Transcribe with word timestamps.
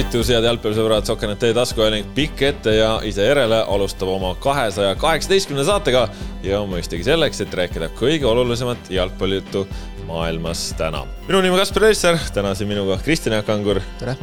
tervitus, 0.00 0.30
head 0.32 0.46
jalgpallisõbrad, 0.46 1.04
Sokanet 1.04 1.42
taskuhääling 1.52 2.06
pikk 2.16 2.40
ette 2.46 2.72
ja 2.72 2.92
ise 3.04 3.26
järele 3.26 3.58
alustab 3.68 4.08
oma 4.08 4.30
kahesaja 4.40 4.94
kaheksateistkümne 4.96 5.64
saatega 5.68 6.06
ja 6.46 6.62
mõistagi 6.68 7.04
selleks, 7.04 7.42
et 7.44 7.52
rääkida 7.58 7.90
kõige 7.98 8.24
olulisemat 8.30 8.88
jalgpallijuttu 8.94 9.66
maailmas 10.08 10.70
täna. 10.78 11.04
minu 11.28 11.42
nimi 11.44 11.52
on 11.52 11.60
Kaspar 11.60 11.90
Eisser, 11.90 12.16
täna 12.32 12.54
siin 12.56 12.72
minuga 12.72 12.96
Kristjan 13.04 13.36
Jaak 13.36 13.52
Angur. 13.52 13.82
tere! 14.00 14.16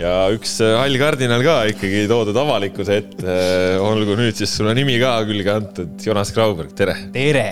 ja 0.00 0.14
üks 0.32 0.56
hall 0.80 0.96
kardinal 1.02 1.44
ka 1.44 1.60
ikkagi 1.74 2.06
toodud 2.08 2.40
avalikkuse 2.40 3.00
ette, 3.02 3.38
olgu 3.76 4.16
nüüd 4.16 4.40
siis 4.40 4.56
sulle 4.56 4.72
nimi 4.78 4.96
ka 5.02 5.18
külge 5.28 5.52
antud, 5.52 5.96
Jonas 6.00 6.32
Grauberg, 6.32 6.72
tere! 6.72 6.96
tere! 7.12 7.48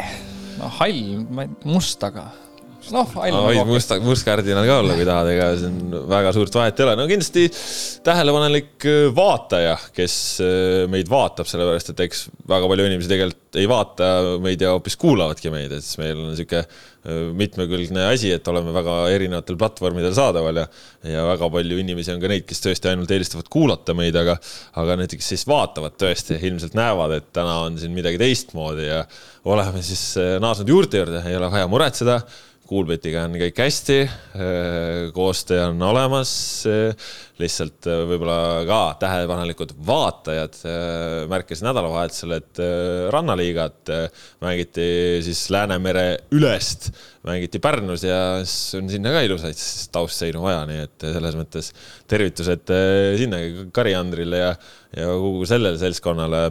no 0.56 0.72
hall, 0.80 1.26
must, 1.68 2.00
aga 2.00 2.30
noh, 2.94 3.14
ainult 3.22 3.46
võid 3.48 3.68
must, 3.68 3.94
mustkardinal 4.04 4.66
ka 4.68 4.80
olla, 4.82 4.96
kui 4.98 5.06
tahad, 5.08 5.30
ega 5.32 5.48
siin 5.60 5.94
väga 6.10 6.32
suurt 6.36 6.58
vahet 6.58 6.78
ei 6.78 6.86
ole. 6.86 6.96
no 6.98 7.06
kindlasti 7.10 7.46
tähelepanelik 8.06 8.88
äh, 8.88 8.98
vaataja, 9.14 9.76
kes 9.96 10.18
äh, 10.44 10.84
meid 10.90 11.10
vaatab, 11.10 11.48
sellepärast 11.50 11.92
et 11.94 12.04
eks 12.08 12.26
väga 12.48 12.70
palju 12.70 12.88
inimesi 12.88 13.12
tegelikult 13.12 13.58
ei 13.58 13.68
vaata 13.70 14.10
meid 14.44 14.60
ja 14.62 14.74
hoopis 14.74 14.98
kuulavadki 15.00 15.52
meid, 15.52 15.72
et 15.72 15.84
siis 15.84 16.00
meil 16.00 16.18
on 16.18 16.32
niisugune 16.32 16.62
äh, 16.64 17.20
mitmekülgne 17.38 18.08
asi, 18.12 18.32
et 18.34 18.50
oleme 18.52 18.74
väga 18.76 18.98
erinevatel 19.14 19.60
platvormidel 19.60 20.16
saadaval 20.16 20.64
ja 20.64 20.66
ja 21.08 21.22
väga 21.28 21.46
palju 21.54 21.78
inimesi 21.78 22.12
on 22.14 22.22
ka 22.22 22.30
neid, 22.30 22.44
kes 22.48 22.64
tõesti 22.64 22.90
ainult 22.90 23.12
eelistavad 23.14 23.48
kuulata 23.52 23.94
meid, 23.96 24.16
aga 24.18 24.36
aga 24.80 24.98
need, 24.98 25.14
kes 25.20 25.32
siis 25.34 25.46
vaatavad 25.48 25.96
tõesti, 26.00 26.40
ilmselt 26.48 26.76
näevad, 26.78 27.14
et 27.18 27.32
täna 27.36 27.60
on 27.68 27.78
siin 27.80 27.94
midagi 27.94 28.20
teistmoodi 28.20 28.88
ja 28.88 29.04
oleme 29.48 29.80
siis 29.86 30.02
naasnud 30.42 30.68
juurte 30.68 31.00
juurde, 31.00 31.22
ei 31.28 31.38
ole 31.38 31.48
vaja 31.52 31.70
muretseda 31.70 32.18
Kuulbetiga 32.68 33.22
on 33.24 33.32
kõik 33.40 33.60
hästi, 33.62 33.94
äh, 34.04 35.06
koostöö 35.16 35.70
on 35.70 35.80
olemas, 35.86 36.30
lihtsalt 37.40 37.86
äh, 37.88 38.02
võib-olla 38.10 38.66
ka 38.68 38.80
tähelepanelikud 39.00 39.70
vaatajad 39.88 40.58
äh, 40.68 41.22
märkasid 41.32 41.64
nädalavahetusel, 41.64 42.34
et 42.36 42.60
rannaliigat 43.14 43.92
mängiti 44.44 44.88
siis 45.24 45.46
Läänemere 45.54 46.26
ülest, 46.36 46.90
mängiti 47.24 47.60
Pärnus 47.62 48.04
ja 48.04 48.18
siis 48.42 48.76
on 48.76 48.92
sinna 48.92 49.14
ka 49.16 49.24
ilusaid 49.24 49.64
taustseinu 49.94 50.44
vaja, 50.44 50.66
nii 50.68 50.84
et 50.84 51.08
selles 51.16 51.40
mõttes 51.40 51.72
tervitused 52.10 52.74
sinna 53.22 53.40
Kari-Andrile 53.72 54.42
ja, 54.42 54.52
ja 54.92 55.08
kogu 55.14 55.48
sellele 55.48 55.80
seltskonnale. 55.80 56.44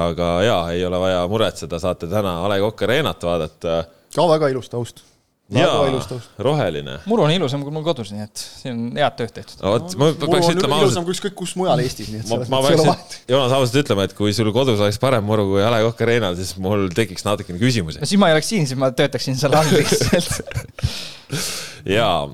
aga 0.00 0.32
ja 0.48 0.56
ei 0.72 0.80
ole 0.88 1.04
vaja 1.04 1.20
muretseda, 1.28 1.82
saate 1.82 2.08
täna 2.08 2.38
A 2.40 2.48
Le 2.54 2.60
Coq 2.64 2.88
Arenat 2.88 3.28
vaadata. 3.28 3.82
ka 4.16 4.28
väga 4.32 4.48
ilus 4.56 4.72
taust 4.72 5.07
jaa, 5.56 6.18
roheline. 6.44 6.98
muru 7.08 7.24
on 7.24 7.32
ilusam 7.32 7.62
kui 7.64 7.72
mul 7.72 7.84
kodus, 7.86 8.10
nii 8.12 8.24
et 8.26 8.42
siin 8.42 8.74
on 8.74 9.00
head 9.00 9.16
tööd 9.16 9.34
tehtud. 9.38 9.62
vot, 9.64 9.94
ma 10.00 10.10
peaks 10.12 10.50
ütlema 10.52 10.76
ausalt. 10.76 10.88
ilusam 10.90 11.06
kui 11.06 11.16
ükskõik 11.16 11.36
kus 11.38 11.54
mujal 11.56 11.80
Eestis, 11.84 12.10
nii 12.12 12.24
et 12.24 12.32
ma, 12.32 12.40
ma 12.52 12.62
peaks, 12.66 13.18
Joonas, 13.32 13.54
ausalt 13.56 13.78
ütlema, 13.82 14.08
et 14.08 14.16
kui 14.18 14.34
sul 14.36 14.52
kodus 14.56 14.82
oleks 14.84 15.00
parem 15.00 15.24
muru 15.24 15.48
kui 15.54 15.64
A 15.64 15.72
Le 15.72 15.84
Coq 15.88 16.02
Arena'l, 16.04 16.36
siis 16.40 16.52
mul 16.60 16.90
tekiks 16.96 17.24
natukene 17.28 17.60
küsimusi. 17.62 18.02
no 18.02 18.10
siis 18.10 18.20
ma 18.20 18.28
ei 18.28 18.36
oleks 18.36 18.52
siin, 18.52 18.68
siis 18.68 18.80
ma 18.80 18.92
töötaksin 18.92 19.40
seal 19.40 19.56
all 19.56 19.72
jaa, 21.98 22.24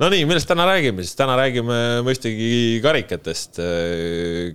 no 0.00 0.08
nii, 0.10 0.24
millest 0.26 0.48
täna 0.50 0.66
räägime 0.66 1.04
siis? 1.04 1.14
täna 1.18 1.36
räägime 1.38 1.76
mõistagi 2.06 2.80
karikatest. 2.82 3.60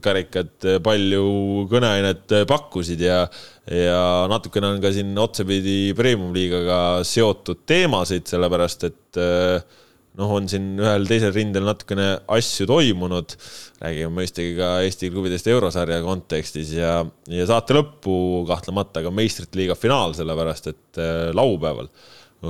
karikad 0.03 0.67
palju 0.83 1.25
kõneainet 1.71 2.41
pakkusid 2.49 3.03
ja 3.05 3.23
ja 3.71 4.25
natukene 4.29 4.75
on 4.75 4.83
ka 4.83 4.91
siin 4.93 5.15
otsapidi 5.17 5.95
premium-liigaga 5.97 7.01
seotud 7.07 7.63
teemasid, 7.65 8.27
sellepärast 8.29 8.85
et 8.85 9.19
eh, 9.21 9.79
noh, 10.19 10.33
on 10.37 10.49
siin 10.49 10.75
ühel 10.81 11.07
teisel 11.09 11.33
rindel 11.33 11.65
natukene 11.65 12.11
asju 12.35 12.67
toimunud. 12.69 13.33
räägime 13.81 14.13
mõistagi 14.19 14.53
ka 14.59 14.75
Eesti 14.85 15.09
klubidest 15.13 15.49
eurosarja 15.51 16.03
kontekstis 16.05 16.75
ja, 16.77 16.99
ja 17.31 17.47
saate 17.49 17.79
lõppu 17.79 18.45
kahtlemata 18.49 19.03
ka 19.05 19.11
meistrite 19.13 19.57
liiga 19.59 19.79
finaal, 19.79 20.13
sellepärast 20.17 20.69
et 20.71 21.01
laupäeval 21.35 21.89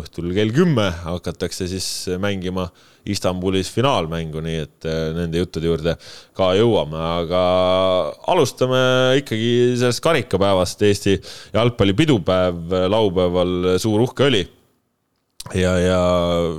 õhtul 0.02 0.34
kell 0.36 0.52
kümme 0.56 0.90
hakatakse 1.04 1.68
siis 1.70 1.88
mängima 2.22 2.68
Istanbulis 3.06 3.70
finaalmängu, 3.70 4.42
nii 4.42 4.62
et 4.64 4.88
äh, 4.90 5.12
nende 5.14 5.42
juttude 5.44 5.70
juurde 5.70 5.94
ka 6.38 6.50
jõuame, 6.58 6.98
aga 7.22 7.42
alustame 8.34 8.82
ikkagi 9.22 9.76
sellest 9.78 10.02
karikapäevast. 10.06 10.82
Eesti 10.88 11.20
jalgpallipidupäev 11.54 12.74
laupäeval 12.90 13.76
suur 13.82 14.08
uhke 14.08 14.26
oli. 14.30 14.44
ja, 15.54 15.76
ja 15.78 16.00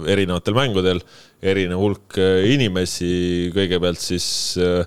erinevatel 0.06 0.54
mängudel 0.54 1.02
erinev 1.42 1.82
hulk 1.82 2.18
äh, 2.22 2.46
inimesi, 2.54 3.50
kõigepealt 3.54 3.98
siis 3.98 4.28
äh, 4.62 4.86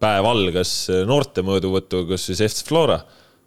päev 0.00 0.30
algas 0.30 0.74
noorte 1.06 1.42
mõõduvõtuga, 1.42 2.14
kus 2.14 2.30
siis 2.30 2.44
FC 2.46 2.68
Flora 2.70 3.00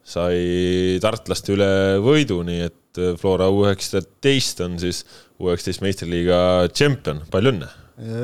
sai 0.03 0.99
tartlaste 1.01 1.55
üle 1.55 1.73
võidu, 2.03 2.43
nii 2.43 2.65
et 2.67 2.82
et 2.93 3.19
Flora 3.19 3.49
U 3.49 3.63
üheksateist 3.65 4.61
on 4.65 4.77
siis 4.81 5.03
U 5.41 5.49
üheksateist 5.49 5.81
meistriliiga 5.83 6.69
tšempion, 6.71 7.23
palju 7.33 7.53
õnne! 7.53 7.69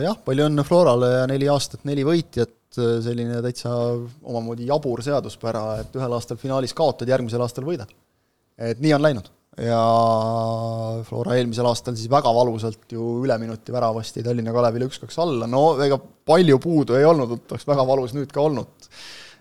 jah, 0.04 0.18
palju 0.26 0.48
õnne 0.50 0.66
Florale 0.66 1.10
ja 1.14 1.26
neli 1.30 1.50
aastat, 1.52 1.84
neli 1.86 2.06
võitjat, 2.08 2.56
selline 2.74 3.42
täitsa 3.46 3.72
omamoodi 3.74 4.68
jabur 4.70 5.02
seaduspära, 5.06 5.82
et 5.84 5.98
ühel 5.98 6.16
aastal 6.16 6.40
finaalis 6.42 6.74
kaotad, 6.78 7.10
järgmisel 7.10 7.42
aastal 7.46 7.68
võidad. 7.68 7.92
et 8.58 8.82
nii 8.82 8.94
on 8.94 9.06
läinud 9.06 9.30
ja 9.60 9.80
Flora 11.08 11.36
eelmisel 11.38 11.68
aastal 11.68 11.98
siis 11.98 12.10
väga 12.12 12.32
valusalt 12.34 12.92
ju 12.94 13.20
üleminuti 13.26 13.74
väravasti 13.76 14.24
Tallinna 14.24 14.54
Kalevile 14.56 14.88
üks-kaks 14.90 15.18
alla, 15.24 15.48
no 15.50 15.64
ega 15.84 15.98
palju 16.00 16.60
puudu 16.64 16.96
ei 16.98 17.08
olnud, 17.08 17.40
oleks 17.50 17.68
väga 17.68 17.88
valus 17.88 18.16
nüüd 18.18 18.32
ka 18.34 18.46
olnud. 18.46 18.92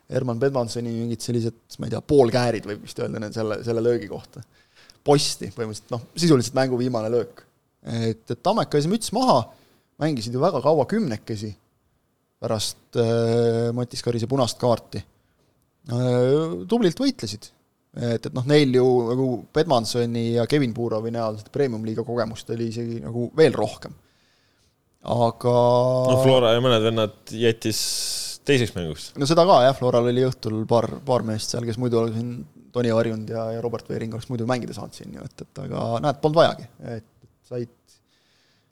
Herman 0.08 0.38
Bedmansoni 0.40 0.88
mingid 0.88 1.20
sellised, 1.20 1.58
ma 1.78 1.84
ei 1.84 1.92
tea, 1.92 2.00
poolkäärid 2.00 2.64
võib 2.64 2.86
vist 2.86 3.00
öelda 3.02 3.28
selle, 3.28 3.58
selle 3.66 3.82
löögi 3.84 4.08
kohta 4.08 4.40
posti 5.08 5.50
põhimõtteliselt, 5.54 5.92
noh, 5.94 6.04
sisuliselt 6.18 6.56
mängu 6.58 6.78
viimane 6.80 7.10
löök. 7.12 7.44
et, 7.88 8.24
et 8.28 8.42
Tammeka 8.42 8.78
ees 8.78 8.88
müts 8.90 9.12
maha, 9.16 9.40
mängisid 10.02 10.34
ju 10.34 10.42
väga 10.42 10.60
kaua 10.64 10.86
kümnekesi 10.90 11.52
pärast 12.38 12.98
äh, 13.00 13.70
Matis 13.74 14.04
Karise 14.04 14.28
punast 14.30 14.58
kaarti 14.60 15.00
äh,. 15.00 16.58
tublilt 16.68 17.00
võitlesid. 17.00 17.50
et, 17.98 18.26
et 18.28 18.34
noh, 18.34 18.46
neil 18.46 18.76
ju 18.78 18.84
nagu 19.08 19.30
Pedmansoni 19.54 20.26
ja 20.36 20.46
Kevin 20.50 20.76
Purovi 20.76 21.12
näol 21.14 21.40
seda 21.40 21.54
premium-liiga 21.54 22.04
kogemust 22.06 22.52
oli 22.54 22.68
isegi 22.70 23.00
nagu 23.02 23.30
veel 23.36 23.56
rohkem. 23.56 23.96
aga 25.08 25.58
no 26.12 26.22
Flora 26.22 26.54
ja 26.54 26.62
mõned 26.62 26.88
vennad 26.90 27.34
jättis 27.34 27.82
teiseks 28.48 28.74
mänguks. 28.76 29.10
no 29.18 29.28
seda 29.28 29.44
ka 29.48 29.60
jah, 29.66 29.76
Floral 29.76 30.08
oli 30.10 30.24
õhtul 30.26 30.62
paar, 30.68 30.88
paar 31.06 31.24
meest 31.26 31.52
seal, 31.54 31.66
kes 31.68 31.78
muidu 31.80 32.06
siin 32.12 32.32
Toni 32.72 32.92
Harjund 32.92 33.30
ja, 33.32 33.44
ja 33.56 33.62
Robert 33.64 33.88
Veering 33.88 34.14
oleks 34.16 34.28
muidu 34.30 34.46
mängida 34.48 34.74
saanud 34.76 34.96
siin 34.96 35.14
ju, 35.16 35.24
et, 35.24 35.44
et 35.44 35.60
aga 35.64 35.84
näed, 36.04 36.18
polnud 36.22 36.40
vajagi, 36.40 36.66
et 36.94 37.06
said, 37.48 37.72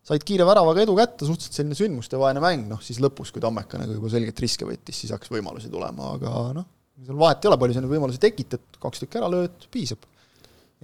said 0.07 0.27
kiire 0.27 0.47
väravaga 0.49 0.85
edu 0.85 0.97
kätte, 0.99 1.29
suhteliselt 1.29 1.61
selline 1.61 1.79
sündmustevaene 1.79 2.43
mäng, 2.45 2.67
noh 2.71 2.83
siis 2.85 3.01
lõpus, 3.03 3.33
kui 3.35 3.43
Tammeka 3.45 3.81
nagu 3.81 3.97
juba 3.97 4.13
selgelt 4.13 4.43
riske 4.45 4.69
võttis, 4.69 5.01
siis 5.03 5.15
hakkas 5.15 5.33
võimalusi 5.33 5.73
tulema, 5.73 6.13
aga 6.19 6.35
noh, 6.59 6.69
seal 7.07 7.19
vahet 7.21 7.45
ei 7.45 7.51
ole, 7.51 7.61
palju 7.63 7.77
sa 7.77 7.85
neid 7.85 7.95
võimalusi 7.95 8.23
tekitad, 8.23 8.79
kaks 8.83 9.03
tükki 9.05 9.21
ära 9.21 9.33
lööd, 9.33 9.67
piisab. 9.73 10.05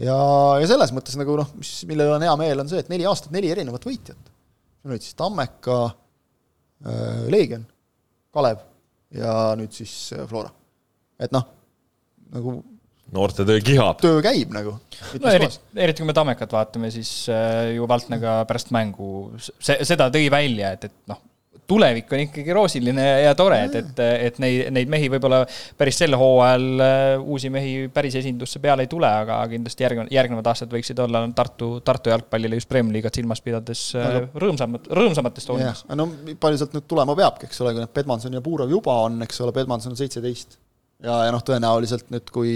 ja, 0.01 0.17
ja 0.63 0.69
selles 0.71 0.95
mõttes 0.97 1.17
nagu 1.21 1.37
noh, 1.41 1.55
mis, 1.61 1.75
millel 1.91 2.17
on 2.17 2.27
hea 2.27 2.35
meel, 2.41 2.65
on 2.65 2.73
see, 2.73 2.83
et 2.83 2.93
neli 2.93 3.09
aastat, 3.09 3.33
neli 3.35 3.53
erinevat 3.53 3.87
võitjat. 3.89 4.33
sul 4.83 4.95
olid 4.95 5.05
siis 5.05 5.19
Tammeka 5.21 5.79
äh,, 5.87 7.25
Leegion, 7.33 7.69
Kalev 8.33 8.65
ja 9.13 9.53
nüüd 9.61 9.75
siis 9.77 9.95
äh, 10.17 10.25
Flora. 10.29 10.53
et 11.21 11.33
noh, 11.35 11.45
nagu 12.33 12.63
noorte 13.13 13.47
töö 13.49 13.61
kihab. 13.65 14.01
töö 14.03 14.23
käib 14.25 14.55
nagu. 14.55 14.77
no 15.21 15.33
eriti, 15.33 15.61
eriti 15.77 16.03
kui 16.03 16.09
me 16.09 16.17
Tammekat 16.17 16.55
vaatame, 16.55 16.93
siis 16.95 17.11
äh, 17.33 17.75
ju 17.77 17.89
Valtnaga 17.89 18.43
pärast 18.49 18.73
mängu 18.75 19.33
see, 19.43 19.79
seda 19.87 20.09
tõi 20.13 20.31
välja, 20.33 20.73
et, 20.77 20.89
et 20.89 21.13
noh, 21.13 21.21
tulevik 21.69 22.11
on 22.13 22.23
ikkagi 22.25 22.55
roosiline 22.57 23.05
ja 23.23 23.35
tore, 23.39 23.59
et, 23.67 23.77
et, 23.79 24.01
et 24.29 24.39
neid, 24.43 24.65
neid 24.75 24.91
mehi 24.91 25.09
võib-olla 25.13 25.43
päris 25.79 26.01
sel 26.03 26.17
hooajal 26.19 26.85
äh, 26.85 27.05
uusi 27.21 27.53
mehi 27.53 27.75
päris 27.93 28.17
esindusse 28.21 28.61
peale 28.63 28.87
ei 28.87 28.91
tule, 28.91 29.09
aga 29.09 29.39
kindlasti 29.53 29.87
järgnevad, 29.87 30.13
järgnevad 30.15 30.51
aastad 30.53 30.73
võiksid 30.73 31.05
olla 31.05 31.25
Tartu, 31.37 31.71
Tartu 31.85 32.13
jalgpallile 32.13 32.59
just 32.59 32.71
Premium-liigat 32.73 33.21
silmas 33.21 33.45
pidades 33.45 33.87
äh, 33.99 34.19
rõõmsamad, 34.33 34.91
rõõmsamates 35.01 35.49
toonides. 35.49 35.87
no 35.97 36.09
palju 36.41 36.61
sealt 36.61 36.77
nüüd 36.77 36.89
tulema 36.91 37.17
peabki, 37.19 37.49
eks 37.51 37.65
ole, 37.65 37.77
kui 37.77 37.85
need 37.85 37.95
Pedmanson 37.95 38.41
ja 38.41 38.45
Puurov 38.45 38.73
juba 38.73 38.99
on, 39.07 39.23
eks 39.27 39.45
ole, 39.45 39.55
Pedmanson 39.57 39.95
on 39.95 40.01
seitseteist 40.01 40.59
ja, 41.03 41.17
ja 41.27 41.33
noh, 41.35 41.43
tõenäoliselt 41.47 42.13
nüüd, 42.13 42.29
kui 42.35 42.53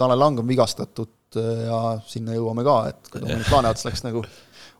Tanel 0.00 0.20
Lang 0.20 0.40
on 0.42 0.48
vigastatud 0.48 1.40
äh, 1.40 1.66
ja 1.68 1.82
sinna 2.08 2.36
jõuame 2.36 2.64
ka, 2.66 2.78
et 2.92 3.12
kui 3.12 3.22
Dominic 3.24 3.52
Laaneots 3.52 3.86
läks 3.88 4.04
nagu 4.06 4.24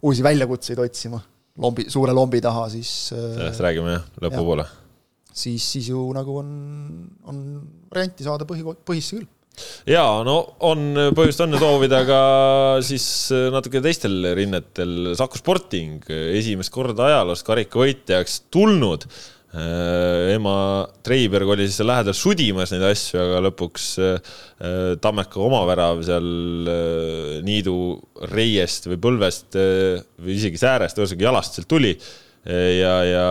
uusi 0.03 0.25
väljakutseid 0.25 0.81
otsima 0.83 1.21
lombi, 1.63 1.87
suure 1.93 2.15
lombi 2.17 2.41
taha, 2.45 2.69
siis 2.73 3.13
äh, 3.17 3.29
sellest 3.37 3.63
räägime 3.65 3.99
jah, 3.99 4.09
lõpupoole. 4.25 4.67
siis, 5.29 5.67
siis 5.77 5.93
ju 5.93 6.09
nagu 6.17 6.41
on, 6.41 6.51
on 7.29 7.45
varianti 7.93 8.27
saada 8.27 8.49
põhi, 8.49 8.65
põhisse 8.87 9.21
küll 9.21 9.31
ja 9.85 10.05
no 10.25 10.39
on 10.65 11.13
põhjust 11.13 11.43
õnne 11.45 11.61
soovida 11.61 11.99
ka 12.09 12.21
siis 12.81 13.05
natuke 13.53 13.83
teistel 13.85 14.31
rinnetel. 14.33 15.13
Saku 15.19 15.37
Sporting 15.37 16.09
esimest 16.09 16.73
korda 16.73 17.11
ajaloos 17.11 17.45
karikavõitjaks 17.45 18.47
tulnud 18.49 19.05
ema 19.53 20.55
Treiberg 21.05 21.51
oli 21.53 21.67
siis 21.67 21.77
seal 21.81 21.91
lähedal 21.91 22.17
sudimas 22.17 22.71
neid 22.73 22.87
asju, 22.89 23.19
aga 23.21 23.43
lõpuks 23.49 23.89
Tammeka 25.05 25.43
oma 25.45 25.61
värav 25.69 26.01
seal 26.07 26.31
niidu 27.45 27.75
reiest 28.33 28.89
või 28.89 29.01
põlvest 29.03 29.59
või 29.59 30.39
isegi 30.39 30.61
säärest, 30.63 30.97
ühesõnaga 30.97 31.29
jalast 31.29 31.59
sealt 31.59 31.69
tuli. 31.69 31.93
ja, 32.49 32.95
ja 33.05 33.27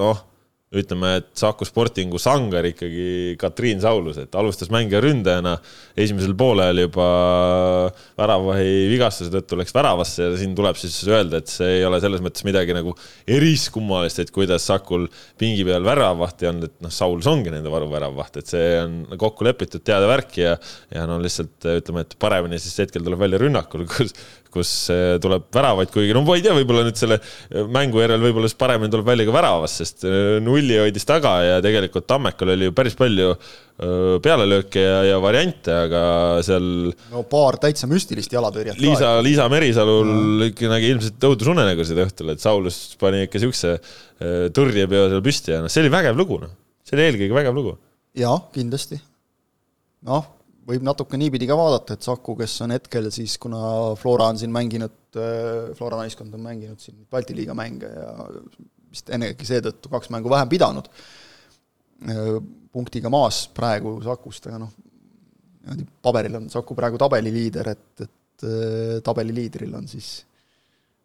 noh 0.00 0.24
ütleme, 0.74 1.12
et 1.20 1.28
Saku 1.38 1.66
Sportingu 1.68 2.18
sangar 2.18 2.66
ikkagi 2.66 3.36
Katriin 3.38 3.78
Saulus, 3.82 4.18
et 4.18 4.34
alustas 4.34 4.70
mängija 4.74 4.98
ründajana, 5.04 5.52
esimesel 5.94 6.34
poolel 6.38 6.82
juba 6.82 7.06
väravahi 8.18 8.88
vigastuse 8.90 9.30
tõttu 9.30 9.60
läks 9.60 9.74
väravasse 9.76 10.26
ja 10.26 10.32
siin 10.40 10.56
tuleb 10.58 10.78
siis 10.80 10.98
öelda, 11.06 11.38
et 11.38 11.52
see 11.52 11.78
ei 11.78 11.86
ole 11.86 12.00
selles 12.02 12.24
mõttes 12.24 12.42
midagi 12.48 12.74
nagu 12.74 12.96
eriskummalist, 13.30 14.24
et 14.24 14.32
kuidas 14.34 14.66
Sakul 14.66 15.06
pingi 15.38 15.62
peal 15.68 15.86
väravahti 15.86 16.50
on, 16.50 16.64
et 16.66 16.74
noh, 16.82 16.94
Saulus 16.94 17.30
ongi 17.30 17.54
nende 17.54 17.70
varuväravvaht, 17.70 18.42
et 18.42 18.56
see 18.56 18.72
on 18.82 18.98
kokku 19.14 19.46
lepitud 19.46 19.86
teada 19.86 20.10
värk 20.10 20.40
ja 20.42 20.56
ja 20.90 21.06
no 21.06 21.20
lihtsalt 21.22 21.62
ütleme, 21.76 22.02
et 22.02 22.18
paremini 22.18 22.58
siis 22.58 22.74
hetkel 22.82 23.06
tuleb 23.06 23.22
välja 23.22 23.38
rünnakul, 23.42 23.86
kus 23.86 24.14
kus 24.56 24.72
äh, 24.92 25.16
tuleb 25.22 25.46
väravaid, 25.54 25.90
kuigi 25.92 26.14
no 26.16 26.22
ma 26.26 26.36
ei 26.38 26.44
tea, 26.44 26.54
võib-olla 26.56 26.86
nüüd 26.86 26.98
selle 26.98 27.18
äh, 27.20 27.62
mängu 27.72 28.00
järel 28.02 28.22
võib-olla 28.22 28.50
siis 28.50 28.58
paremini 28.60 28.92
tuleb 28.92 29.08
välja 29.08 29.26
ka 29.28 29.36
väravast, 29.36 29.82
sest 29.82 30.06
äh, 30.08 30.36
nulli 30.44 30.78
hoidis 30.80 31.06
taga 31.08 31.36
ja 31.44 31.62
tegelikult 31.64 32.08
Tammekal 32.08 32.54
oli 32.56 32.70
ju 32.70 32.76
päris 32.76 32.98
palju 32.98 33.36
pealelööke 34.24 34.80
ja, 34.80 35.00
ja 35.04 35.16
variante, 35.20 35.68
aga 35.68 36.02
seal. 36.40 36.94
no 37.12 37.20
paar 37.28 37.58
täitsa 37.60 37.84
müstilist 37.90 38.32
jalatõrjet. 38.32 38.78
Liisa, 38.80 39.10
Liisa 39.20 39.50
Merisalul 39.52 40.08
mm. 40.14 40.62
nägi 40.72 40.88
ilmselt 40.94 41.26
õudusunenägusid 41.28 42.00
õhtul, 42.06 42.30
et 42.32 42.40
Saulus 42.40 42.78
pani 42.96 43.26
ikka 43.26 43.42
siukse 43.42 43.74
tõrjepeo 44.56 45.10
seal 45.12 45.20
püsti 45.26 45.52
ja 45.52 45.60
noh, 45.60 45.68
see 45.68 45.84
oli 45.84 45.92
vägev 45.92 46.16
lugu, 46.16 46.40
noh. 46.46 46.56
see 46.88 46.96
oli 46.96 47.04
eelkõige 47.10 47.36
vägev 47.36 47.58
lugu. 47.58 47.76
jaa, 48.16 48.38
kindlasti. 48.56 48.96
noh 50.08 50.24
võib 50.66 50.86
natuke 50.86 51.18
niipidi 51.20 51.46
ka 51.48 51.56
vaadata, 51.58 51.96
et 51.96 52.06
Saku, 52.06 52.34
kes 52.40 52.56
on 52.66 52.74
hetkel 52.74 53.10
siis, 53.14 53.36
kuna 53.42 53.60
Flora 53.98 54.30
on 54.32 54.40
siin 54.40 54.52
mänginud, 54.54 54.96
äh, 55.18 55.70
Flora 55.78 56.00
naiskond 56.02 56.34
on 56.34 56.42
mänginud 56.46 56.82
siin 56.82 57.04
Balti 57.10 57.36
liiga 57.36 57.54
mänge 57.58 57.90
ja 57.90 58.10
vist 58.90 59.10
ennegi 59.12 59.46
seetõttu 59.48 59.92
kaks 59.92 60.10
mängu 60.14 60.32
vähem 60.32 60.50
pidanud, 60.50 60.90
äh, 62.10 62.36
punktiga 62.72 63.12
maas 63.12 63.44
praegu 63.54 63.96
Sakust, 64.04 64.50
aga 64.50 64.62
noh, 64.64 64.72
niimoodi 65.66 65.88
paberil 66.02 66.40
on 66.40 66.48
Saku 66.52 66.78
praegu 66.78 66.98
tabeliliider, 67.00 67.72
et, 67.74 68.06
et 68.06 68.48
äh, 68.48 68.96
tabeliliidril 69.06 69.78
on 69.78 69.86
siis, 69.90 70.18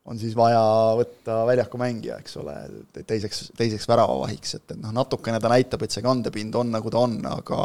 on 0.09 0.17
siis 0.17 0.33
vaja 0.37 0.61
võtta 0.97 1.43
väljaku 1.45 1.77
mängija, 1.77 2.17
eks 2.23 2.39
ole, 2.41 2.55
teiseks, 3.05 3.51
teiseks 3.57 3.85
väravavahiks, 3.89 4.55
et, 4.57 4.65
et 4.73 4.81
noh, 4.81 4.93
natukene 4.95 5.37
ta 5.41 5.51
näitab, 5.51 5.85
et 5.85 5.93
see 5.93 6.03
kandepind 6.05 6.57
on, 6.57 6.71
nagu 6.73 6.93
ta 6.93 7.03
on, 7.05 7.19
aga 7.29 7.61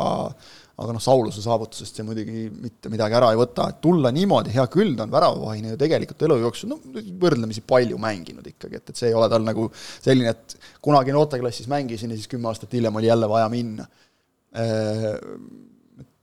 aga 0.77 0.93
noh, 0.93 1.01
Sauluse 1.01 1.41
saavutusest 1.41 1.97
see 1.97 2.05
muidugi 2.05 2.47
mitte 2.53 2.91
midagi 2.93 3.17
ära 3.17 3.31
ei 3.33 3.39
võta, 3.41 3.71
et 3.73 3.79
tulla 3.85 4.11
niimoodi, 4.13 4.53
hea 4.53 4.67
küll, 4.73 4.93
ta 4.99 5.07
on 5.07 5.15
väravavahine 5.15 5.73
ju 5.73 5.79
tegelikult 5.81 6.25
elu 6.29 6.37
jooksul 6.43 6.73
no 6.75 6.77
võrdlemisi 7.23 7.63
palju 7.65 7.97
mänginud 8.01 8.51
ikkagi, 8.53 8.83
et, 8.83 8.93
et 8.93 9.01
see 9.01 9.09
ei 9.09 9.17
ole 9.17 9.31
tal 9.33 9.47
nagu 9.47 9.71
selline, 9.79 10.35
et 10.35 10.57
kunagi 10.85 11.15
noorteklassis 11.17 11.71
mängisin 11.73 12.13
ja 12.13 12.19
siis 12.21 12.29
kümme 12.29 12.51
aastat 12.53 12.77
hiljem 12.77 13.01
oli 13.01 13.09
jälle 13.09 13.31
vaja 13.31 13.49
minna. 13.53 13.89
Äh, 14.53 15.09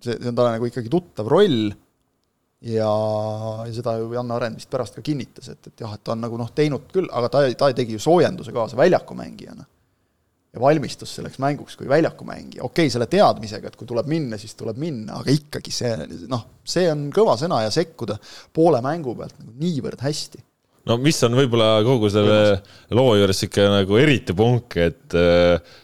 see, 0.03 0.13
see 0.13 0.29
on 0.29 0.37
talle 0.37 0.53
nagu 0.59 0.69
ikkagi 0.69 0.93
tuttav 0.93 1.33
roll 1.33 1.73
ja, 2.63 2.89
ja 3.67 3.73
seda 3.75 3.97
ju 3.99 4.13
Janne 4.15 4.37
Arend 4.37 4.59
vist 4.59 4.71
pärast 4.71 4.95
ka 4.95 5.03
kinnitas, 5.05 5.51
et, 5.51 5.67
et 5.67 5.83
jah, 5.83 5.93
et 5.95 6.03
ta 6.03 6.15
on 6.15 6.23
nagu 6.23 6.39
noh, 6.39 6.51
teinud 6.55 6.87
küll, 6.93 7.09
aga 7.11 7.31
ta, 7.31 7.45
ta 7.59 7.71
tegi 7.75 7.97
ju 7.97 8.03
soojenduse 8.03 8.55
kaasa 8.55 8.79
väljakumängijana 8.79 9.65
ja 10.53 10.61
valmistus 10.61 11.15
selleks 11.17 11.39
mänguks 11.41 11.75
kui 11.79 11.89
väljakumängija, 11.89 12.63
okei 12.63 12.85
okay,, 12.85 12.93
selle 12.93 13.09
teadmisega, 13.11 13.71
et 13.71 13.77
kui 13.79 13.89
tuleb 13.89 14.07
minna, 14.09 14.39
siis 14.39 14.55
tuleb 14.59 14.79
minna, 14.79 15.19
aga 15.19 15.33
ikkagi 15.33 15.73
see 15.73 15.93
noh, 16.31 16.45
see 16.63 16.85
on 16.91 17.07
kõva 17.13 17.35
sõna 17.41 17.63
ja 17.65 17.73
sekkuda 17.73 18.19
poole 18.53 18.81
mängu 18.85 19.15
pealt 19.17 19.39
nagu 19.41 19.55
niivõrd 19.59 20.05
hästi. 20.05 20.43
no 20.87 20.99
mis 21.01 21.19
on 21.25 21.35
võib-olla 21.41 21.81
kogu 21.83 22.11
selle 22.13 22.61
loo 22.93 23.15
juures 23.17 23.43
ikka 23.47 23.65
nagu 23.79 23.97
eriti 23.99 24.37
punk, 24.37 24.77
et 24.77 25.19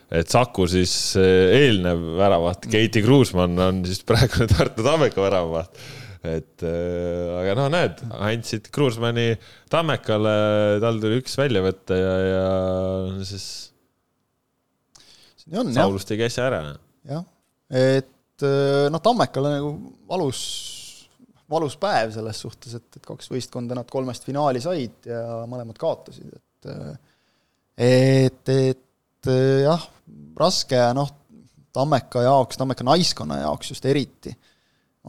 et 0.09 0.29
Saku 0.29 0.69
siis 0.69 0.93
eelnev 1.17 2.05
väravaht, 2.21 2.69
Keiti 2.69 3.01
Kruusmann 3.03 3.59
on 3.65 3.81
siis 3.89 4.05
praegune 4.05 4.47
Tartu 4.53 4.85
Tammeka 4.85 5.25
väravaht 5.25 5.81
et 6.25 6.63
äh, 6.67 7.39
aga 7.39 7.55
noh, 7.55 7.69
näed, 7.71 8.01
andsid 8.11 8.67
Kruusmanni 8.75 9.31
Tammekale, 9.71 10.35
tal 10.83 10.99
tuli 10.99 11.19
üks 11.21 11.37
välja 11.39 11.63
võtta 11.63 11.95
ja, 11.95 12.15
ja 12.27 12.45
siis 13.27 13.45
on, 15.49 15.71
jah. 15.71 15.77
Saulus 15.79 16.07
tegi 16.09 16.25
asja 16.27 16.49
ära. 16.49 16.63
jah, 17.07 17.23
et 17.71 18.45
äh, 18.45 18.87
noh, 18.91 19.03
Tammekale 19.03 19.53
nagu 19.55 19.71
valus, 20.09 20.41
valus 21.49 21.77
päev 21.79 22.11
selles 22.17 22.43
suhtes, 22.43 22.75
et, 22.75 22.89
et 22.99 23.07
kaks 23.07 23.31
võistkonda 23.31 23.77
nad 23.79 23.89
kolmest 23.91 24.27
finaali 24.27 24.61
said 24.63 25.07
ja 25.09 25.23
mõlemad 25.49 25.79
kaotasid, 25.79 26.35
et 26.35 26.73
äh, 26.73 26.91
et, 27.79 28.51
et 28.51 29.31
jah, 29.63 29.87
raske 30.39 30.83
noh, 30.97 31.15
Tammeka 31.73 32.25
jaoks, 32.25 32.57
Tammeka 32.59 32.83
naiskonna 32.83 33.39
jaoks 33.43 33.71
just 33.71 33.85
eriti, 33.87 34.33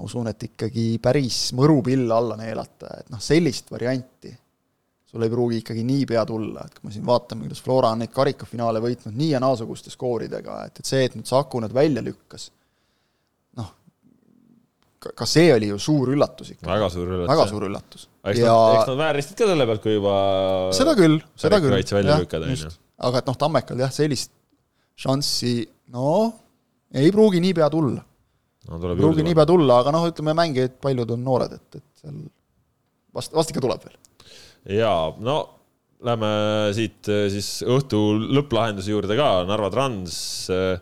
ma 0.00 0.06
usun, 0.08 0.31
et 0.32 0.49
ikkagi 0.49 0.94
päris 1.02 1.50
mõru 1.56 1.82
pilla 1.85 2.17
alla 2.17 2.38
neelata, 2.41 2.94
et 3.02 3.11
noh, 3.12 3.20
sellist 3.20 3.69
varianti 3.73 4.32
sul 5.11 5.26
ei 5.26 5.32
pruugi 5.32 5.58
ikkagi 5.61 5.82
niipea 5.85 6.23
tulla, 6.25 6.64
et 6.64 6.79
kui 6.79 6.87
me 6.87 6.94
siin 6.94 7.05
vaatame, 7.06 7.44
kuidas 7.44 7.61
Flora 7.64 7.91
on 7.93 8.00
neid 8.05 8.12
karikafinaale 8.14 8.81
võitnud 8.82 9.17
nii 9.19 9.32
ja 9.35 9.41
naasuguste 9.43 9.91
skooridega, 9.93 10.61
et, 10.70 10.81
et 10.81 10.87
see, 10.87 11.02
et 11.08 11.17
nüüd 11.19 11.29
Saku 11.29 11.61
nad 11.61 11.75
välja 11.75 12.02
lükkas, 12.06 12.47
noh, 13.58 13.73
ka 15.02 15.26
see 15.29 15.49
oli 15.52 15.73
ju 15.73 15.81
suur 15.82 16.14
üllatus 16.14 16.55
ikka. 16.55 16.69
väga 16.70 16.91
suur 16.94 17.11
üllatus. 17.11 17.33
väga 17.33 17.49
suur 17.50 17.66
üllatus. 17.66 18.07
eks 18.23 18.42
ja... 18.45 18.54
nad, 18.54 18.76
eks 18.78 18.92
nad 18.92 19.00
vääristasid 19.02 19.42
ka 19.42 19.50
selle 19.50 19.66
pealt, 19.73 19.83
kui 19.83 19.97
juba 19.97 20.14
seda 20.78 20.95
küll, 21.00 21.19
seda 21.45 21.61
küll. 21.64 21.75
välja 21.99 22.21
lükata, 22.23 22.47
on 22.47 22.62
ju. 22.62 22.71
aga 23.11 23.25
et 23.25 23.33
noh, 23.33 23.40
Tammekal 23.45 23.83
jah, 23.83 23.92
sellist 23.97 24.33
šanssi, 25.00 25.57
no 25.90 26.14
ei 26.95 27.11
pruugi 27.11 27.42
niipea 27.42 27.66
tulla 27.73 28.07
no,. 28.69 28.81
ei 28.81 29.00
pruugi 29.00 29.25
niipea 29.26 29.49
tulla, 29.49 29.81
aga 29.85 29.95
noh, 29.97 30.09
ütleme 30.11 30.37
mängijaid 30.37 30.76
paljud 30.83 31.17
on 31.17 31.25
noored, 31.25 31.57
et, 31.57 31.81
et 31.81 32.05
seal 32.05 32.21
vast, 33.17 33.33
vast 33.37 33.55
ikka 33.55 33.64
tuleb 33.64 33.88
veel 33.88 33.99
ja 34.81 34.93
no 35.23 35.38
lähme 36.05 36.31
siit 36.76 37.09
eh, 37.12 37.26
siis 37.33 37.61
õhtu 37.67 38.00
lõpplahenduse 38.38 38.93
juurde 38.93 39.17
ka, 39.19 39.31
Narva 39.49 39.71
Trans 39.73 40.17
äh, 40.52 40.81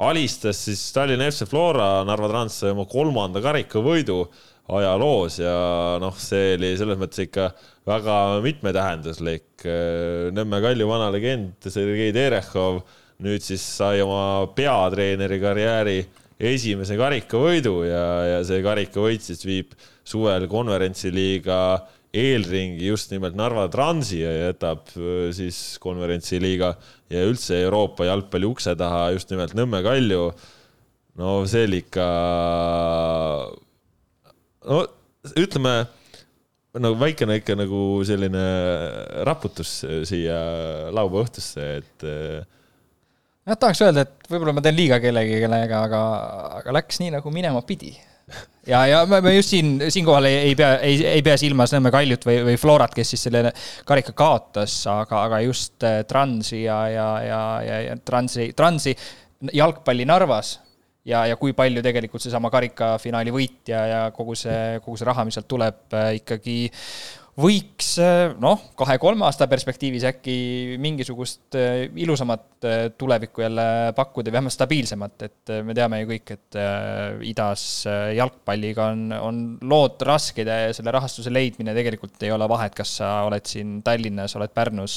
alistas 0.00 0.60
siis 0.66 0.82
Tallinna 0.96 1.28
FC 1.30 1.48
Flora, 1.48 2.04
Narva 2.08 2.28
Trans 2.30 2.60
sai 2.62 2.74
oma 2.74 2.86
kolmanda 2.88 3.42
karikavõidu 3.44 4.22
ajaloos 4.70 5.40
ja 5.40 5.54
noh, 6.00 6.14
see 6.20 6.54
oli 6.54 6.74
selles 6.78 6.98
mõttes 7.00 7.24
ikka 7.24 7.48
väga 7.88 8.16
mitmetähenduslik. 8.44 9.64
Eh, 9.64 10.28
Nõmme 10.36 10.60
Kalju 10.62 10.88
vana 10.88 11.10
legend 11.12 11.70
Sergei 11.72 12.12
Terehhov 12.14 12.82
nüüd 13.24 13.44
siis 13.44 13.64
sai 13.64 14.00
oma 14.04 14.46
peatreeneri 14.56 15.40
karjääri 15.42 15.98
esimese 16.40 16.96
karikavõidu 16.96 17.74
ja, 17.84 18.04
ja 18.34 18.42
see 18.48 18.62
karikavõit 18.64 19.24
siis 19.24 19.42
viib 19.44 19.74
suvel 20.08 20.46
konverentsiliiga 20.50 21.60
eelringi 22.10 22.88
just 22.88 23.12
nimelt 23.14 23.36
Narva 23.38 23.68
Transi 23.70 24.22
ja 24.22 24.32
jätab 24.48 24.88
äh, 24.96 25.28
siis 25.36 25.78
konverentsiliiga 25.82 26.72
ja 27.12 27.26
üldse 27.28 27.60
Euroopa 27.66 28.08
jalgpalli 28.08 28.48
ukse 28.48 28.74
taha 28.78 29.10
just 29.14 29.30
nimelt 29.30 29.54
Nõmme 29.58 29.82
Kalju. 29.86 30.30
no 31.20 31.30
see 31.50 31.66
oli 31.68 31.82
ikka, 31.84 32.06
no 34.70 34.78
ütleme 35.36 35.74
nagu 36.80 36.96
väikene 36.98 37.40
ikka 37.40 37.56
nagu 37.58 37.82
selline 38.06 38.44
raputus 39.26 39.80
siia 40.08 40.38
laupäeva 40.94 41.26
õhtusse, 41.26 41.66
et. 41.82 42.08
Jah, 43.48 43.56
tahaks 43.56 43.80
öelda, 43.82 44.04
et 44.04 44.30
võib-olla 44.30 44.52
ma 44.56 44.62
teen 44.64 44.76
liiga 44.76 45.00
kellelegi, 45.00 45.40
kellega, 45.42 45.82
aga, 45.88 46.00
aga 46.60 46.74
läks 46.76 47.00
nii, 47.00 47.14
nagu 47.16 47.32
minema 47.32 47.62
pidi. 47.66 47.94
Ja, 48.68 48.84
ja 48.86 48.98
me 49.08 49.32
just 49.34 49.54
siin, 49.54 49.72
siinkohal 49.90 50.28
ei, 50.28 50.36
ei 50.50 50.56
pea, 50.58 50.74
ei, 50.84 50.98
ei 51.16 51.22
pea 51.24 51.34
silmas 51.40 51.72
Nõmme 51.74 51.90
Kaljut 51.90 52.26
või, 52.28 52.36
või 52.46 52.58
Florat, 52.60 52.92
kes 52.94 53.14
siis 53.14 53.24
selle 53.26 53.50
karika 53.88 54.12
kaotas, 54.14 54.74
aga, 54.92 55.24
aga 55.24 55.40
just 55.42 55.82
äh, 55.88 56.02
Transi 56.06 56.60
ja, 56.66 56.76
ja, 56.92 57.08
ja, 57.24 57.40
ja, 57.64 57.78
ja 57.88 57.96
Transi, 58.06 58.50
Transi 58.54 58.94
jalgpalli 59.56 60.04
Narvas 60.06 60.58
ja, 61.08 61.24
ja 61.26 61.38
kui 61.40 61.56
palju 61.56 61.82
tegelikult 61.82 62.22
seesama 62.22 62.52
karikafinaali 62.52 63.32
võitja 63.34 63.80
ja 63.88 64.00
kogu 64.14 64.36
see, 64.38 64.78
kogu 64.84 65.00
see 65.00 65.08
raha, 65.08 65.24
mis 65.26 65.40
sealt 65.40 65.48
tuleb, 65.50 65.82
äh, 65.96 66.12
ikkagi 66.20 66.58
võiks 67.38 67.92
äh, 68.02 68.32
noh, 68.42 68.58
kahe-kolme 68.78 69.24
aasta 69.26 69.46
perspektiivis 69.50 70.04
äkki 70.08 70.34
mingisugust 70.82 71.54
äh, 71.58 71.86
ilusamat 72.02 72.66
äh, 72.66 72.80
tulevikku 72.98 73.44
jälle 73.44 73.66
pakkuda, 73.96 74.32
vähemalt 74.34 74.54
stabiilsemat, 74.54 75.22
et 75.28 75.52
me 75.64 75.74
teame 75.76 76.00
ju 76.02 76.10
kõik, 76.10 76.34
et 76.34 76.58
idas 77.26 77.62
jalgpalliga 78.16 78.90
on, 78.92 79.04
on 79.14 79.40
lood 79.70 80.02
rasked 80.06 80.48
ja 80.48 80.74
selle 80.74 80.92
rahastuse 80.94 81.32
leidmine 81.32 81.74
tegelikult 81.76 82.22
ei 82.26 82.32
ole 82.34 82.48
vahet, 82.50 82.74
kas 82.76 82.96
sa 83.00 83.10
oled 83.26 83.46
siin 83.46 83.78
Tallinnas, 83.86 84.34
oled 84.38 84.52
Pärnus, 84.54 84.96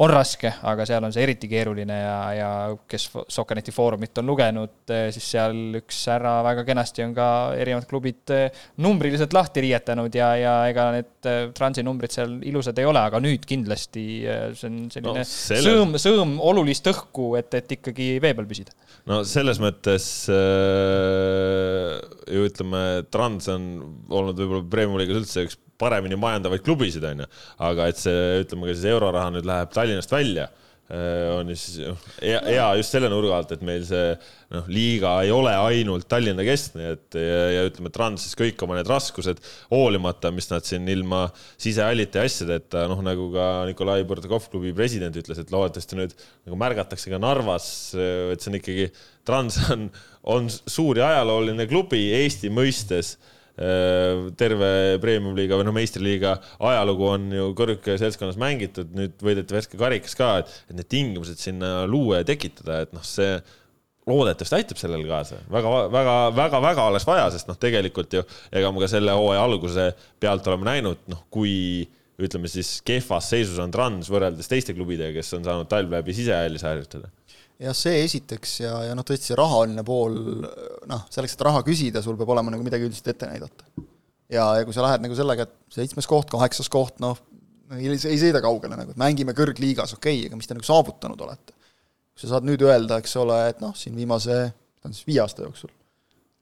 on 0.00 0.12
raske, 0.12 0.52
aga 0.70 0.86
seal 0.88 1.04
on 1.06 1.14
see 1.14 1.24
eriti 1.26 1.50
keeruline 1.50 1.98
ja, 2.00 2.16
ja 2.36 2.50
kes 2.90 3.08
Sokraneti 3.28 3.74
Foorumit 3.74 4.22
on 4.22 4.30
lugenud, 4.30 4.94
siis 5.14 5.30
seal 5.34 5.80
üks 5.80 6.02
härra 6.10 6.38
väga 6.46 6.64
kenasti 6.68 7.04
on 7.04 7.14
ka 7.16 7.28
erinevad 7.58 7.88
klubid 7.90 8.34
numbriliselt 8.80 9.34
lahti 9.36 9.66
riietanud 9.66 10.14
ja, 10.14 10.32
ja 10.40 10.56
ega 10.70 10.90
need 10.96 11.30
Transi 11.56 11.84
numbrid 11.86 12.14
seal 12.14 12.36
ilusad 12.46 12.78
ei 12.80 12.88
ole, 12.88 13.02
aga 13.10 13.20
nüüd 13.22 13.46
kindlasti 13.48 14.04
äh, 14.24 14.44
see 14.58 14.70
on 14.70 14.78
selline 14.92 15.22
no, 15.22 15.26
selle... 15.28 15.64
sõõm, 15.66 15.96
sõõm 16.02 16.36
olulist 16.50 16.86
õhku, 16.90 17.32
et, 17.40 17.54
et 17.58 17.76
ikkagi 17.78 18.12
vee 18.22 18.34
peal 18.36 18.48
püsida. 18.50 18.76
no 19.10 19.22
selles 19.28 19.60
mõttes 19.62 20.06
äh, 20.32 21.96
ju 22.30 22.46
ütleme, 22.50 22.84
Trans 23.12 23.50
on 23.52 23.66
olnud 24.08 24.40
võib-olla 24.40 24.64
Premiumi 24.70 25.04
liigas 25.04 25.22
üldse 25.22 25.46
üks 25.48 25.60
paremini 25.80 26.18
majandavaid 26.20 26.64
klubisid, 26.64 27.04
onju, 27.08 27.28
aga 27.66 27.88
et 27.90 28.00
see, 28.00 28.42
ütleme 28.44 28.68
ka 28.68 28.76
siis 28.76 28.90
euroraha 28.92 29.32
nüüd 29.34 29.48
läheb 29.48 29.72
Tallinnast 29.72 30.12
välja 30.12 30.50
on 30.90 31.50
siis 31.54 31.78
hea, 32.18 32.38
hea 32.42 32.66
just 32.80 32.94
selle 32.94 33.10
nurga 33.12 33.36
alt, 33.38 33.52
et 33.54 33.62
meil 33.66 33.84
see 33.86 34.14
noh, 34.50 34.66
liiga 34.72 35.12
ei 35.22 35.30
ole 35.30 35.52
ainult 35.54 36.08
Tallinna 36.10 36.42
keskne, 36.46 36.94
et 36.96 37.18
ja, 37.18 37.40
ja 37.54 37.64
ütleme, 37.68 37.92
Transis 37.94 38.34
kõik 38.38 38.60
oma 38.66 38.78
need 38.78 38.90
raskused, 38.90 39.38
hoolimata, 39.70 40.32
mis 40.34 40.50
nad 40.50 40.66
siin 40.66 40.88
ilma 40.90 41.26
siseallite 41.60 42.18
ja 42.18 42.26
asjadeta, 42.26 42.86
noh 42.90 43.02
nagu 43.06 43.30
ka 43.34 43.48
Nikolai 43.70 44.02
Bordakov 44.08 44.50
klubi 44.50 44.74
president 44.76 45.14
ütles, 45.20 45.38
et 45.38 45.54
loodetavasti 45.54 46.00
nüüd 46.00 46.16
nagu 46.18 46.58
märgatakse 46.58 47.12
ka 47.12 47.22
Narvas, 47.22 47.68
et 47.94 48.42
see 48.42 48.50
on 48.50 48.58
ikkagi, 48.58 48.88
Trans 49.28 49.60
on, 49.70 49.90
on 50.32 50.48
suur 50.50 50.98
ja 50.98 51.12
ajalooline 51.14 51.68
klubi 51.70 52.08
Eesti 52.18 52.50
mõistes. 52.50 53.14
Äh, 53.14 53.36
terve 54.40 54.98
premium-liiga 55.02 55.58
või 55.58 55.66
noh, 55.68 55.74
meistriliiga 55.76 56.36
ajalugu 56.70 57.08
on 57.10 57.26
ju 57.34 57.48
kõrge 57.58 57.96
seltskonnas 58.00 58.38
mängitud, 58.40 58.92
nüüd 58.96 59.20
võideti 59.24 59.56
värske 59.56 59.80
karikas 59.80 60.16
ka, 60.16 60.30
et, 60.42 60.54
need 60.72 60.88
tingimused 60.90 61.40
sinna 61.42 61.84
luua 61.90 62.22
ja 62.22 62.28
tekitada, 62.30 62.82
et 62.86 62.94
noh, 62.96 63.04
see 63.04 63.34
loodetavasti 64.10 64.56
aitab 64.56 64.80
sellele 64.80 65.06
kaasa. 65.06 65.38
Väga, 65.52 65.72
väga, 65.92 66.16
väga, 66.34 66.60
väga 66.64 66.88
oleks 66.90 67.06
vaja, 67.08 67.28
sest 67.34 67.50
noh, 67.50 67.58
tegelikult 67.60 68.16
ju 68.16 68.24
ega 68.56 68.72
me 68.72 68.82
ka 68.82 68.90
selle 68.90 69.14
hooaja 69.16 69.44
alguse 69.44 69.90
pealt 70.22 70.48
oleme 70.50 70.70
näinud, 70.70 71.04
noh, 71.12 71.26
kui 71.32 71.86
ütleme 72.20 72.50
siis 72.52 72.78
kehvas 72.84 73.30
seisus 73.32 73.60
on 73.62 73.72
Trans 73.72 74.10
võrreldes 74.12 74.48
teiste 74.50 74.74
klubidega, 74.76 75.14
kes 75.16 75.36
on 75.38 75.46
saanud 75.46 75.68
talv 75.70 75.92
läbi 75.94 76.16
sisehallis 76.16 76.64
harjutada 76.68 77.08
jah, 77.60 77.76
see 77.76 78.02
esiteks 78.06 78.54
ja, 78.64 78.74
ja 78.88 78.96
noh, 78.96 79.06
tõesti 79.06 79.30
see 79.30 79.38
rahaline 79.38 79.84
pool, 79.86 80.16
noh, 80.90 81.06
selleks, 81.12 81.36
et 81.36 81.46
raha 81.46 81.62
küsida, 81.66 82.02
sul 82.04 82.18
peab 82.20 82.32
olema 82.34 82.52
nagu 82.54 82.64
midagi 82.66 82.86
üldiselt 82.88 83.12
ette 83.12 83.28
näidata. 83.28 83.68
ja, 84.32 84.46
ja 84.60 84.66
kui 84.66 84.76
sa 84.76 84.84
lähed 84.86 85.04
nagu 85.04 85.16
sellega, 85.18 85.46
et 85.46 85.76
seitsmes 85.76 86.08
koht, 86.10 86.30
kaheksas 86.32 86.70
koht, 86.72 86.98
noh, 87.04 87.18
ei, 87.76 87.90
ei 87.92 88.20
sõida 88.20 88.42
kaugele 88.44 88.78
nagu, 88.78 88.94
et 88.94 89.00
mängime 89.00 89.36
kõrgliigas, 89.36 89.94
okei 89.98 90.22
okay,, 90.22 90.30
aga 90.30 90.40
mis 90.40 90.48
te 90.50 90.56
nagu 90.56 90.68
saavutanud 90.68 91.26
olete? 91.28 91.56
kui 92.10 92.24
sa 92.24 92.34
saad 92.34 92.48
nüüd 92.48 92.62
öelda, 92.66 92.98
eks 93.00 93.14
ole, 93.20 93.36
et 93.52 93.60
noh, 93.62 93.76
siin 93.78 93.94
viimase, 93.96 94.40
ta 94.80 94.90
on 94.90 94.96
siis, 94.96 95.06
viie 95.08 95.20
aasta 95.22 95.44
jooksul, 95.46 95.70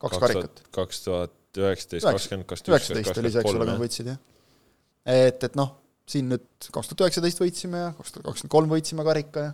kaks 0.02 0.22
karikat. 0.22 0.64
kaks 0.74 1.04
tuhat 1.04 1.34
üheksateist, 1.58 2.06
kakskümmend, 2.06 2.48
kakskümmend 2.50 2.80
üks, 2.80 2.90
üheksateist 2.94 3.22
oli 3.22 3.30
see, 3.34 3.42
eks 3.44 3.52
ole, 3.52 3.60
kui 3.62 3.70
nad 3.70 3.82
võitsid, 3.82 4.10
jah. 4.14 4.18
et, 5.18 5.46
et 5.50 5.58
noh, 5.58 5.74
siin 6.08 6.30
nüüd 6.32 6.46
kaks 6.74 6.90
tuhat 6.90 7.04
üheksateist 7.06 7.42
võitsime 7.42 7.84
ja 7.84 7.92
kaks 7.98 8.16
tuhat 8.16 8.30
kakskümmend 8.30 8.54
kolm 8.56 8.74
võitsime 8.74 9.06
karika 9.06 9.44
ja 9.44 9.52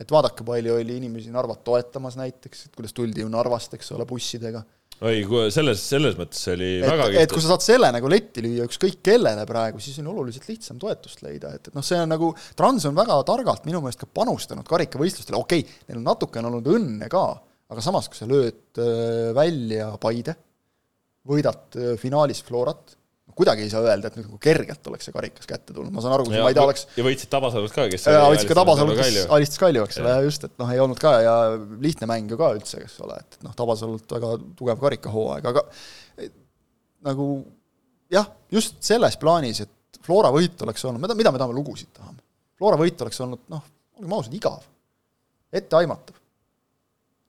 et 0.00 0.10
vaadake, 0.10 0.46
palju 0.46 0.78
oli 0.78 0.96
inimesi 0.98 1.32
Narvat 1.34 1.62
toetamas 1.66 2.16
näiteks, 2.18 2.66
et 2.66 2.78
kuidas 2.78 2.94
tuldi 2.96 3.22
ju 3.22 3.30
Narvast, 3.30 3.76
eks 3.76 3.92
ole, 3.94 4.06
bussidega. 4.08 4.64
oi, 5.04 5.22
selles, 5.54 5.82
selles 5.90 6.18
mõttes 6.18 6.40
oli 6.52 6.70
et, 6.80 6.86
väga 6.86 7.08
et 7.22 7.34
kui 7.34 7.42
sa 7.42 7.52
saad 7.52 7.64
selle 7.66 7.90
nagu 7.94 8.10
letti 8.10 8.42
lüüa 8.44 8.66
ükskõik 8.68 9.00
kellele 9.06 9.46
praegu, 9.48 9.82
siis 9.82 9.98
on 10.02 10.10
oluliselt 10.14 10.48
lihtsam 10.50 10.80
toetust 10.82 11.22
leida, 11.26 11.54
et, 11.54 11.70
et 11.70 11.78
noh, 11.78 11.86
see 11.86 12.00
on 12.02 12.10
nagu, 12.10 12.32
Trans 12.58 12.88
on 12.90 12.96
väga 12.98 13.20
targalt 13.28 13.68
minu 13.68 13.82
meelest 13.84 14.02
ka 14.02 14.10
panustanud 14.20 14.66
karikavõistlustele, 14.70 15.38
okei 15.38 15.66
okay,, 15.66 15.80
neil 15.88 16.02
on 16.02 16.08
natuke 16.10 16.42
on 16.42 16.50
olnud 16.50 16.72
õnne 16.74 17.10
ka, 17.12 17.24
aga 17.70 17.86
samas, 17.86 18.10
kui 18.10 18.18
sa 18.18 18.30
lööd 18.30 18.82
äh, 18.82 19.30
välja 19.36 19.92
Paide, 20.02 20.36
võidad 21.26 21.78
äh, 21.78 21.94
finaalis 22.00 22.42
Florat 22.46 22.96
kuidagi 23.38 23.64
ei 23.66 23.70
saa 23.72 23.82
öelda, 23.82 24.08
et 24.10 24.16
nüüd 24.18 24.28
nagu 24.28 24.38
kergelt 24.42 24.90
oleks 24.90 25.08
see 25.08 25.14
karikas 25.14 25.48
kätte 25.50 25.74
tulnud, 25.74 25.92
ma 25.94 26.02
saan 26.04 26.14
aru, 26.16 26.26
kui 26.28 26.38
ma 26.38 26.50
ei 26.52 26.56
tea, 26.56 26.66
oleks 26.66 26.86
ja 26.94 27.04
võitsid 27.06 27.30
Tabasalult 27.32 27.74
ka, 27.74 27.86
kes 27.90 28.06
jaa, 28.10 28.28
võitsid 28.30 28.50
ka 28.50 28.56
Tabasalult, 28.60 29.00
kes 29.00 29.18
alistas 29.34 29.60
Kalju, 29.62 29.86
eks 29.88 29.98
ole, 30.02 30.14
just, 30.28 30.46
et 30.46 30.54
noh, 30.62 30.70
ei 30.70 30.82
olnud 30.84 31.00
ka 31.02 31.14
ja 31.24 31.34
lihtne 31.82 32.08
mäng 32.10 32.30
ju 32.30 32.38
ka 32.40 32.52
üldse, 32.54 32.82
eks 32.84 32.96
ole, 33.04 33.18
et 33.24 33.38
noh, 33.46 33.54
Tabasalult 33.58 34.14
väga 34.16 34.34
tugev 34.58 34.82
karikahooaeg, 34.84 35.48
aga 35.50 35.64
nagu 37.10 37.28
jah, 38.14 38.30
just 38.54 38.78
selles 38.84 39.18
plaanis, 39.20 39.64
et 39.66 40.00
Flora 40.04 40.30
võit 40.34 40.60
oleks 40.66 40.84
olnud, 40.84 41.02
mida 41.16 41.32
me 41.32 41.40
tahame 41.40 41.56
lugusid 41.56 41.90
tahame? 41.96 42.20
Flora 42.60 42.78
võit 42.78 43.00
oleks 43.02 43.20
olnud 43.24 43.48
noh, 43.50 43.66
olgem 43.98 44.14
ausad, 44.14 44.36
igav, 44.36 44.62
etteaimatav. 45.54 46.18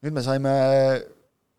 nüüd 0.05 0.13
me 0.13 0.21
saime 0.25 0.53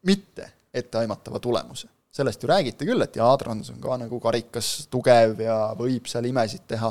mitte 0.06 0.52
etteaimatava 0.76 1.40
tulemuse 1.42 1.88
sellest 2.16 2.42
ju 2.42 2.50
räägiti 2.50 2.88
küll, 2.88 3.04
et 3.04 3.18
jaa, 3.18 3.34
Trans 3.40 3.70
on 3.74 3.82
ka 3.82 3.98
nagu 4.00 4.20
karikas 4.22 4.86
tugev 4.92 5.40
ja 5.44 5.58
võib 5.78 6.08
seal 6.10 6.28
imesid 6.30 6.64
teha, 6.70 6.90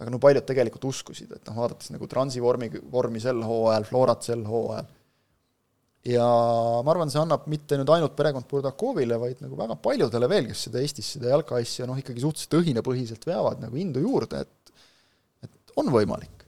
aga 0.00 0.12
no 0.12 0.20
paljud 0.22 0.46
tegelikult 0.46 0.86
uskusid, 0.92 1.32
et 1.34 1.50
noh, 1.50 1.58
vaadates 1.64 1.90
nagu 1.92 2.08
Transi 2.10 2.42
vormi, 2.42 2.70
vormi 2.92 3.22
sel 3.22 3.42
hooajal, 3.46 3.86
Florat 3.88 4.26
sel 4.26 4.44
hooajal, 4.48 4.88
ja 6.08 6.26
ma 6.84 6.94
arvan, 6.94 7.10
see 7.12 7.20
annab 7.20 7.48
mitte 7.50 7.76
nüüd 7.76 7.90
ainult 7.92 8.14
perekond 8.18 8.48
Burdakovile, 8.50 9.18
vaid 9.20 9.42
nagu 9.44 9.58
väga 9.58 9.76
paljudele 9.84 10.30
veel, 10.30 10.48
kes 10.52 10.68
seda 10.68 10.80
Eestis, 10.80 11.10
seda 11.16 11.34
jalkaasja 11.34 11.88
noh, 11.90 11.98
ikkagi 12.00 12.24
suhteliselt 12.24 12.56
õhinapõhiselt 12.62 13.26
veavad 13.28 13.60
nagu 13.64 13.80
indu 13.80 14.04
juurde, 14.04 14.44
et 14.46 14.56
et 15.44 15.76
on 15.80 15.88
võimalik, 15.92 16.46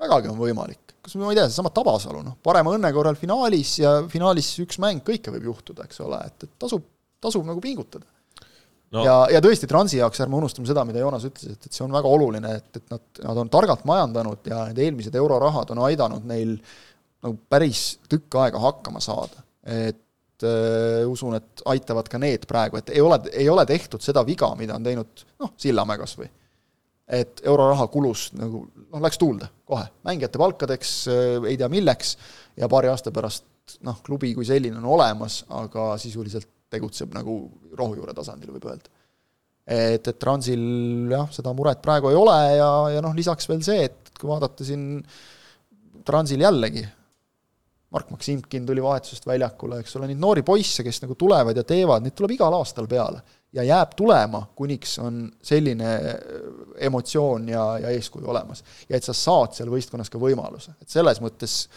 vägagi 0.00 0.30
on 0.30 0.40
võimalik. 0.40 0.80
kas 1.04 1.18
ma 1.20 1.28
ei 1.28 1.36
tea, 1.36 1.50
seesama 1.50 1.68
Tabasalu, 1.74 2.22
noh, 2.24 2.38
parema 2.40 2.72
õnne 2.72 2.88
korral 2.96 3.16
finaalis 3.20 3.76
ja 3.82 3.98
finaalis 4.08 4.54
üks 4.62 4.78
mäng, 4.80 5.04
kõike 5.04 5.32
võib 5.34 5.50
juhtuda, 5.50 5.84
eks 5.84 6.00
ole, 6.00 6.22
et, 6.30 6.46
et 6.46 6.52
tasub 6.60 6.86
tasub 7.22 7.46
nagu 7.46 7.62
pingutada 7.62 8.06
no.. 8.94 9.02
ja, 9.04 9.16
ja 9.34 9.42
tõesti, 9.44 9.68
Transi 9.70 9.98
jaoks 10.00 10.22
ärme 10.24 10.38
unustame 10.38 10.68
seda, 10.68 10.84
mida 10.88 11.02
Joonas 11.02 11.26
ütles, 11.28 11.56
et, 11.56 11.68
et 11.68 11.76
see 11.76 11.84
on 11.86 11.94
väga 11.94 12.10
oluline, 12.10 12.54
et, 12.60 12.70
et 12.80 12.94
nad, 12.94 13.04
nad 13.26 13.42
on 13.44 13.52
targalt 13.52 13.84
majandanud 13.88 14.50
ja 14.50 14.64
need 14.70 14.80
eelmised 14.86 15.18
eurorahad 15.20 15.74
on 15.74 15.82
aidanud 15.88 16.26
neil 16.28 16.56
nagu 17.24 17.36
päris 17.50 17.84
tükk 18.10 18.38
aega 18.42 18.60
hakkama 18.60 19.02
saada. 19.04 19.44
et 19.64 20.44
äh, 20.44 21.02
usun, 21.08 21.38
et 21.38 21.64
aitavad 21.72 22.08
ka 22.10 22.20
need 22.20 22.46
praegu, 22.50 22.78
et 22.80 22.94
ei 22.94 23.00
ole, 23.00 23.20
ei 23.32 23.48
ole 23.48 23.64
tehtud 23.66 24.04
seda 24.04 24.24
viga, 24.26 24.50
mida 24.58 24.76
on 24.76 24.86
teinud 24.86 25.26
noh, 25.40 25.54
Sillamäe 25.60 26.00
kas 26.00 26.18
või. 26.20 26.28
et 27.08 27.40
euroraha 27.44 27.88
kulus 27.92 28.30
nagu 28.36 28.66
noh, 28.68 29.00
läks 29.04 29.20
tuulde 29.20 29.48
kohe, 29.68 29.86
mängijate 30.06 30.40
palkadeks 30.40 30.94
äh,, 31.08 31.50
ei 31.50 31.58
tea 31.60 31.68
milleks, 31.72 32.16
ja 32.60 32.68
paari 32.68 32.92
aasta 32.92 33.12
pärast 33.14 33.78
noh, 33.84 34.02
klubi 34.04 34.34
kui 34.36 34.44
selline 34.44 34.76
on 34.76 34.90
olemas, 34.98 35.42
aga 35.48 35.94
sisuliselt 36.00 36.48
tegutseb 36.74 37.14
nagu 37.16 37.38
rohujuure 37.78 38.14
tasandil, 38.16 38.52
võib 38.56 38.68
öelda. 38.72 38.90
et, 39.64 40.02
et 40.02 40.18
Transil 40.20 40.64
jah, 41.12 41.30
seda 41.32 41.54
muret 41.56 41.80
praegu 41.84 42.10
ei 42.10 42.18
ole 42.18 42.36
ja, 42.58 42.72
ja 42.96 43.04
noh, 43.04 43.14
lisaks 43.16 43.48
veel 43.48 43.62
see, 43.64 43.86
et 43.88 44.12
kui 44.18 44.28
vaadata 44.30 44.66
siin 44.66 44.98
Transil 46.04 46.44
jällegi, 46.44 46.84
Mark 47.94 48.10
Maksimkin 48.10 48.66
tuli 48.66 48.82
vahetusest 48.82 49.26
väljakule, 49.26 49.78
eks 49.80 49.96
ole, 49.96 50.08
neid 50.10 50.18
noori 50.18 50.42
poisse, 50.42 50.82
kes 50.82 50.98
nagu 51.04 51.14
tulevad 51.14 51.56
ja 51.56 51.62
teevad, 51.66 52.02
neid 52.02 52.16
tuleb 52.18 52.34
igal 52.34 52.56
aastal 52.58 52.90
peale. 52.90 53.22
ja 53.54 53.62
jääb 53.62 53.92
tulema, 53.94 54.40
kuniks 54.58 54.96
on 54.98 55.28
selline 55.42 55.90
emotsioon 56.88 57.46
ja, 57.48 57.66
ja 57.78 57.92
eeskuju 57.94 58.26
olemas. 58.30 58.64
ja 58.88 58.96
et 58.98 59.06
sa 59.06 59.14
saad 59.14 59.54
seal 59.54 59.70
võistkonnas 59.70 60.10
ka 60.10 60.18
võimaluse, 60.18 60.74
et 60.82 60.90
selles 60.90 61.22
mõttes 61.22 61.68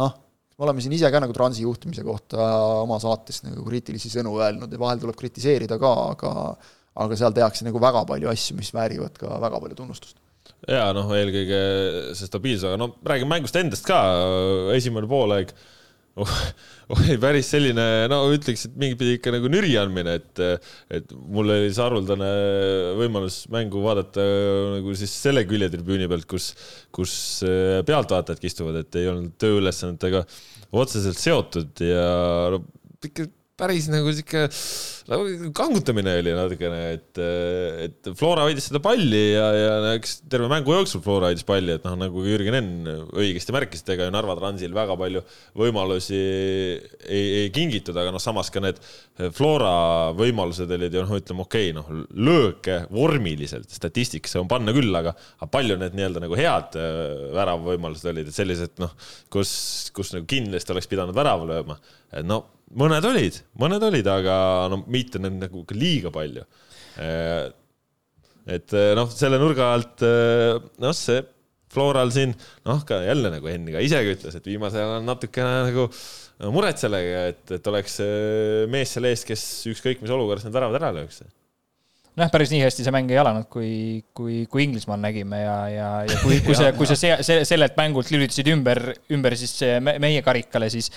noh, 0.00 0.14
me 0.56 0.64
oleme 0.64 0.82
siin 0.82 0.94
ise 0.96 1.10
ka 1.12 1.20
nagu 1.20 1.34
Transi 1.36 1.64
juhtimise 1.66 2.04
kohta 2.06 2.48
oma 2.82 2.98
saates 3.02 3.42
nagu 3.44 3.64
kriitilisi 3.66 4.10
sõnu 4.12 4.38
öelnud 4.40 4.72
ja 4.72 4.80
vahel 4.80 5.02
tuleb 5.02 5.18
kritiseerida 5.18 5.78
ka, 5.80 5.92
aga 6.14 6.32
aga 6.96 7.18
seal 7.20 7.34
tehakse 7.36 7.66
nagu 7.66 7.80
väga 7.82 8.06
palju 8.08 8.30
asju, 8.32 8.56
mis 8.56 8.72
väärivad 8.72 9.18
ka 9.20 9.36
väga 9.42 9.60
palju 9.60 9.76
tunnustust. 9.76 10.16
jaa, 10.64 10.88
noh, 10.96 11.10
eelkõige 11.12 11.60
see 12.16 12.28
stabiilsus, 12.28 12.70
aga 12.70 12.80
no 12.80 12.94
räägime 13.04 13.34
mängust 13.34 13.58
endast 13.60 13.84
ka, 13.88 14.00
esimene 14.76 15.08
poolaeg 15.10 15.52
oli 16.96 17.16
päris 17.20 17.50
selline, 17.52 17.84
no 18.08 18.22
ütleks, 18.32 18.66
et 18.68 18.76
mingit 18.80 19.00
pidi 19.00 19.16
ikka 19.18 19.34
nagu 19.34 19.50
nüri 19.52 19.74
andmine, 19.80 20.16
et, 20.16 20.42
et 20.96 21.12
mul 21.12 21.52
oli 21.52 21.68
see 21.68 21.84
haruldane 21.84 22.30
võimalus 22.96 23.42
mängu 23.52 23.82
vaadata 23.84 24.24
nagu 24.78 24.96
siis 24.96 25.12
selle 25.26 25.44
küljetribüüni 25.48 26.08
pealt, 26.08 26.28
kus, 26.30 26.50
kus 26.94 27.16
äh, 27.44 27.82
pealtvaatajadki 27.88 28.48
istuvad, 28.48 28.80
et 28.80 29.00
ei 29.00 29.10
olnud 29.12 29.36
tööülesannetega 29.42 30.24
otseselt 30.76 31.20
seotud 31.20 31.84
ja 31.84 32.06
no 32.54 32.64
ikka 33.04 33.28
päris 33.56 33.86
nagu 33.88 34.10
sihuke 34.12 34.46
nagu 35.06 35.50
kangutamine 35.54 36.16
oli 36.18 36.32
natukene, 36.34 36.78
et, 36.96 37.20
et 37.86 38.08
Flora 38.18 38.44
hoidis 38.44 38.66
seda 38.68 38.80
palli 38.82 39.20
ja, 39.32 39.44
ja 39.54 39.92
eks 39.94 40.18
terve 40.28 40.48
mängu 40.50 40.74
jooksul 40.74 41.00
Flora 41.04 41.30
hoidis 41.30 41.46
palli, 41.46 41.76
et 41.76 41.86
noh, 41.86 41.94
nagu 42.00 42.24
Jürgen 42.26 42.58
Enn 42.58 42.90
õigesti 43.14 43.54
märkis, 43.54 43.84
et 43.84 43.92
ega 43.94 44.08
ju 44.08 44.14
Narva 44.14 44.34
Transil 44.36 44.74
väga 44.76 44.96
palju 44.98 45.22
võimalusi 45.56 46.18
ei, 46.18 47.22
ei 47.44 47.52
kingitud, 47.54 47.96
aga 47.96 48.12
noh, 48.14 48.22
samas 48.22 48.50
ka 48.52 48.60
need 48.64 48.82
Flora 49.36 50.10
võimalused 50.18 50.74
olid 50.76 50.98
ju 50.98 51.06
noh, 51.06 51.14
ütleme 51.16 51.46
okei 51.46 51.70
okay,, 51.70 51.76
noh, 51.78 52.04
lööke 52.12 52.82
vormiliselt 52.90 53.70
statistikasse 53.72 54.42
on 54.42 54.50
panna 54.50 54.74
küll, 54.76 54.90
aga, 54.90 55.14
aga 55.38 55.50
palju 55.54 55.78
need 55.80 55.96
nii-öelda 55.96 56.26
nagu 56.26 56.36
head 56.36 56.76
äh, 56.82 57.30
väravavõimalused 57.38 58.10
olid, 58.12 58.28
et 58.28 58.36
sellised 58.36 58.82
noh, 58.82 58.92
kus, 59.32 59.54
kus 59.96 60.12
nagu 60.18 60.28
kindlasti 60.28 60.74
oleks 60.74 60.90
pidanud 60.90 61.16
värava 61.16 61.48
lööma, 61.54 61.80
no 62.26 62.42
mõned 62.74 63.06
olid, 63.06 63.38
mõned 63.60 63.86
olid, 63.86 64.10
aga 64.10 64.34
no 64.72 64.82
mitte 64.90 65.20
nüüd 65.22 65.38
nagu 65.44 65.62
liiga 65.76 66.12
palju. 66.14 66.44
et 68.56 68.76
noh, 68.98 69.08
selle 69.12 69.40
nurga 69.42 69.72
alt 69.76 70.04
noh, 70.82 70.94
see 70.96 71.22
Floral 71.76 72.12
siin 72.14 72.30
noh, 72.64 72.84
ka 72.88 73.02
jälle 73.04 73.32
nagu 73.34 73.50
Henn 73.50 73.68
ka 73.74 73.82
isegi 73.84 74.14
ütles, 74.16 74.36
et 74.38 74.46
viimasel 74.48 74.80
ajal 74.80 75.00
on 75.00 75.10
natukene 75.10 75.56
nagu 75.66 75.88
muret 76.54 76.80
sellega, 76.80 77.26
et, 77.32 77.42
et 77.58 77.72
oleks 77.72 77.98
mees 78.72 78.94
selle 78.96 79.10
ees, 79.12 79.26
kes 79.28 79.42
ükskõik 79.72 80.00
mis 80.04 80.14
olukorras 80.14 80.46
need 80.46 80.56
väravad 80.56 80.78
ära 80.80 80.94
lööks 80.96 81.20
noh, 82.16 82.30
päris 82.32 82.52
nii 82.52 82.62
hästi 82.64 82.86
see 82.86 82.94
mäng 82.94 83.10
ei 83.12 83.18
alanud, 83.20 83.48
kui, 83.52 83.70
kui, 84.16 84.38
kui 84.50 84.64
Inglismaal 84.64 85.00
nägime 85.02 85.40
ja, 85.42 85.56
ja, 85.72 85.88
ja 86.08 86.20
kui, 86.22 86.38
kui 86.44 86.56
see, 86.58 86.70
kui 86.78 86.88
sa 86.88 86.96
see, 86.98 87.12
see, 87.26 87.42
sellelt 87.48 87.76
mängult 87.78 88.10
lülitasid 88.12 88.48
ümber, 88.54 88.82
ümber 89.12 89.36
siis 89.38 89.54
meie 89.84 90.22
karikale, 90.24 90.70
siis 90.72 90.88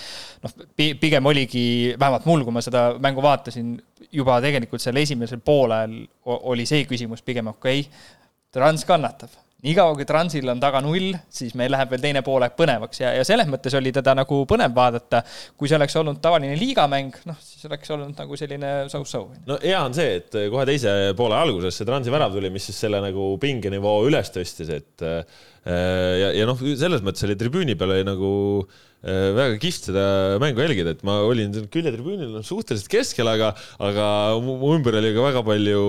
noh, 0.44 0.54
pigem 0.76 1.28
oligi, 1.30 1.64
vähemalt 2.00 2.28
mul, 2.30 2.46
kui 2.46 2.56
ma 2.56 2.64
seda 2.64 2.86
mängu 3.02 3.24
vaatasin, 3.24 3.76
juba 4.16 4.40
tegelikult 4.44 4.82
seal 4.82 4.98
esimesel 5.02 5.42
poolel 5.44 6.00
oli 6.24 6.66
see 6.68 6.88
küsimus 6.88 7.24
pigem 7.26 7.52
okei. 7.52 7.84
Okay,, 7.84 8.16
Trans 8.50 8.82
kannatab 8.88 9.30
niikaua 9.66 9.94
kui 9.98 10.06
Transil 10.08 10.48
on 10.52 10.60
taga 10.62 10.80
null, 10.84 11.12
siis 11.32 11.54
meil 11.58 11.72
läheb 11.74 11.92
veel 11.92 12.02
teine 12.02 12.22
poolaeg 12.26 12.56
põnevaks 12.58 13.02
ja, 13.02 13.12
ja 13.18 13.24
selles 13.26 13.48
mõttes 13.50 13.74
oli 13.78 13.92
teda 13.94 14.14
nagu 14.18 14.42
põnev 14.50 14.74
vaadata. 14.76 15.22
kui 15.56 15.70
see 15.70 15.78
oleks 15.78 15.96
olnud 16.00 16.20
tavaline 16.22 16.56
liigamäng, 16.58 17.16
noh, 17.28 17.38
siis 17.44 17.68
oleks 17.68 17.92
olnud 17.94 18.16
nagu 18.18 18.40
selline 18.40 18.72
so-so. 18.92 19.26
no 19.48 19.58
hea 19.62 19.80
on 19.84 19.96
see, 19.96 20.20
et 20.20 20.38
kohe 20.52 20.66
teise 20.68 20.94
poole 21.18 21.38
alguses 21.38 21.76
see 21.76 21.88
Transi 21.88 22.12
värav 22.12 22.36
tuli, 22.36 22.52
mis 22.52 22.70
siis 22.70 22.80
selle 22.86 23.02
nagu 23.04 23.32
pingenivoo 23.42 24.04
üles 24.08 24.32
tõstis, 24.34 24.70
et 24.72 25.06
äh, 25.06 25.40
ja, 25.66 26.30
ja 26.40 26.48
noh, 26.48 26.58
selles 26.58 27.04
mõttes 27.04 27.28
oli 27.28 27.38
tribüüni 27.40 27.76
peal 27.78 27.98
oli 27.98 28.06
nagu 28.08 28.30
äh, 28.64 28.86
väga 29.00 29.56
kihvt 29.60 29.86
seda 29.88 30.04
mängu 30.42 30.60
jälgida, 30.60 30.92
et 30.92 31.02
ma 31.06 31.16
olin 31.24 31.54
küljetribüünil 31.72 32.34
suhteliselt 32.44 32.90
keskel, 32.92 33.28
aga, 33.30 33.54
aga 33.80 34.06
mu 34.44 34.74
ümber 34.74 34.98
oli 34.98 35.14
ka 35.16 35.24
väga 35.24 35.42
palju, 35.46 35.84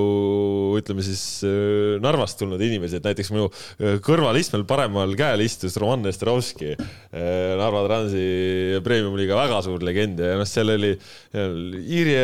ütleme 0.80 1.04
siis 1.04 1.24
äh, 1.44 2.00
Narvast 2.04 2.40
tulnud 2.40 2.62
inimesi, 2.64 3.02
et 3.02 3.08
näiteks 3.10 3.34
minu 3.36 3.50
äh, 3.50 3.98
kõrvalistmel 4.04 4.64
paremal 4.70 5.12
käel 5.20 5.44
istus 5.44 5.76
Roman 5.82 6.06
Nesterovski, 6.08 6.78
Narva 7.12 7.84
Transi 7.90 8.80
premium-liiga 8.86 9.36
väga 9.36 9.60
suur 9.66 9.84
legend 9.84 10.22
ja 10.24 10.38
noh, 10.40 10.48
seal 10.48 10.72
oli 10.72 10.94
Iiri 11.32 12.16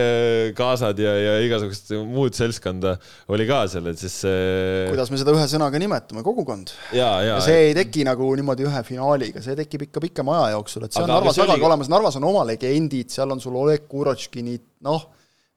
kaasad 0.56 1.00
ja, 1.02 1.12
ja 1.20 1.36
igasugust 1.44 1.92
muud 2.08 2.36
seltskonda 2.38 2.96
oli 3.34 3.48
ka 3.50 3.60
seal, 3.72 3.90
et 3.92 4.00
siis 4.00 4.22
kuidas 4.24 5.12
me 5.12 5.20
seda 5.20 5.36
ühe 5.36 5.46
sõnaga 5.52 5.80
nimetame, 5.82 6.24
kogukond. 6.26 6.72
ja, 6.96 7.10
ja, 7.26 7.36
ja 7.36 7.44
see 7.44 7.70
ei 7.70 7.76
teki 7.78 8.08
nagu 8.08 8.30
niimoodi 8.40 8.68
ühe 8.68 8.84
finaaliga, 8.88 9.44
see 9.44 9.58
tekib 9.60 9.88
ikka 9.90 10.04
pikema 10.04 10.40
aja 10.46 10.56
jooksul 10.56 10.77
jooksul, 10.78 10.88
et 10.88 10.96
see 10.96 11.04
aga, 11.04 11.12
on 11.12 11.16
Narvas 11.18 11.40
vägagi 11.42 11.60
oli... 11.60 11.68
olemas, 11.72 11.92
Narvas 11.92 12.18
on 12.20 12.28
oma 12.30 12.44
legendid, 12.48 13.12
seal 13.14 13.34
on 13.34 13.42
sul 13.44 13.58
Oleg 13.60 13.88
Kurotškinid, 13.90 14.66
noh, 14.88 15.08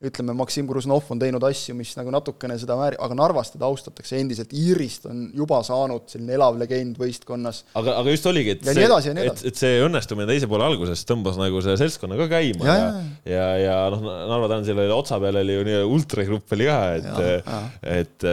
ütleme, 0.00 0.32
Maksim 0.32 0.64
Gruznov 0.68 1.10
on 1.12 1.20
teinud 1.20 1.44
asju, 1.44 1.74
mis 1.76 1.90
nagu 1.98 2.12
natukene 2.14 2.54
seda 2.60 2.72
vääri-, 2.78 2.96
aga 3.04 3.16
Narvas 3.18 3.52
teda 3.52 3.66
austatakse 3.68 4.16
endiselt, 4.16 4.54
Iirist 4.56 5.04
on 5.10 5.26
juba 5.36 5.58
saanud 5.66 6.06
selline 6.08 6.38
elav 6.38 6.56
legend 6.60 6.96
võistkonnas. 7.00 7.62
aga, 7.76 7.98
aga 8.00 8.14
just 8.14 8.28
oligi, 8.30 8.54
et 8.56 8.64
ja 8.64 8.74
see, 8.78 9.12
et, 9.26 9.42
et 9.50 9.60
see 9.60 9.82
õnnestumine 9.84 10.24
teise 10.30 10.48
poole 10.48 10.64
alguses 10.64 11.04
tõmbas 11.08 11.36
nagu 11.40 11.60
selle 11.60 11.76
seltskonna 11.82 12.16
ka 12.16 12.30
käima 12.32 12.64
ja, 12.64 12.76
ja, 12.80 12.94
ja, 13.28 13.48
ja. 13.60 13.74
noh, 13.92 14.06
Narva 14.30 14.48
Transil 14.48 14.80
oli 14.80 14.94
otsa 14.94 15.20
peal 15.20 15.40
oli 15.42 15.58
ju 15.58 15.66
nii 15.68 15.82
ultragrupp 15.92 16.56
oli 16.56 16.70
ka, 16.70 16.78
et, 16.96 17.52
et 18.00 18.28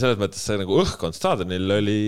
selles 0.00 0.16
mõttes 0.20 0.40
see 0.40 0.56
nagu 0.62 0.80
õhkkond 0.80 1.18
staadionil 1.18 1.76
oli 1.76 1.98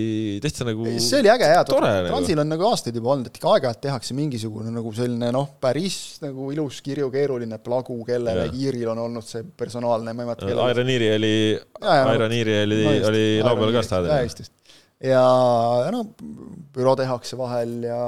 täitsa 0.41 0.65
nagu 0.65 0.89
see 0.97 1.21
oli 1.21 1.33
äge, 1.35 1.51
jaa, 1.53 1.61
Transil 1.69 2.39
nagu. 2.39 2.47
on 2.47 2.53
nagu 2.55 2.67
aastaid 2.71 2.97
juba 2.97 3.13
olnud, 3.13 3.29
et 3.29 3.37
ikka 3.37 3.53
aeg-ajalt 3.53 3.83
tehakse 3.85 4.17
mingisugune 4.17 4.73
nagu 4.73 4.89
selline 4.97 5.29
noh, 5.37 5.53
päris 5.61 6.17
nagu 6.25 6.49
ilus 6.55 6.81
kirju, 6.81 7.13
keeruline 7.13 7.61
plagu 7.61 8.01
kellelegi, 8.09 8.65
Iiril 8.65 8.89
on 8.89 9.02
olnud 9.05 9.25
see 9.27 9.45
personaalne, 9.57 10.13
ma 10.15 10.23
ei 10.23 10.29
mäleta 10.29 10.49
kelle. 10.49 10.65
Iron 10.73 10.91
Eeri 10.93 11.09
oli, 11.15 11.37
Iron 12.15 12.35
Eeri 12.35 12.57
oli, 12.63 12.81
oli 13.09 13.23
laupäeval 13.45 13.77
ka 13.77 13.83
staadionil. 13.87 14.51
ja, 15.03 15.23
noh, 15.93 16.11
büroo 16.75 16.95
tehakse 16.99 17.39
vahel 17.39 17.73
ja, 17.89 18.01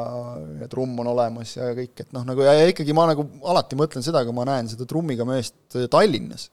ja 0.61 0.69
trumm 0.71 0.99
on 1.03 1.11
olemas 1.13 1.55
ja 1.57 1.71
kõik, 1.77 2.05
et 2.05 2.13
noh, 2.15 2.25
nagu 2.27 2.45
ja, 2.45 2.53
ja 2.59 2.69
ikkagi 2.71 2.95
ma 2.95 3.07
nagu 3.11 3.27
alati 3.51 3.79
mõtlen 3.79 4.05
seda, 4.05 4.23
kui 4.27 4.35
ma 4.35 4.47
näen 4.47 4.71
seda 4.71 4.87
trummiga 4.89 5.27
meest 5.27 5.77
Tallinnas. 5.91 6.47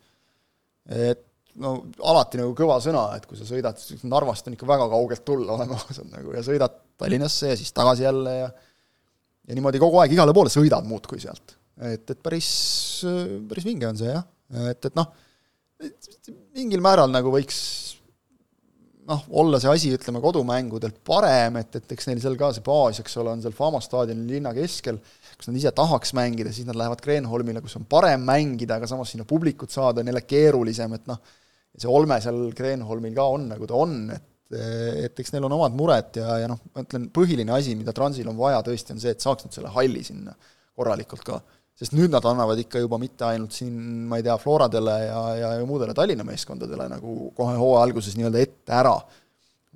et 0.90 1.22
no 1.62 1.76
alati 2.08 2.40
nagu 2.40 2.56
kõva 2.58 2.80
sõna, 2.82 3.06
et 3.16 3.24
kui 3.28 3.38
sa 3.38 3.46
sõidad, 3.46 3.80
Narvast 4.08 4.48
on 4.48 4.56
ikka 4.56 4.68
väga 4.68 4.90
kaugelt 4.92 5.24
tulla, 5.26 5.54
oleme 5.56 5.76
ausad 5.78 6.08
nagu, 6.10 6.34
ja 6.36 6.44
sõidad 6.46 6.78
Tallinnasse 7.00 7.52
ja 7.52 7.58
siis 7.58 7.74
tagasi 7.76 8.06
jälle 8.08 8.36
ja 8.40 8.52
ja 9.48 9.56
niimoodi 9.58 9.80
kogu 9.82 9.98
aeg 9.98 10.14
igale 10.14 10.34
poole 10.36 10.52
sõidad 10.52 10.86
muudkui 10.86 11.20
sealt 11.22 11.56
et, 11.80 12.04
et 12.04 12.20
päris, 12.22 12.50
päris 13.48 13.66
vinge 13.66 13.88
on 13.88 13.98
see 13.98 14.12
jah, 14.12 14.26
et, 14.68 14.90
et 14.90 14.98
noh, 14.98 15.08
mingil 16.54 16.82
määral 16.84 17.10
nagu 17.10 17.32
võiks 17.34 17.58
noh, 19.08 19.22
olla 19.42 19.58
see 19.60 19.70
asi, 19.72 19.92
ütleme, 19.96 20.20
kodumängudelt 20.22 21.00
parem, 21.06 21.58
et, 21.62 21.78
et 21.80 21.94
eks 21.94 22.08
neil 22.08 22.20
seal 22.22 22.36
ka 22.40 22.52
see 22.54 22.64
baas, 22.66 23.00
eks 23.02 23.16
ole, 23.20 23.34
on 23.34 23.42
seal 23.44 23.54
Fama 23.56 23.80
staadionil 23.82 24.36
linna 24.36 24.52
keskel, 24.56 25.00
kus 25.36 25.50
nad 25.50 25.58
ise 25.58 25.72
tahaks 25.76 26.14
mängida, 26.18 26.52
siis 26.54 26.68
nad 26.68 26.78
lähevad 26.78 27.02
Kreenholmile, 27.02 27.62
kus 27.64 27.78
on 27.80 27.86
parem 27.90 28.24
mängida, 28.28 28.78
aga 28.78 28.90
samas 28.90 29.12
sinna 29.14 29.26
publikut 29.28 29.74
saada 29.74 30.02
on 30.02 30.12
jälle 30.12 30.22
keerulisem, 30.26 30.94
et 30.98 31.08
noh, 31.10 31.18
see 31.72 31.90
olme 31.90 32.20
seal 32.22 32.44
Kreenholmil 32.56 33.16
ka 33.16 33.26
on, 33.34 33.48
nagu 33.54 33.68
ta 33.70 33.80
on, 33.80 34.04
et 34.14 34.28
et 34.52 35.16
eks 35.16 35.30
neil 35.32 35.46
on 35.46 35.54
omad 35.56 35.72
mured 35.72 36.18
ja, 36.20 36.34
ja 36.42 36.48
noh, 36.50 36.58
ma 36.76 36.82
ütlen, 36.84 37.06
põhiline 37.16 37.54
asi, 37.56 37.72
mida 37.72 37.94
Transil 37.96 38.26
on 38.28 38.36
vaja 38.36 38.58
tõesti, 38.66 38.92
on 38.92 39.00
see, 39.00 39.14
et 39.14 39.24
saaks 39.24 39.46
nad 39.46 39.54
selle 39.56 39.70
halli 39.72 40.02
sinna 40.04 40.34
korralikult 40.76 41.24
ka 41.24 41.38
sest 41.78 41.94
nüüd 41.96 42.12
nad 42.12 42.24
annavad 42.28 42.60
ikka 42.62 42.82
juba 42.82 42.98
mitte 43.00 43.26
ainult 43.30 43.54
siin, 43.56 43.74
ma 44.08 44.18
ei 44.20 44.26
tea, 44.26 44.36
Floradele 44.40 44.96
ja, 45.06 45.20
ja, 45.38 45.52
ja 45.58 45.66
muudele 45.68 45.94
Tallinna 45.96 46.26
meeskondadele 46.26 46.88
nagu 46.92 47.30
kohe 47.36 47.56
hooaja 47.58 47.86
alguses 47.86 48.16
nii-öelda 48.18 48.42
ette 48.42 48.76
ära, 48.76 48.96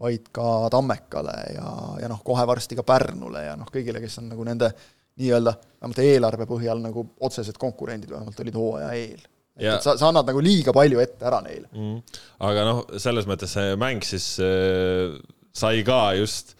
vaid 0.02 0.28
ka 0.34 0.68
Tammekale 0.72 1.36
ja, 1.54 1.70
ja 2.02 2.10
noh, 2.12 2.20
kohe 2.24 2.44
varsti 2.48 2.76
ka 2.78 2.84
Pärnule 2.86 3.46
ja 3.46 3.54
noh, 3.58 3.70
kõigile, 3.72 4.02
kes 4.02 4.20
on 4.20 4.28
nagu 4.34 4.44
nende 4.46 4.70
nii-öelda 5.16 5.54
vähemalt 5.56 6.02
eelarve 6.04 6.48
põhjal 6.50 6.82
nagu 6.84 7.06
otsesed 7.24 7.56
konkurendid 7.60 8.12
vähemalt 8.12 8.44
olid 8.44 8.58
hooaja 8.60 8.90
eel. 8.92 9.22
ja... 9.56 9.78
et 9.78 9.86
sa, 9.86 9.96
sa 9.96 10.10
annad 10.10 10.28
nagu 10.28 10.42
liiga 10.44 10.74
palju 10.76 11.00
ette 11.00 11.24
ära 11.24 11.40
neile. 11.44 11.70
Mm.. 11.72 12.20
aga 12.48 12.66
noh, 12.68 12.82
selles 13.00 13.28
mõttes 13.28 13.56
see 13.56 13.72
mäng 13.80 14.04
siis 14.04 14.34
äh, 14.44 15.16
sai 15.56 15.80
ka 15.86 16.10
just 16.20 16.52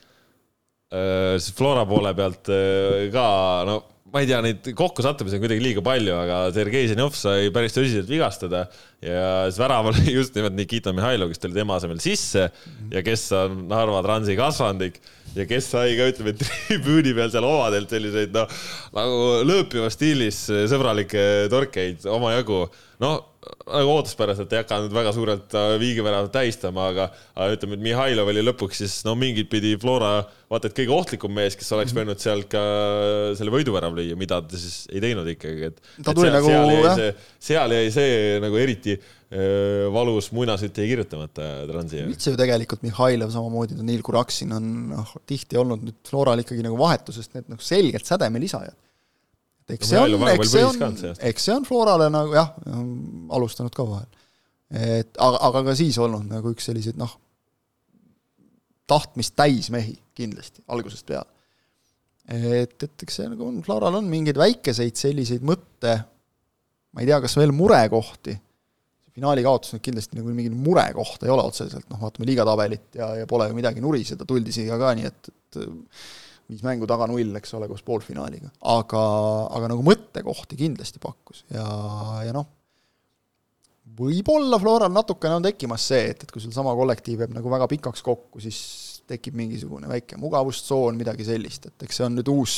äh, 0.88 1.36
Flora 1.52 1.84
poole 1.88 2.14
pealt 2.16 2.48
äh, 2.48 3.12
ka 3.12 3.28
no 3.68 3.82
ma 4.12 4.22
ei 4.22 4.28
tea, 4.28 4.38
neid 4.44 4.68
kokkusattumisi 4.78 5.36
on 5.36 5.42
kuidagi 5.42 5.62
liiga 5.64 5.82
palju, 5.84 6.14
aga 6.16 6.38
Sergei 6.54 6.88
Ženjov 6.90 7.16
sai 7.18 7.50
päris 7.54 7.74
tõsiselt 7.74 8.08
vigastada 8.10 8.66
ja 9.04 9.46
värav 9.58 9.90
oli 9.92 10.14
just 10.18 10.36
nimelt 10.38 10.56
Nikita 10.56 10.94
Mihhailov, 10.96 11.32
kes 11.32 11.42
tuli 11.42 11.56
tema 11.58 11.78
asemel 11.78 12.00
sisse 12.02 12.48
ja 12.92 13.04
kes 13.06 13.28
on 13.36 13.66
Narva 13.70 14.02
Transi 14.06 14.38
kasvandik 14.38 15.00
ja 15.36 15.46
kes 15.48 15.70
sai 15.74 15.94
ka, 15.98 16.08
ütleme, 16.12 16.34
tribüüni 16.40 17.14
peal 17.16 17.30
seal 17.34 17.46
omadelt 17.48 17.92
selliseid 17.92 18.34
noh, 18.36 18.50
nagu 18.96 19.22
lõõpiva 19.46 19.92
stiilis 19.92 20.46
sõbralikke 20.72 21.24
torkeid 21.52 22.06
omajagu. 22.10 22.66
noh 23.04 23.24
nagu 23.66 23.90
ootuspäraselt 23.96 24.52
ei 24.54 24.60
hakanud 24.62 24.94
väga 24.94 25.12
suurelt 25.14 25.54
äh, 25.58 25.74
viigiväravat 25.80 26.32
tähistama, 26.34 26.88
aga, 26.92 27.08
aga 27.34 27.56
ütleme, 27.56 27.76
et 27.78 27.84
Mihhailov 27.84 28.30
oli 28.32 28.44
lõpuks 28.46 28.80
siis 28.82 28.96
no 29.06 29.16
mingit 29.18 29.50
pidi 29.50 29.74
Flora 29.80 30.20
vaata 30.50 30.70
et 30.70 30.76
kõige 30.78 30.94
ohtlikum 30.94 31.34
mees, 31.34 31.56
kes 31.58 31.70
oleks 31.74 31.94
mhm. 31.94 32.02
võinud 32.02 32.22
sealt 32.22 32.48
ka 32.50 32.62
selle 33.38 33.54
võiduvärava 33.54 33.98
lüüa, 33.98 34.18
mida 34.18 34.40
ta 34.42 34.60
siis 34.60 34.84
ei 34.92 35.02
teinud 35.02 35.28
ikkagi, 35.34 35.70
et. 35.72 35.82
ta 36.06 36.14
tuli 36.16 36.30
nagu 36.34 36.52
jah. 36.52 37.02
seal 37.42 37.74
jäi 37.76 37.90
see 37.94 38.16
nagu 38.42 38.62
eriti 38.62 38.96
äh, 38.96 39.15
valus 39.90 40.28
muinasjutt 40.30 40.76
jäi 40.78 40.86
kirjutamata 40.92 41.46
Transi. 41.66 42.04
üldse 42.06 42.30
ju 42.30 42.38
tegelikult 42.38 42.84
Mihhailov 42.86 43.32
samamoodi, 43.34 43.74
Danil 43.74 44.04
Kuraksin 44.06 44.54
on 44.54 44.68
noh, 44.92 45.14
tihti 45.26 45.58
olnud 45.58 45.82
nüüd 45.82 45.98
Floral 46.06 46.44
ikkagi 46.44 46.62
nagu 46.62 46.78
vahetusest 46.78 47.34
need 47.34 47.48
nagu 47.50 47.64
selgelt 47.66 48.06
sädemelisajad 48.06 48.76
eks 49.74 49.90
see 49.90 50.00
on, 50.00 50.26
eks 50.30 50.52
see 50.52 50.64
on, 50.64 50.96
eks 51.26 51.46
see 51.48 51.54
on 51.54 51.66
Florale 51.66 52.08
nagu 52.12 52.34
jah, 52.36 52.52
alustanud 53.34 53.74
ka 53.74 53.86
vahel. 53.86 54.08
et 54.70 55.22
aga, 55.22 55.40
aga 55.48 55.62
ka 55.68 55.76
siis 55.78 55.98
olnud 56.02 56.28
nagu 56.30 56.52
üks 56.54 56.68
selliseid 56.70 56.98
noh, 57.00 57.16
tahtmist 58.86 59.34
täis 59.38 59.70
mehi 59.74 59.96
kindlasti, 60.16 60.62
algusest 60.70 61.06
peale. 61.08 61.26
et, 62.30 62.76
et 62.78 63.06
eks 63.06 63.20
see 63.20 63.30
nagu 63.32 63.48
on, 63.48 63.58
Floral 63.66 63.98
on 63.98 64.10
mingeid 64.10 64.38
väikeseid 64.38 64.98
selliseid 64.98 65.46
mõtte 65.46 65.98
ma 66.94 67.02
ei 67.02 67.10
tea, 67.10 67.20
kas 67.24 67.36
veel 67.38 67.52
murekohti, 67.54 68.38
finaali 69.16 69.44
kaotus 69.46 69.74
nüüd 69.74 69.84
kindlasti 69.86 70.18
nagu 70.18 70.34
mingi 70.36 70.52
murekoht 70.52 71.24
ei 71.24 71.32
ole 71.32 71.46
otseselt, 71.48 71.88
noh 71.92 72.02
vaatame 72.02 72.28
liigatabelit 72.28 72.98
ja, 73.00 73.10
ja 73.22 73.28
pole 73.30 73.48
ju 73.50 73.56
midagi 73.56 73.84
nuriseda, 73.84 74.28
tuldi 74.28 74.54
siia 74.54 74.78
ka 74.80 74.92
nii, 74.98 75.08
et, 75.08 75.30
et 75.32 75.60
viis 76.50 76.62
mängu 76.66 76.88
taga 76.88 77.08
null, 77.10 77.32
eks 77.40 77.56
ole, 77.58 77.68
koos 77.70 77.82
poolfinaaliga. 77.86 78.52
aga, 78.76 79.06
aga 79.56 79.72
nagu 79.72 79.86
mõttekohti 79.86 80.60
kindlasti 80.60 81.02
pakkus 81.02 81.44
ja, 81.54 81.66
ja 82.26 82.36
noh, 82.36 82.46
võib-olla 83.96 84.60
Floral 84.60 84.92
natukene 84.92 85.38
on 85.38 85.46
tekkimas 85.46 85.88
see, 85.92 86.10
et, 86.12 86.26
et 86.26 86.32
kui 86.32 86.42
sul 86.42 86.54
sama 86.54 86.74
kollektiiv 86.76 87.24
jääb 87.24 87.34
nagu 87.36 87.52
väga 87.52 87.68
pikaks 87.72 88.04
kokku, 88.04 88.42
siis 88.44 88.60
tekib 89.10 89.36
mingisugune 89.38 89.88
väike 89.90 90.18
mugavustsoon, 90.20 90.98
midagi 90.98 91.26
sellist, 91.28 91.68
et 91.70 91.86
eks 91.86 92.00
see 92.00 92.06
on 92.06 92.16
nüüd 92.18 92.30
uus, 92.32 92.56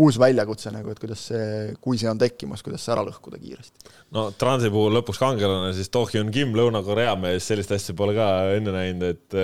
uus 0.00 0.18
väljakutse 0.20 0.72
nagu, 0.74 0.92
et 0.92 1.02
kuidas 1.02 1.26
see, 1.32 1.74
kui 1.82 1.98
see 2.00 2.10
on 2.10 2.20
tekkimas, 2.20 2.62
kuidas 2.66 2.84
see 2.86 2.94
ära 2.94 3.04
lõhkuda 3.06 3.40
kiiresti. 3.42 3.90
no 4.16 4.28
Transi 4.38 4.70
puhul 4.72 4.94
lõpuks 5.00 5.20
kangelane, 5.22 5.74
siis 5.76 5.90
Tohyun 5.92 6.32
Kim, 6.34 6.54
Lõuna-Korea 6.58 7.16
mees, 7.20 7.46
sellist 7.50 7.74
asja 7.74 7.96
pole 7.98 8.16
ka 8.18 8.30
enne 8.56 8.74
näinud, 8.76 9.06
et 9.10 9.38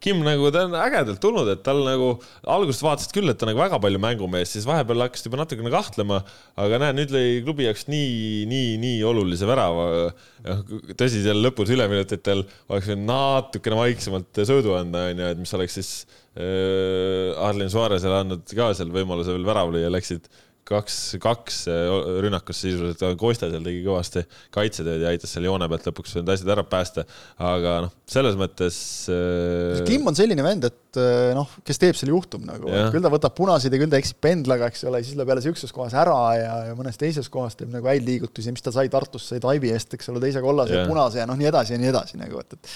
Kim 0.00 0.22
nagu, 0.24 0.46
ta 0.48 0.62
on 0.64 0.74
ägedalt 0.80 1.20
tulnud, 1.20 1.48
et 1.52 1.60
tal 1.60 1.82
nagu 1.84 2.14
algusest 2.48 2.84
vaatasid 2.86 3.12
küll, 3.12 3.28
et 3.28 3.36
ta 3.36 3.44
nagu 3.44 3.60
väga 3.60 3.76
palju 3.82 4.00
mängumees, 4.00 4.54
siis 4.54 4.64
vahepeal 4.64 5.04
hakkasid 5.04 5.28
juba 5.28 5.42
natukene 5.42 5.72
kahtlema, 5.74 6.22
aga 6.64 6.78
näe, 6.80 6.94
nüüd 6.96 7.12
lõi 7.12 7.26
klubi 7.44 7.66
jaoks 7.66 7.84
nii, 7.92 8.46
nii, 8.48 8.70
nii 8.80 9.02
olulise 9.04 9.48
värava. 9.50 10.08
tõsi, 10.96 11.20
seal 11.20 11.44
lõpus 11.44 11.74
üleminutitel 11.76 12.46
oleks 12.72 12.88
võinud 12.88 13.10
natukene 13.12 13.80
vaiksemalt 13.82 14.40
söödu 14.48 14.72
anda, 14.78 15.10
onju, 15.12 15.28
et 15.34 15.42
mis 15.44 15.52
oleks 15.60 15.76
siis 15.76 15.92
äh, 16.32 17.36
Arlen 17.50 17.68
Suarezele 17.68 18.22
andnud 18.22 18.56
ka 18.56 18.72
seal 18.78 18.94
võimaluse 18.96 19.36
veel 19.36 19.44
värav 19.52 19.74
lüüa, 19.76 19.92
läksid 19.92 20.32
kaks, 20.68 20.96
kaks 21.22 21.62
rünnakus 22.22 22.60
sisuliselt, 22.64 23.02
Kosta 23.20 23.48
seal 23.50 23.64
tegi 23.66 23.82
kõvasti 23.84 24.22
kaitsetööd 24.54 25.04
ja 25.04 25.12
aitas 25.12 25.32
seal 25.34 25.48
joone 25.48 25.68
pealt 25.70 25.88
lõpuks 25.88 26.16
need 26.18 26.32
asjad 26.34 26.52
ära 26.54 26.64
päästa. 26.68 27.04
aga 27.42 27.76
noh, 27.86 27.94
selles 28.10 28.38
mõttes 28.38 28.78
äh.... 29.12 29.82
Kim 29.88 30.06
on 30.10 30.18
selline 30.18 30.44
vend, 30.46 30.68
et 30.70 31.00
äh, 31.00 31.32
noh, 31.36 31.50
kes 31.66 31.82
teeb, 31.82 31.98
selle 31.98 32.14
juhtub 32.14 32.46
nagu, 32.46 32.70
küll 32.94 33.04
ta 33.04 33.12
võtab 33.12 33.36
punaseid 33.38 33.74
ja 33.74 33.82
küll 33.82 33.92
ta 33.92 34.00
eksib 34.00 34.20
pendlaga, 34.24 34.70
eks 34.70 34.86
ole, 34.90 35.02
siis 35.04 35.18
läheb 35.18 35.34
jälle 35.34 35.44
sihukeses 35.46 35.74
kohas 35.76 35.96
ära 35.98 36.18
ja, 36.38 36.56
ja 36.70 36.78
mõnes 36.78 37.00
teises 37.00 37.30
kohas 37.32 37.58
teeb 37.58 37.72
nagu 37.74 37.90
häid 37.90 38.06
liigutusi, 38.06 38.54
mis 38.54 38.64
ta 38.64 38.74
sai 38.74 38.90
Tartus, 38.92 39.28
sai 39.32 39.42
Taibi 39.42 39.72
eest, 39.74 39.96
eks 39.98 40.12
ole, 40.12 40.22
teise 40.22 40.42
kollase 40.44 40.76
ja 40.76 40.88
punase 40.88 41.22
ja 41.22 41.28
noh, 41.30 41.38
nii 41.40 41.50
edasi 41.50 41.76
ja 41.76 41.82
nii 41.82 41.92
edasi 41.92 42.20
nagu, 42.20 42.42
et, 42.44 42.58
et 42.58 42.74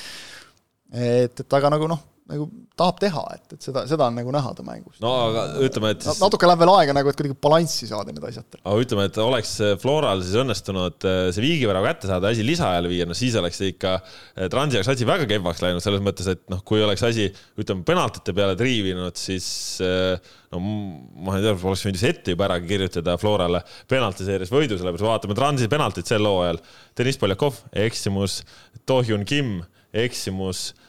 et, 0.95 1.41
et 1.45 1.59
aga 1.59 1.73
nagu 1.75 1.91
noh 1.91 2.03
nagu 2.25 2.47
tahab 2.79 2.97
teha, 3.03 3.23
et, 3.37 3.53
et 3.53 3.67
seda, 3.67 3.83
seda 3.89 4.07
on 4.09 4.15
nagu 4.17 4.31
näha 4.33 4.51
ta 4.57 4.65
mängus. 4.65 4.97
no 5.03 5.11
aga 5.27 5.43
ütleme, 5.67 5.91
et 5.93 6.05
siis... 6.07 6.17
natuke 6.23 6.49
läheb 6.49 6.63
veel 6.63 6.71
aega 6.73 6.95
nagu, 6.97 7.11
et 7.11 7.19
kuidagi 7.19 7.37
balanssi 7.45 7.89
saada 7.91 8.15
need 8.15 8.25
asjad. 8.25 8.47
aga 8.63 8.77
ütleme, 8.81 9.05
et 9.11 9.19
oleks 9.21 9.51
Floral 9.83 10.23
siis 10.25 10.39
õnnestunud 10.41 11.05
äh, 11.05 11.19
see 11.37 11.45
viigivärav 11.45 11.85
kätte 11.85 12.09
saada, 12.09 12.31
asi 12.33 12.47
lisaajale 12.49 12.89
viia, 12.89 13.05
no 13.09 13.17
siis 13.19 13.37
oleks 13.37 13.61
ikka 13.69 13.93
äh, 13.99 14.47
Transi 14.53 14.79
jaoks 14.79 14.89
asi 14.95 15.09
väga 15.09 15.27
kehvaks 15.29 15.61
läinud, 15.67 15.85
selles 15.85 16.01
mõttes, 16.05 16.31
et 16.33 16.41
noh, 16.53 16.63
kui 16.65 16.81
oleks 16.85 17.05
asi, 17.05 17.27
ütleme, 17.61 17.85
penaltite 17.91 18.33
peale 18.37 18.57
triivinud, 18.57 19.21
siis 19.21 19.49
äh, 19.85 20.33
no 20.55 20.63
ma 20.65 21.37
ei 21.37 21.45
tea, 21.45 21.53
oleks 21.59 21.85
võinud 21.85 22.01
ise 22.01 22.15
ette 22.15 22.33
juba 22.33 22.49
ära 22.49 22.57
kirjutada 22.65 23.19
Florale 23.21 23.61
penaltiseerias 23.93 24.55
võidu, 24.55 24.81
sellepärast 24.81 25.11
vaatame 25.11 25.37
Transi 25.37 25.69
penaltit 25.69 26.09
sel 26.09 26.25
hooajal. 26.25 26.63
Deniss 26.97 27.21
Poljakov, 27.21 27.61
eksimus, 27.85 28.41
Tohyun 28.89 29.29
Kim, 29.29 29.59
eksimus 29.93 30.71
Äh, 30.73 30.84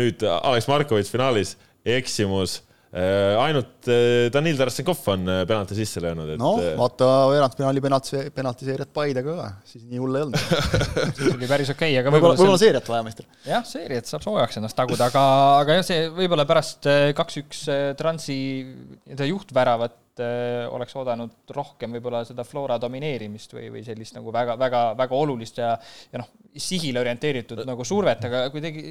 nüüd 0.00 0.24
Alex 0.24 0.68
Markovitš 0.70 1.12
finaalis, 1.12 1.54
eksimus 1.84 2.60
äh, 2.94 3.36
ainult 3.40 3.88
äh, 3.90 4.28
Danil 4.32 4.58
Tarasenkov 4.58 5.02
on 5.12 5.28
penalti 5.48 5.76
sisse 5.78 6.02
löönud, 6.02 6.32
et. 6.34 6.40
noh, 6.40 6.60
vaata 6.78 7.08
veerandfinaali 7.32 7.84
penalti, 7.84 8.22
penaltiseeriat 8.36 8.92
Paidega 8.96 9.36
ka, 9.36 9.48
siis 9.68 9.84
nii 9.88 10.00
hull 10.02 10.18
ei 10.18 10.26
olnud 10.26 10.40
siis 11.16 11.34
oli 11.34 11.50
päris 11.50 11.72
okei 11.74 11.92
okay,, 11.92 12.00
aga 12.02 12.14
võib-olla 12.14 12.38
võib, 12.38 12.52
võib 12.54 12.62
seeriat 12.64 12.92
vaja 12.94 13.06
meister. 13.06 13.28
jah, 13.46 13.66
seeriat 13.68 14.10
saab 14.10 14.24
soojaks 14.26 14.60
ennast 14.60 14.78
taguda, 14.78 15.10
aga, 15.12 15.24
aga 15.62 15.80
jah, 15.80 15.88
see 15.90 16.06
võib-olla 16.16 16.48
pärast 16.48 16.88
kaks-üks 17.18 17.66
Transi 18.00 18.38
nii-öelda 18.64 19.30
juhtväravat 19.30 19.98
äh, 20.22 20.66
oleks 20.70 20.94
oodanud 20.98 21.54
rohkem 21.56 21.96
võib-olla 21.96 22.22
seda 22.28 22.44
Flora 22.46 22.78
domineerimist 22.80 23.54
või, 23.56 23.68
või 23.74 23.82
sellist 23.86 24.16
nagu 24.16 24.32
väga, 24.34 24.56
väga, 24.60 24.82
väga 24.98 25.18
olulist 25.18 25.60
ja, 25.60 25.72
ja 26.12 26.22
noh, 26.22 26.30
sihile 26.60 27.02
orienteeritud 27.02 27.64
nagu 27.68 27.86
survet, 27.86 28.24
aga 28.28 28.44
kuidagi 28.54 28.84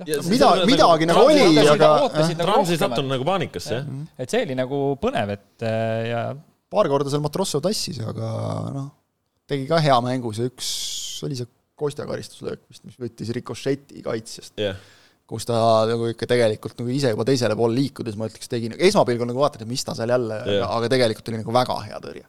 noh, 0.00 0.10
mida, 0.30 0.50
midagi 0.68 1.10
nagu 1.10 1.26
oli, 1.26 1.46
aga 1.62 1.92
nagu 2.04 2.40
Trans 2.40 2.74
ei 2.74 2.80
sattunud 2.80 3.14
nagu 3.16 3.28
paanikasse, 3.28 3.80
jah. 3.80 4.02
et 4.20 4.34
see 4.34 4.44
oli 4.46 4.58
nagu 4.58 4.82
põnev, 5.02 5.34
et 5.36 5.66
äh, 5.68 6.00
ja 6.10 6.24
paar 6.74 6.90
korda 6.90 7.12
seal 7.12 7.24
Matrossov 7.24 7.64
tassis, 7.64 8.02
aga 8.04 8.32
noh, 8.74 8.90
tegi 9.50 9.68
ka 9.70 9.82
hea 9.84 10.00
mängu, 10.04 10.34
see 10.36 10.50
üks, 10.52 10.72
oli 11.26 11.38
see 11.40 11.50
Kostja 11.74 12.04
karistuslöök 12.06 12.60
vist, 12.70 12.84
mis 12.86 12.94
võttis 13.02 13.32
rikošeti 13.34 14.04
kaitsjast. 14.04 14.52
Yeah 14.62 14.78
kus 15.28 15.46
ta 15.48 15.56
nagu 15.88 16.10
ikka 16.12 16.28
tegelikult 16.28 16.78
nagu 16.80 16.92
ise 16.92 17.14
juba 17.14 17.24
teisele 17.28 17.56
poole 17.56 17.78
liikudes, 17.78 18.16
ma 18.20 18.28
ütleks, 18.28 18.50
tegi, 18.50 18.70
nagu 18.72 18.84
esmapilgul 18.84 19.28
nagu 19.30 19.40
vaatad, 19.40 19.64
et 19.64 19.70
mis 19.70 19.84
ta 19.86 19.96
seal 19.96 20.12
jälle 20.12 20.40
yeah., 20.44 20.68
aga 20.68 20.90
tegelikult 20.92 21.30
oli 21.32 21.40
nagu 21.40 21.54
väga 21.56 21.76
hea 21.86 22.00
tõrje. 22.04 22.24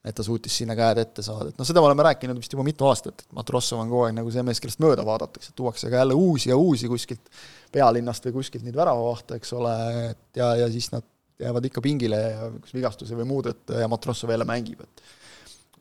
et 0.00 0.16
ta 0.16 0.24
suutis 0.24 0.54
sinna 0.56 0.72
käed 0.78 0.96
ette 1.02 1.20
saada, 1.20 1.50
et 1.50 1.58
noh, 1.60 1.66
seda 1.68 1.82
me 1.82 1.90
oleme 1.90 2.04
rääkinud 2.06 2.38
vist 2.40 2.54
juba 2.54 2.64
mitu 2.64 2.86
aastat, 2.88 3.20
et 3.20 3.34
Matrossov 3.36 3.82
on 3.82 3.90
kogu 3.90 4.06
aeg 4.06 4.14
nagu 4.16 4.30
see 4.32 4.44
mees, 4.46 4.60
kellest 4.62 4.80
mööda 4.80 5.04
vaadatakse, 5.04 5.52
tuuakse 5.58 5.90
ka 5.92 6.00
jälle 6.00 6.16
uusi 6.16 6.48
ja 6.48 6.56
uusi 6.56 6.88
kuskilt 6.88 7.28
pealinnast 7.74 8.24
või 8.24 8.38
kuskilt 8.38 8.64
neid 8.64 8.78
väravavahte, 8.80 9.36
eks 9.36 9.52
ole, 9.58 9.74
et 10.06 10.40
ja, 10.40 10.54
ja 10.62 10.70
siis 10.72 10.88
nad 10.94 11.04
jäävad 11.40 11.68
ikka 11.68 11.82
pingile 11.84 12.20
ja 12.22 12.48
kas 12.62 12.72
vigastuse 12.78 13.18
või 13.18 13.28
muu 13.28 13.42
tõttu 13.44 13.76
ja 13.76 13.90
Matrossov 13.92 14.32
jälle 14.32 14.48
mängib, 14.48 14.80
et 14.86 15.04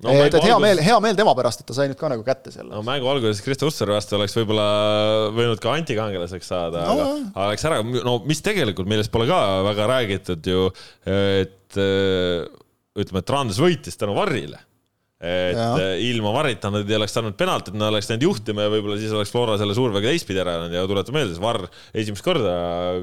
no,. 0.03 0.13
et, 0.13 0.33
et 0.33 0.37
hea 0.37 0.53
algus... 0.53 0.63
meel, 0.65 0.81
hea 0.85 0.99
meel 1.03 1.17
tema 1.19 1.33
pärast, 1.37 1.63
et 1.63 1.69
ta 1.69 1.75
sai 1.77 1.89
nüüd 1.91 1.99
ka 1.99 2.11
nagu 2.13 2.25
kätte 2.27 2.53
selle. 2.53 2.71
no 2.71 2.83
mängu 2.85 3.09
alguses 3.11 3.41
Kristo 3.45 3.69
Usser 3.69 3.91
vastu 3.93 4.17
oleks 4.19 4.37
võib-olla 4.37 4.69
võinud 5.35 5.61
ka 5.63 5.75
antikangelaseks 5.75 6.53
saada 6.53 6.85
no,, 6.87 6.95
aga, 6.95 7.09
aga 7.33 7.49
läks 7.53 7.67
ära, 7.69 7.81
no 8.07 8.15
mis 8.29 8.43
tegelikult, 8.45 8.89
millest 8.91 9.13
pole 9.13 9.29
ka 9.29 9.41
väga 9.69 9.91
räägitud 9.93 10.49
ju, 10.53 10.65
et 11.09 11.79
ütleme, 11.79 13.21
et 13.21 13.35
Randus 13.35 13.61
võitis 13.61 13.99
tänu 13.99 14.17
Varrile 14.17 14.63
et 15.19 15.57
ja. 15.57 15.95
ilma 15.99 16.31
Varrita 16.31 16.69
nad 16.71 16.87
ei 16.87 16.95
oleks 16.95 17.11
saanud 17.11 17.35
penaltit, 17.35 17.75
nad 17.75 17.89
oleks 17.91 18.07
läinud 18.07 18.23
juhtima 18.23 18.63
ja 18.63 18.71
võib-olla 18.71 18.95
siis 19.01 19.11
oleks 19.11 19.33
Flora 19.33 19.57
selle 19.59 19.75
survega 19.75 20.07
teistpidi 20.07 20.39
ära 20.39 20.53
andnud 20.55 20.77
ja 20.77 20.85
tuletame 20.87 21.19
meelde, 21.19 21.35
Varr 21.43 21.65
esimest 21.91 22.23
korda 22.23 22.53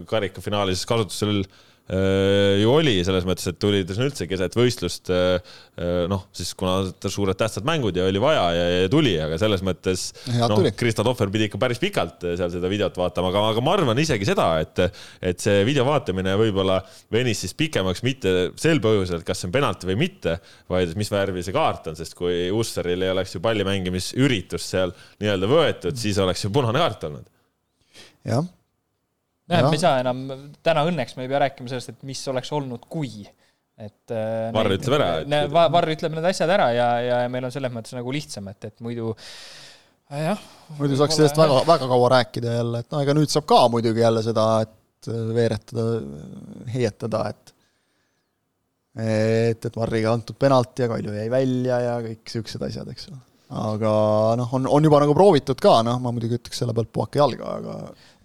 karikafinaalis 0.09 0.87
Äh, 0.89 1.45
ju 1.87 2.70
oli 2.72 2.96
selles 3.07 3.22
mõttes, 3.29 3.46
et 3.46 3.59
tuli 3.62 3.85
ta 3.87 3.94
siin 3.94 4.09
üldse 4.09 4.27
keset 4.27 4.57
võistlust, 4.59 5.11
äh, 5.14 5.53
äh, 5.79 6.01
noh, 6.11 6.25
siis 6.35 6.51
kuna 6.59 6.88
suured 7.12 7.38
tähtsad 7.38 7.66
mängud 7.68 7.94
ja 7.94 8.09
oli 8.11 8.22
vaja 8.22 8.49
ja, 8.57 8.64
ja 8.72 8.88
tuli, 8.90 9.12
aga 9.22 9.38
selles 9.38 9.62
mõttes 9.66 10.09
noh, 10.35 10.66
Krista 10.75 11.05
Tohver 11.07 11.31
pidi 11.31 11.46
ikka 11.46 11.61
päris 11.62 11.79
pikalt 11.83 12.27
seal 12.27 12.51
seda 12.51 12.70
videot 12.72 12.99
vaatama, 12.99 13.31
aga, 13.31 13.44
aga 13.53 13.62
ma 13.62 13.77
arvan 13.79 14.03
isegi 14.03 14.27
seda, 14.27 14.49
et, 14.64 14.83
et 15.31 15.46
see 15.46 15.62
video 15.68 15.87
vaatamine 15.87 16.35
võib-olla 16.40 16.81
venis 17.14 17.44
siis 17.44 17.55
pikemaks 17.55 18.03
mitte 18.07 18.35
sel 18.59 18.83
põhjusel, 18.83 19.22
et 19.22 19.29
kas 19.31 19.44
see 19.44 19.51
on 19.53 19.55
penalti 19.55 19.90
või 19.92 20.01
mitte, 20.03 20.40
vaid 20.72 20.99
mis 20.99 21.12
värvi 21.14 21.46
see 21.46 21.55
kaart 21.55 21.92
on, 21.92 22.01
sest 22.01 22.18
kui 22.18 22.49
Usseril 22.51 23.07
ei 23.07 23.14
oleks 23.14 23.38
ju 23.38 23.44
pallimängimisüritust 23.46 24.75
seal 24.75 24.94
nii-öelda 25.22 25.55
võetud, 25.55 26.03
siis 26.03 26.18
oleks 26.18 26.49
ju 26.49 26.51
punane 26.51 26.83
kaart 26.83 27.11
olnud. 27.12 27.35
jah 28.27 28.56
jah, 29.47 29.61
et 29.61 29.69
me 29.69 29.79
ei 29.79 29.83
saa 29.83 30.03
enam, 30.03 30.23
täna 30.67 30.85
õnneks 30.89 31.17
me 31.19 31.27
ei 31.27 31.33
pea 31.33 31.43
rääkima 31.47 31.73
sellest, 31.73 31.95
et 31.95 32.07
mis 32.09 32.23
oleks 32.33 32.53
olnud, 32.57 32.87
kui. 32.91 33.27
et 33.77 34.15
äh, 34.15 34.49
Varr 34.57 34.77
ütleb 34.79 34.97
ära 34.99 35.09
et.... 35.21 35.35
Varr 35.53 35.93
ütleb 35.93 36.17
need 36.17 36.29
asjad 36.33 36.53
ära 36.55 36.71
ja, 36.75 36.89
ja 37.05 37.19
meil 37.33 37.49
on 37.49 37.55
selles 37.55 37.75
mõttes 37.75 37.97
nagu 37.97 38.15
lihtsam, 38.15 38.49
et, 38.53 38.71
et 38.71 38.85
muidu 38.85 39.13
äh, 40.11 40.31
jah. 40.31 40.47
muidu 40.81 40.99
saaks 41.01 41.19
sellest 41.19 41.39
väga, 41.41 41.61
väga 41.69 41.91
kaua 41.93 42.15
rääkida 42.17 42.57
jälle, 42.61 42.83
et 42.83 42.91
no 42.95 43.05
ega 43.05 43.17
nüüd 43.19 43.33
saab 43.33 43.49
ka 43.53 43.61
muidugi 43.73 44.05
jälle 44.05 44.25
seda, 44.27 44.49
et 44.67 45.13
äh, 45.13 45.23
veeretada, 45.37 45.87
heietada, 46.73 47.29
et 47.35 47.55
et, 48.97 49.61
et 49.61 49.75
Varriga 49.77 50.15
antud 50.17 50.39
penalti 50.41 50.87
ja 50.87 50.89
Kalju 50.89 51.13
jäi 51.13 51.29
välja 51.29 51.81
ja 51.85 51.97
kõik 52.01 52.23
niisugused 52.25 52.63
asjad, 52.65 52.89
eks 52.95 53.11
ole 53.11 53.19
aga 53.47 53.91
noh, 54.41 54.55
on, 54.59 54.65
on 54.67 54.87
juba 54.89 54.99
nagu 55.05 55.15
proovitud 55.15 55.61
ka, 55.63 55.77
noh, 55.87 56.01
ma 56.03 56.11
muidugi 56.15 56.39
ütleks 56.41 56.59
selle 56.63 56.75
pealt 56.75 56.91
puhake 56.95 57.21
jalga, 57.21 57.53
aga 57.61 57.77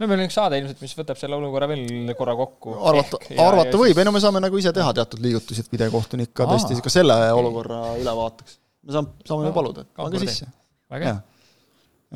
no 0.01 0.07
meil 0.07 0.23
on 0.23 0.25
üks 0.25 0.37
saade 0.39 0.57
ilmselt, 0.57 0.81
mis 0.81 0.95
võtab 0.97 1.19
selle 1.19 1.37
olukorra 1.37 1.67
veel 1.69 2.13
korra 2.17 2.33
kokku. 2.39 2.73
arvata, 2.89 3.19
arvata 3.35 3.75
ja 3.75 3.81
võib, 3.83 4.01
ei 4.01 4.07
no 4.07 4.15
me 4.15 4.23
saame 4.23 4.41
nagu 4.41 4.57
ise 4.57 4.73
teha 4.73 4.95
teatud 4.97 5.21
liigutusi, 5.21 5.61
et 5.61 5.75
videokohtunik 5.75 6.33
ka 6.33 6.49
tõesti 6.49 6.79
ka 6.81 6.93
selle 6.93 7.19
olukorra 7.37 7.83
üle 8.01 8.17
vaataks. 8.17 8.57
me 8.87 8.97
saame, 8.97 9.13
saame 9.29 9.51
ju 9.51 9.53
paluda, 9.59 9.85
et 9.85 10.01
pange 10.01 10.23
sisse. 10.25 10.49
väga 10.95 11.11
hea. 11.11 11.21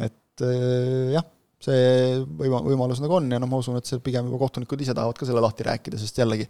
et 0.09 0.45
eh, 0.49 1.13
jah 1.19 1.29
see 1.65 2.21
võima-, 2.39 2.61
võimalus 2.65 3.01
nagu 3.03 3.17
on 3.17 3.27
ja 3.31 3.39
noh, 3.41 3.49
ma 3.49 3.59
usun, 3.61 3.77
et 3.79 3.89
see 3.89 4.01
pigem 4.03 4.29
juba 4.29 4.39
kohtunikud 4.43 4.81
ise 4.85 4.95
tahavad 4.97 5.17
ka 5.19 5.27
selle 5.27 5.43
lahti 5.43 5.65
rääkida, 5.67 5.99
sest 6.01 6.19
jällegi, 6.21 6.47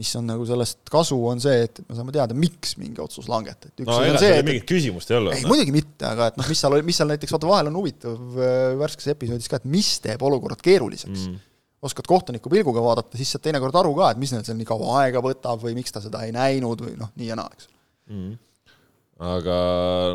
mis 0.00 0.12
on 0.18 0.28
nagu 0.30 0.46
sellest 0.48 0.80
kasu, 0.92 1.18
on 1.30 1.42
see, 1.42 1.66
et 1.66 1.80
me 1.86 1.98
saame 1.98 2.14
teada, 2.14 2.36
miks 2.38 2.76
mingi 2.80 3.02
otsus 3.02 3.30
langetati. 3.32 3.86
no 3.86 3.98
ega 4.04 4.22
seal 4.22 4.46
mingit 4.46 4.68
küsimust 4.68 5.12
ei 5.12 5.18
olnud. 5.20 5.36
ei, 5.36 5.48
muidugi 5.48 5.74
mitte, 5.74 6.06
aga 6.08 6.30
et 6.32 6.40
noh, 6.40 6.48
mis 6.52 6.62
seal 6.62 6.78
oli, 6.78 6.86
mis 6.86 7.00
seal 7.00 7.12
näiteks, 7.12 7.36
vaata 7.36 7.50
vahel 7.50 7.72
on 7.72 7.80
huvitav 7.80 8.40
äh, 8.40 8.70
värskes 8.80 9.12
episoodis 9.14 9.52
ka, 9.52 9.60
et 9.62 9.68
mis 9.76 9.92
teeb 10.04 10.24
olukorrad 10.26 10.62
keeruliseks 10.64 11.26
mm. 11.26 11.44
oskad 11.86 12.08
kohtuniku 12.10 12.52
pilguga 12.52 12.84
vaadata, 12.84 13.18
siis 13.20 13.34
saad 13.34 13.46
teinekord 13.46 13.82
aru 13.82 13.94
ka, 13.98 14.14
et 14.14 14.22
mis 14.22 14.34
neil 14.34 14.46
seal 14.46 14.58
nii 14.58 14.68
kaua 14.68 15.02
aega 15.04 15.22
võtab 15.24 15.62
või 15.62 15.76
miks 15.78 15.94
ta 15.94 16.04
seda 16.04 16.26
ei 16.26 16.34
näinud 16.36 16.86
või 16.88 16.98
noh, 17.00 17.14
nii 17.18 17.32
ja 17.32 17.38
naa, 17.38 17.52
eks 17.54 17.70
mm 18.10 18.34
aga 19.22 19.56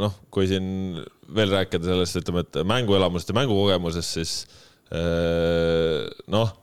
noh, 0.01 0.17
kui 0.33 0.47
siin 0.49 0.99
veel 1.31 1.53
rääkida 1.55 1.87
sellest, 1.87 2.19
ütleme, 2.21 2.43
et 2.45 2.61
mänguelamusest 2.67 3.31
ja 3.31 3.37
mängukogemusest, 3.39 4.17
siis 4.19 4.33
äh, 4.93 6.05
noh, 6.31 6.53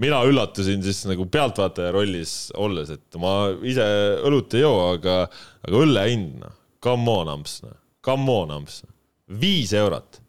mina 0.00 0.22
üllatusin 0.26 0.82
siis 0.84 1.04
nagu 1.10 1.26
pealtvaataja 1.30 1.92
rollis 1.94 2.34
olles, 2.56 2.94
et 2.94 3.20
ma 3.20 3.52
ise 3.66 3.84
õlut 4.24 4.56
ei 4.56 4.64
joo, 4.64 4.80
aga, 4.94 5.24
aga 5.66 5.84
õlle 5.84 6.08
hind, 6.08 6.38
noh, 6.42 6.58
come 6.84 7.18
on, 7.20 7.32
amps, 7.36 7.60
noh, 7.66 7.76
come 8.04 8.40
on, 8.42 8.54
amps, 8.60 8.82
viis 9.40 9.72
eurot 9.76 10.23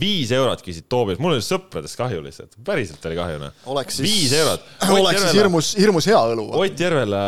viis 0.00 0.30
eurot 0.34 0.60
küsid 0.62 0.86
Toobias, 0.90 1.18
mul 1.22 1.34
oli 1.34 1.44
sõpradest 1.44 1.98
kahju 1.98 2.20
lihtsalt, 2.22 2.54
päriselt 2.66 3.06
oli 3.08 3.16
kahju 3.18 3.40
noh. 3.42 3.62
viis 4.04 4.34
eurot. 4.38 4.68
oleks 4.98 5.24
siis 5.24 5.38
hirmus, 5.38 5.70
hirmus 5.78 6.10
hea 6.10 6.20
õlu. 6.34 6.46
Ott 6.60 6.84
Järvela 6.84 7.22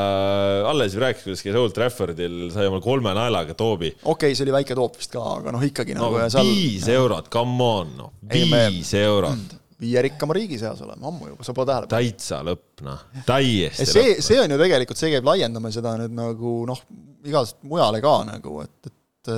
alles 0.70 0.94
rääkis, 1.00 1.24
kuidas 1.26 1.42
käis 1.46 1.58
Old 1.58 1.74
Traffordil, 1.76 2.36
sai 2.54 2.68
omal 2.70 2.84
kolme 2.84 3.14
naelaga 3.18 3.56
Toobi. 3.58 3.94
okei 4.02 4.12
okay,, 4.14 4.38
see 4.38 4.46
oli 4.46 4.54
väike 4.58 4.78
toop 4.78 5.00
vist 5.00 5.12
ka, 5.14 5.24
aga 5.40 5.56
noh, 5.56 5.66
ikkagi 5.66 5.98
no, 5.98 6.12
nagu. 6.12 6.46
viis 6.46 6.86
seal... 6.86 7.00
eurot, 7.00 7.32
come 7.32 7.66
on, 7.66 7.92
noh, 7.98 8.14
viis 8.30 8.52
me... 8.52 9.02
eurot 9.02 9.58
viie 9.82 10.02
rikkama 10.06 10.36
riigi 10.36 10.60
seas 10.60 10.78
oleme, 10.84 11.02
ammu 11.08 11.32
juba, 11.32 11.42
sa 11.46 11.54
pole 11.56 11.66
tähele 11.66 11.88
pannud. 11.88 11.96
täitsa 11.98 12.40
lõpp, 12.46 12.82
noh, 12.86 13.04
täiesti 13.26 13.86
see, 13.90 14.16
see 14.22 14.38
on 14.38 14.54
ju 14.54 14.58
tegelikult, 14.60 15.00
see 15.00 15.10
käib 15.16 15.26
laiendama 15.26 15.72
seda 15.74 15.96
nüüd 15.98 16.14
nagu 16.14 16.54
noh, 16.68 16.82
igast 17.26 17.58
mujale 17.66 17.98
ka 18.04 18.12
nagu, 18.28 18.60
et, 18.62 18.92
et 18.92 19.32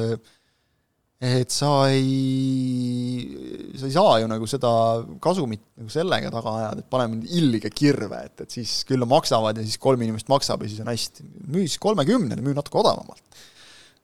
et 1.25 1.53
sa 1.53 1.71
ei, 1.89 3.25
sa 3.79 3.89
ei 3.89 3.95
saa 3.95 4.17
ju 4.21 4.29
nagu 4.29 4.47
seda 4.51 4.71
kasumit 5.25 5.63
nagu 5.79 5.93
sellega 5.93 6.31
taga 6.33 6.53
ajada, 6.61 6.83
et 6.83 6.91
paneme 6.93 7.21
nüüd 7.21 7.37
ilge 7.41 7.71
kirve, 7.73 8.21
et, 8.29 8.45
et 8.45 8.57
siis 8.59 8.83
küll 8.89 9.07
maksavad 9.09 9.57
ja 9.57 9.65
siis 9.65 9.81
kolm 9.81 10.05
inimest 10.05 10.29
maksab 10.33 10.65
ja 10.65 10.71
siis 10.71 10.83
on 10.85 10.91
hästi. 10.93 11.25
müü 11.47 11.65
siis 11.65 11.81
kolmekümnele, 11.83 12.45
müü 12.45 12.57
natuke 12.57 12.83
odavamalt. 12.83 13.41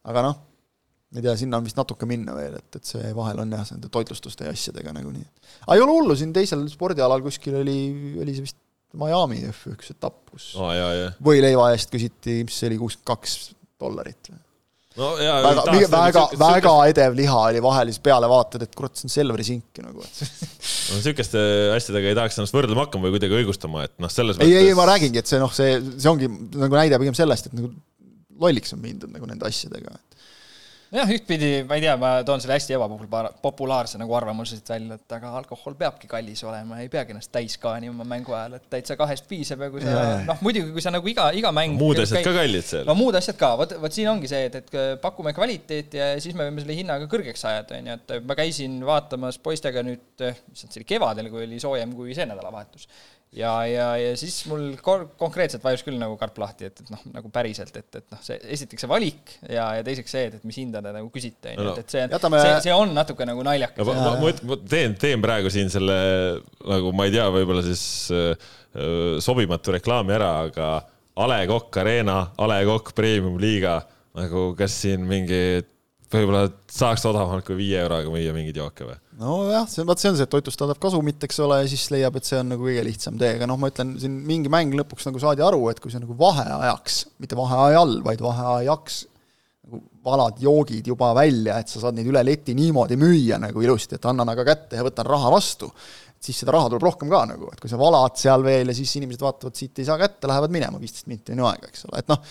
aga 0.08 0.24
noh, 0.30 0.40
ei 1.12 1.24
tea, 1.26 1.36
sinna 1.36 1.60
on 1.60 1.68
vist 1.68 1.76
natuke 1.76 2.08
minna 2.08 2.36
veel, 2.38 2.56
et, 2.62 2.80
et 2.80 2.92
see 2.94 3.12
vahel 3.16 3.44
on 3.44 3.52
jah, 3.58 3.68
nende 3.74 3.92
toitlustuste 3.92 4.48
ja 4.48 4.56
asjadega 4.56 4.94
nagunii. 4.96 5.26
aga 5.66 5.76
ei 5.76 5.84
ole 5.84 5.98
hullu, 5.98 6.16
siin 6.16 6.32
teisel 6.36 6.64
spordialal 6.72 7.24
kuskil 7.26 7.60
oli, 7.60 7.80
oli 8.22 8.36
see 8.36 8.48
vist 8.48 8.60
Miami 9.00 9.44
F1 9.52 9.92
etapp, 9.92 10.22
kus 10.32 10.54
oh, 10.56 10.72
jah, 10.74 10.94
jah. 10.96 11.18
võileiva 11.22 11.68
eest 11.74 11.92
küsiti, 11.92 12.40
mis 12.46 12.56
see 12.56 12.72
oli, 12.72 12.80
kuuskümmend 12.80 13.10
kaks 13.12 13.36
dollarit 13.80 14.32
või 14.32 14.40
no 15.00 15.10
jaa, 15.20 15.38
väga, 15.44 15.88
väga, 15.94 16.24
väga 16.40 16.74
edev 16.92 17.16
liha 17.18 17.38
oli 17.48 17.62
vahel, 17.64 17.92
siis 17.92 18.02
peale 18.04 18.28
vaatad, 18.30 18.64
et 18.66 18.76
kurat, 18.76 18.94
see 18.98 19.08
on 19.08 19.14
Selveri 19.14 19.46
sink 19.46 19.80
nagu, 19.84 20.04
no 20.90 20.98
niisuguste 20.98 21.44
asjadega 21.76 22.12
ei 22.12 22.18
tahaks 22.18 22.38
ennast 22.40 22.56
võrdlema 22.56 22.86
hakkama 22.86 23.08
või 23.08 23.16
kuidagi 23.16 23.38
õigustama, 23.40 23.86
et 23.88 23.96
noh, 24.02 24.12
selles 24.12 24.38
ei 24.38 24.44
mõttes..., 24.44 24.68
ei, 24.68 24.76
ma 24.78 24.88
räägingi, 24.92 25.22
et 25.22 25.32
see 25.32 25.40
noh, 25.42 25.54
see, 25.56 25.78
see 25.96 26.12
ongi 26.12 26.30
nagu 26.30 26.78
näide 26.78 27.00
pigem 27.02 27.16
sellest, 27.16 27.50
et 27.50 27.58
nagu 27.58 27.72
lolliks 28.40 28.76
on 28.76 28.82
mindud 28.84 29.12
nagu 29.12 29.28
nende 29.28 29.48
asjadega, 29.48 29.96
jah, 30.94 31.10
ühtpidi 31.14 31.50
ma 31.68 31.76
ei 31.78 31.84
tea, 31.84 31.94
ma 32.00 32.10
toon 32.26 32.42
selle 32.42 32.56
hästi 32.56 32.74
ebapopulaarse 32.76 34.00
nagu 34.00 34.14
arvamuse 34.18 34.58
siit 34.58 34.72
välja, 34.72 34.98
et 34.98 35.14
aga 35.16 35.32
alkohol 35.38 35.76
peabki 35.78 36.10
kallis 36.10 36.42
olema, 36.46 36.80
ei 36.82 36.90
peagi 36.92 37.14
ennast 37.14 37.30
täis 37.34 37.56
kaanima 37.62 38.06
mängu 38.08 38.34
ajal, 38.34 38.56
et 38.58 38.66
täitsa 38.72 38.96
kahest 38.98 39.28
piisab 39.30 39.62
ja 39.64 39.70
kui 39.72 39.84
sa 39.84 40.06
noh, 40.26 40.42
muidugi 40.44 40.74
kui 40.74 40.84
sa 40.84 40.92
nagu 40.94 41.10
iga, 41.10 41.28
iga 41.36 41.52
mäng 41.54 41.78
muud 41.80 42.02
asjad 42.02 42.26
ka 42.26 42.34
kallid 42.40 42.66
seal. 42.66 42.88
no 42.88 42.96
muud 42.98 43.18
asjad 43.20 43.38
ka, 43.40 43.52
vot, 43.60 43.76
vot 43.84 43.96
siin 43.96 44.10
ongi 44.10 44.30
see, 44.30 44.50
et, 44.50 44.58
et 44.62 44.76
pakume 45.02 45.34
kvaliteeti 45.36 46.02
ja 46.02 46.10
siis 46.22 46.36
me 46.38 46.48
võime 46.48 46.64
selle 46.64 46.78
hinnaga 46.80 47.08
kõrgeks 47.10 47.46
ajada, 47.52 47.78
on 47.78 47.92
ju, 47.92 48.00
et 48.00 48.26
ma 48.26 48.38
käisin 48.42 48.80
vaatamas 48.86 49.38
poistega 49.42 49.86
nüüd, 49.86 50.06
issand, 50.26 50.74
see 50.74 50.82
oli 50.82 50.90
kevadel, 50.90 51.30
kui 51.32 51.46
oli 51.46 51.62
soojem 51.62 51.94
kui 51.96 52.18
see 52.18 52.26
nädalavahetus 52.30 52.90
ja, 53.36 53.52
ja, 53.66 53.86
ja 54.00 54.14
siis 54.18 54.40
mul 54.50 54.72
konkreetselt 54.82 55.62
vajus 55.62 55.84
küll 55.86 55.98
nagu 56.00 56.16
karp 56.18 56.38
lahti, 56.42 56.66
et, 56.70 56.82
et 56.82 56.92
noh, 56.92 57.02
nagu 57.14 57.30
päriselt, 57.32 57.74
et, 57.78 57.88
et 58.00 58.06
noh, 58.10 58.22
see 58.26 58.38
esiteks 58.56 58.84
see 58.84 58.90
valik 58.90 59.34
ja, 59.44 59.68
ja 59.78 59.84
teiseks 59.86 60.14
see, 60.16 60.24
et, 60.30 60.38
et 60.40 60.48
mis 60.48 60.58
hinda 60.58 60.82
te 60.82 60.94
nagu 60.96 61.10
küsite, 61.14 61.54
on 61.54 61.62
ju, 61.62 61.74
et, 61.76 61.84
et 61.84 61.94
see, 61.94 62.06
Jätame... 62.10 62.42
see, 62.42 62.56
see 62.66 62.74
on 62.74 62.94
natuke 62.96 63.26
nagu 63.28 63.44
naljakas. 63.46 63.86
ma, 63.86 63.98
ma, 64.00 64.14
ma, 64.18 64.32
ma 64.50 64.60
teen, 64.74 64.96
teen 65.00 65.22
praegu 65.22 65.52
siin 65.52 65.70
selle 65.72 65.98
nagu 66.66 66.94
ma 66.96 67.06
ei 67.06 67.14
tea, 67.14 67.28
võib-olla 67.34 67.62
siis 67.66 67.84
äh, 68.14 68.50
sobimatu 69.22 69.78
reklaami 69.78 70.18
ära, 70.18 70.32
aga 70.48 70.72
A 71.20 71.26
Le 71.28 71.42
Coq 71.50 71.80
Arena, 71.82 72.20
A 72.38 72.46
Le 72.50 72.62
Coq 72.66 72.94
Premium 72.96 73.38
liiga, 73.42 73.80
nagu 74.18 74.50
kas 74.58 74.74
siin 74.82 75.06
mingi 75.06 75.60
võib-olla 76.18 76.48
saaks 76.70 77.04
odavamalt 77.06 77.46
kui 77.46 77.58
viie 77.60 77.78
euroga 77.84 78.10
müüa 78.10 78.34
mingeid 78.34 78.58
jooke 78.58 78.88
või? 78.88 78.96
nojah, 79.20 79.66
see, 79.68 79.84
vot 79.86 80.00
see 80.00 80.10
on 80.10 80.16
see, 80.18 80.26
et 80.26 80.32
toitlus 80.32 80.56
toodab 80.58 80.80
kasumit, 80.82 81.20
eks 81.26 81.38
ole, 81.44 81.60
ja 81.62 81.70
siis 81.70 81.86
leiab, 81.92 82.16
et 82.16 82.26
see 82.26 82.38
on 82.40 82.50
nagu 82.54 82.64
kõige 82.64 82.82
lihtsam 82.86 83.18
tee, 83.20 83.34
aga 83.36 83.48
noh, 83.50 83.58
ma 83.60 83.70
ütlen, 83.72 83.92
siin 84.00 84.16
mingi 84.26 84.52
mäng 84.52 84.74
lõpuks 84.78 85.06
nagu 85.08 85.20
saadi 85.22 85.44
aru, 85.44 85.60
et 85.72 85.82
kui 85.82 85.92
sa 85.92 86.00
nagu 86.00 86.16
vaheajaks, 86.18 87.00
mitte 87.22 87.38
vaheajal, 87.38 87.98
vaid 88.06 88.24
vaheajaks 88.24 89.00
nagu 89.68 89.82
valad 90.06 90.40
joogid 90.40 90.88
juba 90.88 91.12
välja, 91.16 91.60
et 91.60 91.70
sa 91.70 91.84
saad 91.84 91.98
neid 91.98 92.08
üle 92.10 92.24
leti 92.24 92.56
niimoodi 92.56 92.96
müüa 93.00 93.38
nagu 93.42 93.62
ilusti, 93.64 94.00
et 94.00 94.08
annan 94.08 94.32
aga 94.32 94.46
kätte 94.48 94.80
ja 94.80 94.86
võtan 94.86 95.08
raha 95.08 95.32
vastu, 95.36 95.68
siis 96.20 96.40
seda 96.40 96.56
raha 96.56 96.72
tuleb 96.72 96.88
rohkem 96.88 97.12
ka 97.12 97.26
nagu, 97.28 97.52
et 97.52 97.60
kui 97.60 97.70
sa 97.70 97.78
valad 97.80 98.16
seal 98.20 98.44
veel 98.46 98.72
ja 98.72 98.76
siis 98.76 98.96
inimesed 98.98 99.20
vaatavad, 99.24 99.56
siit 99.56 99.84
ei 99.84 99.88
saa 99.88 100.00
kätte, 100.00 100.28
lähevad 100.32 100.52
minema, 100.52 100.80
viisteist 100.80 101.12
minti 101.12 101.36
on 101.36 101.44
ju 101.44 101.52
aega, 101.52 101.68
eks 101.68 101.84
ole, 101.90 102.00
et 102.00 102.08
noh, 102.08 102.24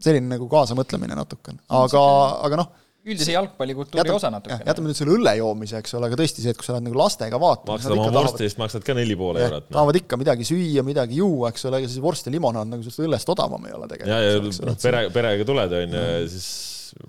selline 0.00 0.32
nagu 0.32 0.48
kaasamõtlemine 0.48 1.20
natukene, 1.20 1.60
aga, 1.76 2.06
aga 2.48 2.64
noh 2.64 2.78
üldise 3.08 3.32
jalgpallikultuuri 3.32 4.02
jätame, 4.02 4.16
osa 4.18 4.30
natukene. 4.32 4.64
jätame 4.68 4.90
nüüd 4.90 4.98
selle 4.98 5.14
õlle 5.16 5.32
joomise, 5.38 5.78
eks 5.80 5.94
ole, 5.96 6.10
aga 6.10 6.18
tõesti 6.20 6.44
see, 6.44 6.52
et 6.52 6.58
kui 6.58 6.66
sa 6.66 6.74
lähed 6.74 6.86
nagu 6.88 6.98
lastega 7.00 7.40
vaatama. 7.40 7.76
maksad 7.78 7.94
oma 7.94 8.10
vorsti 8.16 8.44
eest, 8.46 8.58
maksad 8.60 8.84
ka 8.84 8.96
neli 8.98 9.16
poole 9.18 9.44
eurot. 9.46 9.66
Noh. 9.68 9.74
tahavad 9.76 10.00
ikka 10.02 10.18
midagi 10.20 10.48
süüa, 10.48 10.84
midagi 10.86 11.20
juua, 11.20 11.52
eks 11.54 11.64
ole, 11.70 11.80
ega 11.80 11.88
siis 11.90 12.02
vorst 12.04 12.28
ja 12.28 12.34
limonaad 12.34 12.68
nagu 12.68 12.84
sellest 12.84 13.04
õllest 13.06 13.32
odavam 13.32 13.64
ei 13.70 13.76
ole 13.78 13.88
tegelikult. 13.88 14.12
ja, 14.12 14.34
ja 14.36 14.68
noh, 14.68 14.76
pere, 14.84 15.02
perega 15.16 15.48
tuled, 15.48 15.78
on 15.80 15.96
ju, 15.96 16.04
ja 16.10 16.28
siis 16.34 16.50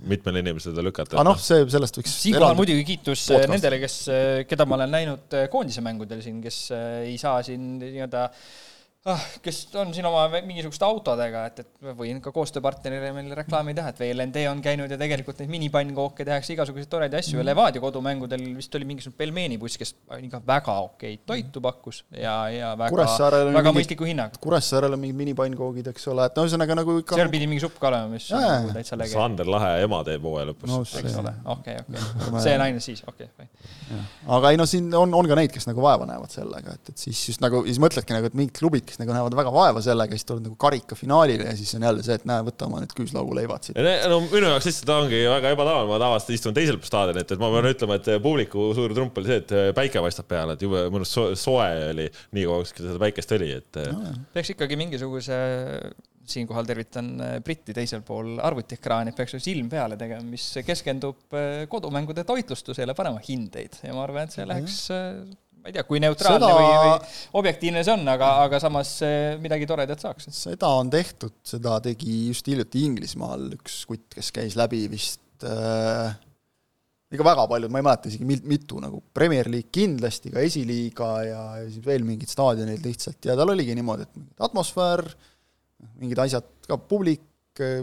mitmele 0.08 0.44
inimesele 0.46 0.76
seda 0.76 0.86
lükata. 0.86 1.18
aga 1.18 1.28
noh, 1.28 1.40
see, 1.42 1.68
sellest 1.76 2.00
võiks 2.00 2.18
siinkohal 2.24 2.56
muidugi 2.56 2.88
kiitus 2.88 3.26
podcast. 3.28 3.52
nendele, 3.52 3.82
kes, 3.84 4.02
keda 4.48 4.68
ma 4.70 4.80
olen 4.80 4.96
näinud 4.96 5.40
koondise 5.52 5.84
mängudel 5.84 6.24
siin, 6.24 6.40
kes 6.46 6.64
ei 7.04 7.18
saa 7.20 7.42
siin 7.46 7.74
nii-öelda 7.82 8.30
ah, 9.10 9.22
kes 9.42 9.64
on 9.82 9.90
siin 9.96 10.06
oma 10.06 10.28
mingisuguste 10.46 10.86
autodega, 10.86 11.44
et, 11.50 11.64
et 11.64 11.94
võin 11.98 12.20
ka 12.22 12.30
koostööpartnerile 12.36 13.10
meil 13.16 13.32
reklaami 13.38 13.74
teha, 13.78 13.90
et 13.94 14.02
VLND 14.02 14.44
on 14.52 14.62
käinud 14.62 14.92
ja 14.94 14.98
tegelikult 15.00 15.42
neid 15.42 15.50
minipанnkooke 15.50 16.26
tehakse 16.28 16.54
igasuguseid 16.54 16.90
toredaid 16.92 17.18
asju 17.18 17.34
mm. 17.34 17.42
ja 17.42 17.46
Levadia 17.48 17.82
kodumängudel 17.82 18.44
vist 18.60 18.78
oli 18.78 18.86
mingisugune 18.92 19.18
pelmeenibuss, 19.18 19.80
kes 19.82 19.96
ikka 20.22 20.42
väga 20.46 20.76
okeid 20.84 21.24
toitu 21.26 21.64
pakkus 21.66 22.04
ja, 22.14 22.36
ja 22.54 22.70
väga, 22.78 23.08
väga 23.58 23.74
mõistliku 23.74 24.06
hinnaga. 24.06 24.38
Kuressaarel 24.44 24.94
on 24.94 25.02
mingid 25.02 25.18
minipannkoogid, 25.24 25.90
eks 25.96 26.06
ole, 26.14 26.30
et 26.30 26.38
no 26.38 26.46
ühesõnaga 26.46 26.78
nagu 26.84 27.00
ikka 27.02 27.18
seal 27.18 27.34
pidi 27.34 27.50
mingi 27.50 27.66
supp 27.66 27.82
ka 27.82 27.90
olema, 27.90 28.12
mis 28.14 28.30
ja, 28.30 28.44
nagu 28.60 28.78
täitsa 28.78 29.02
lege. 29.02 29.16
Sander 29.18 29.50
Lahe 29.50 29.74
ema 29.88 30.04
teeb 30.06 30.30
hooaja 30.30 30.52
lõpus 30.52 30.70
no,. 30.70 30.84
eks 30.86 31.18
ole, 31.24 31.34
okei, 31.56 31.80
okei. 31.82 32.06
see 32.46 32.54
naine 32.62 32.86
siis, 32.86 33.02
okei 33.10 33.32
okay,. 33.34 33.50
aga 34.38 34.54
ei 34.54 34.62
no 34.62 34.70
siin 34.70 34.94
on, 34.94 35.18
on 35.18 35.34
ka 35.34 35.42
neid, 35.42 35.50
kes 35.58 35.66
nagu 35.70 35.82
vaeva 35.82 36.06
näevad 36.10 36.38
sellega, 36.38 36.78
et, 36.78 36.94
et 36.94 37.06
siis 37.08 37.26
just 37.34 37.42
nagu, 37.42 37.66
siis 37.66 37.82
mõtledki 37.82 38.14
nagu, 38.14 38.30
et 38.30 38.38
mingid 38.38 38.54
klubid, 38.62 38.91
kes 38.92 39.00
nagu 39.02 39.16
näevad 39.16 39.36
väga 39.40 39.54
vaeva, 39.56 39.82
sellega, 39.84 40.18
siis 40.18 40.28
tuled 40.28 40.46
nagu 40.46 40.58
karikafinaalile 40.60 41.48
ja 41.50 41.56
siis 41.58 41.72
on 41.78 41.88
jälle 41.88 42.04
see, 42.06 42.18
et 42.20 42.28
näe, 42.30 42.44
võta 42.48 42.68
oma 42.68 42.82
need 42.84 42.94
küüslauguleivad 42.98 43.70
siit. 43.70 43.80
no 44.12 44.20
minu 44.28 44.52
jaoks 44.52 44.68
lihtsalt 44.70 44.94
ongi 44.98 45.24
väga 45.32 45.56
ebatavaline, 45.56 45.92
ma 45.92 46.00
tavaliselt 46.02 46.36
istun 46.36 46.58
teisel 46.58 46.80
pool 46.82 46.92
staadionit, 46.92 47.34
et 47.34 47.42
ma 47.42 47.52
pean 47.56 47.72
ütlema, 47.72 47.98
et 48.00 48.12
publiku 48.24 48.70
suur 48.78 48.96
trump 48.98 49.18
oli 49.22 49.32
see, 49.32 49.42
et 49.44 49.58
päike 49.78 50.04
paistab 50.04 50.30
peale, 50.32 50.58
et 50.58 50.66
jube 50.68 50.86
mõnus 50.94 51.16
soe 51.16 51.68
oli 51.90 52.08
nii 52.38 52.48
kaua, 52.48 52.64
kui 52.68 52.86
seda 52.86 53.02
päikest 53.02 53.36
oli, 53.40 53.52
et 53.62 53.84
no,. 53.92 54.16
peaks 54.36 54.56
ikkagi 54.56 54.80
mingisuguse 54.80 55.38
siinkohal 56.32 56.68
tervitan 56.70 57.14
Britti 57.44 57.74
teisel 57.76 58.04
pool 58.06 58.36
arvutiekraani, 58.44 59.14
peaks 59.18 59.36
silm 59.42 59.72
peale 59.72 59.98
tegema, 60.00 60.24
mis 60.28 60.46
keskendub 60.66 61.40
kodumängude 61.72 62.24
toitlustusele, 62.28 62.96
panema 62.98 63.22
hindeid 63.26 63.82
ja 63.84 63.96
ma 63.96 64.06
arvan, 64.06 64.30
et 64.30 64.38
see 64.38 64.48
läheks 64.48 64.78
ma 65.62 65.70
ei 65.70 65.76
tea, 65.76 65.86
kui 65.88 66.02
neutraalne 66.02 66.48
seda... 66.48 66.58
või, 66.58 66.72
või 66.82 67.38
objektiivne 67.42 67.86
see 67.86 67.94
on, 67.94 68.08
aga, 68.10 68.32
aga 68.48 68.62
samas 68.64 68.96
midagi 69.44 69.70
toredat 69.70 70.02
saaks. 70.04 70.32
seda 70.36 70.74
on 70.82 70.90
tehtud, 70.94 71.38
seda 71.46 71.78
tegi 71.86 72.26
just 72.32 72.50
hiljuti 72.50 72.86
Inglismaal 72.90 73.52
üks 73.60 73.84
kutt, 73.90 74.10
kes 74.18 74.34
käis 74.36 74.58
läbi 74.60 74.88
vist 74.92 75.46
äh, 75.48 76.18
ikka 77.12 77.26
väga 77.28 77.48
paljud, 77.52 77.72
ma 77.72 77.82
ei 77.82 77.86
mäleta 77.86 78.12
isegi 78.12 78.28
mitu, 78.48 78.80
nagu 78.84 79.02
Premier 79.14 79.50
League 79.52 79.72
kindlasti, 79.74 80.32
ka 80.32 80.44
esiliiga 80.46 81.10
ja, 81.28 81.42
ja 81.60 81.66
siis 81.68 81.84
veel 81.86 82.06
mingid 82.08 82.32
staadionid 82.32 82.86
lihtsalt 82.88 83.28
ja 83.28 83.36
tal 83.40 83.52
oligi 83.52 83.76
niimoodi, 83.76 84.08
et 84.08 84.46
atmosfäär, 84.48 85.04
mingid 86.00 86.22
asjad, 86.24 86.48
ka 86.68 86.80
publik, 86.80 87.28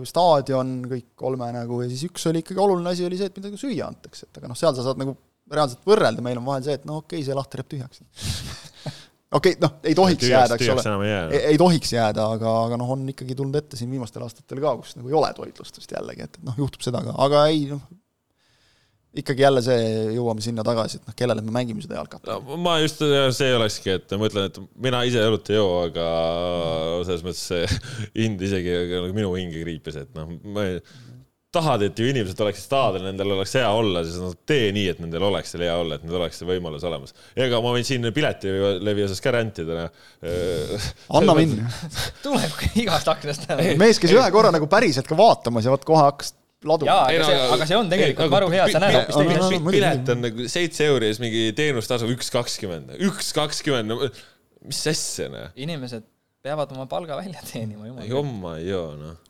staadion, 0.09 0.79
kõik 0.89 1.11
kolme 1.19 1.51
nagu 1.53 1.83
ja 1.83 1.91
siis 1.91 2.07
üks 2.09 2.25
oli 2.31 2.41
ikkagi 2.41 2.63
oluline 2.63 2.95
asi, 2.95 3.05
oli 3.05 3.19
see, 3.21 3.29
et 3.29 3.37
midagi 3.37 3.61
süüa 3.61 3.91
antakse, 3.93 4.27
et 4.27 4.41
aga 4.41 4.49
noh, 4.49 4.57
seal 4.59 4.73
sa 4.75 4.87
saad 4.87 5.01
nagu 5.03 5.13
reaalselt 5.53 5.85
võrrelda, 5.89 6.25
meil 6.25 6.41
on 6.41 6.49
vahel 6.49 6.65
see, 6.67 6.79
et 6.79 6.89
no 6.89 7.03
okei 7.03 7.21
okay,, 7.21 7.27
see 7.29 7.37
lahter 7.37 7.63
jääb 7.63 7.71
tühjaks. 7.75 8.03
okei 9.39 9.55
okay,, 9.55 9.61
noh, 9.63 9.77
ei 9.85 9.97
tohiks 9.99 10.25
tühjaks, 10.25 10.35
jääda, 10.35 10.59
eks 10.59 10.73
ole, 10.75 11.13
ei, 11.13 11.45
ei 11.53 11.61
tohiks 11.61 11.95
jääda, 11.95 12.27
aga, 12.39 12.57
aga 12.67 12.81
noh, 12.81 12.97
on 12.97 13.07
ikkagi 13.13 13.37
tulnud 13.39 13.61
ette 13.61 13.81
siin 13.81 13.93
viimastel 13.93 14.25
aastatel 14.27 14.63
ka, 14.65 14.77
kus 14.83 14.99
nagu 14.99 15.13
ei 15.13 15.17
ole 15.21 15.31
toitlustust 15.37 15.97
jällegi, 15.97 16.29
et, 16.29 16.39
et 16.41 16.49
noh, 16.49 16.59
juhtub 16.65 16.85
seda 16.85 17.03
ka, 17.05 17.17
aga 17.27 17.47
ei 17.53 17.67
noh, 17.73 17.83
ikkagi 19.19 19.43
jälle 19.43 19.63
see, 19.65 19.85
jõuame 20.15 20.45
sinna 20.45 20.65
tagasi, 20.67 21.01
et 21.01 21.09
noh, 21.09 21.17
kellele 21.19 21.43
me 21.45 21.53
mängime 21.55 21.83
seda 21.85 21.99
jalkat 21.99 22.29
no,. 22.29 22.39
ma 22.61 22.79
just, 22.83 23.03
see 23.37 23.53
olekski, 23.57 23.97
et 23.99 24.17
ma 24.21 24.29
ütlen, 24.29 24.49
et 24.51 24.61
mina 24.89 25.03
ise 25.09 25.23
õlut 25.25 25.53
ei 25.53 25.59
joo, 25.59 25.75
aga 25.89 26.09
selles 27.09 27.25
mõttes 27.27 27.45
see 27.53 27.69
hind 28.23 28.43
isegi 28.49 28.75
nagu 28.95 29.13
minu 29.17 29.33
hinge 29.39 29.65
kriipis, 29.65 30.01
et 30.05 30.13
noh, 30.17 30.33
ma 30.53 30.67
ei 30.69 30.81
tahad, 31.55 31.83
et 31.87 31.97
ju 31.97 32.09
inimesed 32.11 32.41
oleksid 32.45 32.67
staadionil, 32.67 33.07
nendel 33.09 33.33
oleks 33.33 33.55
hea 33.57 33.69
olla, 33.73 34.03
siis 34.05 34.19
no 34.21 34.31
tee 34.49 34.69
nii, 34.77 34.89
et 34.93 34.99
nendel 35.01 35.25
oleks 35.31 35.55
seal 35.55 35.65
hea 35.65 35.77
olla, 35.81 35.97
et 35.97 36.05
neil 36.05 36.19
oleks 36.21 36.41
see 36.41 36.49
võimalus 36.49 36.85
olemas. 36.85 37.15
ega 37.37 37.61
ma 37.65 37.73
võin 37.73 37.87
siin 37.89 38.05
piletilevi 38.15 39.07
osas 39.07 39.23
ka 39.25 39.33
rändida. 39.33 39.87
anna 41.17 41.37
minna. 41.39 41.71
tuleb 42.25 42.67
igast 42.83 43.09
aknast 43.15 43.49
ära. 43.49 43.71
mees 43.81 44.01
käis 44.03 44.13
ühe 44.13 44.27
korra 44.35 44.53
nagu 44.53 44.69
päriselt 44.69 45.09
ka 45.09 45.17
vaatamas 45.17 45.65
ja 45.65 45.73
vot 45.73 45.89
kohe 45.89 46.05
hakkas 46.05 46.35
ladu. 46.69 46.91
jaa, 46.91 47.09
aga 47.09 47.31
see, 47.31 47.41
aga 47.57 47.71
see 47.73 47.81
on 47.81 47.91
tegelikult 47.95 48.37
maru 48.37 48.53
hea, 48.53 48.69
sa 48.75 48.85
näed 48.85 49.01
hoopis 49.17 49.41
teist. 49.41 49.67
pilet 49.73 50.15
on 50.15 50.23
nagu 50.27 50.53
seitse 50.53 50.93
euri 50.93 51.09
ja 51.09 51.17
siis 51.17 51.25
mingi 51.25 51.49
teenustasu 51.57 52.13
üks 52.13 52.29
kakskümmend, 52.35 52.93
üks 53.09 53.33
kakskümmend, 53.37 53.89
no 53.95 54.13
mis 54.69 54.85
asja, 54.93 55.33
noh. 55.33 55.49
inimesed 55.57 56.05
peavad 56.45 56.77
oma 56.77 56.85
palga 56.91 57.17
välja 57.17 57.41
teenima, 57.41 57.89
jumal. 57.89 58.09
jumma 58.11 58.57
ei 58.61 58.69
joo, 58.69 58.89
noh. 59.01 59.21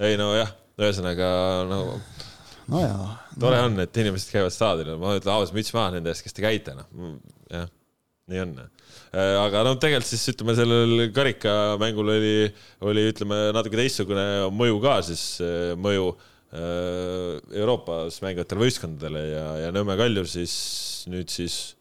ei 0.00 0.16
no 0.16 0.32
jah 0.40 0.56
ühesõnaga 0.80 1.28
no 1.70 1.80
no 2.70 2.82
jaa. 2.82 3.08
tore 3.40 3.60
on, 3.66 3.78
et 3.84 4.02
inimesed 4.02 4.32
käivad 4.32 4.54
staadionil, 4.54 4.98
ma 5.00 5.16
ütlen 5.18 5.34
ausalt 5.34 5.56
müts 5.56 5.72
maha 5.76 5.94
nende 5.96 6.12
eest, 6.12 6.24
kes 6.24 6.36
te 6.36 6.44
käite, 6.44 6.74
noh, 6.78 7.16
jah, 7.52 7.68
nii 8.32 8.42
on. 8.44 8.54
Äh, 9.14 9.34
aga 9.38 9.64
no 9.66 9.74
tegelikult 9.80 10.10
siis 10.10 10.24
ütleme, 10.32 10.56
sellel 10.58 11.08
karikamängul 11.14 12.14
oli, 12.16 12.36
oli 12.88 13.08
ütleme 13.10 13.40
natuke 13.54 13.78
teistsugune 13.78 14.24
mõju 14.54 14.80
ka 14.82 14.96
siis, 15.06 15.24
äh, 15.44 15.74
mõju 15.78 16.10
äh, 16.14 17.38
Euroopas 17.60 18.20
mängivatele 18.24 18.64
võistkondadele 18.64 19.24
ja, 19.28 19.46
ja 19.66 19.72
Nõmme 19.74 19.98
Kaljur 20.00 20.28
siis 20.30 20.56
nüüd 21.12 21.30
siis 21.32 21.76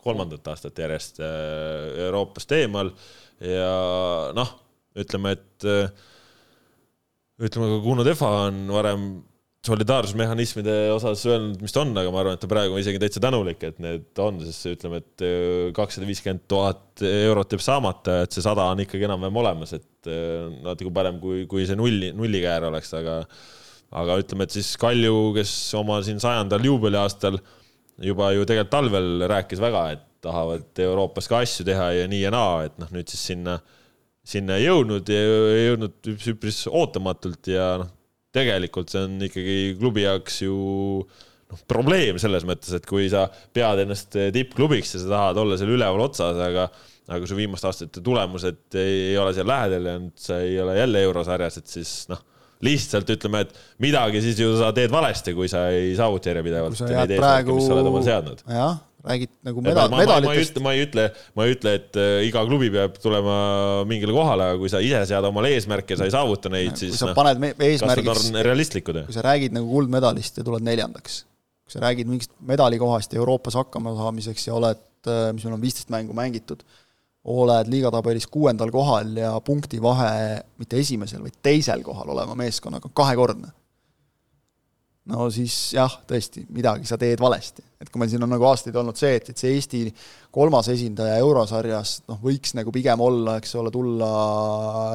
kolmandat 0.00 0.46
aastat 0.48 0.78
järjest 0.80 1.20
Euroopast 1.20 2.52
eemal 2.56 2.88
ja 3.44 3.72
noh, 4.32 4.54
ütleme, 4.96 5.34
et 5.36 5.66
ütleme, 7.40 7.68
ka 7.72 7.82
Kuno 7.84 8.06
Tehva 8.06 8.30
on 8.46 8.62
varem 8.74 9.10
solidaarsusmehhanismide 9.66 10.74
osas 10.94 11.22
öelnud, 11.28 11.60
mis 11.60 11.74
ta 11.74 11.82
on, 11.82 11.92
aga 12.00 12.12
ma 12.12 12.22
arvan, 12.22 12.36
et 12.36 12.40
ta 12.40 12.48
praegu 12.48 12.72
on 12.72 12.80
isegi 12.80 13.00
täitsa 13.02 13.20
tänulik, 13.20 13.60
et 13.68 13.80
need 13.84 14.20
on, 14.24 14.38
sest 14.46 14.70
ütleme, 14.70 15.02
et 15.02 15.24
äh, 15.26 15.72
kakssada 15.76 16.08
viiskümmend 16.08 16.46
tuhat 16.48 17.02
eurot 17.04 17.52
jääb 17.52 17.64
saamata, 17.64 18.22
et 18.24 18.36
see 18.36 18.44
sada 18.44 18.70
on 18.72 18.80
ikkagi 18.86 19.04
enam-vähem 19.08 19.40
olemas, 19.42 19.74
et 19.76 20.08
äh, 20.08 20.46
natuke 20.64 20.92
parem, 20.96 21.18
kui, 21.20 21.44
kui 21.50 21.66
see 21.68 21.76
nulli, 21.76 22.08
nullikäär 22.16 22.70
oleks, 22.70 22.94
aga 22.96 23.20
aga 24.00 24.16
ütleme, 24.22 24.46
et 24.46 24.54
siis 24.54 24.70
Kalju, 24.80 25.32
kes 25.36 25.52
oma 25.76 25.98
siin 26.06 26.22
sajandal 26.22 26.64
juubeliaastal 26.64 27.36
juba 28.00 28.30
ju 28.32 28.46
tegelikult 28.48 28.72
talvel 28.72 29.26
rääkis 29.28 29.60
väga, 29.60 29.82
et 29.96 30.06
tahavad 30.24 30.80
Euroopas 30.86 31.28
ka 31.28 31.42
asju 31.44 31.66
teha 31.68 31.90
ja 31.98 32.08
nii 32.08 32.22
ja 32.22 32.32
naa, 32.32 32.62
et 32.68 32.80
noh, 32.80 32.88
nüüd 32.94 33.12
siis 33.12 33.26
sinna 33.32 33.58
äh, 33.58 33.79
sinna 34.30 34.58
ei 34.60 34.68
jõudnud 34.68 35.10
ja 35.10 35.24
jõudnud 35.70 36.12
üpris 36.34 36.62
ootamatult 36.70 37.50
ja 37.50 37.72
noh, 37.82 37.90
tegelikult 38.34 38.92
see 38.92 39.02
on 39.08 39.18
ikkagi 39.26 39.58
klubi 39.80 40.04
jaoks 40.04 40.40
ju 40.44 40.56
noh, 41.02 41.64
probleem 41.70 42.20
selles 42.22 42.46
mõttes, 42.46 42.72
et 42.76 42.86
kui 42.86 43.08
sa 43.10 43.26
pead 43.54 43.82
ennast 43.84 44.14
tippklubiks 44.34 44.94
ja 44.94 45.02
sa 45.02 45.12
tahad 45.14 45.42
olla 45.42 45.58
seal 45.58 45.74
üleval 45.74 46.06
otsas, 46.06 46.38
aga 46.38 46.70
aga 47.10 47.26
su 47.26 47.34
viimaste 47.34 47.66
aastate 47.66 48.02
tulemused 48.06 48.76
ei, 48.78 48.98
ei 49.10 49.16
ole 49.18 49.32
seal 49.34 49.48
lähedal 49.50 49.88
ja 49.88 49.94
nüüd 49.98 50.20
sa 50.20 50.38
ei 50.44 50.54
ole 50.62 50.76
jälle 50.78 51.00
eurosarjas, 51.08 51.56
et 51.58 51.72
siis 51.72 51.94
noh, 52.10 52.20
lihtsalt 52.66 53.10
ütleme, 53.16 53.42
et 53.46 53.56
midagi 53.82 54.22
siis 54.22 54.38
ju 54.38 54.52
sa 54.60 54.70
teed 54.76 54.92
valesti, 54.92 55.34
kui 55.34 55.50
sa 55.50 55.66
ei 55.74 55.94
saavuta 55.98 56.30
järjepidevalt 56.30 56.78
jah, 58.46 58.76
räägid 59.06 59.32
nagu 59.46 59.62
meda-, 59.64 59.86
medalitest. 59.92 60.58
ma 60.62 60.74
ei 60.76 60.84
ütle, 60.84 61.06
ma 61.38 61.46
ei 61.46 61.54
ütle, 61.54 61.74
et 61.78 61.98
äh, 62.00 62.20
iga 62.28 62.42
klubi 62.48 62.70
peab 62.74 62.98
tulema 63.00 63.36
mingile 63.88 64.14
kohale, 64.16 64.50
aga 64.52 64.60
kui 64.60 64.72
sa 64.72 64.82
ise 64.84 65.00
sead 65.08 65.28
omale 65.28 65.52
eesmärke 65.56 65.94
ja 65.94 66.02
sa 66.02 66.08
ei 66.08 66.14
saavuta 66.14 66.52
neid, 66.52 66.76
siis 66.80 66.94
kui 66.94 67.00
sa 67.00 67.10
no, 67.10 67.16
paned 67.18 67.64
eesmärgiks, 67.66 68.28
realistlikud. 68.46 69.02
kui 69.08 69.16
sa 69.16 69.24
räägid 69.26 69.56
nagu 69.56 69.70
kuldmedalist 69.70 70.40
ja 70.40 70.46
tuled 70.46 70.66
neljandaks, 70.66 71.22
kui 71.64 71.76
sa 71.76 71.84
räägid 71.86 72.10
mingist 72.10 72.34
medalikohast 72.52 73.16
Euroopas 73.16 73.56
hakkama 73.60 73.94
saamiseks 73.98 74.50
ja 74.50 74.58
oled, 74.58 74.84
äh, 75.08 75.30
mis 75.36 75.46
meil 75.46 75.56
on 75.56 75.64
viisteist 75.64 75.92
mängu 75.94 76.16
mängitud, 76.16 76.66
oled 77.30 77.68
liigatabelis 77.72 78.28
kuuendal 78.32 78.72
kohal 78.72 79.16
ja 79.20 79.32
punktivahe 79.44 80.40
mitte 80.60 80.80
esimesel, 80.80 81.24
vaid 81.24 81.40
teisel 81.44 81.84
kohal 81.84 82.12
olema 82.16 82.36
meeskonnaga 82.38 82.92
kahekordne 82.96 83.52
no 85.08 85.26
siis 85.32 85.54
jah, 85.74 85.92
tõesti, 86.08 86.44
midagi 86.52 86.88
sa 86.88 86.98
teed 87.00 87.20
valesti. 87.22 87.64
et 87.80 87.88
kui 87.88 88.02
meil 88.02 88.10
siin 88.12 88.24
on 88.24 88.32
nagu 88.34 88.44
aastaid 88.50 88.76
olnud 88.76 88.98
see, 88.98 89.14
et, 89.16 89.30
et 89.32 89.40
see 89.40 89.54
Eesti 89.56 89.82
kolmas 90.34 90.68
esindaja 90.72 91.16
eurosarjas 91.22 91.94
noh, 92.10 92.20
võiks 92.22 92.52
nagu 92.58 92.72
pigem 92.74 93.00
olla, 93.04 93.38
eks 93.40 93.54
ole, 93.60 93.72
tulla 93.74 94.10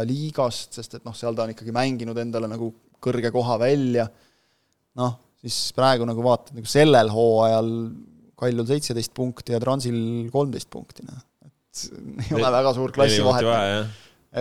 liigast, 0.08 0.78
sest 0.78 1.00
et 1.00 1.08
noh, 1.08 1.16
seal 1.18 1.38
ta 1.38 1.48
on 1.48 1.56
ikkagi 1.56 1.74
mänginud 1.76 2.20
endale 2.22 2.50
nagu 2.52 2.70
kõrge 3.02 3.32
koha 3.34 3.58
välja, 3.62 4.06
noh, 5.02 5.18
siis 5.42 5.72
praegu 5.78 6.08
nagu 6.08 6.26
vaatad 6.26 6.60
nagu 6.60 6.70
sellel 6.70 7.12
hooajal 7.14 7.72
Kaljul 8.36 8.66
seitseteist 8.68 9.14
punkti 9.16 9.54
ja 9.54 9.62
Transil 9.64 10.28
kolmteist 10.28 10.68
punkti, 10.68 11.06
noh. 11.08 11.22
et 11.48 12.26
ei 12.28 12.34
ole 12.36 12.50
väga 12.52 12.74
suur 12.76 12.92
klassivahe. 12.92 13.78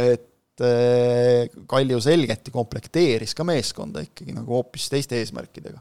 et 0.01 0.31
Eh, 0.63 1.49
Kalju 1.67 1.99
selgelt 1.99 2.51
komplekteeris 2.55 3.35
ka 3.35 3.47
meeskonda 3.47 4.05
ikkagi 4.05 4.37
nagu 4.37 4.55
hoopis 4.55 4.87
teiste 4.93 5.19
eesmärkidega. 5.19 5.81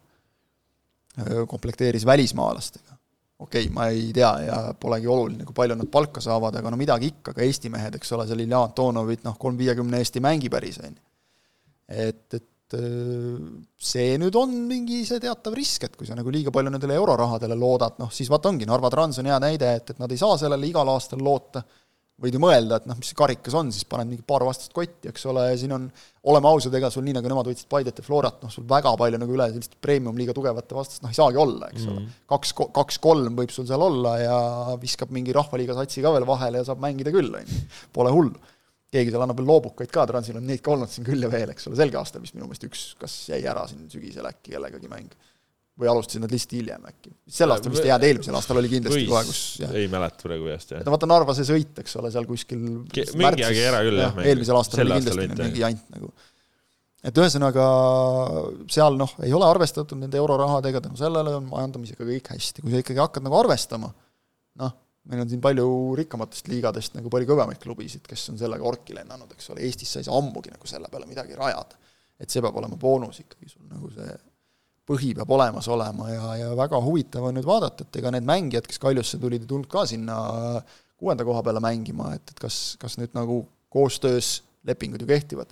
Komplekteeris 1.48 2.06
välismaalastega. 2.10 2.96
okei 3.44 3.68
okay,, 3.68 3.74
ma 3.74 3.88
ei 3.94 4.08
tea 4.14 4.32
ja 4.48 4.56
polegi 4.80 5.08
oluline, 5.08 5.46
kui 5.46 5.54
palju 5.54 5.76
nad 5.78 5.90
palka 5.92 6.22
saavad, 6.22 6.56
aga 6.58 6.72
no 6.72 6.80
midagi 6.80 7.12
ikka, 7.12 7.36
ka 7.36 7.44
Eesti 7.44 7.70
mehed, 7.70 8.00
eks 8.00 8.16
ole, 8.16 8.26
seal 8.26 8.42
Ilja 8.42 8.62
Antonovit 8.66 9.22
noh, 9.26 9.36
kolm 9.38 9.60
viiekümne 9.60 10.00
eest 10.02 10.18
ei 10.18 10.24
mängi 10.26 10.50
päris, 10.50 10.80
on 10.82 10.96
ju. 10.96 11.04
et, 11.90 12.34
et 12.34 12.50
see 13.84 14.16
nüüd 14.18 14.36
on 14.40 14.54
mingi 14.66 15.04
see 15.06 15.22
teatav 15.22 15.54
risk, 15.58 15.86
et 15.86 15.98
kui 16.00 16.08
sa 16.08 16.16
nagu 16.18 16.32
liiga 16.34 16.54
palju 16.56 16.72
nendele 16.74 16.96
eurorahadele 16.98 17.58
loodad, 17.60 18.00
noh 18.02 18.10
siis 18.14 18.32
vaata 18.32 18.50
ongi, 18.50 18.66
Narva 18.70 18.90
Trans 18.94 19.20
on 19.22 19.30
hea 19.30 19.40
näide, 19.44 19.74
et, 19.78 19.94
et 19.94 20.02
nad 20.02 20.12
ei 20.12 20.22
saa 20.22 20.40
sellele 20.42 20.70
igal 20.70 20.90
aastal 20.94 21.22
loota 21.22 21.62
võid 22.22 22.36
ju 22.38 22.40
mõelda, 22.42 22.78
et 22.78 22.86
noh, 22.88 22.98
mis 23.00 23.10
see 23.10 23.18
karikas 23.18 23.56
on, 23.58 23.72
siis 23.74 23.88
paned 23.90 24.10
mingi 24.12 24.24
paar 24.28 24.46
vastast 24.46 24.74
kotti, 24.76 25.10
eks 25.10 25.26
ole, 25.32 25.48
ja 25.50 25.58
siin 25.60 25.74
on, 25.76 25.88
oleme 26.30 26.50
ausad, 26.52 26.76
ega 26.78 26.92
sul 26.94 27.06
nii, 27.08 27.16
nagu 27.18 27.32
nemad 27.32 27.50
võitsid 27.50 27.68
Paidet 27.72 28.00
ja 28.00 28.06
Florat, 28.06 28.38
noh, 28.46 28.54
sul 28.54 28.68
väga 28.70 28.94
palju 29.00 29.20
nagu 29.22 29.34
üle 29.34 29.48
sellist 29.50 29.76
premium-liiga 29.84 30.36
tugevate 30.38 30.78
vastast, 30.78 31.02
noh, 31.04 31.12
ei 31.14 31.18
saagi 31.18 31.42
olla, 31.42 31.72
eks 31.72 31.82
mm 31.82 31.90
-hmm. 31.90 31.98
ole. 31.98 32.06
Mhm. 32.06 32.24
kaks, 32.36 32.54
kaks-kolm 32.78 33.42
võib 33.42 33.54
sul 33.56 33.68
seal 33.70 33.82
olla 33.82 34.16
ja 34.22 34.38
viskab 34.82 35.12
mingi 35.12 35.34
rahvaliiga 35.34 35.76
satsi 35.80 36.06
ka 36.06 36.14
veel 36.14 36.28
vahele 36.30 36.62
ja 36.62 36.70
saab 36.70 36.84
mängida 36.86 37.12
küll, 37.12 37.34
on 37.34 37.42
ju. 37.42 37.64
Pole 37.94 38.14
hullu. 38.14 38.40
keegi 38.94 39.10
seal 39.10 39.24
annab 39.26 39.38
veel 39.38 39.48
loobukaid 39.50 39.90
ka, 39.90 40.06
Transil 40.06 40.38
on 40.38 40.46
neid 40.46 40.62
ka 40.62 40.72
olnud 40.72 40.90
siin 40.90 41.06
küll 41.06 41.24
ja 41.26 41.30
veel, 41.32 41.50
eks 41.50 41.66
ole, 41.68 41.76
selge 41.76 41.98
aasta 41.98 42.22
vist 42.22 42.36
minu 42.36 42.46
meelest 42.46 42.68
üks, 42.70 42.82
kas 43.00 43.30
jäi 43.30 43.42
ära 43.42 43.66
siin 43.68 43.90
sügisel 43.90 44.28
äkki 44.30 44.54
kellegagi 44.54 44.88
mäng 44.88 45.10
või 45.80 45.90
alustasid 45.90 46.22
nad 46.22 46.34
lihtsalt 46.34 46.54
hiljem 46.58 46.84
äkki? 46.90 47.14
sel 47.38 47.54
aastal 47.54 47.74
vist 47.74 47.86
ei 47.86 47.90
jäänud, 47.90 48.06
eelmisel 48.10 48.38
aastal 48.38 48.60
oli 48.62 48.70
kindlasti 48.70 49.08
kohe, 49.10 49.24
kus 49.26 49.40
jah. 49.64 49.72
ei 49.80 49.88
mäleta 49.92 50.28
praegu 50.28 50.46
peast, 50.46 50.74
jah. 50.76 50.84
no 50.86 50.94
vaata 50.94 51.10
Narva 51.10 51.34
see 51.38 51.48
sõit, 51.48 51.74
eks 51.82 51.98
ole, 52.02 52.12
seal 52.14 52.28
kuskil 52.30 52.62
mingi 52.62 53.48
aeg 53.48 53.62
ära 53.64 53.82
küll, 53.88 54.02
jah. 54.04 54.22
eelmisel 54.22 54.60
aastal 54.60 54.84
oli 54.86 55.00
kindlasti 55.00 55.42
mingi 55.42 55.64
jant 55.64 55.88
nagu. 55.96 56.12
et 57.10 57.22
ühesõnaga 57.24 57.66
seal 58.76 59.00
noh, 59.02 59.16
ei 59.26 59.34
ole 59.34 59.50
arvestatud 59.50 59.98
nende 60.00 60.20
eurorahadega, 60.22 60.84
tänu 60.86 61.00
sellele 61.00 61.34
on 61.40 61.48
majandamisega 61.50 62.06
kõik 62.12 62.30
hästi, 62.36 62.66
kui 62.66 62.74
sa 62.76 62.82
ikkagi 62.84 63.02
hakkad 63.02 63.26
nagu 63.26 63.40
arvestama, 63.40 63.90
noh, 64.62 64.76
meil 65.10 65.24
on 65.26 65.32
siin 65.32 65.42
palju 65.44 65.66
rikkamatest 66.00 66.52
liigadest 66.54 67.00
nagu 67.00 67.10
palju 67.12 67.32
kõvemaid 67.34 67.60
klubisid, 67.64 68.06
kes 68.08 68.28
on 68.32 68.38
sellega 68.40 68.70
orki 68.70 68.94
lennanud, 68.94 69.34
eks 69.34 69.50
ole, 69.52 69.66
Eestis 69.66 69.90
sa 69.90 70.04
ei 70.04 70.06
saa 70.06 70.22
ammugi 70.22 70.54
nagu 70.54 70.70
selle 70.70 70.92
peale 70.94 71.10
midagi 71.10 71.34
rajada. 71.40 71.82
et 72.22 72.30
see 72.30 72.46
peab 72.46 72.56
olema 72.62 72.78
boonus 72.80 73.18
ikkagi 73.24 73.50
sul 73.50 73.66
nagu 73.68 73.90
see 73.92 74.14
põhi 74.88 75.14
peab 75.16 75.32
olemas 75.32 75.68
olema 75.72 76.10
ja, 76.12 76.36
ja 76.42 76.54
väga 76.60 76.80
huvitav 76.84 77.30
on 77.30 77.38
nüüd 77.38 77.48
vaadata, 77.48 77.86
et 77.86 78.02
ega 78.02 78.12
need 78.14 78.28
mängijad, 78.28 78.68
kes 78.68 78.82
Kaljusse 78.84 79.20
tulid, 79.22 79.46
ei 79.46 79.50
tulnud 79.50 79.70
ka 79.72 79.86
sinna 79.90 80.18
kuuenda 81.00 81.26
koha 81.28 81.44
peale 81.44 81.64
mängima, 81.64 82.14
et, 82.18 82.34
et 82.34 82.40
kas, 82.40 82.76
kas 82.82 82.98
nüüd 83.00 83.16
nagu 83.16 83.44
koostöös 83.74 84.42
lepingud 84.68 85.04
ju 85.04 85.10
kehtivad. 85.10 85.52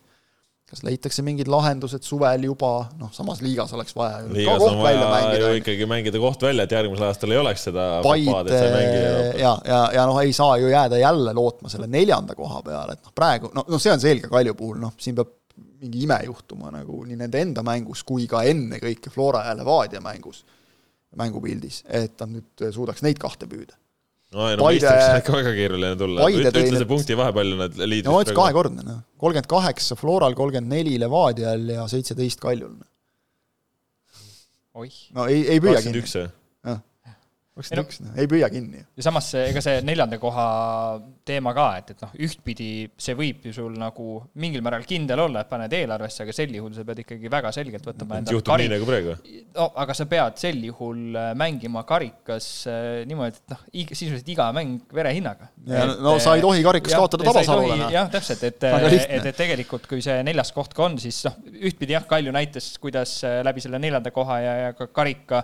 kas 0.72 0.86
leitakse 0.88 1.20
mingid 1.20 1.50
lahendused 1.52 2.06
suvel 2.08 2.46
juba, 2.48 2.86
noh, 2.96 3.10
samas 3.12 3.42
liigas 3.44 3.74
oleks 3.76 3.92
vaja 3.92 4.22
ju 4.24 4.30
liigas 4.32 4.62
on 4.64 4.78
vaja 4.80 5.02
mängida, 5.04 5.40
ju 5.42 5.58
ikkagi 5.60 5.88
mängida 5.92 6.22
koht 6.24 6.46
välja, 6.48 6.64
et 6.64 6.76
järgmisel 6.78 7.10
aastal 7.10 7.34
ei 7.36 7.40
oleks 7.42 7.66
seda 7.68 7.88
Paide 8.06 8.62
ja, 9.42 9.52
ja, 9.68 9.82
ja 9.98 10.06
noh, 10.08 10.22
ei 10.24 10.32
saa 10.32 10.56
ju 10.62 10.72
jääda 10.72 11.02
jälle 11.02 11.34
lootma 11.36 11.72
selle 11.74 11.92
neljanda 11.92 12.38
koha 12.40 12.64
peale, 12.64 12.96
et 12.96 13.04
noh, 13.04 13.12
praegu, 13.16 13.52
no, 13.56 13.66
no 13.68 13.80
see 13.84 13.92
on 13.92 14.00
selge 14.00 14.32
Kalju 14.32 14.56
puhul, 14.56 14.80
noh, 14.80 14.96
siin 14.96 15.20
peab 15.20 15.36
mingi 15.82 16.06
ime 16.06 16.18
juhtuma 16.28 16.72
nagu 16.74 17.02
nii 17.08 17.20
nende 17.20 17.42
enda 17.42 17.64
mängus 17.66 18.04
kui 18.08 18.28
ka 18.30 18.44
ennekõike 18.48 19.12
Flora 19.14 19.46
ja 19.48 19.56
Levadia 19.58 20.02
mängus, 20.04 20.44
mängupildis, 21.18 21.82
et 21.90 22.20
nad 22.22 22.36
nüüd 22.38 22.66
suudaks 22.76 23.04
neid 23.06 23.20
kahte 23.22 23.50
püüda. 23.50 23.78
no 24.36 24.48
ei 24.48 24.60
no 24.60 24.68
Paide, 24.68 24.86
mõistaks 24.86 25.08
on 25.08 25.22
ikka 25.24 25.38
väga 25.40 25.56
keeruline 25.58 25.98
tulla, 26.00 26.28
ütle 26.32 26.66
see 26.78 26.90
punkti 26.90 27.18
vahe, 27.20 27.34
palju 27.36 27.58
nad 27.60 27.82
liidus 27.82 28.10
no 28.10 28.20
vot, 28.20 28.34
kahekordne, 28.38 28.86
noh. 28.88 29.02
kolmkümmend 29.20 29.50
kaheksa 29.52 29.98
Floral, 30.00 30.38
kolmkümmend 30.38 30.72
neli 30.72 31.00
Levadial 31.02 31.66
ja 31.74 31.88
seitseteist 31.92 32.44
Kaljul. 32.44 32.78
oih. 34.80 35.02
no 35.18 35.28
ei, 35.28 35.44
ei 35.48 35.60
püüagi. 35.60 35.82
kakskümmend 35.82 36.04
üks 36.04 36.16
või? 36.20 36.30
Kakskümmend 37.62 37.88
üks, 37.88 38.02
noh, 38.04 38.18
ei 38.20 38.30
püüa 38.32 38.50
kinni. 38.52 38.84
ja 38.98 39.06
samas 39.06 39.30
see, 39.34 39.46
ega 39.52 39.64
see 39.64 39.82
neljanda 39.88 40.20
koha 40.22 40.46
teema 41.28 41.54
ka, 41.56 41.68
et, 41.80 41.94
et 41.94 42.04
noh, 42.06 42.14
ühtpidi 42.28 42.72
see 43.00 43.16
võib 43.18 43.46
ju 43.48 43.54
sul 43.56 43.76
nagu 43.80 44.18
mingil 44.42 44.64
määral 44.66 44.86
kindel 44.88 45.24
olla, 45.26 45.44
et 45.44 45.52
paned 45.52 45.74
eelarvesse, 45.78 46.26
aga 46.26 46.36
sel 46.36 46.54
juhul 46.58 46.74
sa 46.76 46.86
pead 46.88 47.04
ikkagi 47.04 47.32
väga 47.32 47.54
selgelt 47.56 47.88
võtma 47.88 48.20
endale 48.22 48.38
juhtub 48.38 48.54
karik... 48.54 48.70
nii 48.70 48.76
nagu 48.76 48.90
praegu. 48.90 49.16
no 49.58 49.68
aga 49.84 49.96
sa 49.98 50.08
pead 50.12 50.40
sel 50.42 50.62
juhul 50.68 51.18
äh, 51.20 51.32
mängima 51.38 51.86
karikas 51.90 52.50
äh, 52.72 53.04
niimoodi, 53.10 53.42
et 53.42 53.56
noh, 53.56 53.64
sisuliselt 53.92 54.32
iga 54.34 54.50
mäng 54.56 54.96
verehinnaga. 54.96 55.52
no 56.02 56.18
sa 56.24 56.36
ei 56.38 56.46
tohi 56.46 56.66
karikas 56.66 56.96
ja, 56.96 57.02
kaotada 57.04 57.28
Tabasalule. 57.30 57.92
jah, 57.94 58.10
täpselt, 58.12 58.44
et, 58.50 58.68
et, 58.72 59.30
et 59.32 59.38
tegelikult 59.38 59.88
kui 59.90 60.04
see 60.04 60.18
neljas 60.26 60.54
koht 60.56 60.76
ka 60.78 60.88
on, 60.90 60.98
siis 61.02 61.22
noh, 61.28 61.38
ühtpidi 61.62 61.98
jah, 61.98 62.08
Kalju 62.12 62.34
näitas, 62.36 62.74
kuidas 62.82 63.20
äh, 63.28 63.40
läbi 63.46 63.64
selle 63.64 63.80
neljanda 63.82 64.12
koha 64.14 64.40
ja, 64.44 64.56
ja 64.66 64.74
ka 64.78 64.90
karika 64.92 65.44